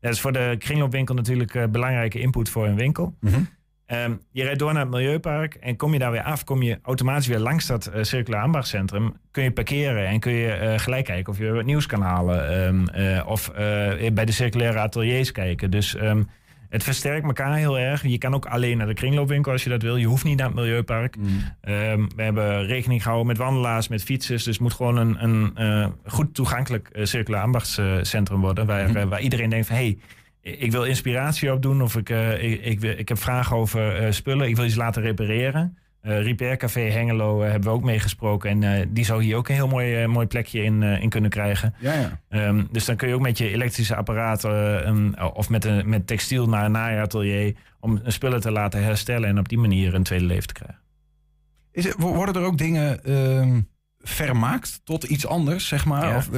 dat 0.00 0.12
is 0.12 0.20
voor 0.20 0.32
de 0.32 0.56
kringloopwinkel 0.58 1.14
natuurlijk 1.14 1.70
belangrijke 1.72 2.20
input 2.20 2.48
voor 2.48 2.66
een 2.66 2.76
winkel. 2.76 3.14
Mhm. 3.20 3.40
Ehm, 3.86 4.14
je 4.30 4.42
rijdt 4.42 4.58
door 4.58 4.72
naar 4.72 4.82
het 4.82 4.90
milieupark 4.90 5.54
en 5.54 5.76
kom 5.76 5.92
je 5.92 5.98
daar 5.98 6.10
weer 6.10 6.22
af, 6.22 6.44
kom 6.44 6.62
je 6.62 6.78
automatisch 6.82 7.26
weer 7.26 7.38
langs 7.38 7.66
dat 7.66 7.86
eh, 7.86 8.02
circulair 8.02 8.42
ambachtcentrum. 8.42 9.14
Kun 9.30 9.42
je 9.42 9.50
parkeren 9.50 10.06
en 10.06 10.20
kun 10.20 10.32
je 10.32 10.52
eh, 10.52 10.78
gelijk 10.78 11.04
kijken 11.04 11.32
of 11.32 11.38
je 11.38 11.52
wat 11.52 11.64
nieuws 11.64 11.86
kan 11.86 12.02
halen. 12.02 12.48
ehm, 12.48 12.86
eh, 12.88 13.26
of 13.26 13.52
bij 14.12 14.24
de 14.24 14.32
circulaire 14.32 14.78
ateliers 14.78 15.32
kijken. 15.32 15.70
Dus 15.70 15.94
ehm, 15.96 16.22
het 16.68 16.82
versterkt 16.82 17.26
elkaar 17.26 17.56
heel 17.56 17.78
erg. 17.78 18.02
Je 18.02 18.18
kan 18.18 18.34
ook 18.34 18.46
alleen 18.46 18.76
naar 18.76 18.86
de 18.86 18.94
kringloopwinkel 18.94 19.52
als 19.52 19.64
je 19.64 19.70
dat 19.70 19.82
wil. 19.82 19.96
Je 19.96 20.06
hoeft 20.06 20.24
niet 20.24 20.38
naar 20.38 20.46
het 20.46 20.56
milieupark. 20.56 21.16
Ehm, 21.60 22.04
we 22.16 22.22
hebben 22.22 22.66
rekening 22.66 23.02
gehouden 23.02 23.26
met 23.26 23.36
wandelaars, 23.36 23.88
met 23.88 24.02
fietsers. 24.02 24.44
Dus 24.44 24.52
het 24.52 24.62
moet 24.62 24.74
gewoon 24.74 24.96
een, 24.96 25.22
een 25.62 25.94
goed 26.06 26.34
toegankelijk 26.34 26.98
circulair 27.02 27.42
ambachtscentrum 27.42 28.40
worden. 28.40 28.66
Waar, 28.66 28.94
eh, 28.94 29.04
waar 29.04 29.20
iedereen 29.20 29.50
denkt 29.50 29.66
van... 29.66 29.76
Hey, 29.76 29.98
ik 30.46 30.72
wil 30.72 30.84
inspiratie 30.84 31.52
opdoen 31.52 31.82
of 31.82 31.96
ik, 31.96 32.10
eh, 32.10 32.66
ik, 32.66 32.82
ik, 32.82 33.08
heb 33.08 33.18
vragen 33.18 33.56
over 33.56 33.96
eh, 33.96 34.12
spullen. 34.12 34.48
Ik 34.48 34.56
wil 34.56 34.64
iets 34.64 34.74
laten 34.74 35.02
repareren. 35.02 35.78
Eh 36.00 36.22
Repair 36.22 36.56
Café 36.56 36.80
Hengelo 36.80 37.42
hebben 37.42 37.70
we 37.70 37.76
ook 37.76 37.84
meegesproken. 37.84 38.62
En 38.62 38.92
die 38.92 39.04
zou 39.04 39.22
hier 39.22 39.36
ook 39.36 39.48
een 39.48 39.54
heel 39.54 39.68
mooi, 39.68 40.06
mooi 40.06 40.26
plekje 40.26 40.62
in, 40.62 40.82
in 40.82 41.08
kunnen 41.08 41.30
krijgen. 41.30 41.74
Ja, 41.78 41.92
ja. 41.92 42.20
Ehm, 42.28 42.64
dus 42.70 42.84
dan 42.84 42.96
kun 42.96 43.08
je 43.08 43.14
ook 43.14 43.20
met 43.20 43.38
je 43.38 43.50
elektrische 43.50 43.96
apparaten 43.96 45.34
of 45.34 45.48
met, 45.48 45.64
een, 45.64 45.88
met 45.88 46.06
textiel 46.06 46.48
naar 46.48 46.64
een 46.64 46.72
naaiatelier... 46.72 47.54
om 47.80 48.00
spullen 48.04 48.40
te 48.40 48.50
laten 48.50 48.82
herstellen 48.82 49.28
en 49.28 49.38
op 49.38 49.48
die 49.48 49.58
manier 49.58 49.94
een 49.94 50.02
tweede 50.02 50.24
leven 50.24 50.46
te 50.46 50.54
krijgen. 50.54 50.80
Is 51.72 51.84
het, 51.84 51.94
wo- 51.98 52.14
worden 52.14 52.34
er 52.34 52.48
ook 52.48 52.58
dingen 52.58 53.04
ehm, 53.04 53.60
vermaakt 53.98 54.80
tot 54.84 55.04
iets 55.04 55.26
anders, 55.26 55.68
zeg 55.68 55.84
maar? 55.84 56.08
Ja. 56.08 56.16
Of, 56.16 56.28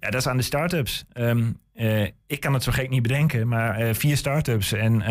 Ja, 0.00 0.10
dat 0.10 0.20
is 0.20 0.26
aan 0.26 0.36
de 0.36 0.42
start-ups. 0.42 1.04
Ehm, 1.12 1.44
eh, 1.74 2.02
ik 2.26 2.40
kan 2.40 2.54
het 2.54 2.62
zo 2.62 2.72
gek 2.72 2.90
niet 2.90 3.02
bedenken, 3.02 3.48
maar 3.48 3.76
eh, 3.76 3.94
vier 3.94 4.16
start-ups. 4.16 4.72
En 4.72 5.02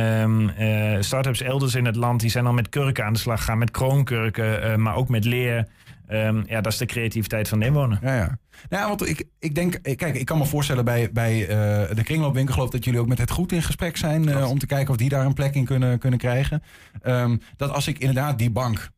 eh, 0.56 1.02
start-ups 1.02 1.42
elders 1.42 1.76
in 1.76 1.86
het 1.86 1.96
land, 1.96 2.20
die 2.20 2.30
zijn 2.30 2.46
al 2.46 2.54
met 2.54 2.70
kurken 2.70 3.06
aan 3.06 3.14
de 3.14 3.20
slag 3.20 3.40
gegaan. 3.40 3.58
Met 3.58 3.72
kroonkurken, 3.72 4.82
maar 4.82 4.96
ook 4.96 5.10
met 5.10 5.26
leer. 5.26 5.68
Ehm, 6.08 6.42
ja, 6.46 6.62
dat 6.62 6.72
is 6.72 6.78
de 6.78 6.86
creativiteit 6.86 7.48
van 7.50 7.60
de 7.60 7.66
inwoner. 7.66 7.98
Ja, 8.02 8.16
ja. 8.16 8.38
Nou 8.70 8.84
ja, 8.84 8.88
want 8.88 9.08
ik, 9.08 9.24
ik 9.40 9.56
denk, 9.56 9.74
eh, 9.74 9.96
kijk, 9.96 10.16
ik 10.16 10.26
kan 10.26 10.38
me 10.38 10.46
voorstellen 10.46 10.86
bij, 10.86 11.12
bij 11.12 11.42
eh, 11.42 11.96
de 11.96 12.04
kringloopwinkel, 12.04 12.54
geloof 12.54 12.70
dat 12.70 12.86
jullie 12.86 13.00
ook 13.00 13.08
met 13.08 13.18
het 13.18 13.32
goed 13.32 13.52
in 13.52 13.64
gesprek 13.64 13.98
zijn 13.98 14.30
eh, 14.30 14.50
om 14.50 14.60
te 14.60 14.66
kijken 14.66 14.90
of 14.90 14.98
die 14.98 15.10
daar 15.10 15.26
een 15.26 15.34
plek 15.34 15.56
in 15.56 15.66
kunnen, 15.66 16.00
kunnen 16.00 16.20
krijgen. 16.20 16.64
Ehm, 17.02 17.38
dat 17.58 17.72
als 17.72 17.88
ik 17.88 18.00
inderdaad 18.00 18.38
die 18.38 18.52
bank 18.52 18.92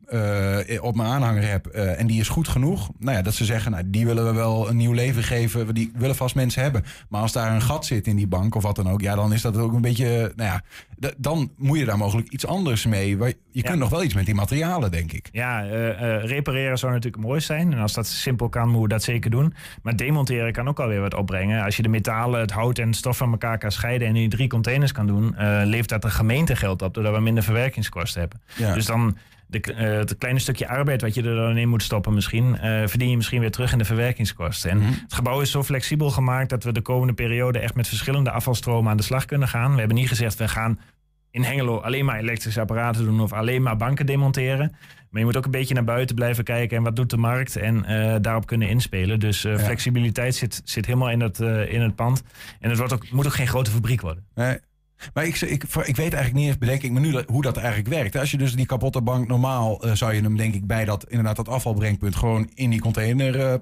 op 0.82 0.96
mijn 0.96 1.10
aanhanger 1.10 1.48
heb 1.48 1.66
en 1.66 2.08
die 2.08 2.20
is 2.20 2.28
goed 2.28 2.48
genoeg, 2.48 2.90
nou 3.00 3.18
ja, 3.18 3.22
dat 3.22 3.34
ze 3.34 3.46
zeggen, 3.46 3.72
nou, 3.72 3.84
die 3.88 4.06
willen 4.06 4.26
we 4.26 4.34
wel 4.34 4.70
een 4.70 4.78
nieuw 4.78 4.92
leven 4.92 5.24
geven, 5.24 5.74
die 5.74 5.92
willen 5.96 6.16
vast 6.16 6.36
mensen 6.36 6.62
hebben. 6.62 6.86
Maar 7.10 7.22
als 7.22 7.32
daar 7.32 7.54
een 7.54 7.62
gat 7.62 7.86
zit 7.86 8.08
in 8.08 8.16
die 8.16 8.28
bank 8.28 8.56
of 8.56 8.64
wat 8.64 8.76
dan 8.76 8.90
ook, 8.90 9.02
ja, 9.02 9.16
dan 9.16 9.34
is 9.34 9.42
dat 9.42 9.58
ook 9.58 9.74
een 9.74 9.82
beetje, 9.82 10.34
nou 10.36 10.50
ja, 10.50 10.62
dan 11.18 11.52
moet 11.58 11.80
je 11.80 11.86
daar 11.86 11.98
mogelijk 11.98 12.30
iets 12.30 12.46
anders 12.46 12.86
mee. 12.86 13.18
Je 13.52 13.64
kunt 13.64 13.80
nog 13.80 13.90
wel 13.90 14.04
iets 14.04 14.14
met 14.14 14.26
die 14.26 14.36
materialen, 14.36 14.92
denk 14.92 15.12
ik. 15.12 15.30
Ja, 15.32 15.60
repareren 16.20 16.78
zou 16.78 16.94
natuurlijk 16.94 17.24
mooi 17.24 17.40
zijn. 17.40 17.74
En 17.74 17.80
als 17.80 17.94
dat 17.94 18.08
simpel 18.08 18.50
kan, 18.50 18.64
moeten 18.64 18.82
we 18.82 18.88
dat 18.88 19.04
zeker 19.04 19.30
doen. 19.30 19.54
Maar 19.84 19.96
demonteren 19.96 20.52
kan 20.52 20.68
ook 20.68 20.80
alweer 20.80 21.02
wat 21.02 21.14
opbrengen. 21.14 21.64
Als 21.64 21.76
je 21.76 21.84
de 21.84 21.90
metalen, 21.90 22.40
het 22.40 22.52
hout 22.52 22.80
en 22.80 22.88
het 22.88 22.96
stof 22.96 23.18
van 23.18 23.32
elkaar 23.32 23.58
kan 23.58 23.72
scheiden... 23.72 24.08
en 24.08 24.16
in 24.16 24.30
drie 24.30 24.48
containers 24.48 24.92
kan 24.92 25.08
doen... 25.08 25.36
eh, 25.36 25.62
levert 25.64 25.90
dat 25.90 26.02
de 26.02 26.10
gemeente 26.10 26.56
geld 26.56 26.82
op... 26.82 26.94
doordat 26.94 27.14
we 27.14 27.22
minder 27.22 27.44
verwerkingskosten 27.44 28.20
hebben. 28.20 28.42
Ja. 28.56 28.74
Dus 28.74 28.86
dan 28.86 29.18
de, 29.48 29.62
eh, 29.62 29.98
het 29.98 30.18
kleine 30.18 30.40
stukje 30.40 30.68
arbeid 30.68 31.02
wat 31.02 31.14
je 31.14 31.24
er 31.24 31.36
dan 31.36 31.58
in 31.58 31.70
moet 31.70 31.84
stoppen 31.84 32.14
misschien... 32.14 32.58
eh, 32.58 32.88
verdien 32.88 33.10
je 33.10 33.16
misschien 33.16 33.40
weer 33.40 33.52
terug 33.52 33.72
in 33.72 33.78
de 33.78 33.86
verwerkingskosten. 33.86 34.70
En 34.72 34.82
het 34.82 35.14
gebouw 35.14 35.42
is 35.42 35.52
zo 35.52 35.64
flexibel 35.64 36.10
gemaakt... 36.10 36.50
dat 36.50 36.64
we 36.64 36.72
de 36.72 36.82
komende 36.82 37.14
periode 37.14 37.60
echt 37.60 37.76
met 37.76 37.88
verschillende 37.88 38.32
afvalstromen 38.32 38.92
aan 38.92 38.98
de 38.98 39.04
slag 39.04 39.26
kunnen 39.26 39.48
gaan. 39.48 39.72
We 39.74 39.80
hebben 39.80 39.98
niet 39.98 40.08
gezegd, 40.08 40.36
we 40.38 40.48
gaan 40.48 40.80
in 41.36 41.44
Hengelo 41.44 41.78
alleen 41.78 42.06
maar 42.06 42.20
elektrische 42.20 42.60
apparaten 42.60 43.06
doen 43.06 43.20
of 43.20 43.34
alleen 43.34 43.62
maar 43.62 43.78
banken 43.78 44.06
demonteren. 44.06 44.76
Maar 45.10 45.20
je 45.20 45.26
moet 45.26 45.38
ook 45.38 45.46
een 45.46 45.52
beetje 45.52 45.74
naar 45.74 45.84
buiten 45.84 46.16
blijven 46.16 46.44
kijken 46.44 46.78
en 46.78 46.84
wat 46.84 46.96
doet 46.96 47.10
de 47.10 47.18
markt 47.18 47.56
en 47.56 47.86
eh, 47.86 48.16
daarop 48.22 48.46
kunnen 48.46 48.70
inspelen. 48.70 49.20
Dus 49.20 49.44
eh, 49.44 49.58
flexibiliteit 49.58 50.36
zit, 50.36 50.62
zit 50.64 50.86
helemaal 50.86 51.10
in 51.10 51.22
het, 51.22 51.40
eh, 51.40 51.74
in 51.74 51.82
het 51.82 51.96
pand. 51.96 52.24
En 52.60 52.70
het 52.70 52.78
wordt 52.78 52.94
ook, 52.94 53.12
moet 53.12 53.26
ook 53.26 53.34
geen 53.34 53.48
grote 53.48 53.72
fabriek 53.72 54.02
worden. 54.02 54.26
Nee. 54.36 54.58
Maar 55.14 55.26
ik, 55.26 55.42
ik, 55.42 55.64
ik 55.64 55.96
weet 55.96 55.98
eigenlijk 55.98 56.34
niet 56.34 56.48
eens, 56.48 56.58
bedenk 56.58 56.82
ik 56.82 56.92
me 56.92 57.00
nu, 57.00 57.24
hoe 57.28 57.42
dat 57.42 57.58
eigenlijk 57.58 57.88
werkt. 57.88 58.16
Als 58.16 58.32
je 58.32 58.38
dus 58.38 58.56
die 58.56 58.66
kapotte 58.66 59.02
bank 59.02 59.28
normaal, 59.28 59.82
zou 59.94 60.14
je 60.14 60.22
hem 60.22 60.38
denk 60.38 60.54
ik 60.54 60.68
bij 60.68 60.86
dat, 60.86 61.06
inderdaad, 61.10 61.36
dat 61.36 61.50
afvalbrengpunt 61.50 62.16
gewoon 62.16 62.50
in 62.54 62.70
die 62.70 62.82
container 62.82 63.62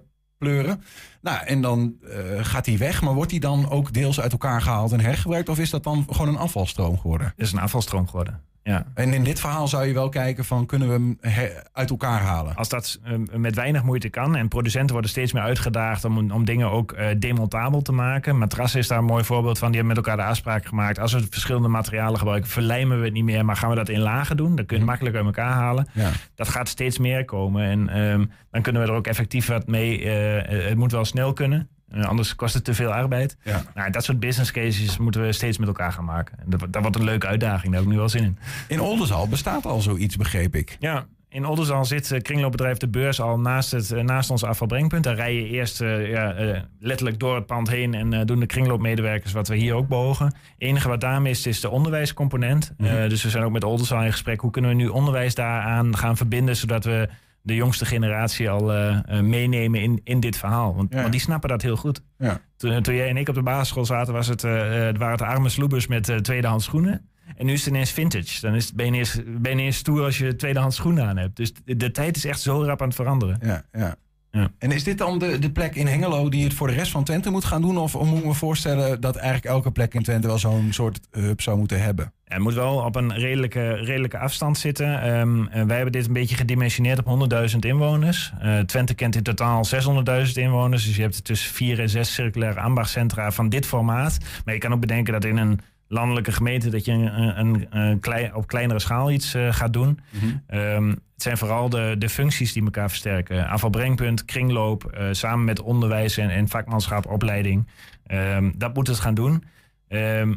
Nou, 1.21 1.45
en 1.45 1.61
dan 1.61 1.95
eh, 2.01 2.17
gaat 2.41 2.65
hij 2.65 2.77
weg, 2.77 3.01
maar 3.01 3.13
wordt 3.13 3.31
hij 3.31 3.39
dan 3.39 3.69
ook 3.69 3.93
deels 3.93 4.19
uit 4.19 4.31
elkaar 4.31 4.61
gehaald 4.61 4.91
en 4.91 4.99
hergebruikt? 4.99 5.49
Of 5.49 5.59
is 5.59 5.69
dat 5.69 5.83
dan 5.83 6.05
gewoon 6.09 6.27
een 6.27 6.37
afvalstroom 6.37 6.99
geworden? 6.99 7.33
Is 7.35 7.51
een 7.51 7.59
afvalstroom 7.59 8.07
geworden. 8.07 8.41
Ja. 8.63 8.85
En 8.93 9.13
in 9.13 9.23
dit 9.23 9.39
verhaal 9.39 9.67
zou 9.67 9.85
je 9.85 9.93
wel 9.93 10.09
kijken 10.09 10.45
van 10.45 10.65
kunnen 10.65 10.87
we 10.87 10.93
hem 10.93 11.17
he- 11.21 11.51
uit 11.73 11.89
elkaar 11.89 12.19
halen? 12.21 12.55
Als 12.55 12.69
dat 12.69 12.99
eh, 13.03 13.13
met 13.37 13.55
weinig 13.55 13.83
moeite 13.83 14.09
kan. 14.09 14.35
En 14.35 14.47
producenten 14.47 14.91
worden 14.91 15.11
steeds 15.11 15.33
meer 15.33 15.41
uitgedaagd 15.43 16.05
om, 16.05 16.31
om 16.31 16.45
dingen 16.45 16.71
ook 16.71 16.91
eh, 16.91 17.07
demontabel 17.17 17.81
te 17.81 17.91
maken. 17.91 18.37
Matrassen 18.37 18.79
is 18.79 18.87
daar 18.87 18.97
een 18.97 19.05
mooi 19.05 19.23
voorbeeld 19.23 19.57
van. 19.59 19.67
Die 19.71 19.77
hebben 19.79 19.95
met 19.95 20.05
elkaar 20.05 20.23
de 20.25 20.29
afspraak 20.31 20.65
gemaakt. 20.65 20.99
Als 20.99 21.13
we 21.13 21.25
verschillende 21.29 21.67
materialen 21.67 22.17
gebruiken, 22.19 22.49
verlijmen 22.49 22.97
we 22.99 23.03
het 23.05 23.13
niet 23.13 23.23
meer. 23.23 23.45
Maar 23.45 23.55
gaan 23.55 23.69
we 23.69 23.75
dat 23.75 23.89
in 23.89 23.99
lagen 23.99 24.37
doen. 24.37 24.55
Dan 24.55 24.65
kun 24.65 24.75
je 24.77 24.81
het 24.81 24.89
makkelijk 24.91 25.15
uit 25.15 25.25
elkaar 25.25 25.51
halen. 25.53 25.87
Ja. 25.93 26.09
Dat 26.35 26.47
gaat 26.49 26.69
steeds 26.69 26.97
meer 26.97 27.25
komen. 27.25 27.63
En 27.63 27.89
ehm, 27.89 28.25
dan 28.51 28.61
kunnen 28.61 28.81
we 28.81 28.87
er 28.87 28.93
ook 28.93 29.07
effectief 29.07 29.47
wat 29.47 29.67
mee. 29.67 30.03
eh, 30.11 30.67
het 30.67 30.77
moet 30.77 30.91
wel 30.91 31.05
snel 31.05 31.33
kunnen. 31.33 31.69
Eh, 31.93 32.05
anders 32.05 32.35
kost 32.35 32.53
het 32.53 32.63
te 32.63 32.73
veel 32.73 32.93
arbeid. 32.93 33.37
Ja. 33.43 33.63
Nou, 33.73 33.91
dat 33.91 34.03
soort 34.03 34.19
business 34.19 34.51
cases 34.51 34.97
moeten 34.97 35.21
we 35.21 35.31
steeds 35.31 35.57
met 35.57 35.67
elkaar 35.67 35.91
gaan 35.91 36.05
maken. 36.05 36.39
En 36.39 36.45
dat, 36.47 36.59
dat 36.69 36.81
wordt 36.81 36.97
een 36.97 37.03
leuke 37.03 37.27
uitdaging. 37.27 37.71
Daar 37.71 37.81
heb 37.81 37.83
ik 37.83 37.89
nu 37.89 37.97
wel 37.97 38.09
zin 38.09 38.23
in. 38.23 38.37
In 38.67 38.81
Oldenzaal 38.81 39.27
bestaat 39.27 39.65
al 39.65 39.81
zoiets, 39.81 40.15
begreep 40.15 40.55
ik. 40.55 40.77
Ja, 40.79 41.05
in 41.29 41.45
Oldenzaal 41.45 41.85
zit 41.85 42.11
eh, 42.11 42.21
kringloopbedrijf 42.21 42.77
De 42.77 42.87
Beurs 42.87 43.21
al 43.21 43.39
naast, 43.39 43.71
het, 43.71 43.91
eh, 43.91 44.03
naast 44.03 44.29
ons 44.29 44.43
afvalbrengpunt. 44.43 45.03
Daar 45.03 45.15
rij 45.15 45.35
je 45.35 45.47
eerst 45.47 45.79
ja, 45.79 46.35
letterlijk 46.79 47.19
door 47.19 47.35
het 47.35 47.45
pand 47.45 47.69
heen 47.69 47.93
en 47.93 48.25
doen 48.25 48.39
de 48.39 48.45
kringloopmedewerkers 48.45 49.31
wat 49.31 49.47
we 49.47 49.55
hier 49.55 49.73
ook 49.73 49.87
beogen. 49.87 50.25
Het 50.25 50.35
enige 50.57 50.87
wat 50.87 51.01
daar 51.01 51.21
mist 51.21 51.47
is 51.47 51.59
de 51.59 51.69
onderwijscomponent. 51.69 52.73
Mhm. 52.77 53.09
dus 53.09 53.23
we 53.23 53.29
zijn 53.29 53.43
ook 53.43 53.51
met 53.51 53.63
Oldenzaal 53.63 54.03
in 54.03 54.11
gesprek. 54.11 54.41
Hoe 54.41 54.51
kunnen 54.51 54.71
we 54.71 54.77
nu 54.77 54.87
onderwijs 54.87 55.35
daaraan 55.35 55.97
gaan 55.97 56.17
verbinden, 56.17 56.55
zodat 56.55 56.85
we 56.85 57.09
de 57.45 57.55
jongste 57.55 57.85
generatie 57.85 58.49
al 58.49 58.73
eh, 58.73 58.97
eh, 59.17 59.23
meenemen 59.25 59.81
in, 59.81 60.01
in 60.03 60.19
dit 60.19 60.37
verhaal? 60.37 60.75
Want, 60.75 60.93
Ja. 60.93 60.99
want 60.99 61.11
die 61.11 61.21
snappen 61.21 61.49
dat 61.49 61.61
heel 61.61 61.75
goed. 61.75 62.01
Ja. 62.17 62.41
Toen, 62.57 62.81
toen 62.81 62.95
jij 62.95 63.09
en 63.09 63.17
ik 63.17 63.29
op 63.29 63.35
de 63.35 63.43
basisschool 63.43 63.85
zaten, 63.85 64.13
was 64.13 64.27
het, 64.27 64.43
eh, 64.43 64.87
eh, 64.89 64.95
waren 64.95 65.09
het 65.09 65.19
de 65.19 65.25
arme 65.25 65.49
sloebers 65.49 65.87
met 65.87 66.09
eh, 66.09 66.17
tweedehands 66.17 66.65
schoenen. 66.65 67.07
En 67.37 67.45
nu 67.45 67.51
is 67.53 67.59
het 67.65 67.73
ineens 67.73 67.91
vintage. 67.91 68.41
Dan 68.41 68.53
is 68.55 68.65
het, 68.65 68.75
ben, 68.75 68.85
je 68.85 68.91
ineens, 68.91 69.15
ben 69.25 69.41
je 69.41 69.49
ineens 69.57 69.77
stoer 69.77 70.03
als 70.03 70.17
je 70.17 70.35
tweedehands 70.35 70.75
schoenen 70.75 71.05
aan 71.05 71.17
hebt. 71.17 71.35
Dus 71.35 71.53
de, 71.53 71.75
de 71.77 71.91
tijd 71.91 72.15
is 72.15 72.25
echt 72.25 72.41
zo 72.41 72.63
rap 72.63 72.81
aan 72.81 72.87
het 72.87 72.95
veranderen. 72.95 73.37
Ja, 73.41 73.63
ja. 73.71 73.95
Ja. 74.37 74.51
En 74.59 74.71
is 74.71 74.83
dit 74.83 74.97
dan 74.97 75.19
de, 75.19 75.39
de 75.39 75.51
plek 75.51 75.75
in 75.75 75.87
Hengelo 75.87 76.29
die 76.29 76.43
het 76.43 76.53
voor 76.53 76.67
de 76.67 76.73
rest 76.73 76.91
van 76.91 77.03
Twente 77.03 77.29
moet 77.29 77.45
gaan 77.45 77.61
doen? 77.61 77.77
Of, 77.77 77.95
of 77.95 78.07
moet 78.07 78.19
ik 78.19 78.25
me 78.25 78.33
voorstellen 78.33 79.01
dat 79.01 79.15
eigenlijk 79.15 79.45
elke 79.45 79.71
plek 79.71 79.93
in 79.93 80.03
Twente 80.03 80.27
wel 80.27 80.37
zo'n 80.37 80.67
soort 80.71 80.99
hub 81.11 81.41
zou 81.41 81.57
moeten 81.57 81.81
hebben? 81.81 82.13
Het 82.23 82.41
moet 82.41 82.53
wel 82.53 82.75
op 82.75 82.95
een 82.95 83.13
redelijke, 83.13 83.73
redelijke 83.73 84.17
afstand 84.17 84.57
zitten. 84.57 85.01
Ehm, 85.01 85.45
eh, 85.45 85.63
wij 85.63 85.75
hebben 85.75 85.91
dit 85.91 86.07
een 86.07 86.13
beetje 86.13 86.35
gedimensioneerd 86.35 86.99
op 86.99 87.05
100.000 87.05 87.65
inwoners. 87.65 88.33
Eh, 88.39 88.59
Twente 88.59 88.93
kent 88.93 89.15
in 89.15 89.23
totaal 89.23 89.65
600.000 89.65 90.37
inwoners. 90.37 90.85
Dus 90.85 90.95
je 90.95 91.01
hebt 91.01 91.23
tussen 91.23 91.53
vier 91.53 91.79
en 91.79 91.89
zes 91.89 92.13
circulaire 92.13 92.59
ambachtcentra 92.59 93.31
van 93.31 93.49
dit 93.49 93.65
formaat. 93.65 94.17
Maar 94.45 94.53
je 94.53 94.59
kan 94.59 94.73
ook 94.73 94.79
bedenken 94.79 95.13
dat 95.13 95.25
in 95.25 95.37
een 95.37 95.59
landelijke 95.87 96.31
gemeente... 96.31 96.69
dat 96.69 96.85
je 96.85 96.91
een, 96.91 97.67
een, 97.71 98.35
op 98.35 98.47
kleinere 98.47 98.79
schaal 98.79 99.11
iets 99.11 99.33
eh, 99.33 99.53
gaat 99.53 99.73
doen. 99.73 99.99
Ehm, 100.47 100.87
het 100.89 101.21
zijn 101.23 101.37
vooral 101.37 101.69
de, 101.69 101.95
de 101.97 102.09
functies 102.09 102.53
die 102.53 102.63
elkaar 102.63 102.89
versterken. 102.89 103.47
Afvalbrengpunt, 103.47 104.25
kringloop, 104.25 104.85
eh, 104.85 105.07
samen 105.11 105.45
met 105.45 105.61
onderwijs 105.61 106.17
en, 106.17 106.29
en 106.29 106.47
vakmanschap, 106.47 107.05
opleiding. 107.05 107.67
Ehm, 108.05 108.51
dat 108.55 108.73
moet 108.73 108.87
het 108.87 108.99
gaan 108.99 109.13
doen. 109.13 109.43
Ehm, 109.87 110.33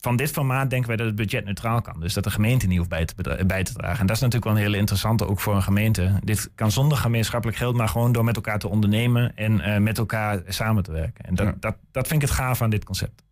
van 0.00 0.16
dit 0.16 0.30
formaat 0.30 0.70
denken 0.70 0.88
wij 0.88 0.96
dat 0.96 1.06
het 1.06 1.14
budget 1.14 1.44
neutraal 1.44 1.80
kan. 1.80 2.00
Dus 2.00 2.14
dat 2.14 2.24
de 2.24 2.30
gemeente 2.30 2.66
niet 2.66 2.76
hoeft 2.78 2.90
bij 2.90 3.04
te, 3.04 3.44
bij 3.46 3.62
te 3.62 3.72
dragen. 3.72 4.00
En 4.00 4.06
dat 4.06 4.16
is 4.16 4.22
natuurlijk 4.22 4.44
wel 4.52 4.56
een 4.56 4.66
hele 4.68 4.76
interessante 4.76 5.26
ook 5.26 5.40
voor 5.40 5.54
een 5.54 5.62
gemeente. 5.62 6.12
Dit 6.24 6.50
kan 6.54 6.70
zonder 6.70 6.98
gemeenschappelijk 6.98 7.58
geld, 7.58 7.76
maar 7.76 7.88
gewoon 7.88 8.12
door 8.12 8.24
met 8.24 8.36
elkaar 8.36 8.58
te 8.58 8.68
ondernemen 8.68 9.36
en 9.36 9.60
eh, 9.60 9.80
met 9.80 9.98
elkaar 9.98 10.42
samen 10.46 10.82
te 10.82 10.92
werken. 10.92 11.24
En 11.24 11.34
dat, 11.34 11.46
Ja. 11.46 11.54
dat, 11.60 11.76
dat 11.90 12.08
vind 12.08 12.22
ik 12.22 12.28
het 12.28 12.36
gaaf 12.36 12.62
aan 12.62 12.70
dit 12.70 12.84
concept. 12.84 13.22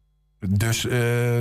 Dus 0.49 0.85
eh, 0.87 0.91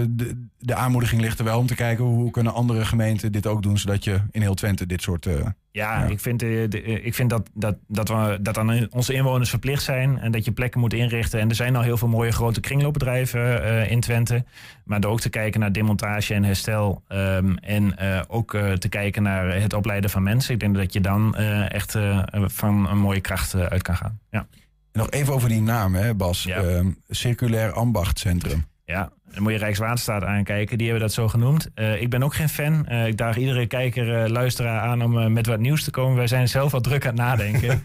de, 0.10 0.46
de 0.60 0.76
aanmoediging 0.76 1.22
ligt 1.22 1.39
er 1.39 1.46
wel 1.46 1.60
om 1.60 1.68
te 1.68 1.76
kijken 1.76 2.04
hoe 2.06 2.32
kunnen 2.32 2.54
andere 2.54 2.86
gemeenten 2.86 3.32
dit 3.32 3.48
ook 3.48 3.63
doen, 3.63 3.78
zodat 3.78 4.04
je 4.04 4.20
in 4.32 4.42
heel 4.42 4.54
Twente 4.54 4.86
dit 4.86 5.02
soort. 5.02 5.26
eh, 5.26 5.34
Ja, 5.36 5.50
Ja. 5.72 6.06
ik 6.06 6.20
vind, 6.20 6.42
eh, 6.44 6.50
de- 6.70 6.82
ik 7.02 7.13
vind 7.13 7.30
dat, 7.30 7.50
dat, 7.54 7.76
dat 7.88 8.08
we 8.10 8.38
dat 8.42 8.58
aan 8.58 8.88
onze 8.92 9.13
inwoners 9.13 9.50
verplicht 9.50 9.84
zijn. 9.84 10.20
En 10.20 10.32
dat 10.32 10.46
je 10.46 10.52
plekken 10.52 10.80
moet 10.80 10.94
inrichten. 10.94 11.39
En 11.39 11.50
er 11.50 11.56
zijn 11.56 11.76
al 11.76 11.82
heel 11.82 11.98
veel 11.98 12.08
mooie 12.08 12.32
grote 12.32 12.60
kringloopbedrijven 12.60 13.89
in 13.89 14.00
Twente. 14.00 14.46
Maar 14.86 15.00
door 15.00 15.12
ook 15.12 15.20
te 15.20 15.30
kijken 15.30 15.60
naar 15.60 15.72
demontage 15.72 16.34
en 16.34 16.44
herstel. 16.44 17.04
ehm, 17.08 17.56
en 17.56 17.98
ook 18.28 18.52
te 18.78 18.89
kijken 18.89 19.24
naar 19.24 19.62
het 19.62 19.74
opleiden 19.74 20.10
van 20.10 20.24
mensen. 20.24 20.54
Ik 20.54 20.60
denk 20.60 20.76
dat 20.76 20.94
je 20.94 21.02
dan 21.02 21.36
echt 21.68 21.98
van 22.46 22.89
een 22.89 22.98
mooie 23.00 23.22
kracht 23.22 23.56
uit 23.56 23.82
kan 23.82 23.96
gaan. 23.96 24.20
Ja. 24.30 24.48
En 24.92 25.00
nog 25.00 25.10
even 25.10 25.34
over 25.34 25.50
die 25.50 25.62
naam, 25.62 25.94
hè, 25.96 26.13
Bas. 26.16 26.44
Ja. 26.44 26.58
Ehm, 26.62 26.88
Circulair 27.10 27.72
Ambachtcentrum. 27.72 28.66
Ja, 28.86 29.10
dan 29.34 29.43
moet 29.43 29.52
je 29.52 29.58
Rijkswaterstaat 29.58 30.24
aankijken. 30.24 30.78
Die 30.78 30.88
hebben 30.88 31.06
dat 31.08 31.15
zo 31.15 31.28
genoemd. 31.28 31.69
Eh, 31.76 32.02
ik 32.02 32.10
ben 32.10 32.24
ook 32.24 32.34
geen 32.36 32.50
fan. 32.50 32.86
Eh, 32.88 33.08
ik 33.08 33.17
daag 33.17 33.38
iedere 33.38 33.65
kijker, 33.67 34.24
eh, 34.24 34.30
luisteraar 34.30 34.80
aan 34.80 35.02
om 35.02 35.34
met 35.34 35.46
wat 35.46 35.60
nieuws 35.60 35.84
te 35.84 35.91
komen. 35.91 36.17
Wij 36.17 36.28
zijn 36.28 36.48
zelf 36.48 36.72
wat 36.72 36.84
druk 36.84 37.04
aan 37.06 37.10
het 37.13 37.19
nadenken. 37.19 37.84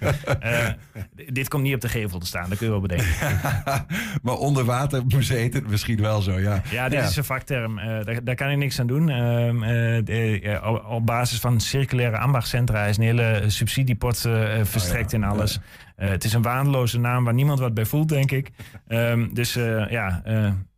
Dit 1.26 1.48
komt 1.48 1.62
niet 1.62 1.74
op 1.74 1.80
de 1.80 1.88
gevel 1.88 2.18
te 2.18 2.26
staan, 2.26 2.48
dat 2.48 2.58
kun 2.58 2.66
je 2.66 2.72
wel 2.72 2.80
bedenken. 2.80 3.06
maar 4.22 4.34
onder 4.34 4.64
water 4.64 5.06
bezeten, 5.06 5.64
misschien 5.68 6.00
wel 6.00 6.20
zo, 6.20 6.38
ja. 6.40 6.62
Ja, 6.70 6.88
dit 6.88 7.02
is 7.02 7.16
een 7.16 7.24
vakterm. 7.24 7.76
Daar, 7.76 8.24
daar 8.24 8.34
kan 8.34 8.50
ik 8.50 8.56
niks 8.56 8.80
aan 8.80 8.86
doen. 8.86 9.08
Ehm, 9.08 9.62
eh, 9.62 10.04
de- 10.04 10.60
op, 10.88 11.06
basis 11.06 11.40
van 11.40 11.60
circulaire 11.60 12.18
ambachtcentra 12.18 12.84
is 12.84 12.96
een 12.96 13.02
hele 13.02 13.42
subsidiepot 13.46 14.24
eh, 14.24 14.58
verstrekt 14.62 15.12
in 15.12 15.24
alles. 15.24 15.60
Het 15.96 16.24
is 16.24 16.32
een 16.32 16.42
waardeloze 16.42 16.98
naam 17.00 17.24
waar 17.24 17.34
niemand 17.34 17.58
wat 17.58 17.74
bij 17.74 17.84
voelt, 17.84 18.08
denk 18.08 18.30
ik. 18.30 18.50
Ehm, 18.88 19.28
dus 19.32 19.54
ja, 19.88 20.22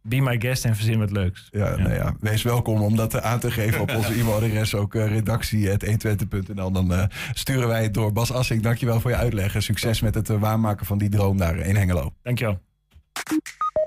be 0.02 0.20
my 0.20 0.40
guest 0.40 0.64
en 0.64 0.76
verzin 0.76 0.98
wat 0.98 1.10
leuks. 1.10 1.48
Ja, 1.50 1.76
Nou 1.76 1.94
ja, 1.94 2.14
wees 2.20 2.42
welkom 2.42 2.80
om 2.80 2.96
dat 2.96 3.22
aan 3.22 3.40
te 3.40 3.50
geven 3.50 3.80
op 3.80 3.94
onze 3.94 4.12
e-mailadres. 4.20 4.74
Ook 4.74 4.94
uh, 4.94 5.06
redactie.120.nl. 5.06 6.70
Dan 6.70 6.92
uh, 6.92 7.04
sturen 7.32 7.68
wij 7.68 7.82
het 7.82 7.94
door. 7.94 8.12
Bas 8.12 8.32
Assink, 8.32 8.62
dankjewel 8.62 9.00
voor 9.00 9.10
je 9.10 9.16
uitleg. 9.16 9.54
En 9.54 9.62
succes 9.62 10.00
met 10.00 10.14
het 10.14 10.28
uh, 10.28 10.40
waarmaken 10.40 10.86
van 10.86 10.98
die 10.98 11.08
droom 11.08 11.36
daar 11.36 11.56
in 11.56 11.76
Hengelo. 11.76 12.12
Dankjewel. 12.22 12.60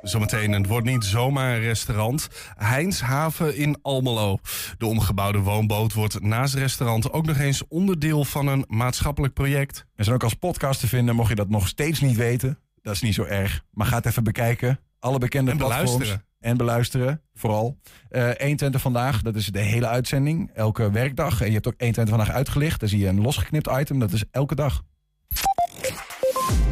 Zometeen, 0.01 0.51
het 0.51 0.67
wordt 0.67 0.87
niet 0.87 1.03
zomaar 1.03 1.55
een 1.55 1.61
restaurant. 1.61 2.29
Heinshaven 2.57 3.57
in 3.57 3.77
Almelo. 3.81 4.39
De 4.77 4.85
omgebouwde 4.85 5.39
woonboot 5.39 5.93
wordt 5.93 6.21
naast 6.21 6.53
restaurant 6.53 7.11
ook 7.11 7.25
nog 7.25 7.37
eens 7.37 7.67
onderdeel 7.67 8.25
van 8.25 8.47
een 8.47 8.65
maatschappelijk 8.67 9.33
project. 9.33 9.85
We 9.95 10.03
zijn 10.03 10.15
ook 10.15 10.23
als 10.23 10.33
podcast 10.33 10.79
te 10.79 10.87
vinden, 10.87 11.15
mocht 11.15 11.29
je 11.29 11.35
dat 11.35 11.49
nog 11.49 11.67
steeds 11.67 11.99
niet 11.99 12.15
weten. 12.15 12.59
Dat 12.81 12.93
is 12.93 13.01
niet 13.01 13.13
zo 13.13 13.23
erg. 13.23 13.63
Maar 13.71 13.87
ga 13.87 13.95
het 13.95 14.05
even 14.05 14.23
bekijken. 14.23 14.79
Alle 15.03 15.17
bekende 15.17 15.51
En 15.51 15.57
platforms. 15.57 15.91
beluisteren. 15.91 16.25
En 16.39 16.57
beluisteren, 16.57 17.21
vooral. 17.33 17.77
Uh, 18.11 18.29
120 18.37 18.81
vandaag, 18.81 19.21
dat 19.21 19.35
is 19.35 19.45
de 19.47 19.59
hele 19.59 19.87
uitzending. 19.87 20.51
Elke 20.53 20.91
werkdag. 20.91 21.41
En 21.41 21.47
je 21.47 21.53
hebt 21.53 21.67
ook 21.67 21.73
120 21.77 22.15
vandaag 22.15 22.35
uitgelicht. 22.35 22.79
Daar 22.79 22.89
zie 22.89 22.99
je 22.99 23.07
een 23.07 23.21
losgeknipt 23.21 23.69
item. 23.79 23.99
Dat 23.99 24.11
is 24.11 24.23
elke 24.31 24.55
dag. 24.55 24.81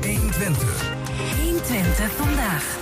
120. 0.01 0.91
120 1.41 2.11
vandaag. 2.11 2.79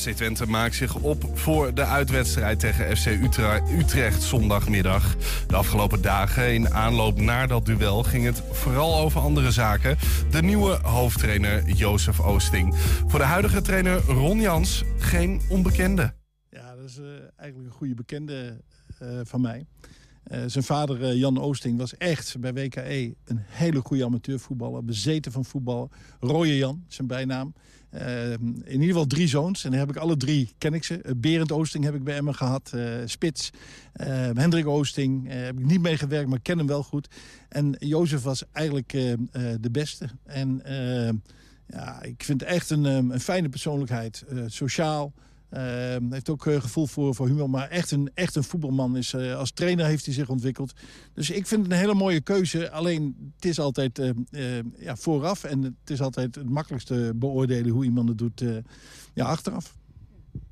FC 0.00 0.10
Twente 0.10 0.46
maakt 0.46 0.74
zich 0.74 0.94
op 0.94 1.30
voor 1.34 1.74
de 1.74 1.84
uitwedstrijd 1.84 2.60
tegen 2.60 2.96
FC 2.96 3.06
Utre 3.06 3.62
Utrecht 3.78 4.22
zondagmiddag. 4.22 5.16
De 5.46 5.56
afgelopen 5.56 6.02
dagen 6.02 6.54
in 6.54 6.74
aanloop 6.74 7.20
naar 7.20 7.48
dat 7.48 7.66
duel 7.66 8.02
ging 8.02 8.24
het 8.24 8.42
vooral 8.50 8.98
over 8.98 9.20
andere 9.20 9.50
zaken. 9.50 9.98
De 10.30 10.42
nieuwe 10.42 10.78
hoofdtrainer 10.82 11.70
Jozef 11.70 12.20
Oosting. 12.20 12.74
Voor 13.06 13.18
de 13.18 13.24
huidige 13.24 13.62
trainer 13.62 14.00
Ron 14.00 14.40
Jans 14.40 14.84
geen 14.98 15.40
onbekende. 15.48 16.12
Ja, 16.50 16.74
dat 16.74 16.84
is 16.84 16.98
uh, 16.98 17.06
eigenlijk 17.36 17.70
een 17.70 17.78
goede 17.78 17.94
bekende 17.94 18.60
uh, 19.02 19.20
van 19.22 19.40
mij. 19.40 19.66
Uh, 20.32 20.42
zijn 20.46 20.64
vader 20.64 21.14
Jan 21.16 21.40
Oosting 21.40 21.78
was 21.78 21.96
echt 21.96 22.40
bij 22.40 22.52
WKE 22.52 23.14
een 23.24 23.40
hele 23.46 23.80
goede 23.80 24.04
amateurvoetballer. 24.04 24.84
Bezeten 24.84 25.32
van 25.32 25.44
voetballen. 25.44 25.88
Rooie 26.20 26.56
Jan, 26.56 26.84
zijn 26.88 27.06
bijnaam. 27.08 27.54
Uh, 27.94 28.32
in 28.32 28.64
ieder 28.64 28.86
geval 28.86 29.06
drie 29.06 29.28
zoons. 29.28 29.64
En 29.64 29.70
dan 29.70 29.80
heb 29.80 29.90
ik 29.90 29.96
alle 29.96 30.16
drie, 30.16 30.52
ken 30.58 30.74
ik 30.74 30.84
ze. 30.84 31.14
Berend 31.16 31.52
Oosting 31.52 31.84
heb 31.84 31.94
ik 31.94 32.04
bij 32.04 32.16
Emmen 32.16 32.34
gehad. 32.34 32.72
Spits. 33.04 33.50
Hendrik 34.34 34.66
Oosting 34.66 35.28
heb 35.28 35.58
ik 35.58 35.64
niet 35.64 35.80
meegewerkt, 35.80 36.28
maar 36.28 36.38
ik 36.38 36.42
ken 36.42 36.58
hem 36.58 36.66
wel 36.66 36.82
goed. 36.82 37.08
En 37.48 37.76
Jozef 37.78 38.22
was 38.22 38.42
eigenlijk 38.52 38.88
de 39.60 39.70
beste. 39.70 40.08
En 40.24 40.62
ja, 41.66 42.02
ik 42.02 42.22
vind 42.22 42.42
echt 42.42 42.70
een, 42.70 42.84
een 42.84 43.20
fijne 43.20 43.48
persoonlijkheid. 43.48 44.24
sociaal. 44.46 45.12
Uh, 45.52 45.60
heeft 46.10 46.28
ook 46.28 46.46
uh, 46.46 46.60
gevoel 46.60 46.86
voor, 46.86 47.14
voor 47.14 47.26
humor, 47.26 47.50
maar 47.50 47.68
echt 47.68 47.90
een, 47.90 48.10
echt 48.14 48.36
een 48.36 48.44
voetbalman 48.44 48.96
is. 48.96 49.12
Uh, 49.12 49.36
als 49.36 49.52
trainer 49.52 49.86
heeft 49.86 50.04
hij 50.04 50.14
zich 50.14 50.28
ontwikkeld. 50.28 50.72
Dus 51.14 51.30
ik 51.30 51.46
vind 51.46 51.62
het 51.62 51.72
een 51.72 51.78
hele 51.78 51.94
mooie 51.94 52.20
keuze. 52.20 52.70
Alleen 52.70 53.32
het 53.34 53.44
is 53.44 53.58
altijd 53.58 54.12
ja, 54.78 54.96
vooraf 54.96 55.44
en 55.44 55.62
het 55.62 55.90
is 55.90 56.00
altijd 56.00 56.34
het 56.34 56.48
makkelijkste 56.48 57.12
beoordelen 57.14 57.70
hoe 57.70 57.84
iemand 57.84 58.08
het 58.08 58.18
doet 58.18 58.44
ja, 59.14 59.24
achteraf. 59.24 59.78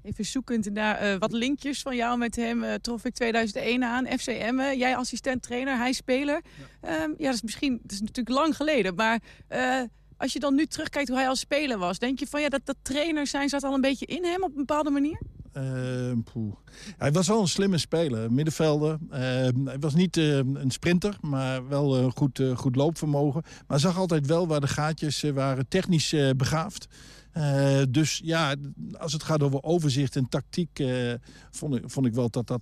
Even 0.02 0.24
zoekend 0.24 0.72
naar 0.72 0.96
eh, 0.96 1.18
wat 1.18 1.32
linkjes 1.32 1.82
van 1.82 1.96
jou 1.96 2.18
met 2.18 2.36
hem 2.36 2.62
eh, 2.62 2.74
trof 2.74 3.04
ik 3.04 3.14
2001 3.14 3.84
aan. 3.84 4.06
FCM, 4.06 4.58
eh, 4.58 4.78
jij 4.78 4.96
assistent 4.96 5.42
trainer, 5.42 5.76
hij 5.76 5.92
speler. 5.92 6.42
Ja, 6.82 6.90
ja 7.18 7.24
dat 7.24 7.34
is 7.34 7.42
misschien 7.42 7.78
dat 7.82 7.92
is 7.92 8.00
natuurlijk 8.00 8.36
lang 8.36 8.56
geleden. 8.56 8.94
Maar 8.94 9.20
eh, 9.48 9.80
als 10.18 10.32
je 10.32 10.40
dan 10.40 10.54
nu 10.54 10.66
terugkijkt 10.66 11.08
hoe 11.08 11.18
hij 11.18 11.28
als 11.28 11.40
speler 11.40 11.78
was... 11.78 11.98
denk 11.98 12.18
je 12.18 12.26
van 12.26 12.40
ja, 12.40 12.48
dat, 12.48 12.60
dat 12.64 12.76
trainer 12.82 13.26
zijn 13.26 13.48
zat 13.48 13.62
al 13.62 13.74
een 13.74 13.80
beetje 13.80 14.06
in 14.06 14.24
hem 14.24 14.42
op 14.42 14.50
een 14.50 14.56
bepaalde 14.66 14.90
manier? 14.90 15.20
Eh, 15.52 16.12
poeh. 16.32 16.54
hij 16.96 17.12
was 17.12 17.28
wel 17.28 17.40
een 17.40 17.48
slimme 17.48 17.78
speler, 17.78 18.32
middenvelder. 18.32 18.98
Eh, 19.10 19.20
hij 19.64 19.78
was 19.80 19.94
niet 19.94 20.16
eh, 20.16 20.36
een 20.36 20.70
sprinter, 20.70 21.16
maar 21.20 21.68
wel 21.68 21.96
een 21.96 22.12
goed, 22.16 22.38
eh, 22.38 22.56
goed 22.56 22.76
loopvermogen. 22.76 23.42
Maar 23.66 23.80
zag 23.80 23.98
altijd 23.98 24.26
wel 24.26 24.46
waar 24.46 24.60
de 24.60 24.68
gaatjes 24.68 25.22
eh, 25.22 25.32
waren, 25.32 25.68
technisch 25.68 26.12
eh, 26.12 26.30
begaafd. 26.36 26.86
Eh, 27.32 27.82
dus 27.90 28.20
ja, 28.24 28.54
als 28.98 29.12
het 29.12 29.22
gaat 29.22 29.42
over 29.42 29.62
overzicht 29.62 30.16
en 30.16 30.28
tactiek, 30.28 30.78
eh, 30.78 31.12
vond, 31.50 31.74
ik, 31.74 31.82
vond 31.86 32.06
ik 32.06 32.14
wel 32.14 32.30
dat, 32.30 32.46
dat, 32.46 32.60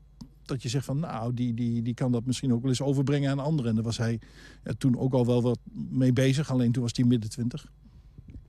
dat 0.49 0.63
je 0.63 0.69
zegt 0.69 0.85
van 0.85 0.99
nou, 0.99 1.35
die, 1.35 1.55
die, 1.55 1.83
die 1.83 1.95
kan 1.95 2.13
dat 2.13 2.27
misschien 2.27 2.53
ook 2.53 2.61
wel 2.61 2.71
eens 2.71 2.83
overbrengen 2.83 3.31
aan 3.31 3.39
anderen. 3.39 3.69
En 3.69 3.75
daar 3.75 3.85
was 3.85 3.99
hij 3.99 4.21
eh, 4.63 4.73
toen 4.79 4.99
ook 4.99 5.13
al 5.13 5.27
wel 5.27 5.43
wat 5.43 5.59
mee 5.73 6.13
bezig, 6.13 6.51
alleen 6.51 6.73
toen 6.73 6.83
was 6.83 6.93
hij 6.95 7.05
midden 7.05 7.31
twintig. 7.31 7.67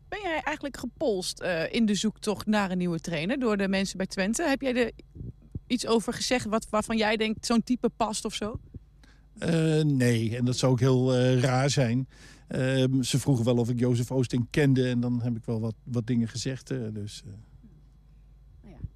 Ben 0.08 0.20
jij 0.22 0.41
eigenlijk 0.43 0.78
gepolst 0.78 1.39
eh, 1.39 1.74
in 1.74 1.86
de 1.86 1.95
zoektocht 1.95 2.45
naar 2.45 2.72
een 2.72 2.78
nieuwe 2.78 3.00
trainer 3.00 3.39
door 3.39 3.58
de 3.58 3.68
mensen 3.68 3.98
bij 3.98 4.08
Twente? 4.08 4.43
Heb 4.43 4.62
jij 4.62 4.76
er 4.76 4.91
iets 5.68 5.88
over 5.88 6.14
gezegd 6.14 6.45
wat, 6.45 6.68
waarvan 6.70 6.98
jij 6.98 7.18
denkt 7.18 7.45
zo'n 7.45 7.64
type 7.64 7.89
past 7.89 8.26
of 8.26 8.34
zo? 8.34 8.60
Eh, 9.38 9.82
nee, 9.82 10.38
en 10.38 10.45
dat 10.45 10.58
zou 10.58 10.72
ook 10.72 10.80
heel 10.80 11.16
raar 11.18 11.70
zijn. 11.70 12.08
Eh, 12.48 12.84
ze 13.02 13.20
vroegen 13.20 13.45
wel 13.45 13.58
of 13.58 13.70
ik 13.70 13.80
Jozef 13.80 14.12
Oosting 14.12 14.48
kende 14.50 14.89
en 14.89 15.00
dan 15.00 15.22
heb 15.22 15.36
ik 15.36 15.45
wel 15.45 15.60
wat, 15.60 15.76
wat 15.84 16.08
dingen 16.08 16.28
gezegd. 16.28 16.68
dus, 16.93 17.24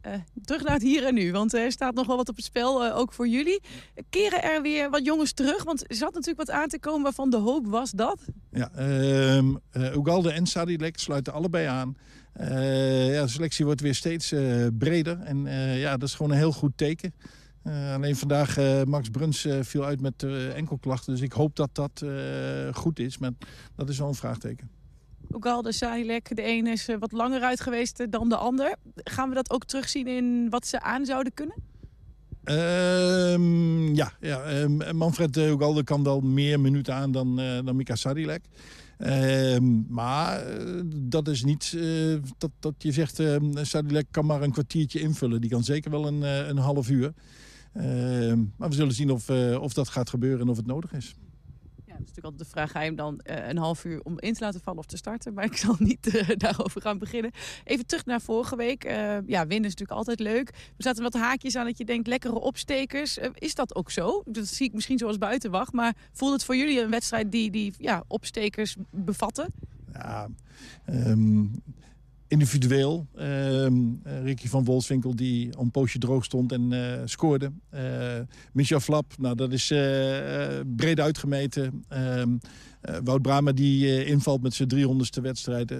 eh. 0.01 0.13
Terug 0.43 0.63
naar 0.63 0.73
het 0.73 0.81
hier 0.81 1.05
en 1.05 1.13
nu, 1.13 1.31
want 1.31 1.53
er 1.53 1.71
staat 1.71 1.93
nog 1.93 2.07
wel 2.07 2.17
wat 2.17 2.29
op 2.29 2.35
het 2.35 2.45
spel, 2.45 2.85
eh, 2.85 2.97
ook 2.97 3.13
voor 3.13 3.27
jullie. 3.27 3.61
Keren 4.09 4.43
er 4.43 4.61
weer 4.61 4.89
wat 4.89 5.05
jongens 5.05 5.33
terug? 5.33 5.63
Want 5.63 5.89
er 5.89 5.95
zat 5.95 6.13
natuurlijk 6.13 6.47
wat 6.47 6.57
aan 6.57 6.67
te 6.67 6.79
komen 6.79 7.03
waarvan 7.03 7.29
de 7.29 7.37
hoop 7.37 7.67
was 7.67 7.91
dat. 7.91 8.25
Ja, 8.51 8.71
ehm 8.75 9.55
eh, 9.71 9.95
Ugalde 9.95 10.31
en 10.31 10.45
Sadilek 10.45 10.99
sluiten 10.99 11.33
allebei 11.33 11.67
aan. 11.67 11.95
Ja, 12.33 13.21
de 13.21 13.27
selectie 13.27 13.65
wordt 13.65 13.81
weer 13.81 13.95
steeds 13.95 14.33
breder. 14.77 15.19
En 15.19 15.45
ja, 15.77 15.97
dat 15.97 16.07
is 16.07 16.15
gewoon 16.15 16.31
een 16.31 16.37
heel 16.37 16.51
goed 16.51 16.71
teken. 16.75 17.13
Alleen 17.93 18.15
vandaag, 18.15 18.57
Max 18.85 19.09
Bruns 19.09 19.47
viel 19.61 19.85
uit 19.85 20.01
met 20.01 20.23
enkelklachten. 20.55 21.13
Dus 21.13 21.21
ik 21.21 21.31
hoop 21.31 21.55
dat 21.55 21.69
dat 21.73 22.03
goed 22.73 22.99
is. 22.99 23.17
Maar 23.17 23.31
dat 23.75 23.89
is 23.89 23.97
wel 23.97 24.07
een 24.07 24.15
vraagteken. 24.15 24.80
Ugalde, 25.35 25.71
Sadilek, 25.71 26.35
de 26.35 26.47
een 26.47 26.67
is 26.67 26.87
eh, 26.87 26.95
wat 26.99 27.11
langer 27.11 27.41
uit 27.41 27.61
geweest 27.61 27.99
eh, 27.99 28.07
dan 28.09 28.29
de 28.29 28.35
ander. 28.35 28.75
Gaan 28.95 29.29
we 29.29 29.35
dat 29.35 29.51
ook 29.51 29.65
terugzien 29.65 30.07
in 30.07 30.49
wat 30.49 30.67
ze 30.67 30.81
aan 30.81 31.05
zouden 31.05 31.33
kunnen? 31.33 31.55
Ehm, 32.43 33.93
ja, 33.93 34.11
ja 34.19 34.43
ehm, 34.43 34.95
Manfred 34.97 35.37
uh, 35.37 35.49
Ugalde 35.49 35.83
kan 35.83 36.03
wel 36.03 36.19
meer 36.19 36.59
minuten 36.59 36.93
aan 36.93 37.11
dan, 37.11 37.39
eh, 37.39 37.59
dan 37.65 37.75
Mika 37.75 37.95
Sadilek. 37.95 38.41
Ehm, 38.97 39.93
maar 39.93 40.45
eh, 40.45 40.81
dat 40.85 41.27
is 41.27 41.43
niet 41.43 41.73
eh, 41.77 42.15
dat, 42.37 42.51
dat 42.59 42.73
je 42.77 42.91
zegt, 42.91 43.19
ehm 43.19 43.63
Sadilek 43.63 44.05
kan 44.11 44.25
maar 44.25 44.41
een 44.41 44.51
kwartiertje 44.51 44.99
invullen. 44.99 45.41
Die 45.41 45.49
kan 45.49 45.63
zeker 45.63 45.91
wel 45.91 46.07
een, 46.07 46.23
eh, 46.23 46.47
een 46.47 46.57
half 46.57 46.89
uur. 46.89 47.13
Maar 48.57 48.69
we 48.69 48.75
zullen 48.75 48.93
zien 48.93 49.11
of, 49.11 49.29
eh, 49.29 49.61
of 49.61 49.73
dat 49.73 49.89
gaat 49.89 50.09
gebeuren 50.09 50.39
en 50.39 50.49
of 50.49 50.57
het 50.57 50.65
nodig 50.65 50.93
is. 50.93 51.15
Dat 52.01 52.09
is 52.09 52.15
natuurlijk 52.15 52.33
altijd 52.33 52.53
de 52.53 52.59
vraag, 52.59 52.71
ga 52.71 52.79
je 52.79 52.85
hem 52.85 52.95
dan 52.95 53.19
eh, 53.19 53.47
een 53.47 53.57
half 53.57 53.85
uur 53.85 54.01
om 54.03 54.19
in 54.19 54.33
te 54.33 54.43
laten 54.43 54.61
vallen 54.61 54.79
of 54.79 54.85
te 54.85 54.97
starten? 54.97 55.33
Maar 55.33 55.43
ik 55.43 55.57
zal 55.57 55.75
niet 55.89 56.07
eh, 56.07 56.29
daarover 56.37 56.81
gaan 56.81 56.97
beginnen. 56.97 57.31
Even 57.63 57.85
terug 57.85 58.05
naar 58.05 58.21
vorige 58.21 58.55
week. 58.55 58.83
Eh, 58.83 58.95
ja, 59.25 59.47
winnen 59.47 59.69
is 59.69 59.75
natuurlijk 59.75 59.91
altijd 59.91 60.19
leuk. 60.19 60.49
Er 60.49 60.83
zaten 60.83 61.03
wat 61.03 61.13
haakjes 61.13 61.55
aan 61.55 61.65
dat 61.65 61.77
je 61.77 61.85
denkt, 61.85 62.07
lekkere 62.07 62.39
opstekers. 62.39 63.17
Is 63.33 63.55
dat 63.55 63.75
ook 63.75 63.91
zo? 63.91 64.23
Dat 64.25 64.47
zie 64.47 64.67
ik 64.67 64.73
misschien 64.73 64.97
zoals 64.97 65.17
buitenwacht. 65.17 65.73
Maar 65.73 65.95
voelt 66.11 66.33
het 66.33 66.43
voor 66.43 66.55
jullie 66.55 66.81
een 66.81 66.89
wedstrijd 66.89 67.31
die, 67.31 67.51
die 67.51 67.73
ja, 67.77 68.03
opstekers 68.07 68.75
bevatten? 68.89 69.53
Ja, 69.93 70.27
ehm, 70.85 71.45
individueel. 72.31 73.07
ehm 73.15 73.73
eh, 74.03 74.23
Ricky 74.23 74.47
van 74.47 74.63
Wolfswinkel 74.63 75.15
die 75.15 75.49
een 75.59 75.71
poosje 75.71 75.97
droog 75.97 76.23
stond 76.23 76.51
en 76.51 76.73
eh, 76.73 77.01
scoorde. 77.05 77.51
Eh, 77.69 77.81
Michel 78.53 78.79
Flap, 78.79 79.13
nou, 79.17 79.35
dat 79.35 79.51
is 79.51 79.67
breed 80.75 80.99
uitgemeten. 80.99 81.83
Eh, 81.87 82.23
Wout 83.03 83.21
Brama 83.21 83.51
die 83.51 84.05
invalt 84.05 84.41
met 84.41 84.53
zijn 84.53 84.69
300ste 84.75 85.21
wedstrijd. 85.21 85.73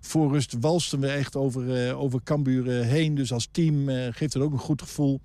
Voor 0.00 0.32
rust 0.32 0.56
walsten 0.60 1.00
we 1.00 1.06
echt 1.08 1.36
over, 1.36 1.94
over 1.94 2.22
Cambuur 2.22 2.84
heen. 2.84 3.14
Dus 3.14 3.32
als 3.32 3.48
team 3.50 3.88
geeft 3.88 4.32
het 4.32 4.42
ook 4.42 4.52
een 4.52 4.58
goed 4.58 4.82
gevoel. 4.82 5.20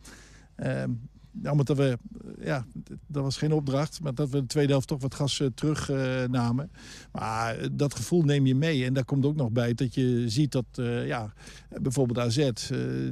Ehm, 0.55 0.89
dat 1.31 1.77
we, 1.77 1.97
ja, 2.43 2.65
dat 3.07 3.23
was 3.23 3.37
geen 3.37 3.51
opdracht, 3.51 4.01
maar 4.01 4.13
dat 4.15 4.29
we 4.29 4.39
de 4.39 4.45
tweede 4.45 4.71
helft 4.71 4.87
toch 4.87 5.01
wat 5.01 5.15
gas 5.15 5.39
eh, 5.39 5.47
terugnamen. 5.55 6.71
maar 7.11 7.57
eh, 7.57 7.67
dat 7.71 7.95
gevoel 7.95 8.21
neem 8.23 8.45
je 8.45 8.55
mee. 8.55 8.85
En 8.85 8.93
daar 8.93 9.05
komt 9.05 9.25
ook 9.25 9.35
nog 9.35 9.51
bij 9.51 9.73
dat 9.73 9.93
je 9.95 10.29
ziet 10.29 10.51
dat, 10.51 10.65
eh, 10.75 11.07
ja, 11.07 11.33
bijvoorbeeld 11.81 12.19
AZ, 12.19 12.37
eh, 12.37 12.51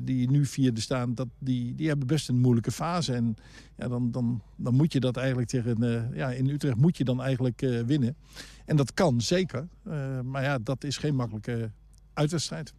die 0.01 0.29
nu 0.31 0.45
vierde 0.45 0.81
staan, 0.81 1.15
dat 1.15 1.27
die, 1.39 1.75
die 1.75 1.87
hebben 1.87 2.07
best 2.07 2.29
een 2.29 2.39
moeilijke 2.39 2.71
fase. 2.71 3.13
En 3.13 3.35
ja, 3.77 3.87
dan, 3.87 4.11
dan, 4.11 4.41
dan 4.55 4.73
moet 4.75 4.93
je 4.93 4.99
dat 4.99 5.17
eigenlijk 5.17 5.47
tegen, 5.49 5.83
eh, 5.83 6.15
ja, 6.17 6.31
in 6.31 6.49
Utrecht 6.49 6.75
moet 6.77 6.97
je 6.97 7.03
dan 7.03 7.21
eigenlijk 7.21 7.61
eh, 7.61 7.79
winnen. 7.81 8.15
En 8.65 8.75
dat 8.75 8.93
kan, 8.93 9.21
zeker. 9.21 9.67
Eh, 9.83 10.19
maar 10.21 10.43
ja, 10.43 10.57
dat 10.63 10.83
is 10.83 10.97
geen 10.97 11.15
makkelijke 11.15 11.71
uitwedstrijd. 12.13 12.73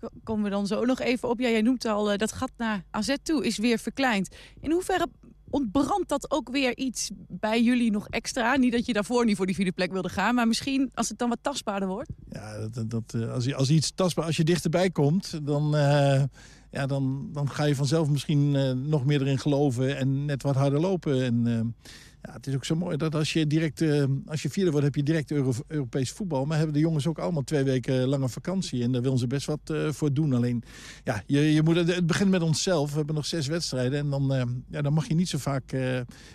Ko- 0.00 0.08
Komen 0.24 0.44
we 0.44 0.50
dan 0.50 0.66
zo 0.66 0.84
nog 0.84 1.00
even 1.00 1.28
op. 1.28 1.40
Ja, 1.40 1.48
jij 1.48 1.62
noemt 1.62 1.84
al, 1.84 2.10
eh, 2.12 2.18
dat 2.18 2.32
gat 2.32 2.50
naar 2.56 2.84
AZ 2.90 3.14
toe 3.22 3.46
is 3.46 3.58
weer 3.58 3.78
verkleind. 3.78 4.36
In 4.60 4.70
hoeverre 4.70 5.06
ontbrandt 5.52 6.08
dat 6.08 6.30
ook 6.30 6.50
weer 6.50 6.76
iets 6.76 7.10
bij 7.28 7.62
jullie 7.62 7.90
nog 7.90 8.08
extra? 8.08 8.56
Niet 8.56 8.72
dat 8.72 8.86
je 8.86 8.92
daarvoor 8.92 9.24
niet 9.24 9.36
voor 9.36 9.46
die 9.46 9.54
vierde 9.54 9.72
plek 9.72 9.92
wilde 9.92 10.08
gaan, 10.08 10.34
maar 10.34 10.48
misschien 10.48 10.90
als 10.94 11.08
het 11.08 11.18
dan 11.18 11.28
wat 11.28 11.38
tastbaarder 11.40 11.88
wordt? 11.88 12.10
Ja, 12.30 12.68
dat, 12.68 12.90
dat, 12.90 13.14
eh, 13.14 13.32
als, 13.32 13.54
als 13.54 13.70
iets 13.70 13.92
tastbaar, 13.94 14.24
als 14.24 14.36
je 14.36 14.44
dichterbij 14.44 14.90
komt, 14.90 15.40
dan, 15.42 15.76
eh, 15.76 16.22
ja, 16.70 16.86
dan, 16.86 17.28
dan 17.32 17.50
ga 17.50 17.64
je 17.64 17.74
vanzelf 17.74 18.08
misschien 18.08 18.56
eh, 18.56 18.72
nog 18.72 19.04
meer 19.04 19.20
erin 19.20 19.38
geloven 19.38 19.96
en 19.96 20.24
net 20.24 20.42
wat 20.42 20.54
harder 20.54 20.80
lopen. 20.80 21.22
En, 21.24 21.74
ja, 22.22 22.32
het 22.32 22.46
is 22.46 22.54
ook 22.54 22.64
zo 22.64 22.74
mooi 22.74 22.96
dat 22.96 23.14
als 23.14 23.32
je 23.32 23.46
direct, 23.46 23.80
eh, 23.80 24.04
als 24.26 24.42
je 24.42 24.50
vierde 24.50 24.70
wordt, 24.70 24.86
heb 24.86 24.94
je 24.94 25.02
direct 25.02 25.30
Euro 25.30 25.52
Europees 25.66 26.10
voetbal. 26.10 26.44
Maar 26.44 26.56
hebben 26.56 26.74
de 26.74 26.80
jongens 26.80 27.06
ook 27.06 27.18
allemaal 27.18 27.42
twee 27.42 27.64
weken 27.64 28.08
lange 28.08 28.28
vakantie. 28.28 28.82
En 28.82 28.92
daar 28.92 29.02
willen 29.02 29.18
ze 29.18 29.26
best 29.26 29.46
wat 29.46 29.60
eh, 29.64 29.88
voor 29.90 30.12
doen. 30.12 30.32
Alleen, 30.32 30.62
ja, 31.04 31.22
je, 31.26 31.40
je 31.52 31.62
moet, 31.62 31.76
het 31.76 32.06
begint 32.06 32.30
met 32.30 32.42
onszelf. 32.42 32.90
We 32.90 32.96
hebben 32.96 33.14
nog 33.14 33.26
zes 33.26 33.46
wedstrijden. 33.46 33.98
En 33.98 34.10
dan, 34.10 34.32
eh, 34.34 34.42
ja, 34.68 34.82
dan 34.82 34.92
mag 34.92 35.08
je 35.08 35.14
niet 35.14 35.28
zo 35.28 35.38
vaak 35.38 35.70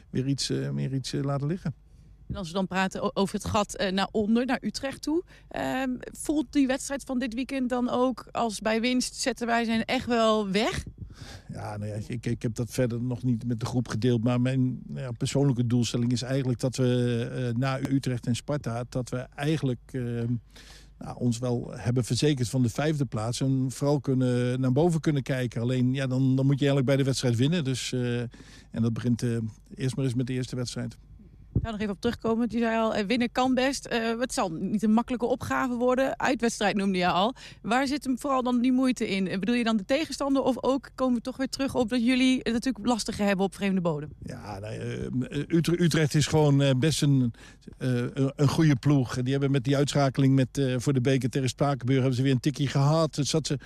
weer 0.10 0.28
iets, 0.28 0.50
meer 0.72 0.94
iets 0.94 1.12
laten 1.12 1.48
liggen. 1.48 1.74
En 2.28 2.36
als 2.36 2.48
we 2.48 2.54
dan 2.54 2.68
praten 2.68 3.16
over 3.16 3.36
het 3.36 3.46
gat 3.46 3.90
naar 3.92 4.08
onder, 4.12 4.46
naar 4.46 4.60
Utrecht 4.62 5.02
toe. 5.02 5.24
ehm, 5.48 5.90
voelt 6.00 6.52
die 6.52 6.68
wedstrijd 6.68 7.04
van 7.04 7.20
dit 7.20 7.34
weekend 7.34 7.70
dan 7.70 7.90
ook 7.90 8.28
als 8.32 8.60
bij 8.60 8.82
winst 8.82 9.16
zetten 9.16 9.48
wij 9.48 9.64
zijn 9.66 9.86
echt 9.86 10.06
wel 10.06 10.50
weg? 10.50 10.84
Ja, 11.54 11.78
nou 11.78 11.92
ja, 11.92 11.98
ik, 12.08 12.26
ik 12.26 12.42
heb 12.42 12.56
dat 12.56 12.72
verder 12.72 13.02
nog 13.02 13.24
niet 13.24 13.46
met 13.46 13.60
de 13.60 13.66
groep 13.66 13.88
gedeeld. 13.88 14.24
Maar 14.24 14.42
mijn 14.42 14.82
persoonlijke 15.18 15.68
doelstelling 15.68 16.12
is 16.12 16.22
eigenlijk 16.22 16.60
dat 16.60 16.76
we 16.76 17.30
eh, 17.36 17.60
na 17.60 17.80
Utrecht 17.80 18.28
en 18.28 18.36
Sparta... 18.36 18.84
dat 18.90 19.10
we 19.10 19.18
eigenlijk 19.18 19.80
eh, 19.86 20.02
nou, 20.98 21.18
ons 21.18 21.40
wel 21.40 21.72
hebben 21.76 22.04
verzekerd 22.04 22.50
van 22.50 22.62
de 22.62 22.70
vijfde 22.70 23.06
plaats. 23.06 23.42
En 23.42 23.66
vooral 23.70 24.00
kunnen, 24.00 24.60
naar 24.60 24.72
boven 24.72 25.00
kunnen 25.00 25.24
kijken. 25.24 25.62
Alleen 25.62 25.94
ja, 25.94 26.08
dan, 26.08 26.36
dan 26.36 26.46
moet 26.46 26.60
je 26.60 26.66
eigenlijk 26.66 26.86
bij 26.86 26.98
de 26.98 27.04
wedstrijd 27.04 27.36
winnen. 27.36 27.64
Dus, 27.64 27.94
eh, 27.94 28.20
en 28.72 28.82
dat 28.82 28.94
begint 28.94 29.22
eerst 29.76 29.96
maar 29.96 30.06
eens 30.06 30.14
met 30.14 30.28
de 30.28 30.34
eerste 30.34 30.56
wedstrijd. 30.56 30.98
Ga 31.64 31.72
nog 31.72 31.80
even 31.80 31.94
op 31.94 32.02
terugkomen. 32.02 32.48
Je 32.52 32.58
zei 32.60 32.78
al, 32.78 32.96
eh, 32.96 33.06
winnen 33.06 33.32
kan 33.32 33.54
best. 33.54 33.86
Eh, 33.86 34.20
het 34.20 34.34
zal 34.34 34.52
niet 34.52 34.84
een 34.84 34.94
makkelijke 34.94 35.26
opgave 35.26 35.74
worden. 35.74 36.20
Uitwedstrijd 36.20 36.76
noemde 36.76 36.98
je 36.98 37.08
al. 37.08 37.36
Waar 37.62 37.88
zit 37.88 38.04
hem 38.04 38.20
vooral 38.20 38.44
dan 38.44 38.62
die 38.62 38.72
moeite 38.72 39.08
in? 39.10 39.28
Eh, 39.28 39.40
Bedoel 39.40 39.56
je 39.56 39.64
dan 39.64 39.78
de 39.78 39.86
tegenstander? 39.86 40.42
Of 40.42 40.64
ook 40.64 40.90
komen 40.96 41.16
we 41.16 41.22
toch 41.22 41.38
weer 41.38 41.50
terug 41.50 41.76
op 41.76 41.90
dat 41.90 42.06
jullie 42.06 42.38
het 42.44 42.54
natuurlijk 42.54 42.86
lastiger 42.86 43.26
hebben 43.26 43.46
op 43.46 43.56
vreemde 43.56 43.82
bodem? 43.82 44.10
Ja, 44.24 44.60
nou, 44.60 44.76
Utrecht, 45.80 46.14
is 46.16 46.28
gewoon 46.28 46.80
best 46.80 47.02
een, 47.02 47.34
een- 47.78 48.48
goede 48.48 48.76
ploeg. 48.76 49.16
Die 49.16 49.32
hebben 49.32 49.52
met 49.52 49.64
die 49.64 49.76
uitschakeling 49.78 50.36
met, 50.36 50.62
voor 50.78 50.94
de 50.94 51.02
beker 51.02 51.30
tegen 51.30 51.50
Spakenburg... 51.50 52.00
hebben 52.00 52.18
ze 52.18 52.24
weer 52.24 52.32
een 52.32 52.40
tikkie 52.40 52.68
gehad. 52.68 53.16
Het 53.16 53.28
zat 53.28 53.48
ze 53.48 53.58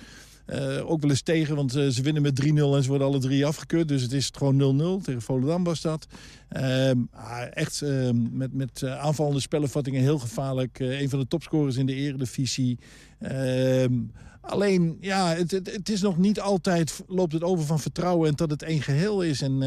eh, 0.52 0.90
ook 0.90 1.00
wel 1.00 1.10
eens 1.10 1.22
tegen, 1.22 1.56
want 1.56 1.76
eh, 1.76 1.88
ze 1.88 2.02
winnen 2.02 2.22
met 2.22 2.42
3-0... 2.44 2.46
en 2.46 2.82
ze 2.82 2.88
worden 2.88 3.06
alle 3.06 3.18
drie 3.18 3.46
afgekeurd. 3.46 3.88
Dus 3.88 4.02
het 4.02 4.12
is 4.12 4.30
gewoon 4.32 5.00
0-0. 5.00 5.04
Tegen 5.04 5.22
Volendam 5.22 5.64
was 5.64 5.80
dat. 5.80 6.06
Ehm, 6.48 6.98
ah, 7.10 7.42
echt 7.50 7.82
ehm, 7.82 8.36
met, 8.36 8.52
met 8.52 8.82
eh, 8.82 9.00
aanvallende 9.00 9.40
spellenvattingen 9.40 10.00
heel 10.00 10.18
gevaarlijk. 10.18 10.78
Een 10.78 11.08
van 11.08 11.18
de 11.18 11.26
topscorers 11.26 11.76
in 11.76 11.86
de 11.86 11.94
eredivisie. 11.94 12.78
Ehm, 13.18 13.92
alleen, 14.40 14.96
ja, 15.00 15.34
het, 15.34 15.50
het, 15.50 15.88
is 15.88 16.00
nog 16.00 16.18
niet 16.18 16.40
altijd... 16.40 17.02
loopt 17.06 17.32
het 17.32 17.42
over 17.42 17.66
van 17.66 17.80
vertrouwen 17.80 18.28
en 18.28 18.34
dat 18.34 18.50
het 18.50 18.62
één 18.62 18.82
geheel 18.82 19.22
is. 19.22 19.42
En... 19.42 19.58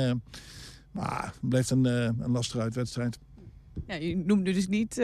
maar 0.92 1.26
het 1.26 1.50
blijft 1.50 1.70
een, 1.70 1.86
een 1.86 2.32
lastige 2.32 2.62
uitwedstrijd. 2.62 3.20
Ja, 3.88 3.96
je 3.96 4.18
noemde 4.18 4.54
dus 4.54 4.68
niet 4.68 5.02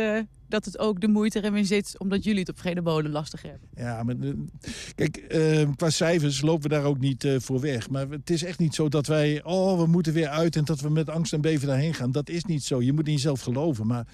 dat 0.52 0.66
het 0.66 0.80
ook 0.80 1.02
de 1.02 1.08
moeite 1.08 1.43
erin 1.43 1.66
zit... 1.66 1.95
omdat 1.97 2.24
jullie 2.24 2.39
het 2.39 2.49
op 2.49 2.60
geen 2.60 2.84
bodem 2.84 3.12
lastig 3.12 3.41
hebben. 3.41 3.68
Ja, 3.76 4.04
maar 4.04 4.16
kijk, 4.95 5.18
eh, 5.18 5.70
qua 5.76 5.89
cijfers 5.89 6.41
lopen 6.41 6.70
we 6.70 6.76
daar 6.76 6.84
ook 6.84 6.99
niet 6.99 7.24
eh, 7.24 7.36
voor 7.39 7.60
weg. 7.60 7.89
Maar 7.89 8.10
het 8.10 8.30
is 8.30 8.43
echt 8.43 8.60
niet 8.60 8.76
zo 8.76 8.89
dat 8.89 9.08
wij, 9.08 9.43
oh, 9.43 9.80
we 9.80 9.88
moeten 9.88 10.14
weer 10.14 10.28
uit 10.28 10.56
en 10.56 10.66
dat 10.66 10.82
we 10.82 10.89
met 10.89 11.10
angst 11.10 11.34
en 11.34 11.41
beven 11.41 11.68
daarheen 11.68 11.93
gaan. 11.93 12.12
Dat 12.12 12.30
is 12.30 12.45
niet 12.45 12.64
zo. 12.64 12.82
Je 12.82 12.93
moet 12.93 13.08
in 13.08 13.14
jezelf 13.14 13.41
geloven. 13.41 13.88
Maar 13.88 14.08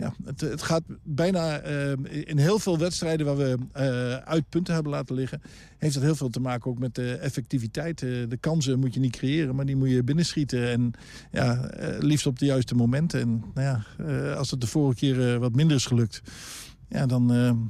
ja, 0.00 0.14
het, 0.24 0.40
het 0.40 0.62
gaat 0.62 0.82
bijna 1.02 1.58
eh, 1.58 1.92
in 2.24 2.38
heel 2.38 2.58
veel 2.58 2.78
wedstrijden 2.78 3.26
waar 3.26 3.36
we 3.36 3.56
eh, 3.72 4.14
uit 4.14 4.48
punten 4.48 4.74
hebben 4.74 4.92
laten 4.92 5.14
liggen, 5.14 5.42
heeft 5.78 5.94
dat 5.94 6.02
heel 6.02 6.14
veel 6.14 6.28
te 6.28 6.40
maken 6.40 6.70
ook 6.70 6.78
met 6.78 6.94
de 6.94 7.14
effectiviteit. 7.14 8.02
Eh, 8.02 8.08
de 8.28 8.36
kansen 8.36 8.78
moet 8.78 8.94
je 8.94 9.00
niet 9.00 9.16
creëren, 9.16 9.54
maar 9.54 9.66
die 9.66 9.76
moet 9.76 9.90
je 9.90 10.02
binnenschieten. 10.02 10.70
En 10.70 10.92
ja, 11.30 11.70
liefst 11.98 12.26
op 12.26 12.38
de 12.38 12.44
juiste 12.44 12.74
momenten. 12.74 13.20
En 13.20 13.44
nou 13.54 13.66
ja, 13.66 14.34
als 14.34 14.50
het 14.50 14.60
de 14.60 14.66
vorige 14.66 14.98
keer 14.98 15.38
wat 15.38 15.54
minder 15.54 15.76
is 15.76 15.86
gelukt, 15.86 16.22
ja, 16.88 17.06
dan 17.06 17.26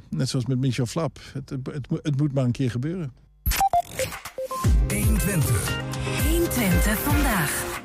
net 0.09 0.29
zoals 0.29 0.45
met 0.45 0.59
Michel 0.59 0.85
Flap. 0.85 1.19
Het, 1.33 1.49
het, 1.49 1.87
het 2.01 2.17
moet 2.17 2.33
maar 2.33 2.45
een 2.45 2.51
keer 2.51 2.71
gebeuren. 2.71 3.11
120. 4.87 5.79
120 6.29 6.99
vandaag. 6.99 7.79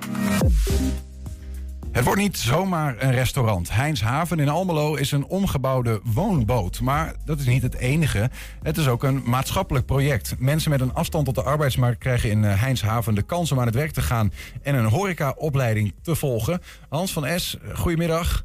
Het 1.97 2.05
wordt 2.05 2.21
niet 2.21 2.37
zomaar 2.37 2.95
een 2.99 3.13
restaurant. 3.13 3.73
Heinz 3.73 4.01
Haven 4.01 4.39
in 4.39 4.49
Almelo 4.49 4.95
is 4.95 5.13
een 5.13 5.27
omgebouwde 5.27 6.01
woonboot. 6.05 6.81
Maar 6.81 7.15
dat 7.25 7.39
is 7.39 7.47
niet 7.47 7.63
het 7.63 7.75
enige. 7.75 8.31
Het 8.63 8.77
is 8.77 8.89
ook 8.89 9.03
een 9.03 9.23
maatschappelijk 9.25 9.87
project. 9.87 10.35
Mensen 10.39 10.71
met 10.71 10.81
een 10.81 10.95
afstand 10.95 11.25
tot 11.25 11.35
de 11.35 11.43
arbeidsmarkt 11.43 11.99
krijgen 11.99 12.31
in 12.31 12.45
eh, 12.45 12.61
Heinz 12.61 12.83
Haven 12.83 13.15
de 13.15 13.23
kans 13.23 13.53
om 13.53 13.61
aan 13.61 13.67
het 13.67 13.75
werk 13.75 13.91
te 13.91 14.03
gaan 14.03 14.33
en 14.63 14.75
een 14.75 14.85
horecaopleiding 14.85 15.95
te 16.03 16.15
volgen. 16.15 16.61
Hans 16.89 17.13
van 17.13 17.41
S, 17.41 17.57
goedemiddag. 17.75 18.45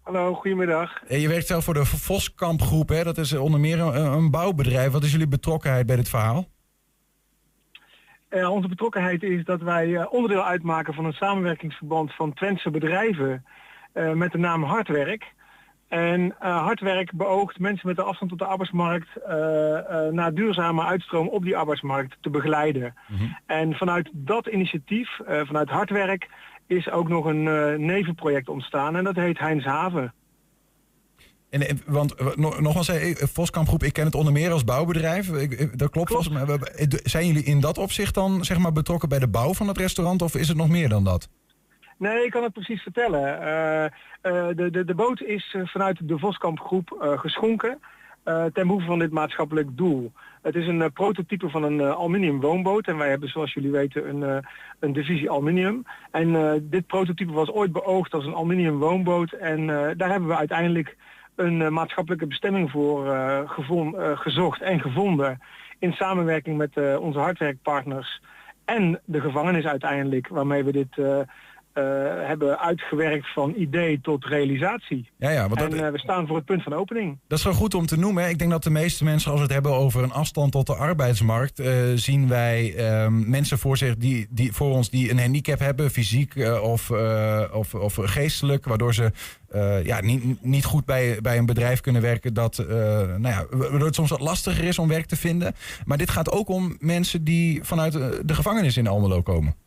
Hallo, 0.00 0.34
goedemiddag. 0.34 1.02
Eh, 1.08 1.20
Je 1.20 1.28
werkt 1.28 1.46
zelf 1.46 1.64
voor 1.64 1.74
de 1.74 1.84
Voskamp 1.84 2.62
Groep. 2.62 2.88
Hè? 2.88 3.04
Dat 3.04 3.18
is 3.18 3.32
onder 3.32 3.60
meer 3.60 3.80
een, 3.80 4.12
een 4.12 4.30
bouwbedrijf. 4.30 4.92
Wat 4.92 5.04
is 5.04 5.10
jullie 5.10 5.28
betrokkenheid 5.28 5.86
bij 5.86 5.96
dit 5.96 6.08
verhaal? 6.08 6.48
Eh, 8.32 8.50
onze 8.50 8.68
betrokkenheid 8.68 9.22
is 9.22 9.44
dat 9.44 9.60
wij 9.62 9.96
eh, 9.96 10.12
onderdeel 10.12 10.44
uitmaken 10.44 10.94
van 10.94 11.04
een 11.04 11.12
samenwerkingsverband 11.12 12.14
van 12.14 12.32
Twentse 12.32 12.70
bedrijven 12.70 13.44
eh, 13.92 14.12
met 14.12 14.32
de 14.32 14.38
naam 14.38 14.62
Hardwerk. 14.62 15.32
En 15.88 16.34
Hardwerk 16.38 17.12
beoogt 17.12 17.58
mensen 17.58 17.88
met 17.88 17.98
een 17.98 18.04
afstand 18.04 18.30
tot 18.30 18.38
de 18.38 18.44
arbeidsmarkt 18.44 19.08
naar 20.10 20.34
duurzame 20.34 20.84
uitstroom 20.84 21.28
op 21.28 21.44
die 21.44 21.56
arbeidsmarkt 21.56 22.16
te 22.20 22.30
begeleiden. 22.30 22.94
En 23.46 23.74
vanuit 23.74 24.10
dat 24.12 24.46
initiatief, 24.46 25.20
vanuit 25.26 25.68
Hardwerk, 25.68 26.28
is 26.66 26.90
ook 26.90 27.08
nog 27.08 27.24
een 27.24 27.42
nevenproject 27.86 28.48
ontstaan 28.48 28.96
en 28.96 29.04
dat 29.04 29.16
heet 29.16 29.38
Heinz 29.38 29.64
Haven. 29.64 30.12
En, 31.60 31.80
want 31.86 32.14
eh, 32.14 32.26
nog- 32.34 32.60
nogmaals, 32.60 32.88
eh, 32.88 33.14
Voskamp 33.16 33.68
Groep, 33.68 33.82
ik 33.82 33.92
ken 33.92 34.04
het 34.04 34.14
onder 34.14 34.32
meer 34.32 34.50
als 34.50 34.64
bouwbedrijf. 34.64 35.28
Ik- 35.28 35.78
Dat 35.78 35.90
klopt. 35.90 36.30
mij. 36.30 36.44
Maar 36.46 36.58
we- 36.58 37.00
Zijn 37.04 37.26
jullie 37.26 37.44
in 37.44 37.60
dat 37.60 37.78
opzicht 37.78 38.14
dan 38.14 38.44
zeg 38.44 38.58
maar, 38.58 38.72
betrokken 38.72 39.08
bij 39.08 39.18
de 39.18 39.28
bouw 39.28 39.54
van 39.54 39.68
het 39.68 39.78
restaurant? 39.78 40.22
Of 40.22 40.34
is 40.34 40.48
het 40.48 40.56
nog 40.56 40.68
meer 40.68 40.88
dan 40.88 41.04
dat? 41.04 41.28
Nee, 41.98 42.24
ik 42.24 42.30
kan 42.30 42.42
het 42.42 42.52
precies 42.52 42.82
vertellen. 42.82 43.40
Eh, 43.42 43.84
eh, 43.84 43.90
de, 44.56 44.70
de, 44.70 44.84
de 44.84 44.94
boot 44.94 45.20
is 45.22 45.54
eh, 45.56 45.66
vanuit 45.66 46.08
de 46.08 46.18
Voskamp 46.18 46.60
groep 46.60 46.98
eh, 47.02 47.18
geschonken 47.18 47.78
eh, 48.24 48.44
ten 48.44 48.66
behoeve 48.66 48.86
van 48.86 48.98
dit 48.98 49.10
maatschappelijk 49.10 49.76
doel. 49.76 50.12
Het 50.42 50.54
is 50.54 50.66
een 50.66 50.82
eh, 50.82 50.90
prototype 50.94 51.48
van 51.48 51.62
een 51.62 51.80
eh, 51.80 51.90
aluminium 51.90 52.40
woonboot 52.40 52.86
en 52.86 52.96
wij 52.96 53.08
hebben 53.08 53.28
zoals 53.28 53.52
jullie 53.52 53.70
weten 53.70 54.08
een, 54.08 54.22
eh, 54.22 54.36
een 54.80 54.92
divisie 54.92 55.30
aluminium. 55.30 55.82
En 56.10 56.34
eh, 56.36 56.52
dit 56.62 56.86
prototype 56.86 57.32
was 57.32 57.50
ooit 57.50 57.72
beoogd 57.72 58.14
als 58.14 58.24
een 58.26 58.34
aluminium 58.34 58.78
woonboot 58.78 59.32
en 59.32 59.58
eh, 59.70 59.90
daar 59.96 60.10
hebben 60.10 60.28
we 60.28 60.36
uiteindelijk 60.36 60.96
een 61.34 61.62
eh, 61.62 61.68
maatschappelijke 61.68 62.26
bestemming 62.26 62.70
voor 62.70 63.12
eh, 63.12 63.38
eh, 63.38 64.18
gezocht 64.18 64.60
en 64.60 64.80
gevonden 64.80 65.40
in 65.78 65.92
samenwerking 65.92 66.56
met 66.56 66.98
onze 66.98 67.18
hardwerkpartners 67.18 68.20
en 68.64 69.00
de 69.04 69.20
gevangenis 69.20 69.64
uiteindelijk, 69.64 70.28
waarmee 70.28 70.64
we 70.64 70.72
dit 70.72 70.96
eh, 71.72 71.84
hebben 72.26 72.58
uitgewerkt 72.58 73.32
van 73.32 73.54
idee 73.56 74.00
tot 74.00 74.24
realisatie. 74.24 75.08
Ja, 75.18 75.30
ja, 75.30 75.48
want 75.48 75.60
en 75.60 75.70
dat, 75.70 75.80
eh, 75.80 75.88
we 75.88 75.98
staan 75.98 76.26
voor 76.26 76.36
het 76.36 76.44
punt 76.44 76.62
van 76.62 76.72
opening. 76.74 77.18
dat 77.28 77.38
is 77.38 77.44
wel 77.44 77.52
goed 77.52 77.74
om 77.74 77.86
te 77.86 77.98
noemen. 77.98 78.22
hè. 78.22 78.28
Ik 78.28 78.38
denk 78.38 78.50
dat 78.50 78.62
de 78.62 78.70
meeste 78.70 79.04
mensen, 79.04 79.30
als 79.30 79.40
we 79.40 79.46
het 79.46 79.54
hebben 79.54 79.72
over 79.72 80.02
een 80.02 80.12
afstand 80.12 80.52
tot 80.52 80.66
de 80.66 80.74
arbeidsmarkt, 80.74 81.58
eh, 81.58 81.72
zien 81.94 82.28
wij 82.28 82.74
ehm, 82.76 83.30
mensen 83.30 83.58
voor 83.58 83.76
zich 83.76 83.96
die, 83.96 84.26
die 84.30 84.52
voor 84.52 84.70
ons 84.70 84.90
die 84.90 85.10
een 85.10 85.18
handicap 85.18 85.58
hebben, 85.58 85.90
fysiek 85.90 86.34
of, 86.62 86.90
of, 87.52 87.74
of 87.74 87.94
geestelijk, 88.00 88.64
waardoor 88.64 88.94
ze 88.94 89.12
ja, 89.84 90.00
niet, 90.00 90.42
niet 90.42 90.64
goed 90.64 90.84
bij, 90.84 91.18
bij 91.22 91.38
een 91.38 91.46
bedrijf 91.46 91.80
kunnen 91.80 92.02
werken. 92.02 92.34
Dat, 92.34 92.64
nou 92.68 93.28
ja, 93.28 93.46
waardoor 93.50 93.86
het 93.86 93.94
soms 93.94 94.10
wat 94.10 94.20
lastiger 94.20 94.64
is 94.64 94.78
om 94.78 94.88
werk 94.88 95.06
te 95.06 95.16
vinden. 95.16 95.54
Maar 95.84 95.98
dit 95.98 96.10
gaat 96.10 96.30
ook 96.30 96.48
om 96.48 96.76
mensen 96.78 97.24
die 97.24 97.64
vanuit 97.64 97.92
de 98.28 98.34
gevangenis 98.34 98.76
in 98.76 98.86
Almelo 98.86 99.22
komen. 99.22 99.61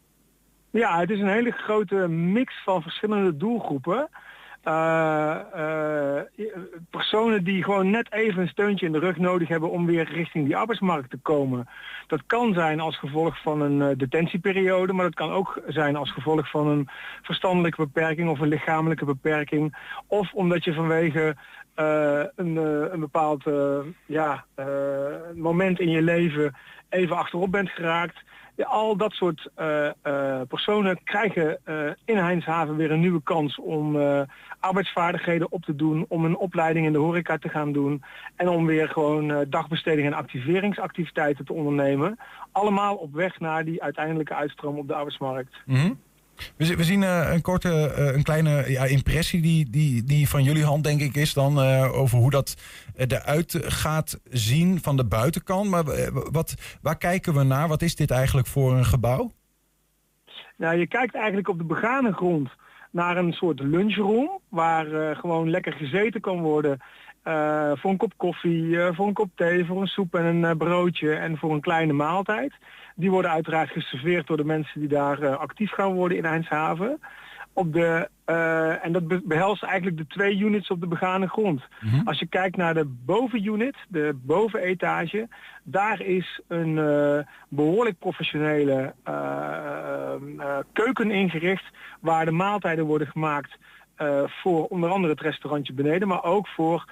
Ja, 0.76 1.00
het 1.00 1.10
is 1.10 1.20
een 1.20 1.28
hele 1.28 1.52
grote 1.52 2.08
mix 2.08 2.54
van 2.64 2.82
verschillende 2.82 3.38
doelgroepen. 3.38 4.10
Eh, 4.64 5.40
eh, 5.54 6.24
personen 6.90 7.44
die 7.44 7.64
gewoon 7.64 7.90
net 7.90 8.12
even 8.12 8.42
een 8.42 8.48
steuntje 8.48 8.86
in 8.86 8.92
de 8.92 9.00
rug 9.00 9.18
nodig 9.18 9.48
hebben 9.48 9.70
om 9.70 9.86
weer 9.86 10.14
richting 10.14 10.46
die 10.46 10.58
arbeidsmarkt 10.58 11.10
te 11.10 11.18
komen. 11.18 11.68
Dat 12.08 12.22
kan 12.26 12.54
zijn 12.54 12.80
als 12.80 12.98
gevolg 12.98 13.42
van 13.42 13.62
een 13.62 13.82
eh, 13.82 13.98
detentieperiode, 13.98 14.94
maar 14.94 15.06
dat 15.06 15.14
kan 15.14 15.32
ook 15.32 15.62
zijn 15.68 15.96
als 15.96 16.12
gevolg 16.12 16.50
van 16.50 16.68
een 16.68 16.90
verstandelijke 17.22 17.82
beperking 17.82 18.30
of 18.30 18.40
een 18.40 18.48
lichamelijke 18.48 19.06
beperking. 19.06 19.78
Of 20.08 20.34
omdat 20.34 20.64
je 20.64 20.74
vanwege 20.74 21.36
een, 22.36 22.56
een 22.94 23.00
bepaald 23.00 23.44
ja, 24.06 24.46
moment 25.36 25.80
in 25.80 25.90
je 25.90 26.02
leven 26.02 26.56
even 26.90 27.18
achterop 27.18 27.52
bent 27.52 27.70
geraakt. 27.70 28.24
Ja, 28.56 28.66
al 28.66 28.98
dat 28.98 29.12
soort 29.12 29.50
eh, 29.56 29.88
eh, 29.88 30.42
personen 30.48 31.04
krijgen 31.04 31.60
eh, 31.64 31.90
in 32.06 32.18
Heinshaven 32.18 32.76
weer 32.76 32.92
een 32.92 33.00
nieuwe 33.00 33.24
kans 33.24 33.60
om 33.60 33.98
arbeidsvaardigheden 34.60 35.52
op 35.52 35.64
te 35.64 35.76
doen, 35.76 36.06
om 36.08 36.26
een 36.26 36.38
opleiding 36.38 36.86
in 36.86 36.92
de 36.92 37.00
horeca 37.00 37.38
te 37.38 37.50
gaan 37.50 37.72
doen 37.72 38.04
en 38.36 38.48
om 38.48 38.66
weer 38.66 38.90
gewoon 38.90 39.46
dagbesteding 39.50 40.08
en 40.08 40.14
activeringsactiviteiten 40.14 41.46
te 41.46 41.54
ondernemen. 41.54 42.20
Allemaal 42.52 42.96
op 42.96 43.14
weg 43.14 43.40
naar 43.40 43.66
die 43.66 43.84
uiteindelijke 43.84 44.36
uitstroom 44.36 44.78
op 44.78 44.88
de 44.88 44.94
arbeidsmarkt. 44.94 45.56
Mhm. 45.66 45.94
We 46.58 46.84
zien 46.84 47.04
eh, 47.04 47.34
een 47.34 47.42
korte, 47.42 47.94
eh, 47.96 48.16
een 48.16 48.24
kleine 48.24 48.72
ja, 48.72 48.86
impressie 48.86 49.42
die, 49.42 49.70
die, 49.70 50.04
die 50.04 50.30
van 50.30 50.44
jullie 50.44 50.66
hand 50.66 50.84
denk 50.84 51.02
ik 51.02 51.16
is 51.16 51.34
dan 51.34 51.60
eh, 51.60 52.00
over 52.00 52.18
hoe 52.18 52.32
dat 52.32 52.56
eruit 52.96 53.60
gaat 53.62 54.20
zien 54.30 54.82
van 54.82 54.98
de 54.98 55.06
buitenkant. 55.06 55.70
Maar 55.70 55.84
wat, 56.32 56.78
waar 56.82 56.98
kijken 56.98 57.34
we 57.34 57.44
naar? 57.44 57.68
Wat 57.68 57.82
is 57.82 57.96
dit 57.96 58.12
eigenlijk 58.12 58.48
voor 58.48 58.74
een 58.74 58.86
gebouw? 58.86 59.32
Nou, 60.58 60.78
je 60.78 60.88
kijkt 60.88 61.16
eigenlijk 61.16 61.50
op 61.50 61.58
de 61.58 61.64
begane 61.64 62.14
grond 62.14 62.50
naar 62.92 63.18
een 63.18 63.34
soort 63.34 63.60
lunchroom 63.60 64.40
waar 64.50 65.16
gewoon 65.16 65.50
lekker 65.50 65.74
gezeten 65.74 66.22
kan 66.22 66.42
worden. 66.42 66.80
Eh, 67.26 67.72
voor 67.76 67.92
een 67.92 67.98
kop 67.98 68.14
koffie, 68.18 68.82
eh, 68.82 68.96
voor 68.96 69.08
een 69.08 69.14
kop 69.14 69.30
thee, 69.36 69.66
voor 69.66 69.82
een 69.82 69.88
soep 69.88 70.16
en 70.16 70.26
een 70.26 70.46
eh, 70.46 70.58
broodje 70.58 71.14
en 71.14 71.38
voor 71.38 71.54
een 71.54 71.62
kleine 71.62 71.94
maaltijd. 71.94 72.54
Die 72.96 73.12
worden 73.12 73.32
uiteraard 73.32 73.70
geserveerd 73.70 74.28
door 74.28 74.38
de 74.38 74.46
mensen 74.46 74.80
die 74.80 74.90
daar 74.90 75.36
actief 75.36 75.72
gaan 75.72 75.94
worden 75.94 76.18
in 76.18 76.26
Eindhoven. 76.26 77.00
Op 77.54 77.74
de, 77.74 78.10
en 78.82 78.92
dat 78.92 79.08
be- 79.08 79.22
behelst 79.24 79.64
eigenlijk 79.64 79.98
de 79.98 80.08
twee 80.08 80.38
units 80.38 80.70
op 80.70 80.82
de 80.82 80.88
begane 80.88 81.28
grond. 81.28 81.62
Als 82.06 82.20
je 82.20 82.26
kijkt 82.28 82.58
naar 82.58 82.74
de 82.74 82.86
bovenunit, 82.86 83.76
de 83.88 84.18
bovenetage, 84.22 85.28
daar 85.64 86.02
is 86.02 86.42
een 86.48 86.78
eh, 86.78 87.26
behoorlijk 87.50 88.00
professionele 88.00 88.94
keuken 90.74 91.12
ingericht 91.12 91.66
waar 92.00 92.26
de 92.26 92.32
maaltijden 92.32 92.86
worden 92.86 93.08
gemaakt 93.08 93.58
voor 94.26 94.66
onder 94.66 94.90
andere 94.90 95.14
het 95.14 95.22
restaurantje 95.22 95.74
beneden, 95.74 96.08
maar 96.08 96.24
ook 96.24 96.48
voor 96.48 96.86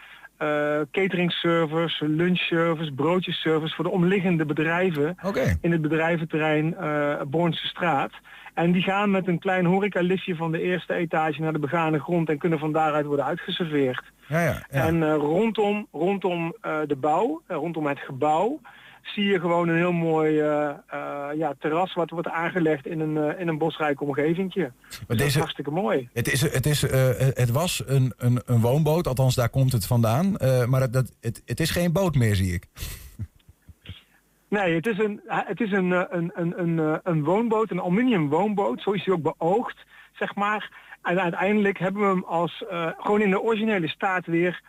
eh 0.44 0.82
cateringservice, 0.92 2.08
lunchservice, 2.08 2.92
broodjeservice 2.92 3.76
voor 3.76 3.84
de 3.84 3.90
omliggende 3.92 4.46
bedrijven 4.46 5.16
in 5.62 5.72
het 5.72 5.82
bedrijventerrein 5.82 6.76
eh 6.78 7.22
Bornse 7.28 7.68
straat. 7.68 8.12
En 8.54 8.72
die 8.72 8.82
gaan 8.82 9.12
met 9.12 9.28
een 9.28 9.40
klein 9.40 9.66
horecalistje 9.66 10.36
van 10.36 10.52
de 10.52 10.62
eerste 10.62 10.94
etage 10.94 11.42
naar 11.42 11.54
de 11.54 11.60
begane 11.60 12.00
grond 12.00 12.30
en 12.30 12.38
kunnen 12.38 12.60
van 12.60 12.72
daaruit 12.72 13.06
worden 13.06 13.26
uitgeserveerd. 13.26 14.04
Ja, 14.28 14.40
ja, 14.40 14.64
En 14.70 15.04
eh, 15.04 15.16
rondom, 15.16 15.88
rondom 15.92 16.56
de 16.88 16.96
bouw, 16.96 17.42
rondom 17.48 17.88
het 17.88 18.00
gebouw, 18.00 18.60
zie 19.04 19.24
je 19.26 19.40
gewoon 19.40 19.68
een 19.68 19.76
heel 19.76 19.92
mooi 19.92 20.40
eh, 20.40 20.70
eh, 20.70 21.38
ja, 21.38 21.54
terras 21.60 21.94
wat 21.94 22.10
wordt 22.10 22.28
aangelegd 22.28 22.88
in 22.88 23.00
een, 23.00 23.18
eh, 23.18 23.40
in 23.40 23.48
een 23.48 23.58
bosrijk 23.58 24.02
omgevingje. 24.02 24.72
Dus 24.88 25.00
dat 25.08 25.18
is 25.18 25.24
deze- 25.24 25.40
hartstikke 25.40 25.72
mooi. 25.72 26.10
Het, 26.14 26.32
is, 26.32 26.42
het, 26.42 26.66
is, 26.66 26.82
het 27.34 27.52
was 27.52 27.84
een, 27.86 28.14
een, 28.18 28.42
een 28.46 28.62
woonboot, 28.62 29.08
althans 29.08 29.36
daar 29.36 29.50
komt 29.50 29.72
het 29.72 29.86
vandaan. 29.86 30.32
Maar 30.68 30.82
het, 30.82 30.94
dat, 30.94 31.12
het, 31.22 31.42
het 31.46 31.60
is 31.60 31.70
geen 31.70 31.92
boot 31.92 32.16
meer, 32.16 32.36
zie 32.36 32.54
ik. 32.54 32.66
Nee, 34.50 34.76
het 34.76 34.88
is 34.88 34.98
een, 34.98 35.22
het 35.26 35.62
is 35.62 35.72
een, 35.72 35.92
een, 35.92 36.32
een, 36.34 36.60
een, 36.60 37.00
een 37.04 37.24
woonboot, 37.24 37.72
een 37.72 37.82
aluminium 37.82 38.30
woonboot. 38.30 38.82
Zo 38.82 38.92
is 38.92 39.06
hij 39.06 39.14
ook 39.14 39.36
beoogd, 39.38 39.86
zeg 40.12 40.36
maar. 40.36 40.72
En 41.02 41.22
uiteindelijk 41.22 41.80
hebben 41.80 42.02
we 42.02 42.08
hem 42.08 42.24
als 42.24 42.64
gewoon 42.98 43.22
in 43.22 43.30
de 43.30 43.42
originele 43.42 43.88
staat 43.88 44.26
weer 44.26 44.62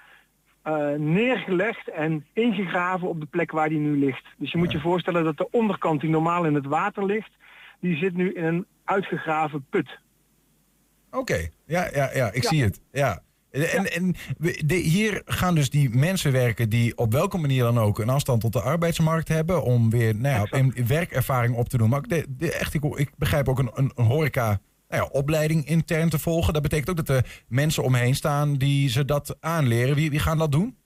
eh, 0.64 0.88
neergelegd 0.96 1.90
en 1.90 2.26
ingegraven 2.32 3.08
op 3.08 3.20
de 3.20 3.26
plek 3.26 3.50
waar 3.52 3.68
die 3.68 3.78
nu 3.78 3.98
ligt. 3.98 4.24
Dus 4.36 4.52
je 4.52 4.58
moet 4.58 4.72
je 4.72 4.80
voorstellen 4.80 5.24
dat 5.24 5.36
de 5.36 5.50
onderkant 5.50 6.00
die 6.00 6.10
normaal 6.10 6.44
in 6.44 6.54
het 6.54 6.66
water 6.66 7.04
ligt, 7.04 7.30
die 7.80 7.96
zit 7.96 8.14
nu 8.14 8.32
in 8.32 8.44
een 8.44 8.66
uitgegraven 8.84 9.66
put. 9.70 9.98
Oké, 11.10 11.48
ja, 11.66 11.88
ja, 11.92 12.10
ja, 12.14 12.32
ik 12.32 12.42
Ja. 12.42 12.48
zie 12.48 12.62
het. 12.62 12.80
Ja. 12.92 13.22
En, 13.50 13.92
en 13.92 14.14
de, 14.66 14.74
hier 14.74 15.22
gaan 15.24 15.54
dus 15.54 15.70
die 15.70 15.90
mensen 15.90 16.32
werken 16.32 16.68
die 16.68 16.96
op 16.96 17.12
welke 17.12 17.38
manier 17.38 17.62
dan 17.62 17.78
ook 17.78 17.98
een 17.98 18.08
afstand 18.08 18.40
tot 18.40 18.52
de 18.52 18.60
arbeidsmarkt 18.60 19.28
hebben 19.28 19.62
om 19.62 19.90
weer 19.90 20.14
nou 20.14 20.48
ja, 20.50 20.84
werkervaring 20.86 21.56
op 21.56 21.68
te 21.68 21.76
doen. 21.78 21.88
Maar 21.88 21.98
ik, 21.98 22.08
de, 22.08 22.26
de, 22.28 22.52
echt, 22.52 22.74
ik, 22.74 22.84
ik 22.84 23.10
begrijp 23.16 23.48
ook 23.48 23.58
een, 23.58 23.70
een, 23.74 23.92
een 23.94 24.04
horeca 24.04 24.60
nou 24.88 25.02
ja, 25.02 25.08
opleiding 25.12 25.66
intern 25.66 26.08
te 26.08 26.18
volgen. 26.18 26.52
Dat 26.52 26.62
betekent 26.62 26.90
ook 26.90 27.06
dat 27.06 27.16
er 27.16 27.42
mensen 27.48 27.82
omheen 27.82 28.14
staan 28.14 28.54
die 28.54 28.88
ze 28.88 29.04
dat 29.04 29.36
aanleren. 29.40 29.94
Wie, 29.94 30.18
gaan 30.18 30.38
dat 30.38 30.52
doen? 30.52 30.76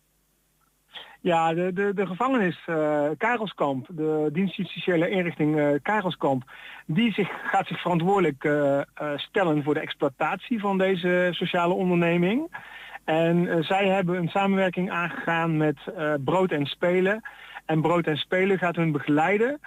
Ja, 1.20 1.54
de, 1.54 1.72
de, 1.72 1.92
de 1.94 2.06
gevangenis 2.06 2.62
eh 2.66 3.04
Karelskamp, 3.16 3.86
de 3.90 4.28
dienstjustitiële 4.32 5.10
inrichting 5.10 5.58
eh 5.58 5.68
Karelskamp, 5.82 6.50
die 6.86 7.12
zich, 7.12 7.28
gaat 7.44 7.66
zich 7.66 7.80
verantwoordelijk 7.80 8.44
eh, 8.44 8.80
stellen 9.16 9.62
voor 9.62 9.74
de 9.74 9.80
exploitatie 9.80 10.60
van 10.60 10.78
deze 10.78 11.28
sociale 11.30 11.74
onderneming. 11.74 12.56
En 13.04 13.64
zij 13.64 13.88
hebben 13.88 14.16
een 14.16 14.28
samenwerking 14.28 14.90
aangegaan 14.90 15.56
met 15.56 15.76
Brood 16.24 16.50
en 16.50 16.66
Spelen. 16.66 17.22
En 17.66 17.80
Brood 17.80 18.06
en 18.06 18.16
Spelen 18.16 18.58
gaat 18.58 18.76
hun 18.76 18.92
begeleiden 18.92 19.60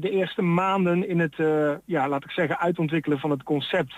de 0.00 0.10
eerste 0.10 0.42
maanden 0.42 1.08
in 1.08 1.18
het, 1.20 1.34
eh, 1.38 1.70
ja, 1.84 2.08
laat 2.08 2.24
ik 2.24 2.30
zeggen, 2.30 2.58
uitontwikkelen 2.58 3.18
van 3.18 3.30
het 3.30 3.42
concept, 3.42 3.94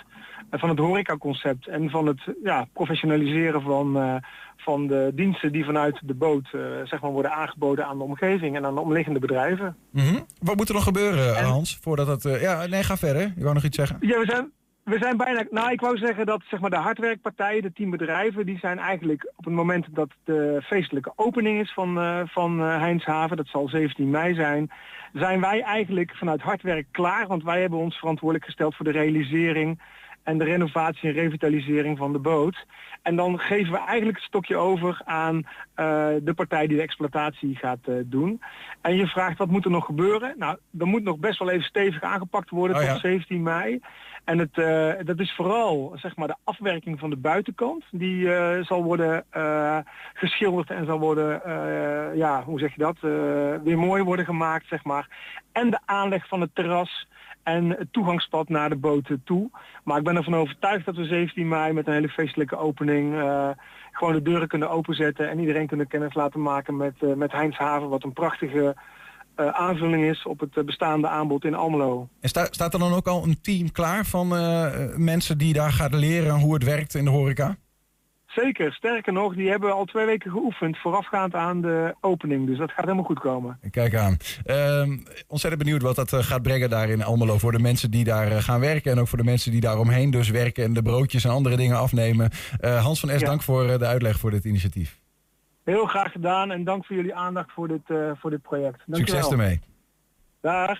eh, 0.51 0.61
van 0.61 0.69
het 0.69 0.79
horecaconcept 0.79 1.67
en 1.69 1.91
van 1.91 2.07
het 2.07 2.21
ja, 2.43 2.67
professionaliseren 2.73 3.63
van, 3.63 3.97
eh, 3.97 4.15
van 4.57 4.87
de 4.87 5.11
diensten 5.15 5.53
die 5.53 5.65
vanuit 5.65 6.01
de 6.05 6.15
boot 6.15 6.49
eh, 6.53 6.61
zeg 6.85 7.01
maar, 7.01 7.11
worden 7.11 7.33
aangeboden 7.33 7.87
aan 7.87 7.99
de 7.99 8.05
omgeving 8.05 8.57
en 8.57 8.65
aan 8.67 8.75
de 8.75 8.81
omliggende 8.81 9.19
bedrijven. 9.19 9.77
Mhm. 9.91 10.21
Wat 10.41 10.57
moet 10.57 10.69
er 10.69 10.75
nog 10.75 10.85
gebeuren, 10.85 11.45
Hans? 11.45 11.79
Voordat 11.81 12.07
het. 12.07 12.25
eh, 12.25 12.41
ja, 12.43 12.67
nee, 12.67 12.83
ga 12.83 12.97
verder. 12.97 13.33
Je 13.37 13.43
wou 13.43 13.55
nog 13.55 13.65
iets 13.65 13.77
zeggen? 13.77 13.97
Ja, 14.01 14.19
we 14.19 14.25
zijn, 14.27 14.51
we 14.85 14.99
zijn 14.99 15.17
bijna. 15.17 15.45
Nou, 15.51 15.73
ik 15.73 15.81
wou 15.81 15.97
zeggen 15.97 16.27
dat 16.27 16.43
zeg 16.51 16.61
maar, 16.61 16.71
de 16.71 16.77
hardwerkpartijen, 16.77 17.63
de 17.63 17.73
tien 17.73 17.91
bedrijven, 17.91 18.47
die 18.47 18.59
zijn 18.59 18.79
eigenlijk 18.79 19.33
op 19.37 19.45
het 19.45 19.55
moment 19.55 19.87
dat 19.91 20.09
de 20.25 20.61
feestelijke 20.65 21.13
opening 21.17 21.61
is 21.61 21.73
van, 21.73 22.01
eh 22.01 22.21
van 22.25 22.61
eh, 22.61 22.79
Heinshaven, 22.79 23.37
dat 23.37 23.49
zal 23.49 23.69
17 23.69 24.11
mei 24.11 24.35
zijn, 24.35 24.71
zijn 25.13 25.41
wij 25.41 25.63
eigenlijk 25.63 26.17
vanuit 26.17 26.41
hardwerk 26.41 26.87
klaar. 26.91 27.27
Want 27.27 27.43
wij 27.43 27.61
hebben 27.61 27.79
ons 27.79 27.97
verantwoordelijk 27.97 28.47
gesteld 28.47 28.75
voor 28.77 28.85
de 28.85 28.91
realisering 28.91 29.81
en 30.23 30.39
de 30.39 30.45
renovatie 30.45 31.09
en 31.09 31.15
revitalisering 31.15 31.99
van 31.99 32.13
de 32.13 32.19
boot. 32.19 32.67
En 33.03 33.17
dan 33.17 33.39
geven 33.39 33.73
we 33.73 33.79
eigenlijk 33.79 34.17
het 34.17 34.27
stokje 34.27 34.57
over 34.57 35.01
aan 35.05 35.47
eh, 35.75 36.09
de 36.23 36.35
partij 36.35 36.67
die 36.67 36.77
de 36.77 36.83
exploitatie 36.83 37.57
gaat 37.57 37.89
doen. 38.05 38.43
En 38.81 38.97
je 38.97 39.07
vraagt 39.07 39.39
wat 39.39 39.51
moet 39.51 39.65
er 39.65 39.71
nog 39.71 39.85
gebeuren? 39.85 40.35
Nou, 40.39 40.57
er 40.79 40.87
moet 40.87 41.03
nog 41.03 41.19
best 41.19 41.39
wel 41.39 41.51
even 41.51 41.65
stevig 41.65 42.03
aangepakt 42.03 42.51
worden 42.51 42.77
Oh 42.77 42.83
ja. 42.83 42.93
tot 42.93 43.01
17 43.01 43.43
mei. 43.43 43.81
En 44.25 44.39
het, 44.39 44.59
eh, 44.59 44.93
dat 45.05 45.21
is 45.21 45.35
vooral 45.35 45.93
zeg 45.95 46.17
maar, 46.17 46.29
de 46.29 46.37
afwerking 46.45 46.99
van 46.99 47.11
de 47.11 47.17
buitenkant. 47.17 47.85
Die 47.91 48.35
eh, 48.35 48.65
zal 48.65 48.83
worden 48.83 49.25
eh, 49.31 49.79
geschilderd 50.15 50.71
en 50.71 50.87
zal 50.87 50.99
worden, 50.99 51.41
ja, 52.17 52.43
hoe 52.45 52.59
zeg 52.59 52.75
je 52.75 52.79
dat, 52.79 52.99
weer 53.65 53.79
mooi 53.79 54.03
worden 54.03 54.25
gemaakt, 54.25 54.67
zeg 54.69 54.85
maar. 54.85 55.09
En 55.53 55.71
de 55.71 55.79
aanleg 55.85 56.29
van 56.29 56.41
het 56.41 56.55
terras 56.55 57.09
en 57.43 57.69
het 57.69 57.93
toegangspad 57.93 58.49
naar 58.49 58.69
de 58.69 58.77
boten 58.77 59.23
toe. 59.25 59.51
Maar 59.85 59.99
ik 59.99 60.05
ben 60.05 60.17
ervan 60.17 60.35
overtuigd 60.35 60.85
dat 60.85 60.97
we 60.97 61.05
17 61.05 61.49
mei 61.49 61.73
met 61.73 61.87
een 61.87 61.93
hele 61.93 62.09
feestelijke 62.09 62.57
opening 62.57 63.15
gewoon 63.93 64.13
de 64.13 64.23
deuren 64.23 64.49
kunnen 64.49 64.71
openzetten 64.71 65.31
en 65.31 65.39
iedereen 65.39 65.67
kunnen 65.67 65.89
kennis 65.89 66.15
laten 66.15 66.43
maken 66.43 66.77
met, 66.77 67.17
met 67.17 67.33
Heinshaven, 67.33 67.89
wat 67.89 68.05
een 68.05 68.13
prachtige 68.13 68.75
eh, 69.35 69.47
aanvulling 69.49 70.05
is 70.05 70.25
op 70.27 70.41
het 70.41 70.57
eh, 70.57 70.65
bestaande 70.65 71.09
aanbod 71.09 71.45
in 71.45 71.55
Almelo. 71.55 72.09
En 72.21 72.29
sta- 72.29 72.49
staat 72.51 72.73
er 72.75 72.79
dan 72.81 72.93
ook 72.93 73.07
al 73.07 73.25
een 73.25 73.41
team 73.41 73.73
klaar 73.73 74.05
van 74.07 74.37
eh, 74.37 74.67
mensen 74.97 75.39
die 75.39 75.53
daar 75.53 75.73
gaan 75.73 75.97
leren 75.97 76.39
hoe 76.41 76.55
het 76.55 76.65
werkt 76.65 76.95
in 76.95 77.05
de 77.05 77.11
horeca? 77.11 77.57
Zeker, 78.27 78.73
sterker 78.73 79.13
nog, 79.13 79.35
die 79.35 79.49
hebben 79.51 79.73
al 79.73 79.85
twee 79.85 80.07
weken 80.07 80.31
geoefend 80.31 80.79
voorafgaand 80.79 81.35
aan 81.35 81.61
de 81.61 81.95
opening. 82.01 82.47
Dus 82.47 82.59
dat 82.59 82.71
gaat 82.71 82.85
helemaal 82.85 83.05
goed 83.05 83.19
komen. 83.21 83.59
Kijk 83.71 83.95
aan. 83.95 84.17
Ehm, 84.45 84.97
ontzettend 85.27 85.63
benieuwd 85.63 85.83
wat 85.83 85.97
dat 85.97 86.13
gaat 86.13 86.43
brengen 86.43 86.71
daar 86.71 86.89
in 86.89 87.03
Almelo. 87.05 87.39
Voor 87.39 87.53
de 87.53 87.59
mensen 87.59 87.91
die 87.91 88.05
daar 88.05 88.43
gaan 88.43 88.61
werken 88.61 88.93
en 88.93 88.99
ook 88.99 89.09
voor 89.09 89.19
de 89.19 89.25
mensen 89.25 89.51
die 89.53 89.61
daar 89.61 89.79
omheen 89.79 90.11
dus 90.11 90.29
werken 90.31 90.65
en 90.65 90.73
de 90.73 90.83
broodjes 90.83 91.25
en 91.25 91.31
andere 91.31 91.57
dingen 91.57 91.79
afnemen. 91.79 92.31
Hans 92.61 93.01
van 93.01 93.11
Es, 93.11 93.21
Ja. 93.21 93.27
dank 93.27 93.43
voor 93.43 93.79
de 93.79 93.87
uitleg 93.87 94.19
voor 94.19 94.31
dit 94.31 94.45
initiatief. 94.45 95.01
Heel 95.65 95.87
graag 95.87 96.13
gedaan 96.13 96.51
en 96.51 96.65
dank 96.65 96.87
voor 96.87 96.97
jullie 96.97 97.15
aandacht 97.15 97.53
voor 97.53 97.69
dit, 97.69 97.91
eh, 97.91 98.11
voor 98.15 98.31
dit 98.31 98.43
project. 98.43 98.81
Dankjewel. 98.87 99.23
Succes 99.23 99.31
ermee. 99.31 99.61
Dag. 100.41 100.79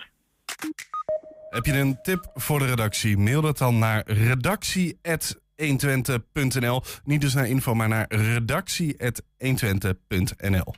Heb 1.49 1.65
je 1.65 1.73
een 1.73 2.01
tip 2.01 2.31
voor 2.33 2.59
de 2.59 2.65
redactie? 2.65 3.17
Mail 3.17 3.41
dat 3.41 3.57
dan 3.57 3.79
naar 3.79 4.03
redactie.120.nl. 4.05 6.81
Niet 7.03 7.21
dus 7.21 7.33
naar 7.33 7.47
info, 7.47 7.73
maar 7.73 7.87
naar 7.87 8.05
redactie.120.nl. 8.09 10.73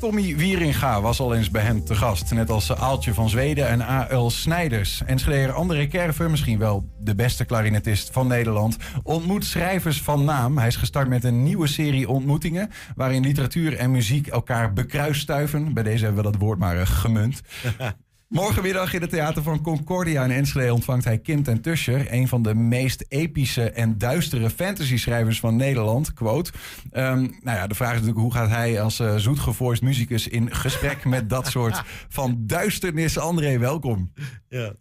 Tommy 0.00 0.36
Wieringa 0.36 1.00
was 1.00 1.20
al 1.20 1.34
eens 1.34 1.50
bij 1.50 1.62
hem 1.62 1.84
te 1.84 1.94
gast. 1.94 2.32
Net 2.32 2.50
als 2.50 2.74
Aaltje 2.74 3.14
van 3.14 3.28
Zweden 3.28 3.68
en 3.68 3.82
A.L. 3.82 4.30
Snijders. 4.30 5.02
Enschedeer 5.06 5.52
André 5.52 5.86
Kerver, 5.86 6.30
misschien 6.30 6.58
wel 6.58 6.88
de 6.98 7.14
beste 7.14 7.44
klarinetist 7.44 8.10
van 8.12 8.26
Nederland... 8.26 8.76
ontmoet 9.02 9.44
schrijvers 9.44 10.02
van 10.02 10.24
naam. 10.24 10.58
Hij 10.58 10.66
is 10.66 10.76
gestart 10.76 11.08
met 11.08 11.24
een 11.24 11.42
nieuwe 11.42 11.66
serie 11.66 12.08
ontmoetingen... 12.08 12.70
waarin 12.96 13.22
literatuur 13.22 13.76
en 13.76 13.90
muziek 13.90 14.26
elkaar 14.26 14.72
bekruisstuiven. 14.72 15.74
Bij 15.74 15.82
deze 15.82 16.04
hebben 16.04 16.24
we 16.24 16.30
dat 16.30 16.40
woord 16.40 16.58
maar 16.58 16.80
eh, 16.80 16.86
gemunt. 16.86 17.40
Morgenmiddag 18.30 18.94
in 18.94 19.00
het 19.00 19.10
Theater 19.10 19.42
van 19.42 19.62
Concordia 19.62 20.24
in 20.24 20.30
Enschede 20.30 20.74
ontvangt 20.74 21.04
hij 21.04 21.18
Kim 21.18 21.42
ten 21.42 21.60
Tuscher, 21.60 22.12
een 22.12 22.28
van 22.28 22.42
de 22.42 22.54
meest 22.54 23.04
epische 23.08 23.70
en 23.70 23.98
duistere 23.98 24.50
fantasy-schrijvers 24.50 25.40
van 25.40 25.56
Nederland. 25.56 26.12
Quote. 26.12 26.52
Ehm, 26.90 27.20
nou 27.20 27.56
ja, 27.58 27.66
de 27.66 27.74
vraag 27.74 27.94
is 27.94 27.98
natuurlijk 27.98 28.22
hoe 28.22 28.32
gaat 28.32 28.48
hij 28.48 28.80
als 28.80 29.00
uh, 29.00 29.16
zoetgevoiced 29.16 29.82
muzikus 29.82 30.28
in 30.28 30.54
gesprek 30.54 31.04
met 31.04 31.30
dat 31.30 31.46
soort 31.56 31.82
van 32.08 32.36
duisternis. 32.46 33.18
André, 33.18 33.58
welkom. 33.58 34.12
Ja. 34.48 34.74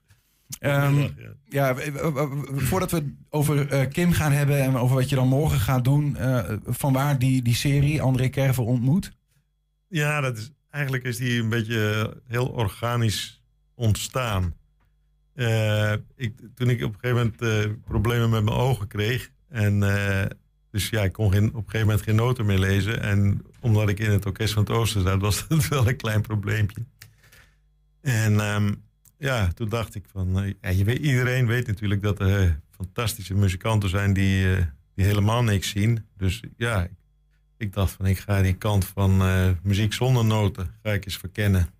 Ehm, 0.59 1.07
ja, 1.45 1.75
voordat 2.45 2.91
we 2.91 3.15
over 3.29 3.67
eh, 3.67 3.89
Kim 3.89 4.11
gaan 4.11 4.31
hebben 4.31 4.61
en 4.61 4.75
over 4.75 4.95
wat 4.95 5.09
je 5.09 5.15
dan 5.15 5.27
morgen 5.27 5.59
gaat 5.59 5.83
doen, 5.83 6.17
eh, 6.17 6.51
van 6.65 6.93
waar 6.93 7.19
die, 7.19 7.41
die 7.41 7.55
serie 7.55 8.01
André 8.01 8.27
Kerver 8.27 8.63
ontmoet? 8.63 9.11
Ja, 9.87 10.21
dat 10.21 10.37
is, 10.37 10.51
eigenlijk 10.69 11.03
is 11.03 11.17
die 11.17 11.41
een 11.41 11.49
beetje 11.49 11.91
eh, 11.91 12.21
heel 12.27 12.47
organisch 12.47 13.38
ontstaan. 13.79 14.53
Eh, 15.33 15.93
ik, 16.15 16.33
toen 16.55 16.69
ik 16.69 16.83
op 16.83 16.93
een 16.93 16.99
gegeven 16.99 17.15
moment 17.15 17.41
eh, 17.41 17.71
problemen 17.85 18.29
met 18.29 18.43
mijn 18.43 18.57
ogen 18.57 18.87
kreeg. 18.87 19.31
En 19.49 19.83
eh, 19.83 20.25
dus 20.71 20.89
ja, 20.89 21.03
ik 21.03 21.11
kon 21.11 21.31
geen, 21.31 21.47
op 21.47 21.55
een 21.55 21.61
gegeven 21.63 21.87
moment 21.87 22.01
geen 22.01 22.15
noten 22.15 22.45
meer 22.45 22.59
lezen. 22.59 23.01
En 23.01 23.45
omdat 23.59 23.89
ik 23.89 23.99
in 23.99 24.11
het 24.11 24.25
orkest 24.25 24.53
van 24.53 24.63
het 24.63 24.71
Oosten 24.71 25.01
zat, 25.01 25.21
was 25.29 25.47
dat 25.47 25.67
wel 25.67 25.87
een 25.87 25.95
klein 25.95 26.21
probleempje. 26.21 26.85
En 28.01 28.39
ehm, 28.39 28.73
ja, 29.17 29.47
toen 29.47 29.69
dacht 29.69 29.95
ik 29.95 30.05
van... 30.11 30.55
ja, 30.61 30.69
je 30.69 30.83
weet, 30.83 30.99
iedereen 30.99 31.47
weet 31.47 31.67
natuurlijk 31.67 32.01
dat 32.01 32.19
er 32.19 32.59
fantastische 32.71 33.33
muzikanten 33.33 33.89
zijn 33.89 34.13
die, 34.13 34.55
die 34.95 35.05
helemaal 35.05 35.43
niks 35.43 35.69
zien. 35.69 36.05
Dus 36.17 36.43
ja, 36.57 36.83
ik, 36.83 36.91
ik 37.57 37.73
dacht 37.73 37.91
van 37.91 38.05
ik 38.05 38.19
ga 38.19 38.41
die 38.41 38.53
kant 38.53 38.85
van 38.85 39.21
muziek 39.63 39.93
zonder 39.93 40.25
noten 40.25 40.71
ga 40.83 40.91
ik 40.91 41.05
eens 41.05 41.17
verkennen. 41.17 41.78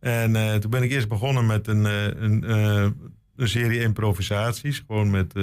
En 0.00 0.36
eh, 0.36 0.54
toen 0.54 0.70
ben 0.70 0.82
ik 0.82 0.90
eerst 0.90 1.08
begonnen 1.08 1.46
met 1.46 1.66
een, 1.66 1.86
eh, 1.86 2.04
een, 2.04 2.44
eh, 2.44 2.88
een 3.36 3.48
serie 3.48 3.80
improvisaties. 3.80 4.82
Gewoon 4.86 5.10
met, 5.10 5.34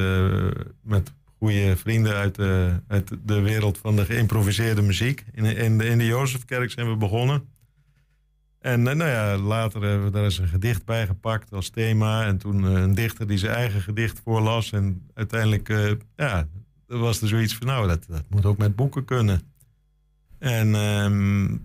met 0.81 1.13
goede 1.37 1.77
vrienden 1.77 2.15
uit 2.15 2.35
de, 2.35 2.81
uit 2.87 3.11
de 3.23 3.41
wereld 3.41 3.77
van 3.77 3.95
de 3.95 4.05
geïmproviseerde 4.05 4.81
muziek. 4.81 5.25
In, 5.31 5.45
in, 5.45 5.77
de, 5.77 5.85
in 5.85 5.97
de 5.97 6.05
Jozefkerk 6.05 6.71
zijn 6.71 6.89
we 6.89 6.95
begonnen. 6.95 7.51
En 8.59 8.81
nou 8.81 9.05
ja, 9.05 9.37
later 9.37 9.81
hebben 9.81 10.05
we 10.05 10.11
daar 10.11 10.23
eens 10.23 10.37
een 10.37 10.47
gedicht 10.47 10.85
bij 10.85 11.05
gepakt 11.05 11.53
als 11.53 11.69
thema. 11.69 12.25
En 12.25 12.37
toen 12.37 12.63
een 12.63 12.93
dichter 12.93 13.27
die 13.27 13.37
zijn 13.37 13.55
eigen 13.55 13.81
gedicht 13.81 14.21
voorlas. 14.23 14.71
En 14.71 15.09
uiteindelijk, 15.13 15.97
ja, 16.15 16.47
was 16.87 17.21
er 17.21 17.27
zoiets 17.27 17.55
van, 17.55 17.67
nou, 17.67 17.87
dat, 17.87 18.05
dat 18.07 18.23
moet 18.29 18.45
ook 18.45 18.57
met 18.57 18.75
boeken 18.75 19.05
kunnen. 19.05 19.41
En 20.39 20.75
ehm, 20.75 21.57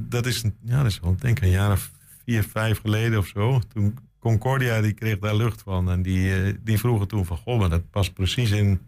dat 0.00 0.26
is, 0.26 0.44
ja, 0.64 0.76
dat 0.76 0.86
is 0.86 1.00
wel 1.00 1.16
denk 1.16 1.36
ik 1.36 1.44
een 1.44 1.50
jaar 1.50 1.72
of 1.72 1.90
vier, 2.24 2.42
vijf 2.42 2.80
geleden 2.80 3.18
of 3.18 3.26
zo. 3.26 3.60
Toen 3.72 3.98
Concordia, 4.22 4.80
die 4.80 4.92
kreeg 4.92 5.18
daar 5.18 5.36
lucht 5.36 5.62
van. 5.62 5.90
En 5.90 6.02
die, 6.02 6.34
eh, 6.34 6.54
die 6.60 6.78
vroegen 6.78 7.08
toen 7.08 7.24
van, 7.24 7.36
goh, 7.36 7.58
maar 7.58 7.68
dat 7.68 7.90
past 7.90 8.12
precies 8.12 8.50
in, 8.50 8.80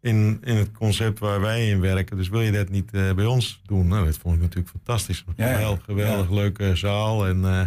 in, 0.00 0.38
in 0.44 0.56
het 0.56 0.72
concept 0.72 1.18
waar 1.18 1.40
wij 1.40 1.68
in 1.68 1.80
werken. 1.80 2.16
Dus 2.16 2.28
wil 2.28 2.40
je 2.40 2.52
dat 2.52 2.68
niet 2.68 2.92
eh, 2.92 3.12
bij 3.12 3.24
ons 3.24 3.60
doen? 3.64 3.86
Nou, 3.86 4.04
dat 4.04 4.16
vond 4.16 4.34
ik 4.34 4.40
natuurlijk 4.40 4.68
fantastisch. 4.68 5.24
Ja, 5.36 5.48
ja. 5.48 5.54
geweldig, 5.54 5.84
geweldig 5.84 6.30
leuke 6.30 6.76
zaal. 6.76 7.26
En, 7.26 7.44
eh, 7.44 7.66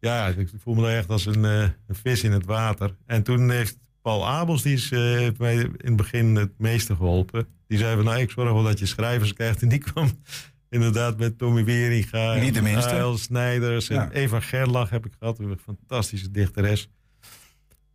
ja, 0.00 0.28
ik 0.28 0.48
voel 0.58 0.74
me 0.74 0.82
daar 0.82 0.96
echt 0.96 1.08
als 1.08 1.26
een, 1.26 1.44
een 1.44 1.74
vis 1.88 2.22
in 2.24 2.32
het 2.32 2.44
water. 2.44 2.96
En 3.06 3.22
toen 3.22 3.50
heeft 3.50 3.78
Paul 4.02 4.28
Abels, 4.28 4.62
die 4.62 4.74
is, 4.74 4.90
heeft 4.90 5.38
mij 5.38 5.54
in 5.56 5.76
het 5.76 5.96
begin 5.96 6.34
het 6.36 6.58
meeste 6.58 6.96
geholpen. 6.96 7.46
Die 7.66 7.78
zei 7.78 7.96
van, 7.96 8.04
nou, 8.04 8.20
ik 8.20 8.30
zorg 8.30 8.52
wel 8.52 8.62
dat 8.62 8.78
je 8.78 8.86
schrijvers 8.86 9.32
krijgt. 9.32 9.62
En 9.62 9.68
die 9.68 9.78
kwam 9.78 10.10
inderdaad 10.72 11.18
met 11.18 11.38
Tommy 11.38 11.64
Wieringa. 11.64 12.34
Niet 12.34 12.52
de 12.54 12.58
en 12.58 12.64
minste. 12.64 12.90
Ael 12.94 13.18
Snijders. 13.18 13.86
Ja. 13.86 14.02
En 14.04 14.10
Eva 14.12 14.40
Gerlach 14.40 14.90
heb 14.90 15.06
ik 15.06 15.12
gehad. 15.18 15.38
Een 15.38 15.58
fantastische 15.64 16.30
dichteres. 16.30 16.88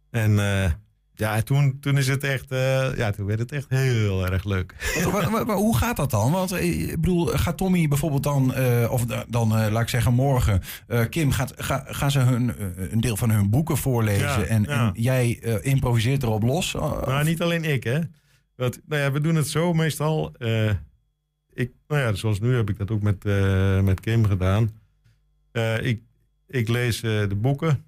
En 0.09 0.39
eh, 0.39 0.71
ja, 1.13 1.35
en 1.35 1.43
toen, 1.45 1.77
toen 1.79 1.97
is 1.97 2.07
het 2.07 2.23
echt, 2.23 2.51
eh, 2.51 2.97
ja, 2.97 3.11
toen 3.11 3.25
werd 3.25 3.39
het 3.39 3.51
echt 3.51 3.65
heel 3.69 4.25
erg 4.31 4.43
leuk. 4.43 4.75
Maar, 5.11 5.31
maar- 5.31 5.45
maar 5.45 5.55
hoe 5.55 5.77
gaat 5.77 5.95
dat 5.97 6.11
dan? 6.11 6.31
Want 6.31 6.51
eh, 6.51 6.89
ik 6.89 7.01
bedoel, 7.01 7.25
gaat 7.25 7.57
Tommy 7.57 7.87
bijvoorbeeld 7.87 8.23
dan, 8.23 8.53
of 8.89 9.05
da- 9.05 9.25
dan 9.29 9.47
laat 9.71 9.81
ik 9.81 9.89
zeggen 9.89 10.13
morgen, 10.13 10.61
Kim, 11.09 11.31
gaat, 11.31 11.53
ga, 11.57 11.83
gaan 11.87 12.11
ze 12.11 12.19
hun, 12.19 12.53
een 12.91 13.01
deel 13.01 13.17
van 13.17 13.29
hun 13.29 13.49
boeken 13.49 13.77
voorlezen 13.77 14.27
Ja, 14.27 14.41
en, 14.43 14.63
ja. 14.63 14.87
en 14.93 15.01
jij 15.01 15.29
improviseert 15.61 16.23
erop 16.23 16.43
los? 16.43 16.73
Maar 17.05 17.23
niet 17.23 17.41
alleen 17.41 17.63
ik, 17.63 17.83
hè. 17.83 17.99
Want, 18.55 18.79
nou 18.87 19.01
ja, 19.01 19.11
we 19.11 19.21
doen 19.21 19.35
het 19.35 19.47
zo 19.47 19.73
meestal. 19.73 20.35
Ik, 21.57 21.71
nou 21.87 22.01
ja, 22.01 22.13
zoals 22.13 22.39
nu 22.39 22.55
heb 22.55 22.69
ik 22.69 22.77
dat 22.77 22.91
ook 22.91 23.01
met, 23.01 23.25
eh, 23.25 23.81
met 23.81 23.99
Kim 23.99 24.25
gedaan. 24.25 24.69
Eh, 25.51 25.85
ik, 25.85 26.01
ik 26.47 26.67
lees 26.67 27.01
eh, 27.03 27.29
de 27.29 27.35
boeken. 27.35 27.85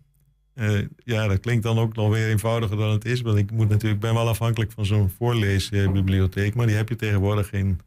Ja, 1.03 1.27
dat 1.27 1.39
klinkt 1.39 1.63
dan 1.63 1.77
ook 1.79 1.95
nog 1.95 2.09
weer 2.13 2.29
eenvoudiger 2.29 2.77
dan 2.77 2.91
het 2.91 3.05
is. 3.05 3.21
Want 3.21 3.37
ik 3.37 3.51
moet 3.51 3.69
natuurlijk, 3.69 4.01
ben 4.01 4.13
wel 4.13 4.27
afhankelijk 4.27 4.71
van 4.71 4.85
zo'n 4.85 5.09
voorleesbibliotheek. 5.17 6.55
Maar 6.55 6.67
die 6.67 6.75
heb 6.75 6.89
je 6.89 6.95
tegenwoordig 6.95 7.51
in 7.51 7.79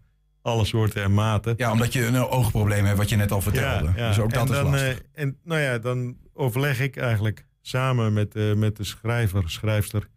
alle 0.43 0.65
soorten 0.65 1.03
en 1.03 1.15
maten. 1.15 1.55
Ja, 1.57 1.73
omdat 1.73 1.93
je 1.93 2.07
een 2.07 2.17
oogprobleem 2.17 2.85
hebt, 2.85 2.99
wat 2.99 3.09
je 3.09 3.17
net 3.17 3.33
al 3.33 3.41
vertelde. 3.41 3.85
Ja, 3.85 3.93
ja. 3.97 4.09
Dus 4.09 4.19
ook 4.19 4.33
dat 4.33 4.49
en 4.49 4.55
is 4.55 4.61
dan, 4.61 4.71
lastig. 4.71 4.99
eh, 5.13 5.23
en 5.23 5.37
nou 5.45 5.61
ja, 5.61 5.79
dan 5.79 6.17
overleg 6.33 6.81
ik 6.81 6.97
eigenlijk 6.97 7.47
samen 7.61 8.13
met, 8.13 8.57
met 8.57 8.77
de 8.77 8.85
schrijver, 8.85 9.51
schrijfster. 9.51 10.09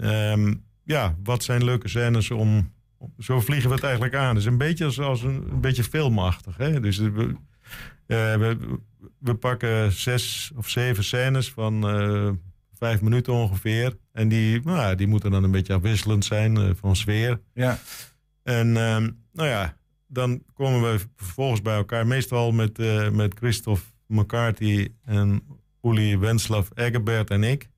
ehm, 0.00 0.54
ja, 0.84 1.14
wat 1.22 1.42
zijn 1.44 1.64
leuke 1.64 1.88
scènes 1.88 2.30
om. 2.30 2.72
Zo 3.18 3.40
vliegen 3.40 3.68
we 3.68 3.74
het 3.74 3.84
eigenlijk 3.84 4.14
aan. 4.14 4.28
Het 4.28 4.38
is 4.38 4.44
een 4.44 4.58
beetje 4.58 4.84
als, 4.84 5.00
als 5.00 5.22
een, 5.22 5.50
een 5.50 5.60
beetje 5.60 5.84
filmachtig. 5.84 6.56
Hè? 6.56 6.80
Dus 6.80 6.96
we, 6.98 7.34
eh, 8.06 8.34
we, 8.34 8.78
we 9.18 9.34
pakken 9.34 9.92
zes 9.92 10.52
of 10.56 10.68
zeven 10.68 11.04
scènes 11.04 11.50
van 11.50 11.88
eh, 11.88 12.30
vijf 12.72 13.00
minuten 13.00 13.32
ongeveer. 13.32 13.96
En 14.12 14.28
die, 14.28 14.60
nou, 14.64 14.78
ja, 14.78 14.94
die 14.94 15.06
moeten 15.06 15.30
dan 15.30 15.44
een 15.44 15.50
beetje 15.50 15.74
afwisselend 15.74 16.24
zijn 16.24 16.56
eh, 16.56 16.70
van 16.74 16.96
sfeer. 16.96 17.40
Ja. 17.54 17.78
En 18.42 18.76
ehm, 18.76 19.10
nou 19.32 19.48
ja, 19.48 19.76
dan 20.06 20.42
komen 20.54 20.92
we 20.92 20.98
vervolgens 21.16 21.62
bij 21.62 21.76
elkaar. 21.76 22.06
Meestal 22.06 22.52
met, 22.52 22.78
met 23.12 23.34
Christophe 23.34 23.82
McCarthy 24.06 24.88
en 25.04 25.42
Uli 25.82 26.18
Wenslav 26.18 26.68
Eggebert 26.74 27.30
en 27.30 27.42
ik. 27.42 27.68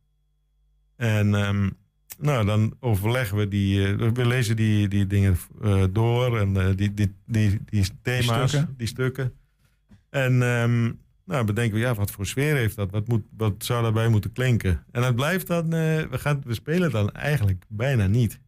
En 0.96 1.34
ehm, 1.34 1.68
nou, 2.20 2.46
dan 2.46 2.76
overleggen 2.80 3.36
we 3.36 3.48
die... 3.48 3.86
eh, 3.86 4.08
we 4.12 4.26
lezen 4.26 4.56
die, 4.56 4.88
die 4.88 5.06
dingen 5.06 5.36
eh, 5.62 5.84
door 5.90 6.38
en 6.38 6.56
eh, 6.56 6.76
die, 6.76 6.94
die, 6.94 7.14
die, 7.26 7.60
die 7.64 7.84
thema's, 8.02 8.50
die 8.50 8.86
stukken. 8.86 8.86
stukken. 8.86 9.32
En 10.10 10.42
ehm, 10.42 10.92
nou, 11.24 11.44
bedenken 11.44 11.74
we, 11.74 11.80
ja, 11.80 11.94
wat 11.94 12.10
voor 12.10 12.26
sfeer 12.26 12.56
heeft 12.56 12.76
dat? 12.76 12.90
Wat, 12.90 13.08
moet, 13.08 13.22
wat 13.36 13.54
zou 13.58 13.82
daarbij 13.82 14.08
moeten 14.08 14.32
klinken? 14.32 14.84
En 14.92 15.02
het 15.02 15.14
blijft 15.14 15.46
dan... 15.46 15.70
we, 15.70 16.08
gaan, 16.10 16.42
we 16.44 16.54
spelen 16.54 16.90
dan 16.90 17.10
eigenlijk 17.10 17.64
bijna 17.68 18.06
niet. 18.06 18.40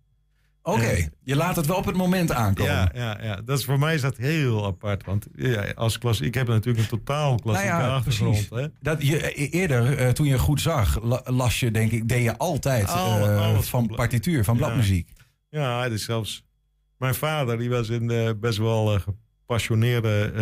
Oké, 0.64 1.08
je 1.24 1.36
laat 1.36 1.56
het 1.56 1.66
wel 1.66 1.76
op 1.76 1.84
het 1.84 1.96
moment 1.96 2.32
aankomen. 2.32 2.72
ja, 2.72 2.90
ja, 2.94 3.18
ja. 3.22 3.40
Dat 3.44 3.58
is, 3.58 3.64
voor 3.64 3.78
mij 3.78 3.94
is 3.94 4.00
dat 4.00 4.16
heel 4.16 4.66
apart. 4.66 5.04
Want 5.04 5.26
ja, 5.36 5.64
als 5.74 5.98
klas, 5.98 6.20
ik 6.20 6.34
heb 6.34 6.46
natuurlijk 6.48 6.78
een 6.90 6.98
totaal 6.98 7.34
klassieke 7.36 7.72
Nou 7.72 7.82
ja, 7.82 7.94
achtergrond. 7.94 8.48
Hè? 8.50 8.66
Dat 8.80 9.06
je, 9.06 9.40
e- 9.42 9.46
eerder, 9.48 9.96
eh, 9.98 10.08
toen 10.08 10.26
je 10.26 10.38
goed 10.38 10.60
zag, 10.60 11.02
la- 11.02 11.22
las 11.24 11.60
je, 11.60 11.70
denk 11.70 11.90
ik, 11.92 12.08
deed 12.08 12.22
je 12.22 12.36
altijd 12.38 12.88
Al- 12.88 13.28
eh, 13.28 13.42
alles 13.42 13.68
van 13.68 13.86
partituur, 13.86 14.44
van 14.44 14.54
Ja. 14.56 14.60
bladmuziek. 14.64 15.08
Ja, 15.50 15.88
dus 15.88 16.04
zelfs 16.04 16.44
mijn 16.98 17.14
vader, 17.14 17.58
die 17.58 17.70
was 17.70 17.88
een 17.88 18.10
eh, 18.10 18.30
best 18.40 18.58
wel 18.58 18.98
gepassioneerde 18.98 20.32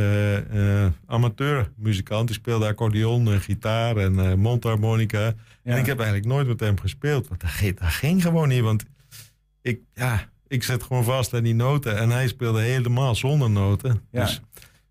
amateurmuzikant. 1.06 2.26
Die 2.26 2.36
speelde 2.36 2.66
accordeon, 2.66 3.40
gitaar 3.40 3.96
en 3.96 4.38
mondharmonica. 4.38 5.32
En 5.62 5.78
ik 5.78 5.86
heb 5.86 5.96
eigenlijk 5.98 6.28
nooit 6.28 6.46
met 6.46 6.60
hem 6.60 6.78
gespeeld. 6.78 7.28
Want 7.28 7.40
dat, 7.40 7.50
ging- 7.50 7.78
dat 7.78 7.88
ging 7.88 8.22
gewoon 8.22 8.48
niet. 8.48 8.60
Want 8.62 8.84
ik, 9.62 9.80
ja, 9.94 10.28
ik 10.48 10.62
zet 10.62 10.82
gewoon 10.82 11.04
vast 11.04 11.34
aan 11.34 11.42
die 11.42 11.54
noten. 11.54 11.96
En 11.98 12.10
hij 12.10 12.28
speelde 12.28 12.60
helemaal 12.60 13.14
zonder 13.14 13.50
noten. 13.50 14.02
Ja. 14.10 14.24
Dus, 14.24 14.40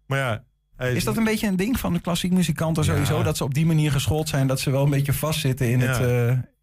maar 0.07 0.19
ja, 0.19 0.43
hij 0.75 0.93
Is 0.93 1.03
dat 1.03 1.17
een 1.17 1.23
beetje 1.23 1.47
een 1.47 1.55
ding 1.55 1.79
van 1.79 1.93
de 1.93 1.99
klassiek 1.99 2.31
muzikanten 2.31 2.83
Ja. 2.83 2.91
sowieso? 2.91 3.23
Dat 3.23 3.37
ze 3.37 3.43
op 3.43 3.53
die 3.53 3.65
manier 3.65 3.91
geschoold 3.91 4.29
zijn, 4.29 4.47
dat 4.47 4.59
ze 4.59 4.71
wel 4.71 4.83
een 4.83 4.89
beetje 4.89 5.13
vastzitten 5.13 5.69
in 5.71 5.79
Ja. 5.79 5.85
het... 5.85 5.99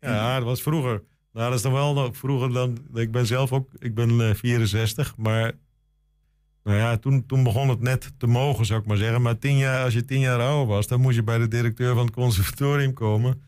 eh, 0.00 0.10
Ja, 0.10 0.36
dat 0.36 0.44
was 0.44 0.62
vroeger. 0.62 1.02
Nou, 1.32 1.48
dat 1.48 1.54
is 1.56 1.62
dan 1.62 1.72
wel 1.72 1.94
nog 1.94 2.16
vroeger 2.16 2.52
dan. 2.52 2.78
Ik 2.94 3.10
ben 3.10 3.26
zelf 3.26 3.52
ook, 3.52 3.68
ik 3.78 3.94
ben 3.94 4.20
eh, 4.28 4.34
64, 4.34 5.14
maar. 5.16 5.52
Nou 6.64 6.78
ja, 6.78 6.96
toen, 6.96 7.26
toen 7.26 7.42
begon 7.42 7.68
het 7.68 7.80
net 7.80 8.12
te 8.18 8.26
mogen, 8.26 8.66
zou 8.66 8.80
ik 8.80 8.86
maar 8.86 8.96
zeggen. 8.96 9.22
Maar 9.22 9.38
tien 9.38 9.56
jaar, 9.56 9.84
als 9.84 9.94
je 9.94 10.04
tien 10.04 10.20
jaar 10.20 10.40
ouder 10.40 10.66
was, 10.66 10.86
dan 10.86 11.00
moest 11.00 11.16
je 11.16 11.22
bij 11.22 11.38
de 11.38 11.48
directeur 11.48 11.94
van 11.94 12.04
het 12.06 12.14
conservatorium 12.14 12.92
komen. 12.92 13.42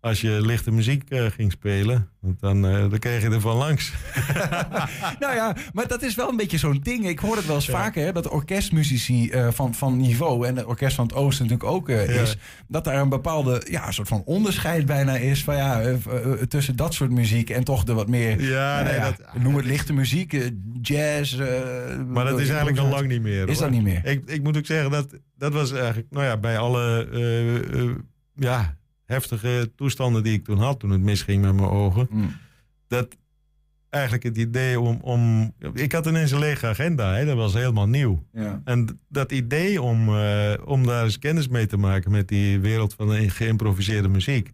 Als 0.00 0.20
je 0.20 0.40
lichte 0.40 0.70
muziek 0.70 1.10
eh, 1.10 1.26
ging 1.26 1.52
spelen, 1.52 2.08
want 2.20 2.40
dan, 2.40 2.66
eh, 2.66 2.72
dan 2.72 2.98
kreeg 2.98 3.22
je 3.22 3.28
er 3.30 3.40
van 3.40 3.56
langs. 3.56 3.92
nou 5.20 5.34
ja, 5.34 5.56
maar 5.72 5.88
dat 5.88 6.02
is 6.02 6.14
wel 6.14 6.28
een 6.28 6.36
beetje 6.36 6.58
zo'n 6.58 6.80
ding. 6.82 7.06
Ik 7.08 7.18
hoor 7.18 7.36
het 7.36 7.46
wel 7.46 7.54
eens 7.54 7.68
vaker, 7.68 8.04
hè, 8.04 8.12
dat 8.12 8.28
orkestmuzici 8.28 9.30
eh, 9.30 9.48
van, 9.50 9.74
van 9.74 9.96
niveau... 9.96 10.46
en 10.46 10.56
het 10.56 10.64
orkest 10.66 10.94
van 10.96 11.06
het 11.06 11.14
Oosten 11.14 11.44
natuurlijk 11.46 11.70
ook 11.72 11.88
Ja. 11.88 11.94
is... 11.96 12.36
dat 12.68 12.84
daar 12.84 13.00
een 13.00 13.08
bepaalde 13.08 13.66
ja, 13.70 13.90
soort 13.90 14.08
van 14.08 14.22
onderscheid 14.24 14.86
bijna 14.86 15.16
is... 15.16 15.44
Van, 15.44 15.56
ja, 15.56 15.96
tussen 16.48 16.76
dat 16.76 16.94
soort 16.94 17.10
muziek 17.10 17.50
en 17.50 17.64
toch 17.64 17.84
de 17.84 17.92
wat 17.94 18.08
meer... 18.08 18.40
Ja, 18.42 18.82
nou 18.82 18.84
nee, 18.84 19.00
dat- 19.00 19.42
Noem 19.42 19.56
het 19.56 19.64
lichte 19.64 19.92
muziek, 19.92 20.50
jazz... 20.82 21.36
Maar 22.08 22.24
dat 22.24 22.40
is 22.40 22.48
eigenlijk 22.48 22.78
al 22.78 22.88
lang 22.88 23.08
niet 23.08 23.22
meer. 23.22 23.48
Is 23.48 23.58
dat 23.58 23.70
niet 23.70 23.82
meer? 23.82 24.00
Ik, 24.04 24.22
ik 24.30 24.42
moet 24.42 24.56
ook 24.56 24.66
zeggen, 24.66 24.90
dat, 24.90 25.06
dat 25.38 25.52
was 25.52 25.72
eigenlijk, 25.72 26.06
nou 26.10 26.24
ja, 26.24 26.36
bij 26.36 26.58
alle 26.58 27.08
ja, 28.34 28.76
heftige 29.06 29.72
toestanden 29.76 30.22
die 30.22 30.32
ik 30.32 30.44
toen 30.44 30.58
had, 30.58 30.80
toen 30.80 30.90
het 30.90 31.00
misging 31.00 31.42
met 31.42 31.54
mijn 31.54 31.68
ogen, 31.68 32.06
Mm. 32.10 32.36
dat 32.88 33.16
eigenlijk 33.90 34.24
het 34.24 34.36
idee 34.36 34.80
om, 34.80 34.98
om. 35.00 35.52
Ik 35.74 35.92
had 35.92 36.06
ineens 36.06 36.30
een 36.30 36.38
lege 36.38 36.66
agenda, 36.66 37.14
hè, 37.14 37.24
dat 37.24 37.36
was 37.36 37.54
helemaal 37.54 37.88
nieuw. 37.88 38.24
Ja. 38.32 38.60
En 38.64 39.00
dat 39.08 39.32
idee 39.32 39.82
om, 39.82 40.08
eh, 40.16 40.52
om 40.64 40.86
daar 40.86 41.04
eens 41.04 41.18
kennis 41.18 41.48
mee 41.48 41.66
te 41.66 41.76
maken 41.76 42.10
met 42.10 42.28
die 42.28 42.60
wereld 42.60 42.94
van 42.94 43.08
de 43.08 43.30
geïmproviseerde 43.30 44.08
muziek. 44.08 44.52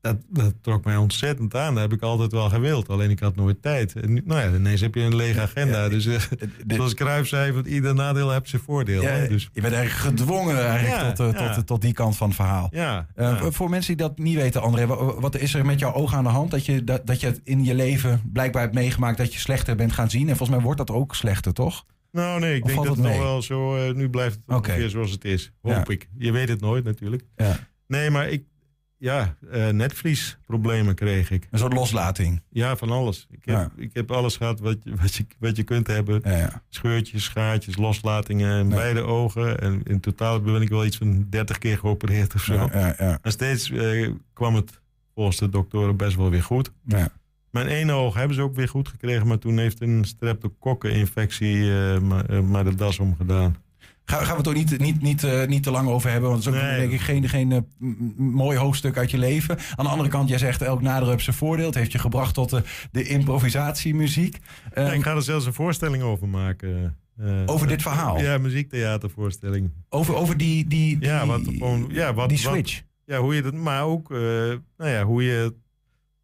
Dat, 0.00 0.16
dat 0.28 0.54
trok 0.60 0.84
mij 0.84 0.96
ontzettend 0.96 1.54
aan. 1.54 1.74
Dat 1.74 1.82
heb 1.82 1.92
ik 1.92 2.02
altijd 2.02 2.32
wel 2.32 2.48
gewild. 2.48 2.88
Alleen 2.88 3.10
ik 3.10 3.18
had 3.20 3.36
nooit 3.36 3.62
tijd. 3.62 3.92
En, 4.00 4.12
nu- 4.12 4.22
nou 4.24 4.40
ja, 4.40 4.56
ineens 4.56 4.80
heb 4.80 4.94
je 4.94 5.00
een 5.00 5.16
lege 5.16 5.40
agenda. 5.40 5.88
dus 5.88 6.06
eh, 6.06 6.20
zoals 6.68 6.94
Cruijff 6.94 7.28
zei, 7.28 7.62
ieder 7.64 7.94
nadeel 7.94 8.30
heeft 8.32 8.48
zijn 8.48 8.62
voordeel. 8.62 9.02
Ja, 9.02 9.08
hè, 9.08 9.28
dus. 9.28 9.48
Je 9.52 9.60
bent 9.60 9.74
eigenlijk 9.74 10.04
gedwongen 10.18 10.66
eigenlijk 10.66 11.00
Ja, 11.00 11.12
tot, 11.12 11.34
eh, 11.34 11.54
tot, 11.54 11.66
tot 11.66 11.80
die 11.80 11.92
kant 11.92 12.16
van 12.16 12.26
het 12.26 12.36
verhaal. 12.36 12.68
Ja, 12.70 13.06
ja. 13.16 13.50
Voor 13.50 13.70
mensen 13.70 13.96
die 13.96 14.06
dat 14.06 14.18
niet 14.18 14.34
weten, 14.36 14.62
André, 14.62 14.86
wa- 14.86 15.14
wat 15.20 15.36
is 15.36 15.54
er 15.54 15.66
met 15.66 15.78
jouw 15.78 15.92
ogen 15.92 16.16
aan 16.16 16.24
de 16.24 16.30
hand? 16.30 16.50
Dat 16.50 16.66
je, 16.66 16.84
dat, 16.84 17.06
dat 17.06 17.20
je 17.20 17.26
het 17.26 17.40
in 17.44 17.64
je 17.64 17.74
leven 17.74 18.22
blijkbaar 18.32 18.62
hebt 18.62 18.74
meegemaakt 18.74 19.18
dat 19.18 19.32
je 19.32 19.38
slechter 19.38 19.76
bent 19.76 19.92
gaan 19.92 20.10
zien. 20.10 20.28
En 20.28 20.36
volgens 20.36 20.50
mij 20.50 20.60
wordt 20.60 20.78
dat 20.78 20.90
ook 20.90 21.14
slechter, 21.14 21.52
toch? 21.52 21.84
Nou 22.12 22.40
nee, 22.40 22.56
ik 22.56 22.64
Of 22.64 22.70
denk 22.70 22.84
dat 22.84 22.96
het 22.96 23.04
nog 23.04 23.18
wel 23.18 23.42
zo... 23.42 23.76
eh, 23.76 23.94
nu 23.94 24.10
blijft 24.10 24.34
het 24.46 24.56
ongeveer 24.56 24.90
zoals 24.90 25.10
het 25.10 25.24
is. 25.24 25.52
Hoop 25.62 25.90
ik. 25.90 26.08
Je 26.18 26.32
weet 26.32 26.48
het 26.48 26.60
nooit 26.60 26.84
natuurlijk. 26.84 27.22
Ja. 27.36 27.56
Nee, 27.86 28.10
maar 28.10 28.28
ik... 28.28 28.44
Ja, 29.00 29.36
eh 29.50 29.68
netvliesproblemen 29.68 30.94
kreeg 30.94 31.30
ik. 31.30 31.48
Een 31.50 31.58
soort 31.58 31.72
loslating. 31.72 32.42
Ja, 32.50 32.76
van 32.76 32.90
alles. 32.90 33.26
Ik 33.30 33.38
heb, 33.44 33.56
Ja. 33.56 33.70
ik 33.76 33.90
heb 33.92 34.10
alles 34.10 34.36
gehad 34.36 34.60
wat 34.60 34.76
je, 34.84 34.94
wat 35.00 35.14
je, 35.14 35.26
wat 35.38 35.56
je 35.56 35.62
kunt 35.62 35.86
hebben. 35.86 36.20
Ja, 36.24 36.36
ja. 36.36 36.62
Scheurtjes, 36.68 37.24
schaartjes, 37.24 37.76
loslatingen 37.76 38.58
in 38.60 38.68
beide 38.68 39.00
ogen. 39.00 39.60
En 39.60 39.80
in 39.84 40.00
totaal 40.00 40.40
ben 40.40 40.62
ik 40.62 40.68
wel 40.68 40.84
iets 40.84 40.96
van 40.96 41.26
30 41.30 41.58
keer 41.58 41.78
geopereerd 41.78 42.34
of 42.34 42.42
zo. 42.42 42.54
Ja, 42.54 42.68
ja, 42.72 42.94
ja. 42.98 43.18
En 43.22 43.32
steeds 43.32 43.70
eh, 43.70 44.10
kwam 44.32 44.54
het 44.54 44.80
volgens 45.14 45.36
de 45.36 45.48
doktoren 45.48 45.96
best 45.96 46.16
wel 46.16 46.30
weer 46.30 46.42
goed. 46.42 46.70
Ja. 46.86 47.08
Mijn 47.50 47.66
ene 47.66 47.92
oog 47.92 48.14
hebben 48.14 48.36
ze 48.36 48.42
ook 48.42 48.54
weer 48.54 48.68
goed 48.68 48.88
gekregen, 48.88 49.26
maar 49.26 49.38
toen 49.38 49.58
heeft 49.58 49.80
een 49.80 50.04
streptokokkeninfectie 50.04 51.70
maar, 52.00 52.24
eh, 52.24 52.40
maar 52.40 52.64
de 52.64 52.74
das 52.74 52.98
omgedaan. 52.98 53.56
Gaan, 54.10 54.24
gaan 54.24 54.30
we 54.32 54.36
het 54.36 54.46
er 54.46 54.54
niet, 54.54 54.78
niet, 54.78 55.02
niet, 55.02 55.24
eh, 55.24 55.46
niet 55.46 55.62
te 55.62 55.70
lang 55.70 55.88
over 55.88 56.10
hebben. 56.10 56.30
Want 56.30 56.44
het 56.44 56.54
is 56.54 56.60
ook 56.60 56.66
Nee. 56.66 56.78
denk 56.78 56.92
ik 56.92 57.00
geen, 57.00 57.28
geen 57.28 57.52
eh, 57.52 57.58
mooi 58.16 58.58
hoofdstuk 58.58 58.96
uit 58.96 59.10
je 59.10 59.18
leven. 59.18 59.58
Aan 59.76 59.84
de 59.84 59.90
andere 59.90 60.08
kant, 60.08 60.28
jij 60.28 60.38
zegt 60.38 60.62
elk 60.62 60.82
nadeel 60.82 61.08
heeft 61.10 61.24
zijn 61.24 61.36
voordeel. 61.36 61.66
Het 61.66 61.74
heeft 61.74 61.92
je 61.92 61.98
gebracht 61.98 62.34
tot 62.34 62.50
de, 62.50 62.62
de 62.92 63.02
improvisatiemuziek. 63.02 64.36
Ja, 64.74 64.82
Ehm, 64.82 64.94
ik 64.94 65.02
ga 65.02 65.14
er 65.14 65.22
zelfs 65.22 65.46
een 65.46 65.52
voorstelling 65.52 66.02
over 66.02 66.28
maken. 66.28 66.96
eh, 67.18 67.42
Over 67.46 67.66
dit 67.66 67.82
verhaal? 67.82 68.20
Ja, 68.20 68.38
muziektheatervoorstelling. 68.38 69.70
over, 69.88 70.14
over 70.14 70.36
die, 70.36 70.66
die, 70.66 70.98
die, 70.98 71.08
Ja, 71.08 71.26
wat 71.26 71.40
gewoon, 71.44 71.88
ja, 71.92 72.14
wat, 72.14 72.28
die 72.28 72.42
wat- 72.42 72.52
switch. 72.52 72.82
ja, 73.04 73.18
hoe 73.18 73.34
je 73.34 73.42
dat, 73.42 73.54
maar 73.54 73.82
ook, 73.82 74.08
nou 74.08 74.60
ja, 74.90 75.02
hoe 75.04 75.22
je 75.24 75.54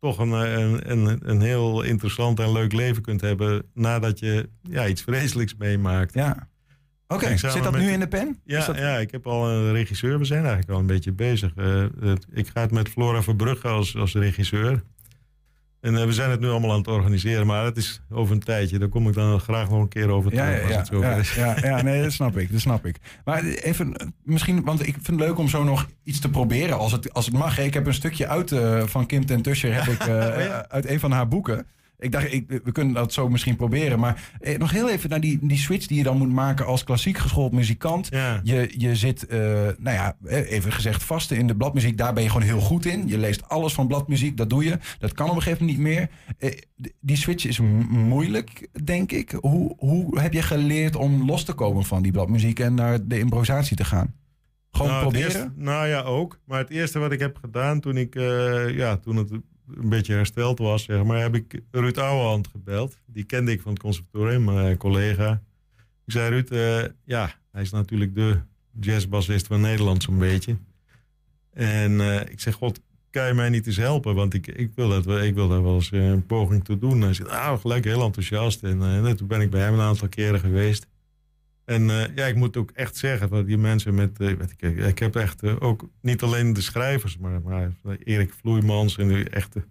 toch 0.00 0.18
een, 0.18 0.32
een, 0.32 0.90
een, 0.90 1.18
een 1.30 1.40
heel 1.40 1.82
interessant 1.82 2.40
en 2.40 2.52
leuk 2.52 2.72
leven 2.72 3.02
kunt 3.02 3.20
hebben 3.20 3.62
nadat 3.74 4.18
je 4.18 4.48
ja, 4.62 4.86
iets 4.86 5.02
vreselijks 5.02 5.54
meemaakt. 5.58 6.14
Ja. 6.14 6.48
Oké, 7.14 7.36
zit 7.36 7.62
dat 7.62 7.72
met- 7.72 7.80
nu 7.82 7.90
in 7.90 8.00
de 8.00 8.08
pen? 8.08 8.38
Ja, 8.44 8.66
dat- 8.66 8.76
ja, 8.78 8.96
ik 8.98 9.10
heb 9.10 9.26
al 9.26 9.48
een 9.50 9.72
regisseur. 9.72 10.18
We 10.18 10.24
zijn 10.24 10.40
eigenlijk 10.40 10.70
al 10.70 10.78
een 10.78 10.86
beetje 10.86 11.12
bezig. 11.12 11.52
Eh, 11.56 11.84
het- 12.00 12.26
ik 12.32 12.48
ga 12.54 12.60
het 12.60 12.70
met 12.70 12.88
Flora 12.88 13.22
Verbrugge 13.22 13.68
als, 13.68 13.96
als 13.96 14.14
regisseur. 14.14 14.82
En 15.80 15.96
eh, 15.96 16.04
we 16.04 16.12
zijn 16.12 16.30
het 16.30 16.40
nu 16.40 16.48
allemaal 16.48 16.70
aan 16.72 16.78
het 16.78 16.88
organiseren, 16.88 17.46
maar 17.46 17.64
het 17.64 17.76
is 17.76 18.00
over 18.10 18.34
een 18.34 18.40
tijdje. 18.42 18.78
Daar 18.78 18.88
kom 18.88 19.08
ik 19.08 19.14
dan 19.14 19.40
graag 19.40 19.70
nog 19.70 19.80
een 19.80 19.88
keer 19.88 20.08
over 20.08 20.34
Ja, 20.34 20.44
terug. 20.44 20.68
ja, 20.70 20.78
als 20.78 20.88
ja, 20.88 20.94
het 20.94 21.02
ja, 21.04 21.16
is. 21.16 21.34
ja, 21.34 21.56
ja, 21.76 21.82
nee, 21.82 22.02
dat 22.02 22.12
snap 22.12 22.38
ik, 22.38 22.52
dat 22.52 22.60
snap 22.60 22.86
ik. 22.86 22.96
Maar 23.24 23.44
even, 23.44 23.96
eh, 23.96 24.06
misschien, 24.22 24.64
want 24.64 24.80
ik 24.86 24.94
vind 24.94 25.06
het 25.06 25.28
leuk 25.28 25.38
om 25.38 25.48
zo 25.48 25.64
nog 25.64 25.88
iets 26.04 26.20
te 26.20 26.30
proberen 26.30 26.78
als 26.78 26.92
het, 26.92 27.12
als 27.12 27.26
het 27.26 27.34
mag. 27.34 27.58
Ik 27.58 27.74
heb 27.74 27.86
een 27.86 27.94
stukje 27.94 28.26
uit 28.26 28.54
van 28.84 29.06
Kim 29.06 29.26
ten 29.26 29.42
Tuscher, 29.42 29.74
heb 29.74 29.86
ik 29.94 30.00
eh, 30.06 30.58
uit 30.58 30.86
een 30.88 31.00
van 31.00 31.10
haar 31.12 31.28
boeken. 31.28 31.66
Ik 32.04 32.12
dacht, 32.12 32.32
ik, 32.32 32.60
we 32.64 32.72
kunnen 32.72 32.94
dat 32.94 33.12
zo 33.12 33.28
misschien 33.28 33.56
proberen. 33.56 33.98
Maar 33.98 34.30
eh, 34.40 34.58
nog 34.58 34.70
heel 34.70 34.90
even 34.90 35.10
naar 35.10 35.20
die, 35.20 35.38
die 35.42 35.58
switch 35.58 35.86
die 35.86 35.96
je 35.98 36.02
dan 36.02 36.16
moet 36.18 36.32
maken 36.32 36.66
als 36.66 36.84
klassiek 36.84 37.18
geschoold 37.18 37.52
muzikant. 37.52 38.08
Je, 38.42 38.74
je 38.76 38.96
zit, 38.96 39.26
eh, 39.26 39.38
nou 39.78 39.96
ja, 39.96 40.16
eh, 40.24 40.50
even 40.50 40.72
gezegd, 40.72 41.02
vast 41.04 41.30
in 41.30 41.46
de 41.46 41.56
bladmuziek. 41.56 41.98
Daar 41.98 42.12
ben 42.12 42.22
je 42.22 42.28
gewoon 42.30 42.46
heel 42.46 42.60
goed 42.60 42.84
in. 42.86 43.08
Je 43.08 43.18
leest 43.18 43.48
alles 43.48 43.72
van 43.74 43.86
bladmuziek, 43.86 44.36
dat 44.36 44.50
doe 44.50 44.64
je. 44.64 44.78
Dat 44.98 45.12
kan 45.12 45.28
op 45.30 45.36
een 45.36 45.42
gegeven 45.42 45.66
moment 45.66 45.84
niet 45.84 45.88
meer. 45.88 46.08
Eh, 46.38 46.58
die 47.00 47.16
switch 47.16 47.46
is 47.46 47.60
moeilijk, 47.88 48.68
denk 48.84 49.12
ik. 49.12 49.30
Hoe, 49.40 49.74
hoe 49.78 50.20
heb 50.20 50.32
je 50.32 50.42
geleerd 50.42 50.96
om 50.96 51.26
los 51.26 51.44
te 51.44 51.52
komen 51.52 51.84
van 51.84 52.02
die 52.02 52.12
bladmuziek 52.12 52.58
en 52.60 52.74
naar 52.74 53.06
de 53.06 53.18
improvisatie 53.18 53.76
te 53.76 53.84
gaan? 53.84 54.14
Gewoon 54.70 54.88
Nou, 54.90 55.02
proberen? 55.02 55.24
eerste- 55.26 55.52
nou 55.56 55.86
ja, 55.86 56.00
ook. 56.00 56.38
Maar 56.46 56.58
het 56.58 56.70
eerste 56.70 56.98
wat 56.98 57.12
ik 57.12 57.20
heb 57.20 57.36
gedaan 57.36 57.80
toen, 57.80 57.96
ik, 57.96 58.14
ja, 58.76 58.96
toen 58.96 59.16
het 59.16 59.30
een 59.74 59.88
beetje 59.88 60.14
hersteld 60.14 60.58
was, 60.58 60.84
zeg 60.84 61.04
maar, 61.04 61.20
heb 61.20 61.34
ik 61.34 61.60
Ruud 61.70 61.98
Ouwehand 61.98 62.48
gebeld. 62.48 62.98
Die 63.06 63.24
kende 63.24 63.52
ik 63.52 63.60
van 63.60 63.72
het 63.72 63.82
conservatorium, 63.82 64.44
mijn 64.44 64.76
collega. 64.76 65.42
Ik 66.04 66.12
zei, 66.12 66.28
Ruud, 66.30 66.50
eh, 66.50 66.90
ja, 67.04 67.34
hij 67.52 67.62
is 67.62 67.70
natuurlijk 67.70 68.14
de 68.14 68.38
jazzbassist 68.80 69.46
van 69.46 69.60
Nederland 69.60 70.02
zo'n 70.02 70.18
beetje. 70.18 70.56
En 71.50 72.00
eh, 72.00 72.20
ik 72.30 72.40
zeg, 72.40 72.54
god, 72.54 72.80
kan 73.14 73.26
je 73.26 73.34
mij 73.34 73.48
niet 73.48 73.66
eens 73.66 73.76
helpen? 73.76 74.14
Want 74.14 74.34
ik, 74.34 74.46
ik, 74.46 74.70
wil, 74.74 74.88
dat, 74.88 75.22
ik 75.22 75.34
wil 75.34 75.48
daar 75.48 75.62
wel 75.62 75.74
eens 75.74 75.90
eh, 75.90 76.08
een 76.08 76.26
poging 76.26 76.64
toe 76.64 76.78
doen. 76.78 77.00
Hij 77.00 77.14
zegt, 77.14 77.30
nou, 77.30 77.58
gelijk 77.58 77.84
heel 77.84 78.02
enthousiast. 78.02 78.62
En 78.62 78.82
eh, 78.82 79.10
toen 79.10 79.26
ben 79.26 79.40
ik 79.40 79.50
bij 79.50 79.60
hem 79.60 79.74
een 79.74 79.80
aantal 79.80 80.08
keren 80.08 80.40
geweest. 80.40 80.86
En 81.64 81.90
eh, 81.90 82.16
ja, 82.16 82.26
ik 82.26 82.34
moet 82.34 82.56
ook 82.56 82.70
echt 82.70 82.96
zeggen 82.96 83.30
dat 83.30 83.46
die 83.46 83.58
mensen 83.58 83.94
met. 83.94 84.20
eh, 84.20 84.34
weet 84.34 84.54
ik, 84.56 84.76
ik 84.76 84.98
heb 84.98 85.16
echt 85.16 85.42
eh, 85.42 85.56
ook 85.58 85.88
niet 86.00 86.22
alleen 86.22 86.52
de 86.52 86.60
schrijvers, 86.60 87.18
maar, 87.18 87.40
maar 87.42 87.72
Erik 88.04 88.32
Vloeimans 88.32 88.98
en 88.98 89.08
die 89.08 89.30
echte 89.30 89.64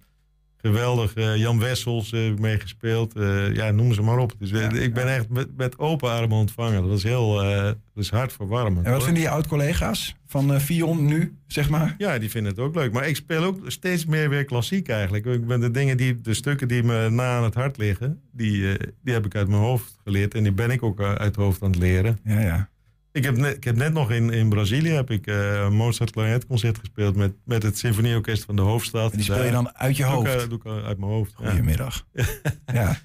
geweldig. 0.66 1.14
eh, 1.14 1.36
Jan 1.36 1.60
Wessels 1.60 2.12
eh, 2.12 2.20
meegespeeld. 2.40 3.16
Eh, 3.16 3.54
ja, 3.56 3.72
noem 3.72 3.94
ze 3.94 4.02
maar 4.02 4.18
op. 4.18 4.34
Dus 4.40 4.52
ik 4.72 4.94
ben 4.94 5.14
echt 5.14 5.30
met, 5.30 5.48
met 5.58 5.80
open 5.80 6.10
armen 6.10 6.38
ontvangen. 6.38 6.82
Dat 6.82 6.90
was 6.90 7.04
heel. 7.04 7.34
dat 7.34 7.76
is 8.04 8.10
hartverwarmend. 8.10 8.86
En 8.86 8.92
wat 8.92 9.04
vinden 9.04 9.22
je 9.22 9.30
oud-collega's 9.30 10.16
van 10.28 10.60
Fion 10.62 11.06
nu, 11.06 11.38
zeg 11.48 11.70
maar? 11.70 11.96
Ja, 11.98 12.20
die 12.20 12.30
vinden 12.30 12.52
het 12.52 12.62
ook 12.62 12.76
leuk. 12.76 12.92
Maar 12.94 13.08
ik 13.08 13.16
speel 13.16 13.44
ook 13.44 13.58
steeds 13.66 14.06
meer 14.06 14.30
weer 14.30 14.46
klassiek 14.46 14.90
eigenlijk. 14.90 15.26
Ik 15.26 15.48
ben 15.48 15.60
de 15.60 15.72
dingen 15.72 15.98
die, 15.98 16.22
de 16.22 16.34
stukken 16.34 16.68
die 16.68 16.84
me 16.84 17.10
na 17.10 17.38
aan 17.38 17.44
het 17.44 17.54
hart 17.54 17.78
liggen, 17.78 18.22
die, 18.32 18.78
die 19.04 19.14
heb 19.14 19.26
ik 19.26 19.36
uit 19.36 19.48
mijn 19.48 19.62
hoofd 19.62 19.98
geleerd. 20.04 20.34
En 20.36 20.44
die 20.44 20.52
ben 20.52 20.72
ik 20.72 20.84
ook 20.84 21.02
uit 21.02 21.20
het 21.20 21.36
hoofd 21.36 21.62
aan 21.62 21.72
het 21.72 21.80
leren. 21.80 22.20
Ja, 22.24 22.40
ja. 22.40 22.70
Ik 23.14 23.24
heb 23.24 23.38
net, 23.38 23.56
ik 23.56 23.64
heb 23.64 23.76
net 23.76 23.94
nog 23.94 24.12
in, 24.12 24.30
in 24.30 24.50
Brazilië 24.50 24.90
heb 24.90 25.12
ik, 25.12 25.28
eh, 25.28 25.54
een 25.64 25.74
Mozart 25.74 26.12
Clarinetconcert 26.12 26.78
gespeeld 26.80 27.16
met, 27.16 27.34
met 27.46 27.64
het 27.64 27.78
Symfonieorkest 27.78 28.44
van 28.44 28.56
de 28.56 28.62
hoofdstad. 28.62 29.12
En 29.12 29.18
die 29.18 29.26
speel 29.26 29.38
je 29.38 29.44
Daar- 29.44 29.52
dan 29.52 29.76
uit 29.76 29.98
je 29.98 30.04
doe 30.04 30.12
ik, 30.12 30.18
hoofd? 30.28 30.44
eh, 30.44 30.50
doe 30.50 30.58
ik 30.58 30.66
eh, 30.66 30.86
uit 30.86 30.98
mijn 30.98 31.12
hoofd. 31.12 31.34
ja. 31.40 31.48
Goedemiddag. 31.50 32.06
ja. 32.74 32.98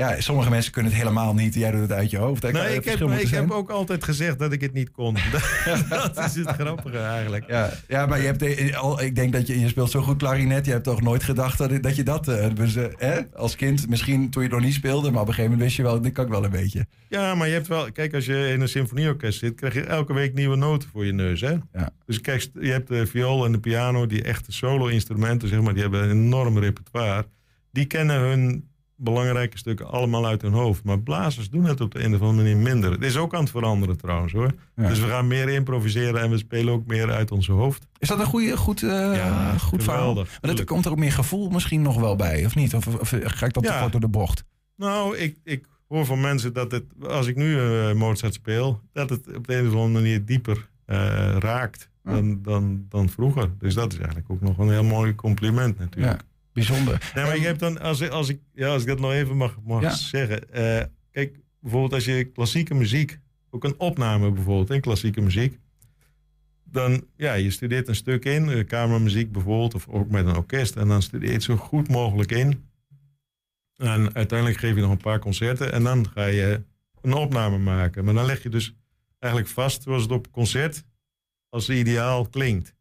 Ja, 0.00 0.20
sommige 0.20 0.50
mensen 0.50 0.72
kunnen 0.72 0.92
het 0.92 1.00
helemaal 1.00 1.34
niet. 1.34 1.54
Jij 1.54 1.70
doet 1.70 1.80
het 1.80 1.92
uit 1.92 2.10
je 2.10 2.16
hoofd. 2.16 2.42
Daar 2.42 2.52
Nee, 2.52 2.74
ik 2.74 2.84
heb, 2.84 3.00
ik 3.00 3.28
zijn. 3.28 3.42
heb 3.42 3.50
ook 3.50 3.70
altijd 3.70 4.04
gezegd 4.04 4.38
dat 4.38 4.52
ik 4.52 4.60
het 4.60 4.72
niet 4.72 4.90
kon. 4.90 5.14
dat 5.88 6.24
is 6.24 6.34
het 6.34 6.48
grappige 6.48 6.98
eigenlijk. 6.98 7.44
Ja, 7.48 7.70
ja, 7.88 8.06
maar 8.06 8.18
je 8.18 8.26
hebt, 8.26 8.42
eh, 8.42 8.76
al, 8.76 9.02
ik 9.02 9.14
denk 9.14 9.32
dat 9.32 9.46
je, 9.46 9.60
je 9.60 9.68
speelt 9.68 9.90
zo 9.90 10.00
goed 10.00 10.16
klarinet. 10.16 10.66
Je 10.66 10.70
hebt 10.72 10.84
toch 10.84 11.02
nooit 11.02 11.22
gedacht 11.22 11.58
dat, 11.58 11.82
dat 11.82 11.96
je 11.96 12.02
dat... 12.02 12.28
eh, 12.28 12.46
dus, 12.54 12.76
eh? 12.76 13.16
Als 13.34 13.56
kind, 13.56 13.88
misschien 13.88 14.30
toen 14.30 14.42
je 14.42 14.48
nog 14.48 14.60
niet 14.60 14.74
speelde... 14.74 15.10
maar 15.10 15.20
op 15.20 15.28
een 15.28 15.34
gegeven 15.34 15.50
moment 15.50 15.62
wist 15.62 15.76
je 15.76 15.82
wel, 15.82 16.00
dit 16.00 16.12
kan 16.12 16.24
ik 16.24 16.30
wel 16.30 16.44
een 16.44 16.50
beetje. 16.50 16.86
Ja, 17.08 17.34
maar 17.34 17.46
je 17.46 17.54
hebt 17.54 17.68
wel... 17.68 17.92
Kijk, 17.92 18.14
als 18.14 18.26
je 18.26 18.48
in 18.48 18.60
een 18.60 18.68
symfonieorkest 18.68 19.38
zit... 19.38 19.54
krijg 19.54 19.74
je 19.74 19.82
elke 19.82 20.12
week 20.12 20.34
nieuwe 20.34 20.56
noten 20.56 20.88
voor 20.88 21.06
je 21.06 21.12
neus, 21.12 21.40
hè? 21.40 21.54
Ja. 21.72 21.90
Dus 22.06 22.20
kijk, 22.20 22.48
je 22.60 22.70
hebt 22.70 22.88
de 22.88 23.06
viool 23.06 23.44
en 23.44 23.52
de 23.52 23.60
piano... 23.60 24.06
die 24.06 24.22
echte 24.22 24.52
solo-instrumenten, 24.52 25.48
zeg 25.48 25.60
maar... 25.60 25.72
die 25.72 25.82
hebben 25.82 26.02
een 26.02 26.10
enorm 26.10 26.58
repertoire. 26.58 27.26
Die 27.72 27.84
kennen 27.84 28.20
hun 28.20 28.69
belangrijke 29.00 29.58
stukken 29.58 29.90
allemaal 29.90 30.26
uit 30.26 30.42
hun 30.42 30.52
hoofd. 30.52 30.84
Maar 30.84 31.00
blazers 31.00 31.50
doen 31.50 31.64
het 31.64 31.80
op 31.80 31.92
de 31.92 32.04
een 32.04 32.14
of 32.14 32.20
andere 32.20 32.36
manier 32.48 32.56
minder. 32.56 32.90
Het 32.90 33.02
is 33.02 33.16
ook 33.16 33.34
aan 33.34 33.40
het 33.40 33.50
veranderen 33.50 33.96
trouwens, 33.96 34.32
hoor. 34.32 34.52
Ja. 34.76 34.88
Dus 34.88 35.00
we 35.00 35.06
gaan 35.06 35.26
meer 35.26 35.48
improviseren... 35.48 36.20
en 36.20 36.30
we 36.30 36.38
spelen 36.38 36.72
ook 36.74 36.86
meer 36.86 37.10
uit 37.10 37.30
onze 37.30 37.52
hoofd. 37.52 37.86
Is 37.98 38.08
dat 38.08 38.18
een 38.20 38.26
goede, 38.26 38.56
goed, 38.56 38.82
eh, 38.82 39.54
goed 39.60 39.82
verhaal? 39.84 40.14
Maar 40.14 40.26
dat 40.40 40.64
komt 40.64 40.84
er 40.84 40.90
ook 40.90 40.98
meer 40.98 41.12
gevoel 41.12 41.50
misschien 41.50 41.82
nog 41.82 42.00
wel 42.00 42.16
bij, 42.16 42.44
of 42.44 42.54
niet? 42.54 42.74
Of, 42.74 42.86
of 42.86 43.08
ga 43.24 43.46
ik 43.46 43.52
dat 43.52 43.62
te 43.64 43.72
Ja. 43.72 43.80
kort 43.80 43.92
door 43.92 44.00
de 44.00 44.08
bocht? 44.08 44.44
Nou, 44.76 45.16
ik, 45.16 45.36
ik 45.44 45.64
hoor 45.88 46.04
van 46.06 46.20
mensen 46.20 46.52
dat 46.52 46.72
het, 46.72 46.84
als 47.08 47.26
ik 47.26 47.36
nu 47.36 47.58
eh, 47.60 47.92
Mozart 47.92 48.34
speel, 48.34 48.80
dat 48.92 49.10
het 49.10 49.36
op 49.36 49.46
de 49.46 49.56
een 49.56 49.66
of 49.66 49.72
andere 49.72 49.92
manier 49.92 50.24
dieper 50.24 50.68
eh, 50.84 50.96
raakt 51.38 51.88
dan, 52.04 52.42
dan, 52.42 52.84
dan 52.88 53.08
vroeger. 53.08 53.50
Dus 53.58 53.74
dat 53.74 53.92
is 53.92 53.98
eigenlijk 53.98 54.30
ook 54.30 54.40
nog 54.40 54.58
een 54.58 54.70
heel 54.70 54.84
mooi 54.84 55.14
compliment 55.14 55.78
natuurlijk. 55.78 56.22
Bijzonder. 56.52 57.10
Nee, 57.14 57.24
maar 57.24 57.36
je 57.38 57.44
hebt 57.44 57.60
dan, 57.60 57.80
als, 57.80 58.00
ik- 58.00 58.10
als, 58.10 58.28
ik, 58.28 58.40
ja, 58.52 58.68
als 58.68 58.82
ik 58.82 58.88
dat 58.88 59.00
nog 59.00 59.12
even 59.12 59.36
mag, 59.36 59.56
mag 59.64 59.82
Ja. 59.82 59.90
zeggen. 59.94 60.52
eh, 60.52 60.84
kijk, 61.10 61.38
bijvoorbeeld 61.60 61.92
als 61.92 62.04
je 62.04 62.24
klassieke 62.24 62.74
muziek, 62.74 63.18
ook 63.50 63.64
een 63.64 63.78
opname 63.80 64.30
bijvoorbeeld 64.30 64.70
in 64.70 64.80
klassieke 64.80 65.20
muziek. 65.20 65.58
Dan, 66.64 67.04
ja, 67.16 67.32
je 67.34 67.50
studeert 67.50 67.88
een 67.88 67.94
stuk 67.94 68.24
in, 68.24 68.48
eh, 68.50 68.66
kamermuziek 68.66 69.32
bijvoorbeeld, 69.32 69.74
of 69.74 69.88
ook 69.88 70.10
met 70.10 70.26
een 70.26 70.36
orkest. 70.36 70.76
En 70.76 70.88
dan 70.88 71.02
studeer 71.02 71.28
je 71.28 71.34
het 71.34 71.42
zo 71.42 71.56
goed 71.56 71.88
mogelijk 71.88 72.32
in. 72.32 72.68
En 73.76 74.14
uiteindelijk 74.14 74.58
geef 74.60 74.74
je 74.74 74.80
nog 74.80 74.90
een 74.90 74.96
paar 74.96 75.18
concerten 75.18 75.72
en 75.72 75.82
dan 75.82 76.08
ga 76.08 76.24
je 76.26 76.62
een 77.02 77.12
opname 77.12 77.58
maken. 77.58 78.04
Maar 78.04 78.14
dan 78.14 78.24
leg 78.24 78.42
je 78.42 78.48
dus 78.48 78.74
eigenlijk 79.18 79.52
vast, 79.52 79.82
zoals 79.82 80.02
het 80.02 80.12
op 80.12 80.30
concert, 80.30 80.84
als 81.48 81.66
het 81.66 81.76
ideaal 81.76 82.26
klinkt. 82.28 82.74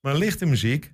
Maar 0.00 0.16
lichte 0.16 0.46
muziek, 0.46 0.92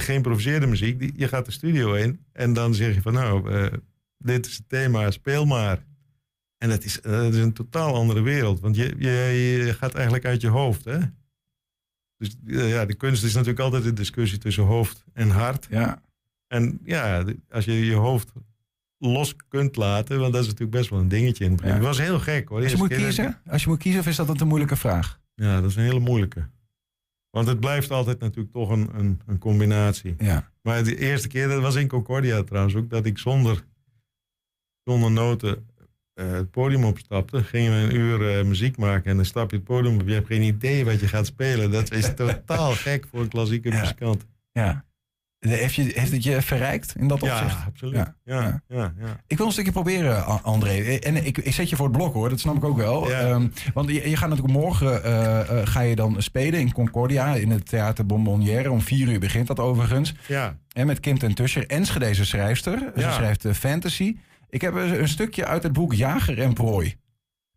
geïmproviseerde 0.00 0.66
muziek, 0.66 0.98
die, 0.98 1.12
je 1.16 1.28
gaat 1.28 1.44
de 1.44 1.52
studio 1.52 1.92
in 1.92 2.20
en 2.32 2.52
dan 2.52 2.74
zeg 2.74 2.94
je 2.94 3.02
van 3.02 3.12
nou, 3.12 3.52
eh, 3.52 3.72
dit 4.18 4.46
is 4.46 4.56
het 4.56 4.68
thema, 4.68 5.10
speel 5.10 5.44
maar. 5.44 5.84
En 6.58 6.68
dat 6.68 6.84
is, 6.84 7.00
dat 7.02 7.34
is 7.34 7.40
een 7.40 7.52
totaal 7.52 7.94
andere 7.94 8.20
wereld, 8.20 8.60
want 8.60 8.76
je, 8.76 8.94
je, 8.98 9.10
je 9.64 9.74
gaat 9.74 9.94
eigenlijk 9.94 10.24
uit 10.24 10.40
je 10.40 10.48
hoofd. 10.48 10.84
Hè? 10.84 10.98
Dus 12.16 12.36
eh, 12.46 12.70
ja, 12.70 12.84
de 12.84 12.94
kunst 12.94 13.24
is 13.24 13.32
natuurlijk 13.32 13.60
altijd 13.60 13.84
een 13.84 13.94
discussie 13.94 14.38
tussen 14.38 14.64
hoofd 14.64 15.04
en 15.12 15.30
hart. 15.30 15.66
Ja. 15.70 16.02
En 16.46 16.80
ja, 16.84 17.24
als 17.50 17.64
je 17.64 17.84
je 17.84 17.94
hoofd 17.94 18.32
los 18.98 19.36
kunt 19.48 19.76
laten, 19.76 20.18
want 20.18 20.32
dat 20.32 20.42
is 20.42 20.46
natuurlijk 20.48 20.76
best 20.76 20.90
wel 20.90 20.98
een 20.98 21.08
dingetje 21.08 21.44
in 21.44 21.50
het 21.50 21.60
begin. 21.60 21.74
Ja. 21.76 21.80
Het 21.80 21.88
was 21.88 22.06
heel 22.06 22.18
gek 22.18 22.48
hoor. 22.48 22.62
Als 22.62 22.70
je 22.70 22.76
moet 22.76 22.94
kiezen, 22.94 23.40
als 23.46 23.62
je 23.62 23.68
moet 23.68 23.78
kiezen, 23.78 24.00
of 24.00 24.06
is 24.06 24.16
dat 24.16 24.40
een 24.40 24.46
moeilijke 24.46 24.76
vraag? 24.76 25.20
Ja, 25.34 25.60
dat 25.60 25.70
is 25.70 25.76
een 25.76 25.82
hele 25.82 26.00
moeilijke. 26.00 26.46
Want 27.34 27.46
het 27.46 27.60
blijft 27.60 27.90
altijd 27.90 28.20
natuurlijk 28.20 28.52
toch 28.52 28.70
een, 28.70 28.88
een, 28.94 29.20
een 29.26 29.38
combinatie. 29.38 30.14
Ja. 30.18 30.50
Maar 30.62 30.84
de 30.84 30.98
eerste 30.98 31.28
keer, 31.28 31.48
dat 31.48 31.62
was 31.62 31.74
in 31.74 31.88
Concordia 31.88 32.42
trouwens 32.42 32.74
ook, 32.74 32.90
dat 32.90 33.06
ik 33.06 33.18
zonder, 33.18 33.64
zonder 34.84 35.10
noten 35.10 35.66
eh, 36.14 36.30
het 36.30 36.50
podium 36.50 36.84
opstapte. 36.84 37.44
Gingen 37.44 37.72
we 37.72 37.78
een 37.78 38.00
uur 38.00 38.38
eh, 38.38 38.44
muziek 38.44 38.76
maken 38.76 39.10
en 39.10 39.16
dan 39.16 39.24
stap 39.24 39.50
je 39.50 39.56
het 39.56 39.64
podium 39.64 40.00
op. 40.00 40.08
Je 40.08 40.14
hebt 40.14 40.26
geen 40.26 40.42
idee 40.42 40.84
wat 40.84 41.00
je 41.00 41.08
gaat 41.08 41.26
spelen. 41.26 41.70
Dat 41.70 41.90
is 41.90 42.14
totaal 42.16 42.72
gek 42.72 43.06
voor 43.10 43.20
een 43.20 43.28
klassieke 43.28 43.68
muzikant. 43.68 44.26
Ja. 44.52 44.84
Heeft, 45.50 45.74
je, 45.74 45.82
heeft 45.82 46.12
het 46.12 46.22
je 46.24 46.42
verrijkt 46.42 46.94
in 46.98 47.08
dat 47.08 47.20
Ja, 47.20 47.32
opzicht? 47.32 47.56
absoluut. 47.66 47.94
Ja, 47.94 48.14
ja, 48.24 48.62
ja. 48.68 48.92
Ik 49.26 49.36
wil 49.36 49.46
een 49.46 49.52
stukje 49.52 49.72
proberen, 49.72 50.42
André. 50.42 50.98
En 50.98 51.26
ik, 51.26 51.38
ik 51.38 51.52
zet 51.52 51.68
je 51.70 51.76
voor 51.76 51.86
het 51.88 51.96
blok 51.96 52.12
hoor, 52.14 52.28
dat 52.28 52.40
snap 52.40 52.56
ik 52.56 52.64
ook 52.64 52.76
wel. 52.76 53.12
Ehm, 53.12 53.46
want 53.74 53.88
je, 53.88 54.10
je 54.10 54.16
gaat 54.16 54.28
natuurlijk 54.28 54.58
morgen 54.58 55.04
eh, 55.04 55.40
eh, 55.40 55.66
ga 55.66 55.80
je 55.80 55.96
dan 55.96 56.22
spelen 56.22 56.60
in 56.60 56.72
Concordia 56.72 57.34
in 57.34 57.50
het 57.50 57.68
Theater 57.68 58.06
Bonbonnière. 58.06 58.70
Om 58.70 58.80
vier 58.80 59.08
uur 59.08 59.18
begint 59.20 59.46
dat 59.46 59.60
overigens. 59.60 60.14
Ja. 60.28 60.56
En 60.72 60.86
met 60.86 61.00
Kim 61.00 61.18
ten 61.18 61.34
Tuscher, 61.34 61.66
Enschedeze 61.66 62.24
schrijfster. 62.24 62.78
Ze 62.94 63.00
Ja. 63.00 63.12
schrijft 63.12 63.44
eh, 63.44 63.52
fantasy. 63.52 64.16
Ik 64.50 64.60
heb 64.60 64.74
een 64.74 65.08
stukje 65.08 65.46
uit 65.46 65.62
het 65.62 65.72
boek 65.72 65.94
Jager 65.94 66.40
en 66.40 66.52
Prooi. 66.52 66.94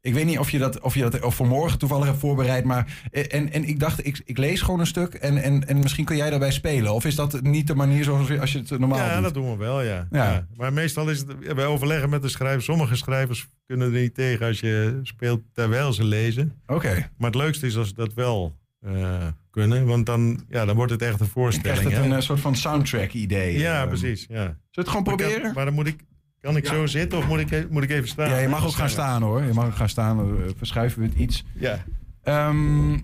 Ik 0.01 0.13
weet 0.13 0.25
niet 0.25 0.39
of 0.39 0.49
je 0.49 0.57
dat, 0.57 0.79
of 0.81 0.93
je 0.93 1.01
dat 1.01 1.21
of 1.21 1.35
voor 1.35 1.47
morgen 1.47 1.79
toevallig 1.79 2.05
hebt 2.05 2.19
voorbereid. 2.19 2.63
Maar, 2.63 2.99
eh, 3.11 3.23
en, 3.33 3.51
en 3.51 3.63
ik 3.63 3.79
dacht, 3.79 4.05
ik, 4.05 4.21
ik 4.25 4.37
lees 4.37 4.61
gewoon 4.61 4.79
een 4.79 4.87
stuk 4.87 5.13
en, 5.13 5.37
en, 5.43 5.67
en 5.67 5.79
misschien 5.79 6.05
kun 6.05 6.15
jij 6.15 6.29
daarbij 6.29 6.51
spelen. 6.51 6.93
Of 6.93 7.05
is 7.05 7.15
dat 7.15 7.41
niet 7.41 7.67
de 7.67 7.75
manier 7.75 8.03
zoals 8.03 8.27
je- 8.27 8.39
als 8.39 8.51
je 8.51 8.57
het 8.59 8.79
normaal 8.79 8.97
ja, 8.99 9.13
doet? 9.13 9.23
dat 9.23 9.33
doen 9.33 9.51
we 9.51 9.57
wel, 9.57 9.81
ja. 9.81 10.07
Ja. 10.11 10.31
ja. 10.31 10.47
Maar 10.55 10.73
meestal 10.73 11.09
is 11.09 11.19
het, 11.19 11.53
wij 11.55 11.65
overleggen 11.65 12.09
met 12.09 12.21
de 12.21 12.27
schrijvers. 12.29 12.65
Sommige 12.65 12.95
schrijvers 12.95 13.47
kunnen 13.65 13.93
er 13.93 13.99
niet 14.01 14.13
tegen 14.15 14.47
als 14.47 14.59
je 14.59 14.99
speelt 15.03 15.41
terwijl 15.53 15.93
ze 15.93 16.03
lezen. 16.03 16.53
Oké. 16.67 17.09
Maar 17.17 17.29
het 17.31 17.39
leukste 17.41 17.65
is 17.65 17.77
als 17.77 17.87
ze 17.87 17.93
dat 17.93 18.13
wel 18.13 18.55
eh, 18.81 19.27
kunnen, 19.49 19.85
want 19.85 20.05
dan, 20.05 20.45
ja, 20.49 20.65
dan 20.65 20.75
wordt 20.75 20.91
het 20.91 21.01
echt 21.01 21.19
een 21.19 21.27
voorstelling. 21.27 21.89
hè? 21.91 22.03
een 22.03 22.13
eh, 22.13 22.19
soort 22.21 22.39
van 22.39 22.55
soundtrack 22.55 23.11
idee. 23.11 23.57
Ja, 23.59 23.79
Ehm, 23.79 23.87
precies. 23.87 24.25
Ja. 24.29 24.35
Zullen 24.35 24.57
we 24.71 24.79
het 24.81 24.87
gewoon 24.89 25.03
proberen? 25.03 25.53
maar 25.53 25.65
dan 25.65 25.73
moet 25.73 25.87
ik 25.87 25.99
Kan 26.41 26.57
ik 26.57 26.65
zo 26.65 26.85
zitten 26.85 27.17
of 27.17 27.27
moet 27.27 27.51
ik, 27.51 27.69
moet 27.69 27.83
ik 27.83 27.89
even 27.89 28.07
staan? 28.07 28.29
Ja, 28.29 28.37
je 28.37 28.47
mag 28.47 28.65
ook 28.65 28.71
gaan 28.71 28.89
staan 28.89 29.21
hoor. 29.21 29.43
Je 29.43 29.53
mag 29.53 29.65
ook 29.65 29.75
gaan 29.75 29.89
staan. 29.89 30.19
Eh, 30.19 30.49
Verschuiven 30.57 31.01
we 31.01 31.07
het 31.07 31.17
iets. 31.17 31.43
Ja. 31.53 31.83
Ehm, 32.23 32.97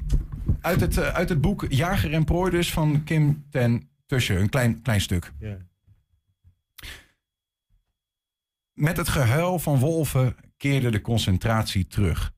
uit, 0.61 0.81
het, 0.81 0.97
eh, 0.97 1.07
uit 1.07 1.29
het 1.29 1.41
boek 1.41 1.65
Jager 1.69 2.13
en 2.13 2.23
Prooi 2.23 2.51
dus 2.51 2.73
van 2.73 3.03
Kim 3.03 3.45
ten 3.49 3.89
Tusje. 4.05 4.35
Een 4.37 4.49
klein, 4.49 4.81
klein 4.81 5.01
stuk. 5.01 5.31
Ja. 5.39 5.57
Met 8.73 8.97
het 8.97 9.09
gehuil 9.09 9.59
van 9.59 9.79
wolven 9.79 10.35
keerde 10.57 10.91
de 10.91 11.01
concentratie 11.01 11.87
terug. 11.87 12.33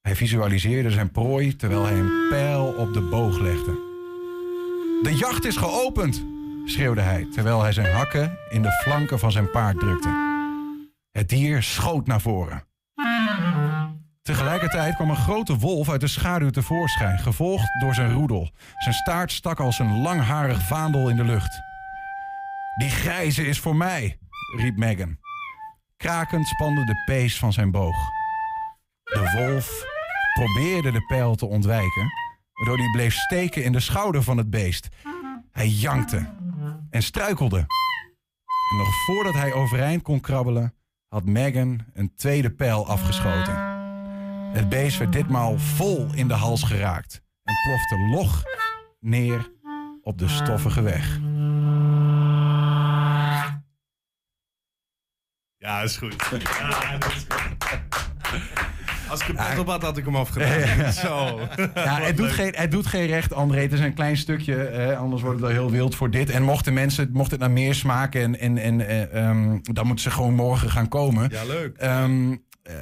Hij 0.00 0.16
visualiseerde 0.16 0.90
zijn 0.90 1.10
prooi 1.10 1.56
terwijl 1.56 1.84
hij 1.84 1.98
een 1.98 2.28
pijl 2.28 2.74
op 2.78 2.92
de 2.92 3.00
boog 3.00 3.38
legde. 3.38 3.88
De 5.02 5.14
jacht 5.16 5.44
is 5.44 5.56
geopend, 5.56 6.24
schreeuwde 6.64 7.00
hij 7.00 7.26
terwijl 7.32 7.62
hij 7.62 7.72
zijn 7.72 7.92
hakken 7.92 8.38
in 8.50 8.62
de 8.62 8.72
flanken 8.82 9.18
van 9.18 9.32
zijn 9.32 9.50
paard 9.50 9.78
drukte. 9.78 10.28
Het 11.10 11.28
dier 11.28 11.62
schoot 11.62 12.06
naar 12.06 12.20
voren. 12.20 12.64
Tegelijkertijd 14.22 14.94
kwam 14.94 15.10
een 15.10 15.16
grote 15.16 15.58
wolf 15.58 15.88
uit 15.88 16.00
de 16.00 16.06
schaduw 16.06 16.50
tevoorschijn, 16.50 17.18
gevolgd 17.18 17.80
door 17.80 17.94
zijn 17.94 18.12
roedel. 18.12 18.50
Zijn 18.78 18.94
staart 18.94 19.32
stak 19.32 19.60
als 19.60 19.78
een 19.78 20.00
langharig 20.00 20.62
vaandel 20.62 21.08
in 21.08 21.16
de 21.16 21.24
lucht. 21.24 21.60
Die 22.78 22.90
grijze 22.90 23.46
is 23.46 23.60
voor 23.60 23.76
mij, 23.76 24.18
riep 24.56 24.76
Megan. 24.76 25.18
Krakend 25.96 26.46
spande 26.46 26.84
de 26.84 27.02
pees 27.04 27.38
van 27.38 27.52
zijn 27.52 27.70
boog. 27.70 27.96
De 29.04 29.32
wolf 29.36 29.84
probeerde 30.34 30.92
de 30.92 31.04
pijl 31.06 31.34
te 31.34 31.46
ontwijken, 31.46 32.08
waardoor 32.52 32.78
hij 32.78 32.90
bleef 32.90 33.14
steken 33.14 33.64
in 33.64 33.72
de 33.72 33.80
schouder 33.80 34.22
van 34.22 34.36
het 34.36 34.50
beest. 34.50 34.88
Hij 35.52 35.68
jankte 35.68 36.32
en 36.90 37.02
struikelde. 37.02 37.58
En 38.70 38.76
nog 38.76 39.04
voordat 39.06 39.34
hij 39.34 39.52
overeind 39.52 40.02
kon 40.02 40.20
krabbelen, 40.20 40.74
had 41.08 41.24
Megan 41.24 41.80
een 41.92 42.14
tweede 42.14 42.50
pijl 42.50 42.86
afgeschoten. 42.86 43.54
Het 44.52 44.68
beest 44.68 44.98
werd 44.98 45.12
ditmaal 45.12 45.58
vol 45.58 46.14
in 46.14 46.28
de 46.28 46.34
hals 46.34 46.62
geraakt 46.62 47.22
en 47.42 47.54
plofte 47.62 47.98
log 48.10 48.42
neer 49.00 49.50
op 50.02 50.18
de 50.18 50.28
stoffige 50.28 50.82
weg. 50.82 51.29
Ja, 55.60 55.82
is 55.82 55.96
goed. 55.96 56.14
Ja, 56.58 56.98
dat 56.98 57.08
is 57.12 57.26
goed. 57.28 57.36
Als 59.08 59.20
ik 59.20 59.28
een 59.28 59.34
pet 59.34 59.58
op 59.58 59.66
had, 59.66 59.82
had 59.82 59.96
ik 59.96 60.04
hem 60.04 60.16
afgedaan. 60.16 60.92
Zo. 61.04 61.40
Ja, 61.74 62.00
het 62.00 62.16
doet, 62.16 62.30
geen, 62.30 62.52
het 62.56 62.70
doet 62.70 62.86
geen 62.86 63.06
recht, 63.06 63.32
André. 63.32 63.60
Het 63.60 63.72
is 63.72 63.80
een 63.80 63.94
klein 63.94 64.16
stukje, 64.16 64.64
eh, 64.64 64.98
anders 64.98 65.22
wordt 65.22 65.40
het 65.40 65.46
wel 65.46 65.56
heel 65.58 65.70
wild 65.70 65.94
voor 65.94 66.10
dit. 66.10 66.30
En 66.30 66.42
mochten 66.42 66.72
mensen, 66.74 67.10
mocht 67.12 67.30
het 67.30 67.40
naar 67.40 67.50
meer 67.50 67.74
smaken, 67.74 68.20
en, 68.20 68.38
en, 68.38 68.58
en, 68.58 68.86
eh, 68.86 69.14
ehm, 69.28 69.58
dan 69.62 69.86
moeten 69.86 70.04
ze 70.04 70.10
gewoon 70.10 70.34
morgen 70.34 70.70
gaan 70.70 70.88
komen. 70.88 71.28
Ja, 71.32 71.44
leuk. 71.44 71.76
Ehm, 71.76 72.36
eh, 72.62 72.74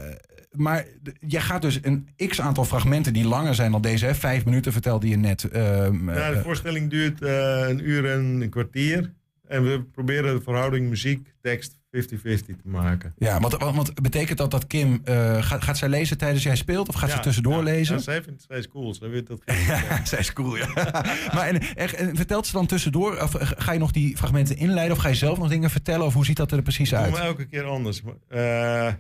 maar 0.51 0.85
jij 1.21 1.41
gaat 1.41 1.63
dus 1.63 1.79
een 1.83 2.09
x 2.29 2.41
aantal 2.41 2.65
fragmenten 2.65 3.13
die 3.13 3.27
langer 3.29 3.55
zijn 3.55 3.73
dan 3.73 3.83
deze. 3.83 4.05
Hè? 4.07 4.15
Vijf 4.15 4.45
minuten 4.45 4.73
vertelde 4.73 5.09
je 5.09 5.17
net. 5.17 5.45
ehm, 5.45 6.11
Ja, 6.11 6.31
de 6.31 6.37
eh, 6.37 6.43
voorstelling 6.43 6.91
duurt 6.91 7.23
een 7.23 7.89
uur 7.89 8.11
en 8.11 8.41
een 8.41 8.51
kwartier. 8.51 9.17
En 9.49 9.65
we 9.65 9.83
proberen 9.83 10.35
de 10.37 10.43
verhouding 10.43 10.89
muziek, 10.89 11.35
tekst 11.41 11.79
50-50 11.79 11.91
te 11.91 12.55
maken. 12.63 13.15
ja, 13.17 13.41
want, 13.41 13.57
want, 13.57 13.95
betekent 14.03 14.39
dat 14.39 14.51
dat 14.51 14.67
Kim... 14.67 15.01
eh, 15.05 15.43
gaat, 15.43 15.63
gaat 15.63 15.79
zij 15.79 15.89
lezen 15.89 16.19
tijdens 16.19 16.43
jij 16.43 16.57
speelt? 16.57 16.89
Of 16.89 16.95
gaat 16.95 17.11
ze 17.11 17.21
tussendoor 17.21 17.57
ja, 17.57 17.63
lezen? 17.63 17.95
Ja, 17.95 18.01
zij 18.01 18.23
vindt 18.23 18.45
zij 18.49 18.59
is 18.59 18.69
cool. 18.69 18.95
Zij 18.95 19.09
weet 19.09 19.27
dat. 19.27 19.43
Ja, 19.67 20.05
zij 20.05 20.19
is 20.19 20.33
cool, 20.33 20.57
ja. 20.57 20.69
maar 21.35 21.49
en, 21.49 22.17
vertelt 22.17 22.47
ze 22.47 22.53
dan 22.53 22.67
tussendoor, 22.67 23.23
of 23.23 23.35
eh, 23.35 23.51
ga 23.57 23.73
je 23.73 23.79
nog 23.79 23.91
die 23.91 24.17
fragmenten 24.17 24.57
inleiden, 24.57 24.97
of 24.97 25.03
ga 25.03 25.09
je 25.09 25.15
zelf 25.15 25.39
nog 25.39 25.49
dingen 25.49 25.71
vertellen, 25.71 26.07
of 26.07 26.15
hoe 26.15 26.25
ziet 26.25 26.37
dat 26.37 26.53
er 26.53 26.63
precies 26.63 26.91
doen 26.91 26.99
uit? 26.99 27.13
we 27.13 27.21
elke 27.21 27.47
keer 27.47 27.65
anders. 27.65 28.03
Eh, 28.29 28.41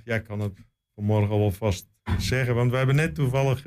ja, 0.05 0.14
ik 0.14 0.24
kan 0.24 0.40
het 0.40 0.53
vanmorgen 0.94 1.30
al 1.30 1.38
wel 1.38 1.53
vast 1.53 1.88
zeggen. 2.18 2.55
Want 2.55 2.70
we 2.70 2.76
hebben 2.76 2.96
net 2.96 3.14
toevallig... 3.14 3.62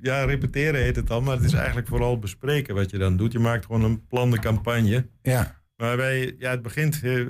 ja, 0.00 0.24
repeteren 0.24 0.82
heet 0.82 0.96
het 0.96 1.06
dan. 1.06 1.24
Maar 1.24 1.36
het 1.36 1.44
is 1.44 1.52
eigenlijk 1.52 1.88
vooral 1.88 2.18
bespreken 2.18 2.74
wat 2.74 2.90
je 2.90 2.98
dan 2.98 3.16
doet. 3.16 3.32
Je 3.32 3.38
maakt 3.38 3.64
gewoon 3.64 3.84
een 3.84 4.06
plande 4.06 4.38
campagne. 4.38 5.06
Ja. 5.22 5.61
Maar 5.82 5.96
wij... 5.96 6.34
Ja, 6.38 6.50
het 6.50 6.62
begint 6.62 7.00
heel, 7.00 7.26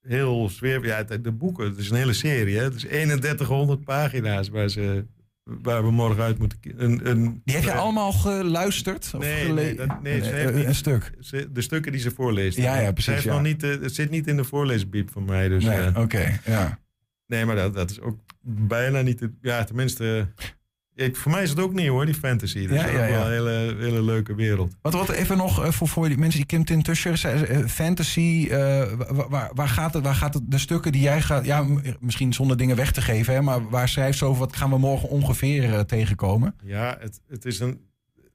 heel 0.00 0.48
zweer... 0.48 0.84
Ja, 0.86 1.04
het- 1.08 1.24
de 1.24 1.32
boeken. 1.32 1.64
Het 1.64 1.78
is 1.78 1.90
een 1.90 1.96
hele 1.96 2.12
serie, 2.12 2.56
hè. 2.56 2.62
Het 2.62 2.74
is 2.74 2.80
3100 2.82 3.84
pagina's 3.84 4.48
waar, 4.48 4.68
ze, 4.68 5.04
waar 5.44 5.84
we 5.84 5.90
morgen 5.90 6.22
uit 6.22 6.38
moeten... 6.38 6.58
Een, 6.76 7.08
een, 7.10 7.40
Die 7.44 7.54
heb 7.54 7.64
je 7.64 7.72
allemaal 7.72 8.12
geluisterd? 8.12 9.10
Of 9.14 9.20
Nee, 9.20 9.44
gele- 9.44 9.54
nee, 9.54 9.74
dat, 9.74 10.02
nee 10.02 10.24
ze 10.24 10.40
een, 10.40 10.54
niet- 10.54 10.64
een 10.66 10.74
stuk. 10.74 11.12
ze- 11.20 11.48
de 11.52 11.60
stukken 11.60 11.92
die 11.92 12.00
ze 12.00 12.10
voorleest. 12.10 12.56
Ja, 12.56 12.78
ja, 12.80 12.92
precies, 12.92 13.22
ja. 13.22 13.32
nog 13.32 13.42
niet, 13.42 13.62
eh, 13.62 13.70
het 13.80 13.94
zit 13.94 14.10
niet 14.10 14.26
in 14.26 14.36
de 14.36 14.44
voorleesbiep 14.44 15.10
van 15.10 15.24
mij. 15.24 15.48
Dus, 15.48 15.64
Nee, 15.64 15.78
eh, 15.78 15.98
oké, 15.98 16.38
ja. 16.44 16.78
Nee, 17.26 17.44
maar 17.44 17.56
dat, 17.56 17.74
dat 17.74 17.90
is 17.90 18.00
ook 18.00 18.18
bijna 18.44 19.00
niet... 19.00 19.20
Het, 19.20 19.30
ja, 19.40 19.64
tenminste... 19.64 20.28
ik, 20.94 21.16
voor 21.16 21.30
mij 21.32 21.42
is 21.42 21.50
het 21.50 21.60
ook 21.60 21.72
nieuw 21.72 21.92
hoor, 21.92 22.06
die 22.06 22.14
fantasy. 22.14 22.66
Dat 22.66 22.76
Ja, 22.78 22.84
is 22.86 22.92
ja, 22.92 23.02
ook 23.02 23.08
wel 23.10 23.18
ja. 23.18 23.24
een 23.26 23.32
hele, 23.32 23.74
hele 23.78 24.02
leuke 24.02 24.34
wereld. 24.34 24.74
Wat, 24.82 24.92
wat 24.92 25.08
even 25.08 25.36
nog 25.36 25.64
eh, 25.64 25.70
voor, 25.70 25.88
voor 25.88 26.08
die 26.08 26.18
mensen 26.18 26.38
die 26.38 26.46
Kim 26.48 26.64
Tin 26.64 26.82
Tusher 26.82 27.16
zei, 27.16 27.42
eh, 27.42 27.64
fantasy, 27.66 28.46
eh, 28.50 28.92
wa- 29.08 29.28
waar, 29.28 29.50
waar, 29.54 29.68
gaat 29.68 29.94
het, 29.94 30.04
waar 30.04 30.14
gaat 30.14 30.34
het, 30.34 30.42
de 30.50 30.58
stukken 30.58 30.92
die 30.92 31.02
jij 31.02 31.22
gaat, 31.22 31.44
ja, 31.44 31.66
misschien 32.00 32.32
zonder 32.32 32.56
dingen 32.56 32.76
weg 32.76 32.92
te 32.92 33.02
geven, 33.02 33.34
hè, 33.34 33.40
maar 33.42 33.68
waar 33.68 33.88
schrijft 33.88 34.18
ze 34.18 34.24
over, 34.24 34.38
wat 34.40 34.56
gaan 34.56 34.70
we 34.70 34.78
morgen 34.78 35.08
ongeveer 35.08 35.84
tegenkomen? 35.84 36.54
Ja, 36.64 36.96
het, 37.00 37.20
het 37.28 37.44
is 37.44 37.60
een, 37.60 37.80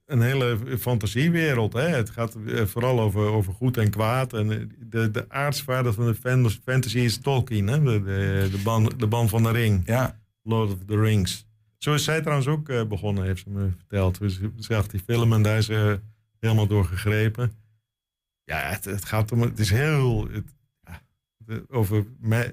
een 0.05 0.21
hele 0.21 0.57
fantasiewereld. 0.79 1.73
Hè? 1.73 1.87
Het 1.87 2.09
gaat 2.09 2.35
vooral 2.65 2.99
over, 2.99 3.21
over 3.21 3.53
goed 3.53 3.77
en 3.77 3.89
kwaad. 3.89 4.33
En 4.33 4.71
de, 4.89 5.11
de 5.11 5.25
aartsvader 5.29 5.93
van 5.93 6.05
de 6.05 6.15
fan- 6.15 6.49
fantasy 6.65 6.97
is 6.99 7.17
Tolkien. 7.17 7.67
Hè? 7.67 7.83
De, 7.83 8.03
de, 8.03 8.47
de, 8.51 8.57
ban, 8.63 8.91
de 8.97 9.07
ban 9.07 9.29
van 9.29 9.43
de 9.43 9.51
ring. 9.51 9.81
Ja. 9.85 10.19
Lord 10.43 10.71
of 10.71 10.77
the 10.87 10.99
Rings. 10.99 11.46
Zo 11.78 11.93
is 11.93 12.03
zij 12.03 12.21
trouwens 12.21 12.47
ook 12.47 12.69
eh, 12.69 12.84
begonnen, 12.84 13.23
heeft 13.23 13.43
ze 13.43 13.49
me 13.49 13.69
verteld. 13.78 14.17
Ze 14.17 14.51
zag 14.57 14.88
die 14.88 14.99
film 14.99 15.34
en 15.34 15.41
daar 15.41 15.57
is 15.57 15.65
ze 15.65 15.99
helemaal 16.39 16.67
door 16.67 16.86
gegrepen. 16.86 17.51
Ja, 18.43 18.57
het, 18.59 18.86
het 18.86 19.05
gaat 19.05 19.32
om... 19.32 19.41
Het 19.41 19.59
is 19.59 19.69
heel... 19.69 20.28
Het, 20.32 20.55
over, 21.69 22.05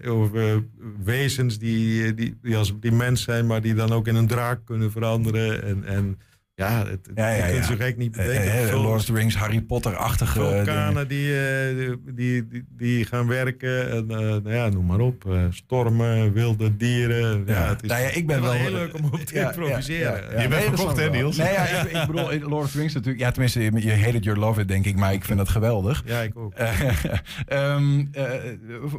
over 0.04 0.64
wezens 1.04 1.58
die, 1.58 2.14
die, 2.14 2.38
die 2.42 2.56
als 2.56 2.80
die 2.80 2.92
mens 2.92 3.22
zijn, 3.22 3.46
maar 3.46 3.60
die 3.60 3.74
dan 3.74 3.92
ook 3.92 4.06
in 4.06 4.14
een 4.14 4.26
draak 4.26 4.64
kunnen 4.64 4.90
veranderen. 4.90 5.62
En, 5.62 5.84
en 5.84 6.18
ja, 6.56 6.86
het, 6.86 7.08
Ja, 7.14 7.28
ja, 7.28 7.46
ja. 7.46 7.62
zo 7.62 7.74
gek 7.78 7.96
niet 7.96 8.16
Eh, 8.16 8.24
bedenken. 8.26 8.52
eh, 8.52 8.66
Vul- 8.66 8.80
Lord 8.82 8.98
of 9.00 9.04
the 9.04 9.12
Rings, 9.12 9.36
Harry 9.36 9.60
Potter-achtige 9.60 10.32
vulkanen 10.32 11.08
die, 11.08 11.38
eh, 11.48 11.92
die, 12.14 12.48
die, 12.48 12.64
die 12.76 13.04
gaan 13.04 13.26
werken. 13.26 13.90
En, 13.90 14.10
eh, 14.10 14.16
nou 14.18 14.52
ja, 14.52 14.68
noem 14.68 14.86
maar 14.86 14.98
op. 15.00 15.24
eh, 15.30 15.44
stormen, 15.50 16.32
wilde 16.32 16.76
dieren. 16.76 17.42
Ja, 17.46 17.68
het 17.68 17.82
is 17.82 17.88
Nou 17.88 18.02
ja, 18.02 18.08
ik 18.08 18.26
ben 18.26 18.42
wel 18.42 18.52
heel 18.52 18.70
leuk 18.70 18.94
om 18.94 19.04
op 19.04 19.20
te 19.20 19.40
improviseren. 19.40 20.40
Je 20.42 20.48
bent 20.48 20.62
verkocht, 20.64 20.96
hè. 20.96 21.10
Niels? 21.10 21.36
Nee, 21.36 21.52
ja, 21.52 21.66
ik, 21.86 22.06
bedoel, 22.06 22.48
Lord 22.48 22.64
of 22.64 22.70
the 22.70 22.78
Rings 22.78 22.94
natuurlijk. 22.94 23.22
Ja, 23.24 23.30
tenminste, 23.30 23.60
je 23.62 23.92
hate 23.96 24.16
it, 24.16 24.24
you 24.24 24.36
love 24.38 24.60
it, 24.60 24.68
denk 24.68 24.84
ik. 24.86 24.96
Maar 24.96 25.12
ik 25.12 25.24
vind 25.24 25.38
dat 25.38 25.48
geweldig. 25.48 26.02
Ja, 26.06 26.20
ik 26.20 26.36
ook. 26.36 26.52
Eh, 26.54 26.80
ehm, 27.46 28.04
eh, 28.12 28.24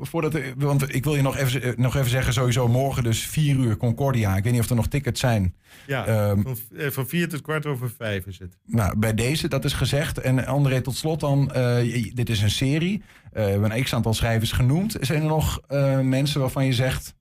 voordat, 0.01 0.39
want 0.57 0.95
ik 0.95 1.03
wil 1.03 1.15
je 1.15 1.21
nog 1.21 1.37
even, 1.37 1.61
eh, 1.61 1.71
nog 1.75 1.95
even 1.95 2.09
zeggen, 2.09 2.33
sowieso 2.33 2.67
morgen 2.67 3.03
dus 3.03 3.27
4 3.27 3.55
uur 3.55 3.77
Concordia. 3.77 4.37
Ik 4.37 4.43
weet 4.43 4.53
niet 4.53 4.61
of 4.61 4.69
er 4.69 4.75
nog 4.75 4.87
tickets 4.87 5.19
zijn. 5.19 5.53
Ja, 5.87 6.05
Ehm, 6.05 6.41
van, 6.41 6.57
eh, 6.77 6.87
van 6.89 7.07
vier 7.07 7.29
tot 7.29 7.41
kwart 7.45 7.65
over 7.65 7.89
vijf 7.97 8.25
is 8.25 8.39
het. 8.39 8.57
nou, 8.65 8.97
bij 8.97 9.13
deze, 9.13 9.47
dat 9.47 9.65
is 9.65 9.73
gezegd. 9.73 10.19
En 10.19 10.45
André, 10.45 10.81
tot 10.81 10.95
slot 10.95 11.19
dan, 11.19 11.51
eh, 11.51 12.11
dit 12.13 12.29
is 12.29 12.41
een 12.41 12.49
serie. 12.49 13.03
Eh, 13.31 13.43
we 13.43 13.49
hebben 13.49 13.71
een 13.75 13.83
x-aantal 13.83 14.13
schrijvers 14.13 14.51
genoemd. 14.51 14.97
Zijn 15.01 15.21
er 15.21 15.27
nog 15.27 15.61
eh, 15.67 15.99
mensen 15.99 16.39
waarvan 16.39 16.65
je 16.65 16.73
zegt... 16.73 17.15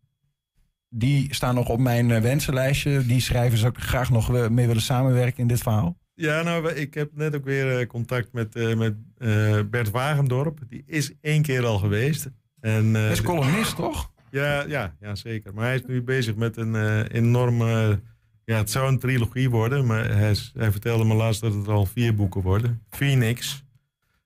die 0.88 1.34
staan 1.34 1.54
nog 1.54 1.68
op 1.68 1.78
mijn 1.78 2.10
eh, 2.10 2.20
wensenlijstje. 2.20 3.06
Die 3.06 3.20
schrijvers 3.20 3.60
zou 3.60 3.72
ik 3.76 3.82
graag 3.82 4.10
nog 4.10 4.34
eh, 4.34 4.48
mee 4.48 4.66
willen 4.66 4.82
samenwerken 4.82 5.38
in 5.40 5.46
dit 5.46 5.60
verhaal? 5.62 5.96
Ja, 6.14 6.42
nou, 6.42 6.72
ik 6.72 6.94
heb 6.94 7.10
net 7.14 7.34
ook 7.36 7.44
weer 7.44 7.78
eh, 7.78 7.86
contact 7.86 8.32
met, 8.32 8.56
eh, 8.56 8.74
met 8.76 8.94
eh, 9.18 9.60
Bert 9.70 9.90
Wagendorp. 9.90 10.58
Die 10.68 10.82
is 10.86 11.12
één 11.20 11.42
keer 11.42 11.64
al 11.66 11.78
geweest. 11.78 12.30
En, 12.60 12.96
eh, 12.96 13.02
Hij 13.02 13.10
is 13.10 13.22
columnist, 13.22 13.76
toch? 13.76 14.10
Ja, 14.30 14.64
ja, 14.68 14.94
ja, 15.00 15.14
zeker. 15.14 15.54
Maar 15.54 15.64
hij 15.64 15.74
is 15.74 15.82
nu 15.86 16.02
bezig 16.02 16.34
met 16.36 16.56
een 16.56 16.74
eh, 16.74 17.00
enorme... 17.08 18.00
ja, 18.44 18.56
het 18.56 18.70
zou 18.70 18.88
een 18.88 18.98
trilogie 18.98 19.50
worden. 19.50 19.86
Maar 19.86 20.08
hij, 20.16 20.36
hij 20.54 20.70
vertelde 20.72 21.04
me 21.04 21.14
laatst 21.14 21.40
dat 21.40 21.54
het 21.54 21.68
al 21.68 21.86
vier 21.86 22.14
boeken 22.14 22.40
worden. 22.40 22.82
Phoenix. 22.90 23.64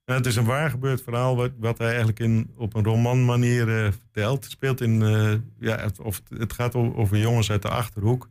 En 0.04 0.14
het 0.14 0.26
is 0.26 0.36
een 0.36 0.44
waar 0.44 0.70
gebeurd 0.70 1.02
verhaal 1.02 1.36
wat, 1.36 1.50
wat 1.58 1.78
hij 1.78 1.86
eigenlijk 1.88 2.18
in, 2.20 2.50
op 2.56 2.74
een 2.74 2.84
romanmanier 2.84 3.84
eh, 3.84 3.92
vertelt. 3.92 4.42
Het 4.44 4.52
speelt 4.52 4.80
in... 4.80 5.02
eh, 5.02 5.32
ja, 5.58 5.76
het, 5.78 6.00
of, 6.00 6.22
het 6.38 6.52
gaat 6.52 6.74
over 6.74 7.18
jongens 7.18 7.50
uit 7.50 7.62
de 7.62 7.68
Achterhoek. 7.68 8.30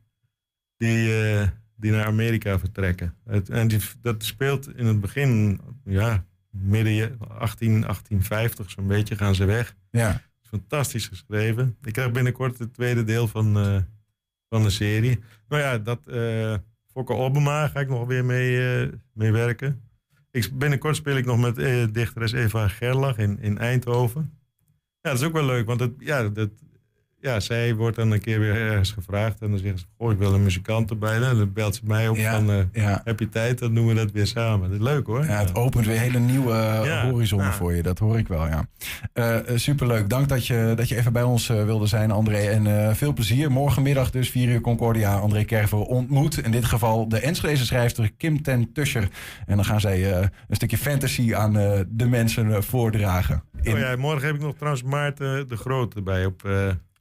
Die, 0.77 1.23
eh, 1.23 1.47
die 1.75 1.91
naar 1.91 2.05
Amerika 2.05 2.59
vertrekken. 2.59 3.15
Het, 3.25 3.49
en 3.49 3.67
die, 3.67 3.79
dat 4.01 4.23
speelt 4.23 4.75
in 4.75 4.85
het 4.85 5.01
begin... 5.01 5.59
Ja, 5.85 6.25
midden 6.49 6.91
je- 6.93 7.15
18, 7.27 7.69
1850 7.81 8.71
zo'n 8.71 8.87
beetje 8.87 9.15
gaan 9.15 9.35
ze 9.35 9.45
weg. 9.45 9.75
Ja. 9.91 10.21
Fantastisch 10.41 11.07
geschreven. 11.07 11.77
Ik 11.83 11.93
krijg 11.93 12.11
binnenkort 12.11 12.59
het 12.59 12.73
tweede 12.73 13.03
deel 13.03 13.27
van, 13.27 13.57
van 14.49 14.63
de 14.63 14.69
serie. 14.69 15.19
Nou 15.47 15.61
ja, 15.61 15.77
dat 15.77 16.07
eh 16.07 16.55
Fokke 16.97 17.13
Obama 17.13 17.67
ga 17.67 17.79
ik 17.79 17.89
nog 17.89 18.07
weer 18.07 18.25
mee, 18.25 18.81
eh, 18.81 18.87
mee 19.13 19.31
werken. 19.31 19.81
Ik, 20.31 20.57
binnenkort 20.57 20.95
speel 20.95 21.17
ik 21.17 21.25
nog 21.25 21.39
met 21.39 21.57
eh, 21.57 21.85
dichteres 21.91 22.31
Eva 22.31 22.67
Gerlach 22.67 23.17
in, 23.17 23.39
in 23.39 23.57
Eindhoven. 23.57 24.39
Ja, 25.01 25.09
dat 25.09 25.19
is 25.19 25.25
ook 25.25 25.33
wel 25.33 25.45
leuk, 25.45 25.65
want 25.65 25.79
het, 25.79 25.91
ja, 25.97 26.29
dat, 26.29 26.49
ja, 27.21 27.39
zij 27.39 27.75
wordt 27.75 27.95
dan 27.95 28.11
een 28.11 28.19
keer 28.21 28.39
weer 28.39 28.55
ergens 28.55 28.91
gevraagd. 28.91 29.41
En 29.41 29.49
dan 29.49 29.59
zeggen 29.59 29.79
ze, 29.79 29.85
goh, 29.97 30.11
ik 30.11 30.17
wil 30.17 30.33
een 30.33 30.43
muzikant 30.43 30.89
erbij. 30.89 31.19
Nou, 31.19 31.37
dan 31.37 31.53
belt 31.53 31.75
ze 31.75 31.81
mij 31.83 32.07
op 32.07 32.15
Ja, 32.15 32.31
van, 32.35 32.51
eh, 32.51 32.57
ja. 32.71 33.01
heb 33.03 33.19
je 33.19 33.29
tijd? 33.29 33.59
Dan 33.59 33.73
doen 33.75 33.87
we 33.87 33.93
dat 33.93 34.11
weer 34.11 34.27
samen. 34.27 34.69
Dat 34.69 34.79
is 34.79 34.83
leuk 34.85 35.05
hoor. 35.07 35.25
Ja, 35.25 35.39
het 35.39 35.55
opent 35.55 35.85
weer 35.85 35.99
hele 35.99 36.19
nieuwe 36.19 36.51
uh, 36.53 36.81
Ja, 36.85 37.09
horizonnen 37.09 37.53
voor 37.53 37.73
je. 37.75 37.81
Dat 37.83 37.99
hoor 37.99 38.17
ik 38.17 38.27
wel, 38.27 38.45
ja. 38.47 38.67
Eh, 39.13 39.35
eh, 39.37 39.43
superleuk. 39.57 40.09
Dank 40.09 40.29
dat 40.29 40.47
je, 40.47 40.73
dat 40.75 40.89
je 40.89 40.95
even 40.97 41.13
bij 41.13 41.23
ons 41.23 41.49
eh, 41.49 41.63
wilde 41.65 41.87
zijn, 41.87 42.11
André. 42.11 42.37
En 42.37 42.87
eh, 42.87 42.93
veel 42.93 43.13
plezier. 43.13 43.51
Morgenmiddag 43.51 44.09
dus 44.11 44.29
4 44.29 44.47
uur 44.49 44.61
Concordia. 44.61 45.15
André 45.17 45.43
Kerver 45.43 45.77
ontmoet. 45.77 46.37
In 46.37 46.51
dit 46.51 46.65
geval 46.65 47.07
de 47.09 47.19
Enschedeze 47.19 47.65
schrijfster 47.65 48.11
Kim 48.17 48.41
ten 48.41 48.71
Tuscher. 48.73 49.07
En 49.45 49.55
dan 49.55 49.65
gaan 49.65 49.79
zij 49.81 50.11
eh, 50.13 50.19
een 50.47 50.55
stukje 50.55 50.77
fantasy 50.77 51.35
aan 51.35 51.57
eh, 51.57 51.79
de 51.87 52.05
mensen 52.07 52.53
eh, 52.55 52.61
voordragen. 52.61 53.43
In- 53.61 53.73
Oh 53.73 53.79
ja, 53.79 53.95
morgen 53.95 54.25
heb 54.25 54.35
ik 54.35 54.41
nog 54.41 54.55
trouwens 54.55 54.83
Maarten 54.83 55.47
de 55.47 55.55
Groot 55.57 55.93
erbij 55.95 56.25
op... 56.25 56.41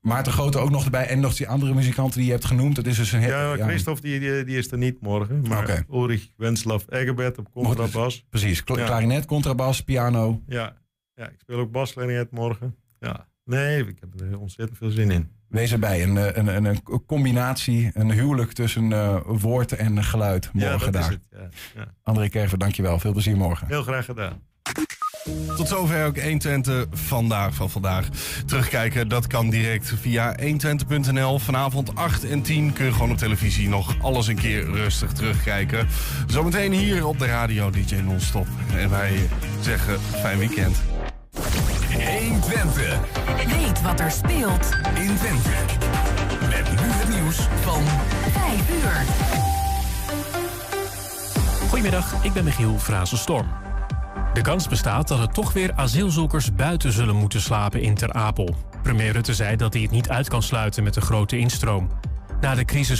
Maarten 0.07 0.33
Grote 0.33 0.59
ook 0.59 0.71
nog 0.71 0.85
erbij. 0.85 1.07
En 1.07 1.21
nog 1.21 1.35
die 1.35 1.49
andere 1.49 1.75
muzikanten 1.75 2.17
die 2.19 2.27
je 2.27 2.33
hebt 2.33 2.45
genoemd. 2.45 2.77
Het 2.77 2.87
is 2.87 2.97
dus 2.97 3.13
een 3.13 3.21
ja, 3.21 3.57
Christophe 3.57 4.01
die, 4.03 4.21
die, 4.21 4.45
die 4.45 4.57
is 4.59 4.71
er 4.71 4.79
niet 4.79 5.01
morgen. 5.01 5.41
Maar 5.49 5.63
Oké. 5.63 5.85
Ulrich 5.93 6.29
Wenslav 6.37 6.83
Egerbert 6.89 7.39
op 7.39 7.51
contrabas. 7.53 8.25
Precies. 8.31 8.65
Kla- 8.65 8.79
Ja. 8.79 8.85
Klarinet, 8.85 9.25
contrabas, 9.25 9.81
piano. 9.81 10.43
Ja. 10.47 10.77
ja, 11.15 11.29
ik 11.29 11.37
speel 11.41 11.59
ook 11.59 11.71
basklarinet 11.71 12.31
morgen. 12.31 12.77
Ja. 13.01 13.27
Nee, 13.45 13.87
ik 13.87 13.97
heb 14.01 14.21
er 14.31 14.39
ontzettend 14.39 14.79
veel 14.79 14.91
zin 14.91 15.11
in. 15.11 15.31
Wees 15.49 15.73
erbij. 15.73 16.03
Een, 16.03 16.17
eh, 16.17 16.37
een, 16.37 16.47
een, 16.47 16.65
een 16.65 16.83
combinatie, 17.07 17.91
een 17.95 18.13
huwelijk 18.13 18.53
tussen 18.53 18.93
eh, 18.93 19.21
woord 19.25 19.73
en 19.73 20.05
geluid 20.05 20.51
Ja, 20.53 20.71
morgen 20.71 20.93
dat 20.93 21.03
is 21.03 21.09
het. 21.09 21.27
Ja, 21.31 21.49
ja. 21.75 21.95
André 22.03 22.29
Kerver, 22.29 22.59
dankjewel. 22.59 22.99
Veel 22.99 23.13
plezier 23.13 23.37
morgen. 23.37 23.67
Heel 23.67 23.83
graag 23.83 24.05
gedaan. 24.05 24.43
Tot 25.57 25.69
zover 25.69 26.07
ook 26.07 26.21
120 26.21 26.87
vandaag 26.93 27.55
van 27.55 27.71
vandaag. 27.71 28.09
Terugkijken, 28.47 29.09
dat 29.09 29.27
kan 29.27 29.51
direct 29.51 29.93
via 30.01 30.37
120.nl. 30.41 31.39
Vanavond 31.39 31.95
8 31.95 32.25
en 32.25 32.43
10 32.43 32.73
kun 32.73 32.85
je 32.85 32.93
gewoon 32.93 33.11
op 33.11 33.19
televisie 33.19 33.69
nog 33.69 33.95
alles 34.03 34.27
een 34.27 34.37
keer 34.37 34.65
rustig 34.65 35.13
terugkijken. 35.13 35.89
Zometeen 36.27 36.73
hier 36.73 37.07
op 37.07 37.19
de 37.19 37.27
radio 37.27 37.71
DJ 37.71 37.95
Non-Stop. 37.95 38.47
En 38.77 38.91
wij 38.91 39.29
zeggen 39.61 40.01
fijn 40.01 40.39
weekend. 40.39 40.77
120. 41.93 42.99
Weet 43.47 43.83
wat 43.83 44.01
er 44.01 44.11
speelt 44.11 44.71
in 44.95 45.17
Twente. 45.17 45.51
Met 46.41 46.71
nu 46.71 46.87
het 46.91 47.09
nieuws 47.09 47.37
van 47.61 47.83
5 48.33 48.71
uur. 48.71 49.05
Goedemiddag, 51.69 52.25
ik 52.25 52.33
ben 52.33 52.45
Michiel 52.45 52.79
Frazenstorm. 52.79 53.66
De 54.37 54.43
kans 54.43 54.69
bestaat 54.69 55.09
dat 55.09 55.19
er 55.19 55.29
toch 55.29 55.53
weer 55.53 55.73
asielzoekers 55.75 56.55
buiten 56.55 56.93
zullen 56.93 57.17
moeten 57.17 57.41
slapen 57.41 57.83
in 57.83 57.95
Ter 57.95 58.13
Apel. 58.13 58.55
Premier 58.83 59.13
Rutte 59.13 59.35
zei 59.35 59.57
dat 59.57 59.73
hij 59.73 59.83
het 59.83 59.91
niet 59.91 60.09
uit 60.09 60.29
kan 60.29 60.43
sluiten 60.43 60.83
met 60.83 60.95
de 60.95 61.01
grote 61.01 61.39
instroom. 61.39 61.89
Na 62.41 62.55
de 62.55 62.65
crisis 62.65 62.95